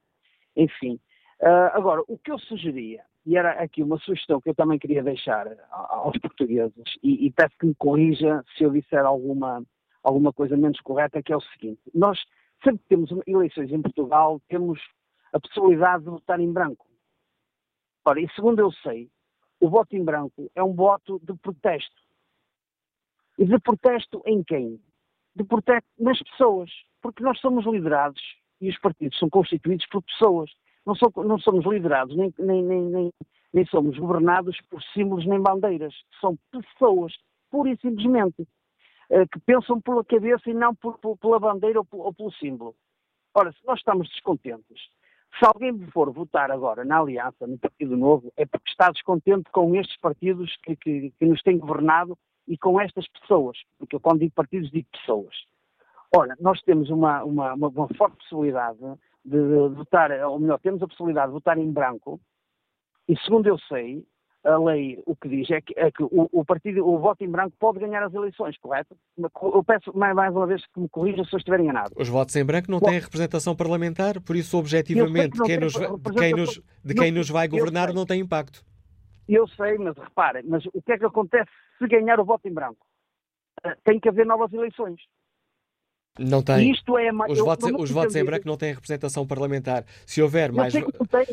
enfim. 0.56 0.99
Uh, 1.41 1.69
agora, 1.74 2.03
o 2.07 2.18
que 2.18 2.32
eu 2.32 2.40
sugeria, 2.40 3.03
e 3.26 3.38
era 3.38 3.52
aqui 3.53 3.82
uma 3.82 3.98
sugestão 3.99 4.40
que 4.40 4.49
eu 4.49 4.56
também 4.56 4.80
queria 4.80 5.03
deixar 5.03 5.48
aos 5.72 6.18
portugueses, 6.19 6.84
e, 7.02 7.26
e 7.26 7.32
peço 7.32 7.56
que 7.60 7.65
me 7.65 7.76
corrija 7.76 8.44
se 8.56 8.64
eu 8.64 8.72
disser 8.72 9.03
alguma, 9.03 9.64
alguma 10.03 10.32
coisa 10.32 10.56
menos 10.56 10.80
correta, 10.82 11.22
que 11.22 11.34
é 11.34 11.38
o 11.38 11.41
seguinte, 11.41 11.82
nós 11.94 12.19
sempre 12.64 12.80
que 12.80 12.90
temos 12.90 13.10
eleições 13.26 13.72
em 13.72 13.82
Portugal, 13.82 14.40
temos 14.48 14.80
a 15.34 15.40
possibilidade 15.40 16.03
de 16.03 16.10
votar 16.10 16.40
em 16.40 16.52
branco. 16.52 16.88
Ora, 18.06 18.19
e 18.22 18.30
segundo 18.34 18.60
eu 18.60 18.72
sei, 18.72 19.10
o 19.60 19.69
voto 19.69 19.95
em 19.95 20.03
branco 20.03 20.49
é 20.56 20.64
um 20.64 20.74
voto 20.74 21.19
de 21.24 21.34
protesto 21.36 22.07
e 23.38 23.45
de 23.45 23.59
protesto 23.59 24.22
em 24.26 24.43
quem? 24.43 24.80
De 25.35 25.43
protesto 25.43 25.88
nas 25.99 26.19
pessoas, 26.23 26.72
porque 27.01 27.23
nós 27.23 27.39
somos 27.39 27.65
liderados 27.65 28.22
e 28.59 28.69
os 28.69 28.80
partidos 28.80 29.18
são 29.19 29.30
constituídos 29.30 29.85
por 29.88 30.01
pessoas. 30.01 30.49
Não, 30.85 30.95
não 31.23 31.38
somos 31.39 31.65
liderados 31.65 32.15
nem, 32.15 32.34
nem, 32.39 32.64
nem, 32.64 33.11
nem, 33.53 33.65
somos 33.68 33.97
governados 33.97 34.59
por 34.69 34.81
símbolos 34.93 35.26
nem 35.26 35.39
bandeiras. 35.39 35.93
São 36.19 36.38
pessoas, 36.51 37.14
pura 37.51 37.69
e 37.69 37.77
simplesmente, 37.77 38.47
eh, 39.09 39.26
que 39.27 39.39
pensam 39.41 39.80
pela 39.81 40.03
cabeça 40.03 40.49
e 40.49 40.53
não 40.53 40.73
por, 40.73 40.97
por, 40.97 41.18
pela 41.18 41.39
bandeira 41.39 41.80
ou, 41.80 41.88
ou 41.91 42.14
pelo 42.14 42.31
símbolo. 42.34 42.76
Ora, 43.35 43.51
se 43.51 43.59
nós 43.65 43.77
estamos 43.77 44.09
descontentes, 44.09 44.81
se 45.38 45.45
alguém 45.45 45.77
for 45.91 46.11
votar 46.11 46.49
agora 46.49 46.84
na 46.84 46.99
Aliança, 46.99 47.45
no 47.45 47.59
Partido 47.59 47.95
Novo, 47.95 48.34
é 48.35 48.45
porque 48.45 48.69
está 48.69 48.89
descontente 48.89 49.51
com 49.51 49.76
estes 49.76 49.95
partidos 49.99 50.55
que, 50.64 50.76
que, 50.76 51.11
que 51.11 51.26
nos 51.26 51.41
têm 51.43 51.59
governado 51.59 52.18
e 52.48 52.57
com 52.57 52.80
estas 52.80 53.07
pessoas, 53.07 53.57
porque 53.78 53.95
eu 53.95 53.99
quando 53.99 54.19
digo 54.19 54.34
partidos 54.34 54.72
digo 54.72 54.88
pessoas. 54.91 55.36
Ora, 56.15 56.36
nós 56.40 56.61
temos 56.61 56.90
uma, 56.90 57.24
uma, 57.24 57.53
uma, 57.53 57.88
forte 57.95 58.18
possibilidade 58.18 58.80
de, 59.26 59.38
de 59.38 59.76
votar, 59.76 60.11
ou 60.26 60.40
melhor, 60.40 60.60
temos 60.60 60.82
a 60.82 60.88
possibilidade 60.88 61.28
de 61.28 61.34
votar 61.34 61.57
em 61.57 61.72
branco, 61.72 62.19
e 63.07 63.18
segundo 63.19 63.48
eu 63.48 63.57
sei, 63.68 64.06
a 64.44 64.57
lei 64.57 65.02
o 65.06 65.15
que 65.15 65.28
diz 65.28 65.49
é 65.52 65.60
que, 65.60 65.74
é 65.76 65.91
que 65.91 66.03
o, 66.03 66.30
o, 66.32 66.45
partido, 66.45 66.88
o 66.88 66.98
voto 66.99 67.24
em 67.24 67.30
branco 67.30 67.53
pode 67.60 67.80
ganhar 67.80 68.02
as 68.03 68.14
eleições, 68.14 68.57
correto? 68.57 68.95
Eu 69.18 69.64
peço 69.64 69.95
mais, 69.98 70.15
mais 70.15 70.34
uma 70.34 70.48
vez 70.48 70.65
que 70.68 70.80
me 70.80 70.88
corrija 70.88 71.24
se 71.26 71.34
eu 71.34 71.38
estiver 71.38 71.60
enganado. 71.60 71.91
Os 71.98 72.07
votos 72.07 72.36
em 72.36 72.45
branco 72.45 72.72
não 72.72 72.80
têm 72.80 72.99
representação 72.99 73.56
parlamentar, 73.56 74.22
por 74.22 74.36
isso, 74.36 74.57
objetivamente, 74.57 75.41
quem 75.44 75.57
nos, 75.57 75.74
de 75.74 76.14
quem 76.14 76.34
nos, 76.34 76.61
de 76.84 76.94
quem 76.94 77.11
nos 77.11 77.30
vai 77.30 77.48
governar 77.48 77.94
não 77.94 78.06
tem 78.06 78.22
impacto. 78.22 78.64
Eu 79.28 79.48
sei, 79.49 79.78
mas 79.78 79.98
reparem, 79.98 80.44
mas 80.45 80.66
o 80.68 80.82
que 80.82 80.94
é 80.94 80.98
que 80.98 81.06
acontece 81.06 81.52
se 81.78 81.88
ganhar 81.88 82.20
o 82.20 82.26
voto 82.26 82.48
em 82.48 82.54
branco? 82.54 82.86
Uh, 83.66 83.76
tem 83.84 83.99
que 83.99 84.08
haver 84.08 84.26
novas 84.26 84.54
eleições. 84.54 85.02
Não 86.20 86.41
tem. 86.41 86.72
Isto 86.72 86.98
é 86.98 87.12
os 87.30 87.40
votos, 87.40 87.72
os 87.78 87.91
votos 87.91 88.16
em 88.16 88.24
branco 88.24 88.48
não 88.48 88.58
têm 88.58 88.74
representação 88.74 89.26
parlamentar. 89.26 89.86
Se 90.06 90.22
houver 90.22 90.52
mais, 90.52 90.74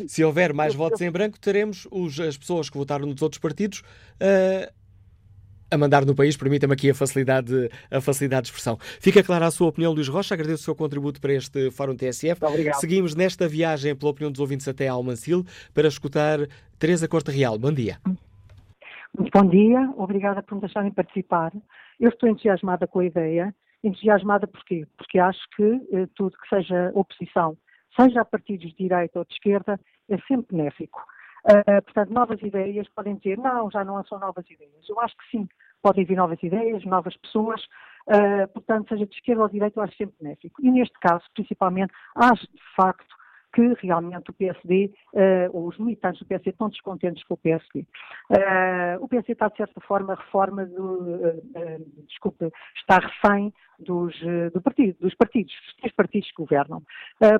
se 0.07 0.23
houver 0.23 0.53
mais 0.53 0.73
eu, 0.73 0.77
votos 0.77 1.01
eu... 1.01 1.07
em 1.07 1.11
branco, 1.11 1.39
teremos 1.39 1.87
os, 1.91 2.19
as 2.19 2.37
pessoas 2.37 2.69
que 2.69 2.77
votaram 2.77 3.05
nos 3.05 3.21
outros 3.21 3.39
partidos 3.39 3.79
uh, 3.79 4.71
a 5.71 5.77
mandar 5.77 6.05
no 6.05 6.13
país. 6.13 6.37
Permita-me 6.37 6.73
aqui 6.73 6.89
a 6.89 6.93
facilidade, 6.93 7.69
a 7.89 7.99
facilidade 7.99 8.43
de 8.43 8.47
expressão. 8.49 8.77
Fica 8.99 9.23
clara 9.23 9.47
a 9.47 9.51
sua 9.51 9.67
opinião, 9.67 9.91
Luís 9.91 10.07
Rocha. 10.07 10.33
Agradeço 10.33 10.61
o 10.61 10.65
seu 10.65 10.75
contributo 10.75 11.19
para 11.19 11.33
este 11.33 11.71
Fórum 11.71 11.95
TSF. 11.95 12.39
Seguimos 12.79 13.15
nesta 13.15 13.47
viagem 13.47 13.95
pela 13.95 14.11
opinião 14.11 14.31
dos 14.31 14.39
ouvintes 14.39 14.67
até 14.67 14.87
Almancil 14.87 15.45
para 15.73 15.87
escutar 15.87 16.39
Teresa 16.79 17.07
Corte 17.07 17.31
Real. 17.31 17.57
Bom 17.57 17.71
dia. 17.71 17.97
Muito 19.17 19.31
bom 19.33 19.47
dia. 19.47 19.93
Obrigada 19.97 20.43
por 20.43 20.55
me 20.55 20.61
deixarem 20.61 20.91
participar. 20.91 21.53
Eu 21.99 22.09
estou 22.09 22.27
entusiasmada 22.27 22.85
com 22.85 22.99
a 22.99 23.05
ideia. 23.05 23.55
Entusiasmada 23.83 24.45
porquê? 24.47 24.85
Porque 24.97 25.19
acho 25.19 25.41
que 25.55 25.81
eh, 25.93 26.07
tudo 26.15 26.37
que 26.37 26.49
seja 26.49 26.91
oposição, 26.93 27.57
seja 27.95 28.21
a 28.21 28.25
partidos 28.25 28.69
de 28.71 28.75
direita 28.75 29.19
ou 29.19 29.25
de 29.25 29.33
esquerda, 29.33 29.79
é 30.09 30.17
sempre 30.27 30.55
benéfico. 30.55 31.01
Uh, 31.45 31.81
portanto, 31.83 32.09
novas 32.09 32.41
ideias 32.41 32.89
podem 32.89 33.15
dizer, 33.17 33.37
não, 33.37 33.69
já 33.69 33.85
não 33.85 34.03
são 34.05 34.17
novas 34.19 34.49
ideias. 34.49 34.89
Eu 34.89 34.99
acho 34.99 35.15
que 35.15 35.29
sim, 35.29 35.47
podem 35.81 36.03
vir 36.03 36.15
novas 36.15 36.41
ideias, 36.41 36.83
novas 36.85 37.15
pessoas, 37.17 37.61
uh, 38.07 38.47
portanto, 38.51 38.89
seja 38.89 39.05
de 39.05 39.13
esquerda 39.13 39.43
ou 39.43 39.47
de 39.47 39.53
direita, 39.53 39.79
eu 39.79 39.83
acho 39.83 39.95
sempre 39.95 40.15
benéfico. 40.19 40.59
E 40.65 40.71
neste 40.71 40.99
caso, 40.99 41.23
principalmente, 41.35 41.93
acho 42.15 42.47
de 42.47 42.75
facto 42.75 43.15
que 43.55 43.73
realmente 43.81 44.29
o 44.29 44.33
PSD, 44.33 44.91
uh, 45.13 45.49
ou 45.53 45.69
os 45.69 45.77
militantes 45.77 46.19
do 46.19 46.25
PSD, 46.25 46.49
estão 46.49 46.67
descontentes 46.67 47.23
com 47.23 47.35
o 47.35 47.37
PSD. 47.37 47.85
Uh, 48.29 49.01
o 49.01 49.07
PSD 49.07 49.31
está, 49.31 49.47
de 49.47 49.55
certa 49.55 49.79
forma, 49.81 50.13
reforma 50.13 50.65
do. 50.65 51.15
Uh, 51.15 52.05
desculpe, 52.05 52.51
está 52.75 52.99
refém 52.99 53.53
dos, 53.79 54.15
do 54.53 54.61
partido, 54.61 54.97
dos 55.01 55.13
partidos, 55.15 55.53
dos 55.65 55.75
três 55.75 55.93
partidos 55.93 56.29
que 56.29 56.37
governam. 56.37 56.81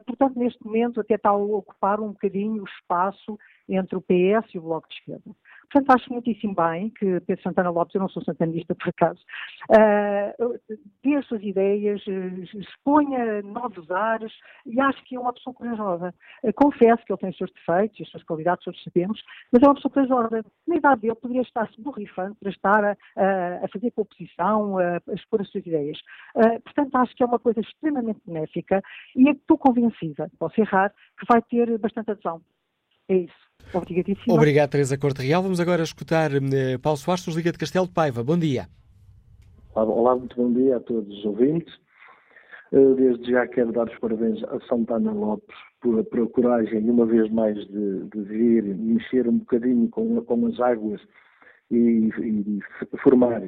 portanto, 0.06 0.38
neste 0.38 0.62
momento, 0.66 1.00
até 1.00 1.16
está 1.16 1.30
a 1.30 1.38
ocupar 1.38 2.02
um 2.02 2.10
bocadinho 2.10 2.62
o 2.62 2.66
espaço 2.66 3.40
entre 3.70 3.96
o 3.96 4.02
PS 4.02 4.54
e 4.54 4.58
o 4.58 4.64
Bloco 4.64 4.90
de 4.90 4.96
Esquerda. 4.96 5.32
Portanto, 5.72 5.92
acho 5.92 6.14
muitíssimo 6.14 6.56
bem 6.56 6.90
que 6.90 7.20
Pedro 7.22 7.44
Santana 7.44 7.70
Lopes, 7.70 7.96
eu 7.96 8.02
não 8.02 8.10
sou 8.10 8.24
santanista 8.24 8.76
por 8.76 8.90
acaso, 8.90 9.22
uh, 9.72 10.60
dê 11.04 11.16
as 11.16 11.26
suas 11.28 11.44
ideias, 11.44 12.02
uh, 12.08 12.58
exponha 12.58 13.42
novos 13.42 13.90
ares 13.92 14.32
e 14.66 14.80
acho 14.80 15.04
que 15.04 15.16
é 15.16 15.20
uma 15.20 15.34
pessoa 15.34 15.54
corajosa. 15.54 16.14
Uh, 16.44 16.54
confesso 16.54 17.04
que 17.06 17.12
ele 17.12 17.20
tem 17.20 17.30
os 17.30 17.38
seus 17.38 17.52
defeitos 17.52 18.00
e 18.00 18.04
as 18.04 18.10
suas 18.10 18.24
qualidades, 18.24 18.64
todos 18.64 18.84
sabemos, 18.84 19.22
mas 19.52 19.62
é 19.62 19.68
uma 19.68 19.76
pessoa 19.76 19.92
corajosa. 19.92 20.46
Na 20.68 20.76
idade 20.76 21.02
dele 21.02 21.16
poderia 21.16 21.42
estar-se 21.42 21.82
borrifando 21.82 22.36
para 22.36 22.50
estar 22.50 22.84
a, 22.84 22.96
a, 23.64 23.68
fazer 23.72 23.94
a 23.96 24.02
oposição, 24.02 24.78
a, 24.78 24.98
a, 24.98 25.14
expor 25.14 25.42
as 25.42 25.50
suas 25.50 25.66
ideias. 25.66 25.98
Uh, 26.36 26.62
portanto, 26.62 26.96
acho 26.96 27.16
que 27.16 27.24
é 27.24 27.26
uma 27.26 27.40
coisa 27.40 27.60
extremamente 27.60 28.22
benéfica 28.26 28.82
e 29.16 29.30
estou 29.30 29.58
convencida, 29.58 30.30
posso 30.40 30.60
errar, 30.60 30.94
que 31.20 31.26
vai 31.28 31.42
ter 31.42 31.78
bastante 31.78 32.12
adesão. 32.12 32.42
É 33.08 33.18
isso. 33.18 33.46
Obrigadíssimo. 33.74 34.34
Obrigado, 34.34 34.72
Teresa 34.72 34.98
Corte 34.98 35.22
Real. 35.22 35.44
Vamos 35.44 35.60
agora 35.60 35.84
escutar 35.84 36.32
uh, 36.32 36.80
Paulo 36.82 36.98
Soares, 36.98 37.26
Liga 37.28 37.52
de 37.52 37.58
Castelo 37.58 37.88
de 37.88 37.94
Paiva. 37.94 38.24
Bom 38.24 38.38
dia. 38.38 38.68
Olá, 39.76 40.16
muito 40.16 40.36
bom 40.36 40.52
dia 40.54 40.78
a 40.78 40.80
todos 40.80 41.18
os 41.18 41.26
ouvintes. 41.26 41.74
Uh, 42.72 42.96
desde 42.96 43.32
já 43.32 43.48
quero 43.48 43.72
dar 43.72 43.88
os 43.88 44.00
parabéns 44.00 44.44
a 44.46 44.60
Santana 44.68 45.12
Lopes 45.12 45.56
por, 45.82 46.04
por 46.06 46.22
a 46.22 46.28
coragem, 46.28 46.90
uma 46.90 47.06
vez 47.06 47.30
mais, 47.32 47.56
de, 47.68 48.04
de 48.06 48.22
vir 48.24 48.64
mexer 48.64 49.28
um 49.28 49.38
bocadinho 49.40 49.88
com, 49.90 50.22
com 50.22 50.48
as 50.48 50.60
águas 50.60 51.02
e, 51.70 52.10
e 52.20 52.60
formar 53.04 53.42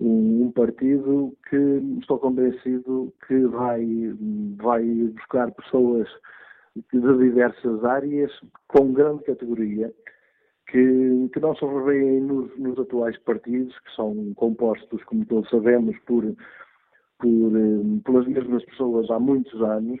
um, 0.00 0.46
um, 0.46 0.52
partido 0.52 1.34
que 1.48 1.56
estou 2.00 2.18
convencido 2.18 3.12
que 3.26 3.46
vai, 3.46 3.86
vai 4.56 4.84
buscar 5.14 5.50
pessoas 5.52 6.08
de 6.74 7.18
diversas 7.18 7.84
áreas, 7.84 8.32
com 8.68 8.92
grande 8.92 9.24
categoria, 9.24 9.92
que, 10.68 11.28
que 11.32 11.40
não 11.40 11.54
se 11.54 11.64
revêem 11.64 12.20
nos, 12.20 12.58
nos, 12.58 12.78
atuais 12.78 13.18
partidos, 13.18 13.78
que 13.80 13.94
são 13.94 14.32
compostos, 14.34 15.02
como 15.04 15.26
todos 15.26 15.48
sabemos, 15.50 15.96
por, 16.06 16.24
por, 17.18 17.52
eh, 17.56 18.00
pelas 18.04 18.26
mesmas 18.26 18.64
pessoas 18.64 19.10
há 19.10 19.18
muitos 19.18 19.60
anos, 19.60 20.00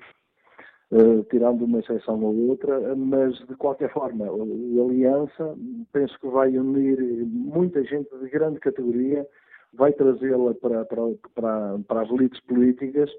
uh, 0.92 1.22
tirando 1.30 1.66
uma 1.66 1.80
exceção 1.80 2.22
ou 2.22 2.48
outra, 2.48 2.96
mas 2.96 3.34
de 3.46 3.54
qualquer 3.56 3.92
forma, 3.92 4.26
a 4.26 4.84
Aliança 4.84 5.56
penso 5.92 6.18
que 6.18 6.28
vai 6.28 6.56
unir 6.56 6.98
muita 7.26 7.84
gente 7.84 8.08
de 8.18 8.28
grande 8.30 8.58
categoria, 8.60 9.26
vai 9.74 9.92
trazê-la 9.92 10.54
para, 10.54 10.84
para, 10.86 11.02
para, 11.34 11.78
para 11.86 12.02
as 12.02 12.10
elites 12.10 12.40
políticas 12.40 13.10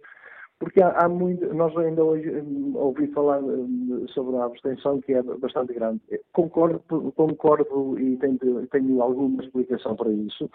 porque 0.60 0.82
há, 0.82 0.90
há 0.90 1.10
muito, 1.10 1.54
nós 1.54 1.76
ainda 1.78 2.04
hoje 2.04 2.30
hum, 2.30 2.74
ouvi 2.76 3.08
falar 3.08 3.42
hum, 3.44 4.06
sobre 4.10 4.38
a 4.38 4.46
abstenção 4.46 5.02
que 5.02 5.14
é 5.14 5.22
bastante 5.22 5.74
grande. 5.74 6.02
Concordo, 6.32 6.80
concordo 7.16 8.00
e 8.00 8.18
tenho, 8.18 8.68
tenho 8.68 9.02
alguma 9.02 9.44
explicação 9.44 9.96
para 9.96 10.12
isso, 10.12 10.50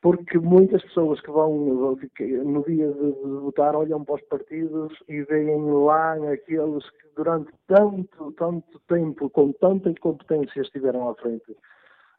porque 0.00 0.38
muitas 0.38 0.82
pessoas 0.82 1.20
que 1.20 1.30
vão 1.30 1.50
no 1.50 2.64
dia 2.64 2.92
de 2.92 3.10
votar 3.40 3.74
olham 3.74 4.04
para 4.04 4.16
os 4.16 4.22
partidos 4.22 4.92
e 5.08 5.22
veem 5.22 5.64
lá 5.70 6.12
aqueles 6.32 6.88
que 6.90 7.08
durante 7.16 7.50
tanto, 7.66 8.32
tanto 8.32 8.80
tempo, 8.86 9.28
com 9.30 9.52
tanta 9.52 9.90
incompetência 9.90 10.60
estiveram 10.60 11.08
à 11.08 11.14
frente 11.16 11.56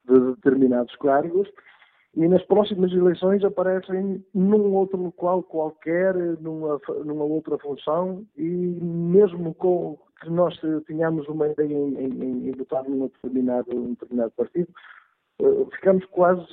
de 0.05 0.19
determinados 0.35 0.95
cargos 0.97 1.49
e 2.15 2.27
nas 2.27 2.43
próximas 2.45 2.91
eleições 2.91 3.43
aparecem 3.43 4.23
num 4.33 4.73
outro 4.73 5.01
local 5.01 5.43
qualquer, 5.43 6.15
numa, 6.41 6.79
numa 7.05 7.23
outra 7.23 7.57
função, 7.57 8.25
e 8.35 8.43
mesmo 8.43 9.53
com 9.53 9.97
que 10.21 10.29
nós 10.29 10.59
tenhamos 10.85 11.27
uma 11.27 11.47
ideia 11.47 11.73
em, 11.73 11.95
em, 11.97 12.49
em 12.49 12.51
votar 12.51 12.83
num 12.83 13.07
determinado, 13.07 13.73
num 13.73 13.91
determinado 13.91 14.31
partido, 14.31 14.69
eh, 15.41 15.65
ficamos 15.75 16.03
quase 16.05 16.45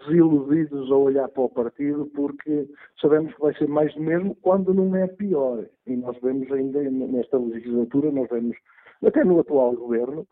desiludidos 0.00 0.90
ao 0.90 1.02
olhar 1.02 1.28
para 1.28 1.42
o 1.42 1.48
partido 1.48 2.10
porque 2.14 2.68
sabemos 3.00 3.32
que 3.34 3.40
vai 3.40 3.54
ser 3.54 3.68
mais 3.68 3.94
do 3.94 4.00
mesmo 4.00 4.34
quando 4.42 4.74
não 4.74 4.96
é 4.96 5.06
pior. 5.06 5.64
E 5.86 5.94
nós 5.94 6.18
vemos 6.20 6.50
ainda 6.50 6.82
nesta 6.82 7.38
legislatura, 7.38 8.10
nós 8.10 8.28
vemos 8.28 8.56
até 9.04 9.24
no 9.24 9.38
atual 9.38 9.76
governo, 9.76 10.26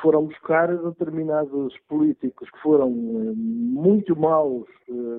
foram 0.00 0.26
buscar 0.26 0.76
determinados 0.76 1.76
políticos 1.88 2.50
que 2.50 2.58
foram 2.60 2.90
muito 2.90 4.18
maus 4.18 4.68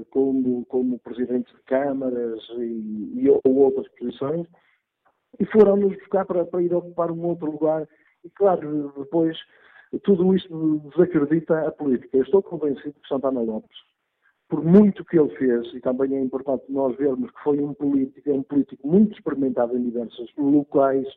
como, 0.10 0.66
como 0.66 1.00
presidentes 1.00 1.54
de 1.54 1.62
câmaras 1.64 2.40
e, 2.58 3.14
e 3.16 3.30
ou 3.30 3.56
outras 3.56 3.88
posições 3.98 4.48
e 5.40 5.46
foram 5.46 5.78
nos 5.78 5.96
buscar 5.98 6.26
para, 6.26 6.46
para 6.46 6.62
ir 6.62 6.74
ocupar 6.74 7.12
um 7.12 7.26
outro 7.26 7.52
lugar 7.52 7.88
e 8.24 8.30
claro, 8.30 8.94
depois 8.98 9.38
tudo 10.00 10.36
isto 10.36 10.82
desacredita 10.90 11.68
a 11.68 11.72
política. 11.72 12.18
Eu 12.18 12.24
estou 12.24 12.42
convencido 12.42 12.94
que 12.94 13.08
Santana 13.08 13.42
Lopes, 13.42 13.78
por 14.50 14.64
muito 14.64 15.06
que 15.06 15.20
ele 15.20 15.36
fez, 15.36 15.74
e 15.74 15.80
também 15.82 16.16
é 16.16 16.22
importante 16.22 16.64
nós 16.70 16.96
vermos 16.98 17.30
que 17.32 17.44
foi 17.44 17.60
um 17.60 17.74
político, 17.74 18.30
é 18.30 18.34
um 18.34 18.44
político 18.44 18.88
muito 18.88 19.14
experimentado 19.14 19.78
em 19.78 19.84
diversos 19.84 20.32
locais, 20.38 21.08
eh, 21.08 21.12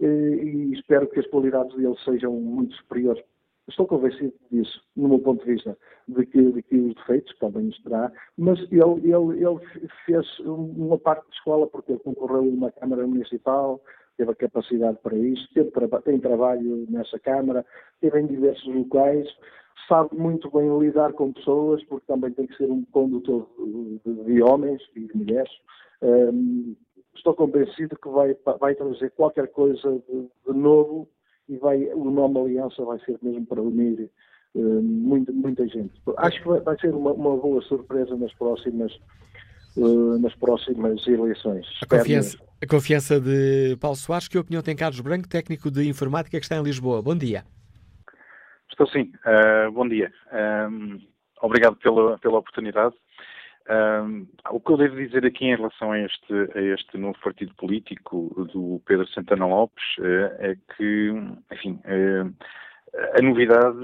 e 0.00 0.72
espero 0.74 1.08
que 1.08 1.20
as 1.20 1.26
qualidades 1.28 1.74
dele 1.76 1.96
sejam 2.04 2.32
muito 2.32 2.74
superiores. 2.76 3.22
Estou 3.68 3.86
convencido 3.86 4.34
disso, 4.50 4.82
no 4.94 5.08
meu 5.08 5.18
ponto 5.20 5.42
de 5.44 5.52
vista, 5.52 5.76
de 6.06 6.26
que, 6.26 6.52
de 6.52 6.62
que 6.62 6.76
os 6.76 6.94
defeitos 6.96 7.34
os 7.40 7.82
terá, 7.82 8.12
mas 8.36 8.58
ele, 8.70 8.82
ele, 9.10 9.42
ele 9.42 9.88
fez 10.04 10.38
uma 10.40 10.98
parte 10.98 11.26
de 11.28 11.34
escola 11.34 11.66
porque 11.66 11.92
ele 11.92 12.00
concorreu 12.00 12.40
a 12.40 12.42
uma 12.42 12.70
Câmara 12.72 13.06
Municipal, 13.06 13.80
teve 14.18 14.30
a 14.30 14.34
capacidade 14.34 14.98
para 15.02 15.16
isso, 15.16 15.48
teve, 15.54 15.70
tem 16.04 16.18
trabalho 16.20 16.86
nessa 16.90 17.18
Câmara, 17.18 17.64
teve 18.02 18.20
em 18.20 18.26
diversos 18.26 18.66
locais, 18.66 19.26
sabe 19.88 20.14
muito 20.14 20.50
bem 20.50 20.78
lidar 20.78 21.14
com 21.14 21.32
pessoas, 21.32 21.82
porque 21.84 22.06
também 22.06 22.32
tem 22.32 22.46
que 22.46 22.56
ser 22.56 22.70
um 22.70 22.84
condutor 22.92 23.48
de, 24.04 24.24
de 24.24 24.42
homens 24.42 24.82
e 24.94 25.06
de 25.06 25.16
mulheres. 25.16 25.52
Um, 26.02 26.76
estou 27.16 27.34
convencido 27.34 27.96
que 27.96 28.08
vai, 28.08 28.36
vai 28.58 28.74
trazer 28.74 29.10
qualquer 29.12 29.48
coisa 29.48 30.02
de, 30.08 30.28
de, 30.46 30.58
novo 30.58 31.08
e 31.48 31.56
vai, 31.56 31.84
o 31.94 32.10
nome 32.10 32.38
Aliança 32.38 32.84
vai 32.84 32.98
ser 33.00 33.18
mesmo 33.22 33.46
para 33.46 33.62
unir 33.62 34.10
um, 34.54 34.80
muita, 34.82 35.32
muita 35.32 35.66
gente. 35.68 35.92
Acho 36.18 36.42
que 36.42 36.48
vai, 36.48 36.60
vai 36.60 36.78
ser 36.78 36.94
uma, 36.94 37.12
uma 37.12 37.36
boa 37.36 37.60
surpresa 37.62 38.16
nas 38.16 38.32
próximas 38.34 38.92
uh, 39.76 40.18
nas 40.18 40.34
próximas 40.36 41.06
eleições. 41.06 41.66
A 41.82 41.86
confiança, 41.86 42.38
a 42.62 42.66
confiança 42.66 43.20
de 43.20 43.76
Paulo 43.80 43.96
Soares, 43.96 44.28
que 44.28 44.38
opinião 44.38 44.62
tem 44.62 44.76
Carlos 44.76 45.00
Branco, 45.00 45.28
técnico 45.28 45.70
de 45.70 45.88
informática 45.88 46.38
que 46.38 46.44
está 46.44 46.56
em 46.56 46.62
Lisboa. 46.62 47.02
Bom 47.02 47.16
dia. 47.16 47.44
Estou 48.70 48.88
sim. 48.88 49.12
Uh, 49.24 49.70
bom 49.72 49.88
dia. 49.88 50.12
Um, 50.70 50.98
obrigado 51.40 51.76
pela, 51.76 52.18
pela 52.18 52.38
oportunidade. 52.38 52.94
Um, 53.66 54.26
o 54.50 54.60
que 54.60 54.72
eu 54.72 54.76
devo 54.76 54.96
dizer 54.96 55.24
aqui 55.24 55.46
em 55.46 55.56
relação 55.56 55.92
a 55.92 55.98
este, 55.98 56.34
a 56.54 56.60
este 56.60 56.98
novo 56.98 57.18
partido 57.20 57.54
político 57.54 58.28
do 58.52 58.82
Pedro 58.84 59.08
Santana 59.08 59.46
Lopes 59.46 59.82
uh, 60.00 60.34
é 60.38 60.56
que, 60.76 61.12
enfim, 61.50 61.80
uh, 61.86 62.34
a 63.18 63.22
novidade 63.22 63.78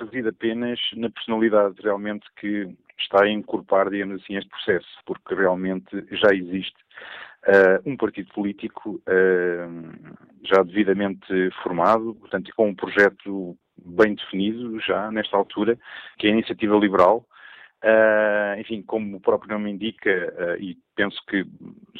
reside 0.00 0.28
apenas 0.28 0.80
na 0.96 1.10
personalidade 1.10 1.76
realmente 1.82 2.26
que 2.40 2.74
está 2.98 3.24
a 3.24 3.30
incorporar, 3.30 3.90
digamos 3.90 4.22
assim, 4.22 4.36
este 4.36 4.48
processo, 4.48 4.88
porque 5.06 5.34
realmente 5.34 5.90
já 6.10 6.34
existe 6.34 6.76
uh, 7.46 7.88
um 7.88 7.96
partido 7.96 8.32
político 8.32 9.00
uh, 9.06 10.16
já 10.42 10.62
devidamente 10.62 11.26
formado, 11.62 12.14
portanto, 12.14 12.50
com 12.56 12.68
um 12.68 12.74
projeto 12.74 13.56
bem 13.84 14.14
definido 14.14 14.80
já 14.80 15.10
nesta 15.10 15.36
altura, 15.36 15.78
que 16.18 16.26
é 16.26 16.30
a 16.30 16.32
Iniciativa 16.32 16.76
Liberal. 16.76 17.24
Uh, 17.84 18.58
enfim, 18.58 18.82
como 18.82 19.18
o 19.18 19.20
próprio 19.20 19.52
nome 19.52 19.70
indica, 19.70 20.10
uh, 20.10 20.60
e 20.60 20.76
penso 20.96 21.16
que 21.28 21.46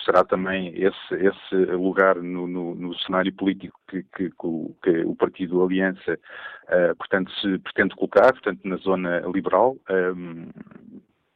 será 0.04 0.24
também 0.24 0.74
esse, 0.74 1.14
esse 1.14 1.54
lugar 1.72 2.16
no, 2.16 2.48
no, 2.48 2.74
no 2.74 2.98
cenário 2.98 3.32
político 3.32 3.78
que, 3.88 4.02
que, 4.02 4.28
que, 4.28 4.34
o, 4.46 4.74
que, 4.82 4.90
o, 5.02 5.14
Partido 5.14 5.62
Aliança, 5.62 6.14
uh, 6.14 6.96
portanto, 6.96 7.30
se 7.40 7.58
pretende 7.58 7.94
colocar, 7.94 8.32
portanto, 8.32 8.58
na 8.64 8.74
zona 8.78 9.20
liberal, 9.32 9.76
um, 9.88 10.48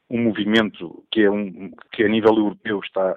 um 0.09 0.23
movimento 0.23 1.05
que, 1.09 1.21
é 1.21 1.31
um, 1.31 1.71
que 1.93 2.03
a 2.03 2.09
nível 2.09 2.35
europeu 2.35 2.81
está 2.83 3.15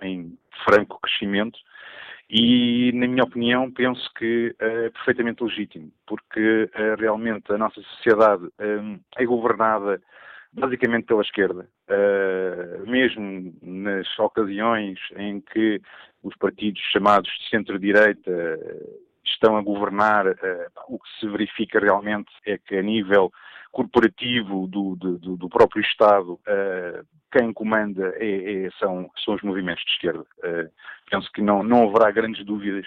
em 0.00 0.38
franco 0.64 1.00
crescimento, 1.00 1.58
e, 2.30 2.92
na 2.94 3.08
minha 3.08 3.24
opinião, 3.24 3.68
penso 3.72 4.08
que 4.14 4.54
é 4.60 4.90
perfeitamente 4.90 5.42
legítimo, 5.42 5.90
porque 6.06 6.70
realmente 6.98 7.50
a 7.50 7.58
nossa 7.58 7.80
sociedade 7.80 8.46
é 9.16 9.24
governada 9.24 10.00
basicamente 10.52 11.06
pela 11.06 11.22
esquerda. 11.22 11.68
Uh, 11.88 12.88
mesmo 12.88 13.54
nas 13.62 14.06
ocasiões 14.18 14.98
em 15.16 15.40
que 15.40 15.80
os 16.22 16.36
partidos 16.36 16.80
chamados 16.92 17.30
de 17.30 17.48
centro-direita 17.48 18.58
estão 19.24 19.56
a 19.56 19.62
governar, 19.62 20.26
uh, 20.26 20.34
o 20.88 20.98
que 20.98 21.08
se 21.20 21.28
verifica 21.28 21.78
realmente 21.78 22.30
é 22.46 22.58
que 22.58 22.76
a 22.76 22.82
nível 22.82 23.30
corporativo 23.70 24.66
do, 24.66 24.96
do, 24.96 25.36
do 25.36 25.48
próprio 25.48 25.82
Estado, 25.82 26.32
uh, 26.32 27.06
quem 27.30 27.52
comanda 27.52 28.14
é, 28.16 28.64
é, 28.64 28.70
são, 28.78 29.10
são 29.24 29.34
os 29.34 29.42
movimentos 29.42 29.84
de 29.84 29.90
esquerda. 29.90 30.26
penso 31.10 31.30
que 31.32 31.42
não, 31.42 31.62
não 31.62 31.88
haverá 31.88 32.10
grandes 32.10 32.44
dúvidas 32.44 32.86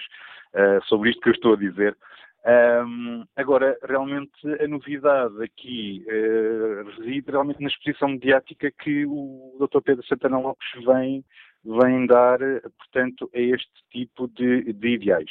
sobre 0.86 1.10
isto 1.10 1.22
que 1.22 1.28
eu 1.28 1.32
estou 1.32 1.54
a 1.54 1.56
dizer. 1.56 1.96
Um, 2.44 3.24
agora, 3.36 3.78
realmente, 3.88 4.32
a 4.60 4.66
novidade 4.66 5.42
aqui 5.42 6.04
uh, 6.08 6.90
reside 6.98 7.30
realmente 7.30 7.60
na 7.60 7.68
exposição 7.68 8.08
mediática 8.08 8.72
que 8.82 9.06
o 9.06 9.56
Dr. 9.60 9.80
Pedro 9.80 10.06
Santana 10.06 10.40
Lopes 10.40 10.66
vem, 10.84 11.24
vem 11.64 12.06
dar, 12.06 12.38
portanto, 12.76 13.30
a 13.32 13.38
este 13.38 13.70
tipo 13.92 14.26
de, 14.28 14.72
de 14.72 14.88
ideais. 14.88 15.30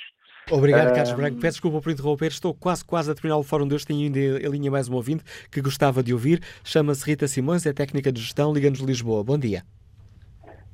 Obrigado, 0.50 0.94
Carlos 0.94 1.14
Branco. 1.14 1.36
Peço 1.40 1.56
desculpa 1.56 1.82
por 1.82 1.92
interromper. 1.92 2.28
Estou 2.28 2.54
quase, 2.54 2.84
quase 2.84 3.12
a 3.12 3.16
terminar 3.16 3.38
o 3.38 3.44
fórum 3.44 3.68
de 3.68 3.76
hoje. 3.76 3.86
Tenho 3.86 4.02
ainda 4.02 4.20
em 4.20 4.50
linha 4.50 4.72
mais 4.72 4.90
um 4.90 4.96
ouvinte 4.96 5.24
que 5.52 5.62
gostava 5.62 6.02
de 6.02 6.14
ouvir. 6.14 6.40
Chama-se 6.64 7.06
Rita 7.06 7.28
Simões, 7.28 7.66
é 7.66 7.74
técnica 7.74 8.12
de 8.12 8.22
gestão, 8.22 8.54
Liga-nos 8.54 8.80
Lisboa. 8.80 9.24
Bom 9.24 9.38
dia. 9.38 9.64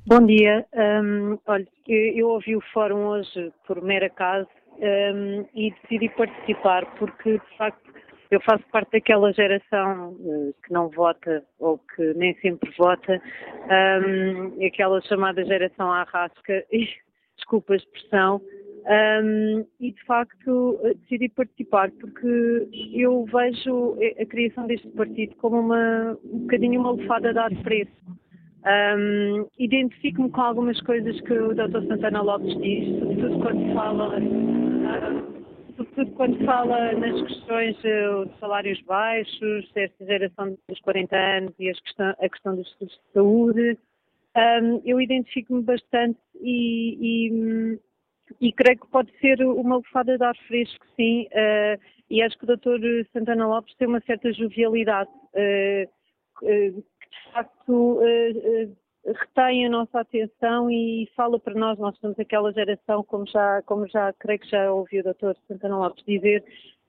Bom 0.06 0.24
dia. 0.24 0.64
Um, 0.72 1.38
olha, 1.46 1.66
eu 1.86 2.28
ouvi 2.28 2.56
o 2.56 2.62
fórum 2.72 3.08
hoje 3.08 3.52
por 3.66 3.82
mero 3.82 4.06
acaso 4.06 4.48
um, 4.78 5.46
e 5.54 5.70
decidi 5.82 6.08
participar 6.10 6.86
porque, 6.98 7.32
de 7.32 7.56
facto, 7.56 7.92
eu 8.30 8.40
faço 8.42 8.62
parte 8.70 8.92
daquela 8.92 9.32
geração 9.32 10.10
uh, 10.12 10.54
que 10.64 10.72
não 10.72 10.88
vota 10.90 11.42
ou 11.58 11.78
que 11.78 12.14
nem 12.14 12.34
sempre 12.40 12.70
vota, 12.76 13.20
um, 14.04 14.66
aquela 14.66 15.00
chamada 15.02 15.44
geração 15.44 15.90
arrasca, 15.90 16.64
desculpa 17.36 17.72
a 17.72 17.76
expressão, 17.76 18.40
um, 18.88 19.66
e 19.80 19.92
de 19.92 20.04
facto 20.04 20.80
decidi 21.02 21.28
participar 21.28 21.90
porque 21.92 22.68
eu 22.94 23.24
vejo 23.26 23.96
a 24.20 24.24
criação 24.26 24.66
deste 24.66 24.88
partido 24.88 25.34
como 25.36 25.60
uma, 25.60 26.16
um 26.24 26.40
bocadinho 26.40 26.80
uma 26.80 26.92
lefada 26.92 27.32
de 27.32 27.38
ar 27.38 27.54
fresco. 27.62 28.18
Um, 28.64 29.46
Identifico-me 29.58 30.30
com 30.30 30.40
algumas 30.40 30.80
coisas 30.82 31.18
que 31.22 31.32
o 31.32 31.54
Dr. 31.54 31.86
Santana 31.86 32.22
Lopes 32.22 32.56
diz, 32.60 32.98
sobretudo 32.98 33.38
quando 33.40 33.74
fala, 33.74 34.16
sobretudo 35.76 36.10
quando 36.12 36.44
fala 36.44 36.92
nas 36.92 37.22
questões 37.22 37.76
uh, 37.78 38.26
de 38.26 38.38
salários 38.38 38.80
baixos, 38.82 39.70
esta 39.74 40.04
geração 40.04 40.58
dos 40.68 40.80
40 40.80 41.16
anos 41.16 41.54
e 41.58 41.72
questão, 41.72 42.14
a 42.18 42.28
questão 42.28 42.56
dos 42.56 42.66
estudos 42.68 42.94
de 42.94 43.12
saúde. 43.12 43.78
Um, 44.36 44.82
eu 44.84 45.00
identifico-me 45.00 45.62
bastante 45.62 46.18
e, 46.40 47.28
e, 47.30 47.78
e, 48.40 48.52
creio 48.52 48.78
que 48.78 48.86
pode 48.88 49.10
ser 49.18 49.40
uma 49.42 49.78
lefada 49.78 50.16
de 50.16 50.24
ar 50.24 50.36
fresco, 50.46 50.84
sim, 50.96 51.26
uh, 51.32 51.80
e 52.10 52.22
acho 52.22 52.38
que 52.38 52.44
o 52.44 52.56
Dr. 52.56 53.08
Santana 53.12 53.48
Lopes 53.48 53.74
tem 53.76 53.88
uma 53.88 54.00
certa 54.00 54.32
jovialidade. 54.32 55.10
Uh, 55.34 55.98
de 56.42 57.32
facto 57.32 57.72
uh, 57.72 58.02
uh, 58.02 58.76
retém 59.12 59.66
a 59.66 59.70
nossa 59.70 60.00
atenção 60.00 60.70
e 60.70 61.08
fala 61.16 61.38
para 61.38 61.54
nós, 61.54 61.78
nós 61.78 61.96
somos 61.98 62.18
aquela 62.18 62.52
geração, 62.52 63.02
como 63.04 63.26
já, 63.26 63.62
como 63.62 63.86
já 63.88 64.12
creio 64.14 64.40
que 64.40 64.50
já 64.50 64.72
ouviu 64.72 65.02
o 65.02 65.14
Dr. 65.14 65.38
Santana 65.46 65.78
Lopes 65.78 66.04
dizer, 66.04 66.44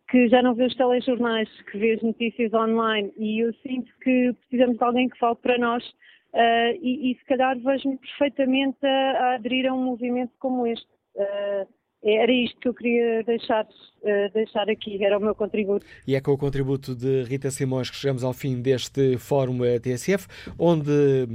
que 0.09 0.27
já 0.27 0.41
não 0.41 0.55
vê 0.55 0.65
os 0.65 0.75
telejornais, 0.75 1.49
que 1.63 1.77
vê 1.77 1.93
as 1.93 2.01
notícias 2.01 2.53
online 2.53 3.13
e 3.17 3.39
eu 3.39 3.53
sinto 3.55 3.91
que 4.01 4.33
precisamos 4.33 4.77
de 4.77 4.83
alguém 4.83 5.07
que 5.07 5.19
fale 5.19 5.35
para 5.35 5.57
nós 5.57 5.85
uh, 6.33 6.77
e, 6.81 7.11
e, 7.11 7.15
se 7.17 7.25
calhar 7.25 7.57
vejo-me 7.59 7.97
perfeitamente 7.97 8.77
a, 8.83 9.11
a, 9.11 9.35
aderir 9.35 9.67
a 9.67 9.73
um 9.73 9.83
movimento 9.83 10.33
como 10.39 10.65
este. 10.65 10.87
Uh, 11.15 11.78
era 12.01 12.31
isto 12.31 12.57
que 12.59 12.67
eu 12.67 12.73
queria 12.73 13.23
deixar, 13.23 13.65
uh, 13.65 14.33
deixar 14.33 14.69
aqui, 14.69 15.03
era 15.03 15.17
o 15.17 15.21
meu 15.21 15.35
contributo. 15.35 15.85
E 16.07 16.15
é 16.15 16.21
com 16.21 16.31
o 16.31 16.37
contributo 16.37 16.95
de 16.95 17.23
Rita 17.23 17.51
Simões 17.51 17.89
que 17.89 17.97
chegamos 17.97 18.23
ao 18.23 18.31
fim 18.31 18.61
deste 18.61 19.17
Fórum 19.17 19.65
eh, 19.65 19.79
TSF, 19.79 20.27
onde 20.57 20.91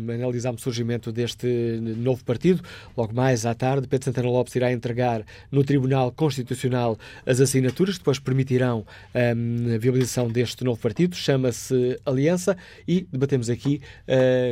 analisámos 0.09 0.63
o 0.63 0.65
surgimento 0.65 1.13
deste 1.13 1.47
novo 1.99 2.25
partido. 2.25 2.63
Logo 2.97 3.15
mais 3.15 3.45
à 3.45 3.55
tarde, 3.55 3.87
Pedro 3.87 4.07
Santana 4.07 4.31
Lopes 4.31 4.55
irá 4.57 4.73
entregar 4.73 5.25
no 5.51 5.63
Tribunal 5.63 6.11
Constitucional 6.13 6.97
as 7.27 7.41
assinaturas, 7.41 7.99
depois 7.99 8.19
permitirão 8.19 8.87
um, 9.15 9.75
a 9.75 9.79
viabilização 9.79 10.29
deste 10.29 10.65
novo 10.65 10.81
partido, 10.81 11.15
chama-se 11.15 12.01
Aliança, 12.07 12.57
e 12.89 13.07
debatemos 13.13 13.51
aqui 13.51 13.83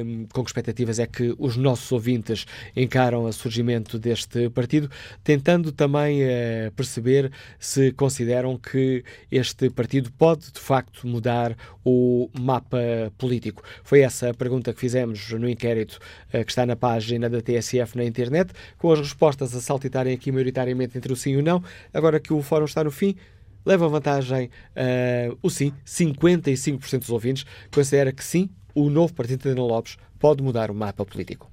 um, 0.05 0.27
com 0.33 0.43
que 0.43 0.51
expectativas 0.51 0.99
é 0.99 1.07
que 1.07 1.35
os 1.39 1.57
nossos 1.57 1.91
ouvintes 1.91 2.47
encaram 2.77 3.25
o 3.25 3.33
surgimento 3.33 3.99
deste 3.99 4.51
partido, 4.51 4.91
tentando 5.25 5.73
também 5.73 6.02
também 6.03 6.23
uh, 6.25 6.73
perceber 6.73 7.31
se 7.59 7.93
consideram 7.93 8.59
que 8.59 9.05
este 9.31 9.71
partido 9.71 10.11
pode, 10.13 10.51
de 10.53 10.59
facto, 10.59 11.07
mudar 11.07 11.57
o 11.85 12.29
mapa 12.39 12.79
político. 13.17 13.63
Foi 13.85 14.01
essa 14.01 14.31
a 14.31 14.35
pergunta 14.35 14.73
que 14.73 14.81
fizemos 14.81 15.31
no 15.33 15.49
inquérito 15.49 15.99
uh, 16.29 16.45
que 16.45 16.51
está 16.51 16.67
na 16.67 16.75
página 16.75 17.31
da 17.31 17.41
TSF 17.41 17.97
na 17.97 18.05
internet, 18.05 18.53
com 18.79 18.91
as 18.91 18.99
respostas 18.99 19.55
a 19.55 19.61
saltitarem 19.61 20.13
aqui 20.13 20.33
maioritariamente 20.33 20.99
entre 20.99 21.13
o 21.13 21.17
sim 21.17 21.33
e 21.33 21.37
o 21.37 21.43
não. 21.43 21.63
Agora 21.95 22.19
que 22.19 22.33
o 22.33 22.43
fórum 22.43 22.65
está 22.65 22.83
no 22.83 22.91
fim, 22.91 23.15
leva 23.65 23.89
vantagem 23.89 24.47
uh, 24.47 25.39
o 25.43 25.49
sim. 25.49 25.73
55% 25.87 26.99
dos 26.99 27.11
ouvintes 27.11 27.47
considera 27.73 28.13
que 28.13 28.25
sim, 28.25 28.51
o 28.75 28.91
novo 28.91 29.13
partido 29.15 29.43
de 29.43 29.51
Ana 29.51 29.63
Lopes 29.63 29.97
pode 30.19 30.43
mudar 30.43 30.71
o 30.71 30.75
mapa 30.75 31.05
político. 31.05 31.53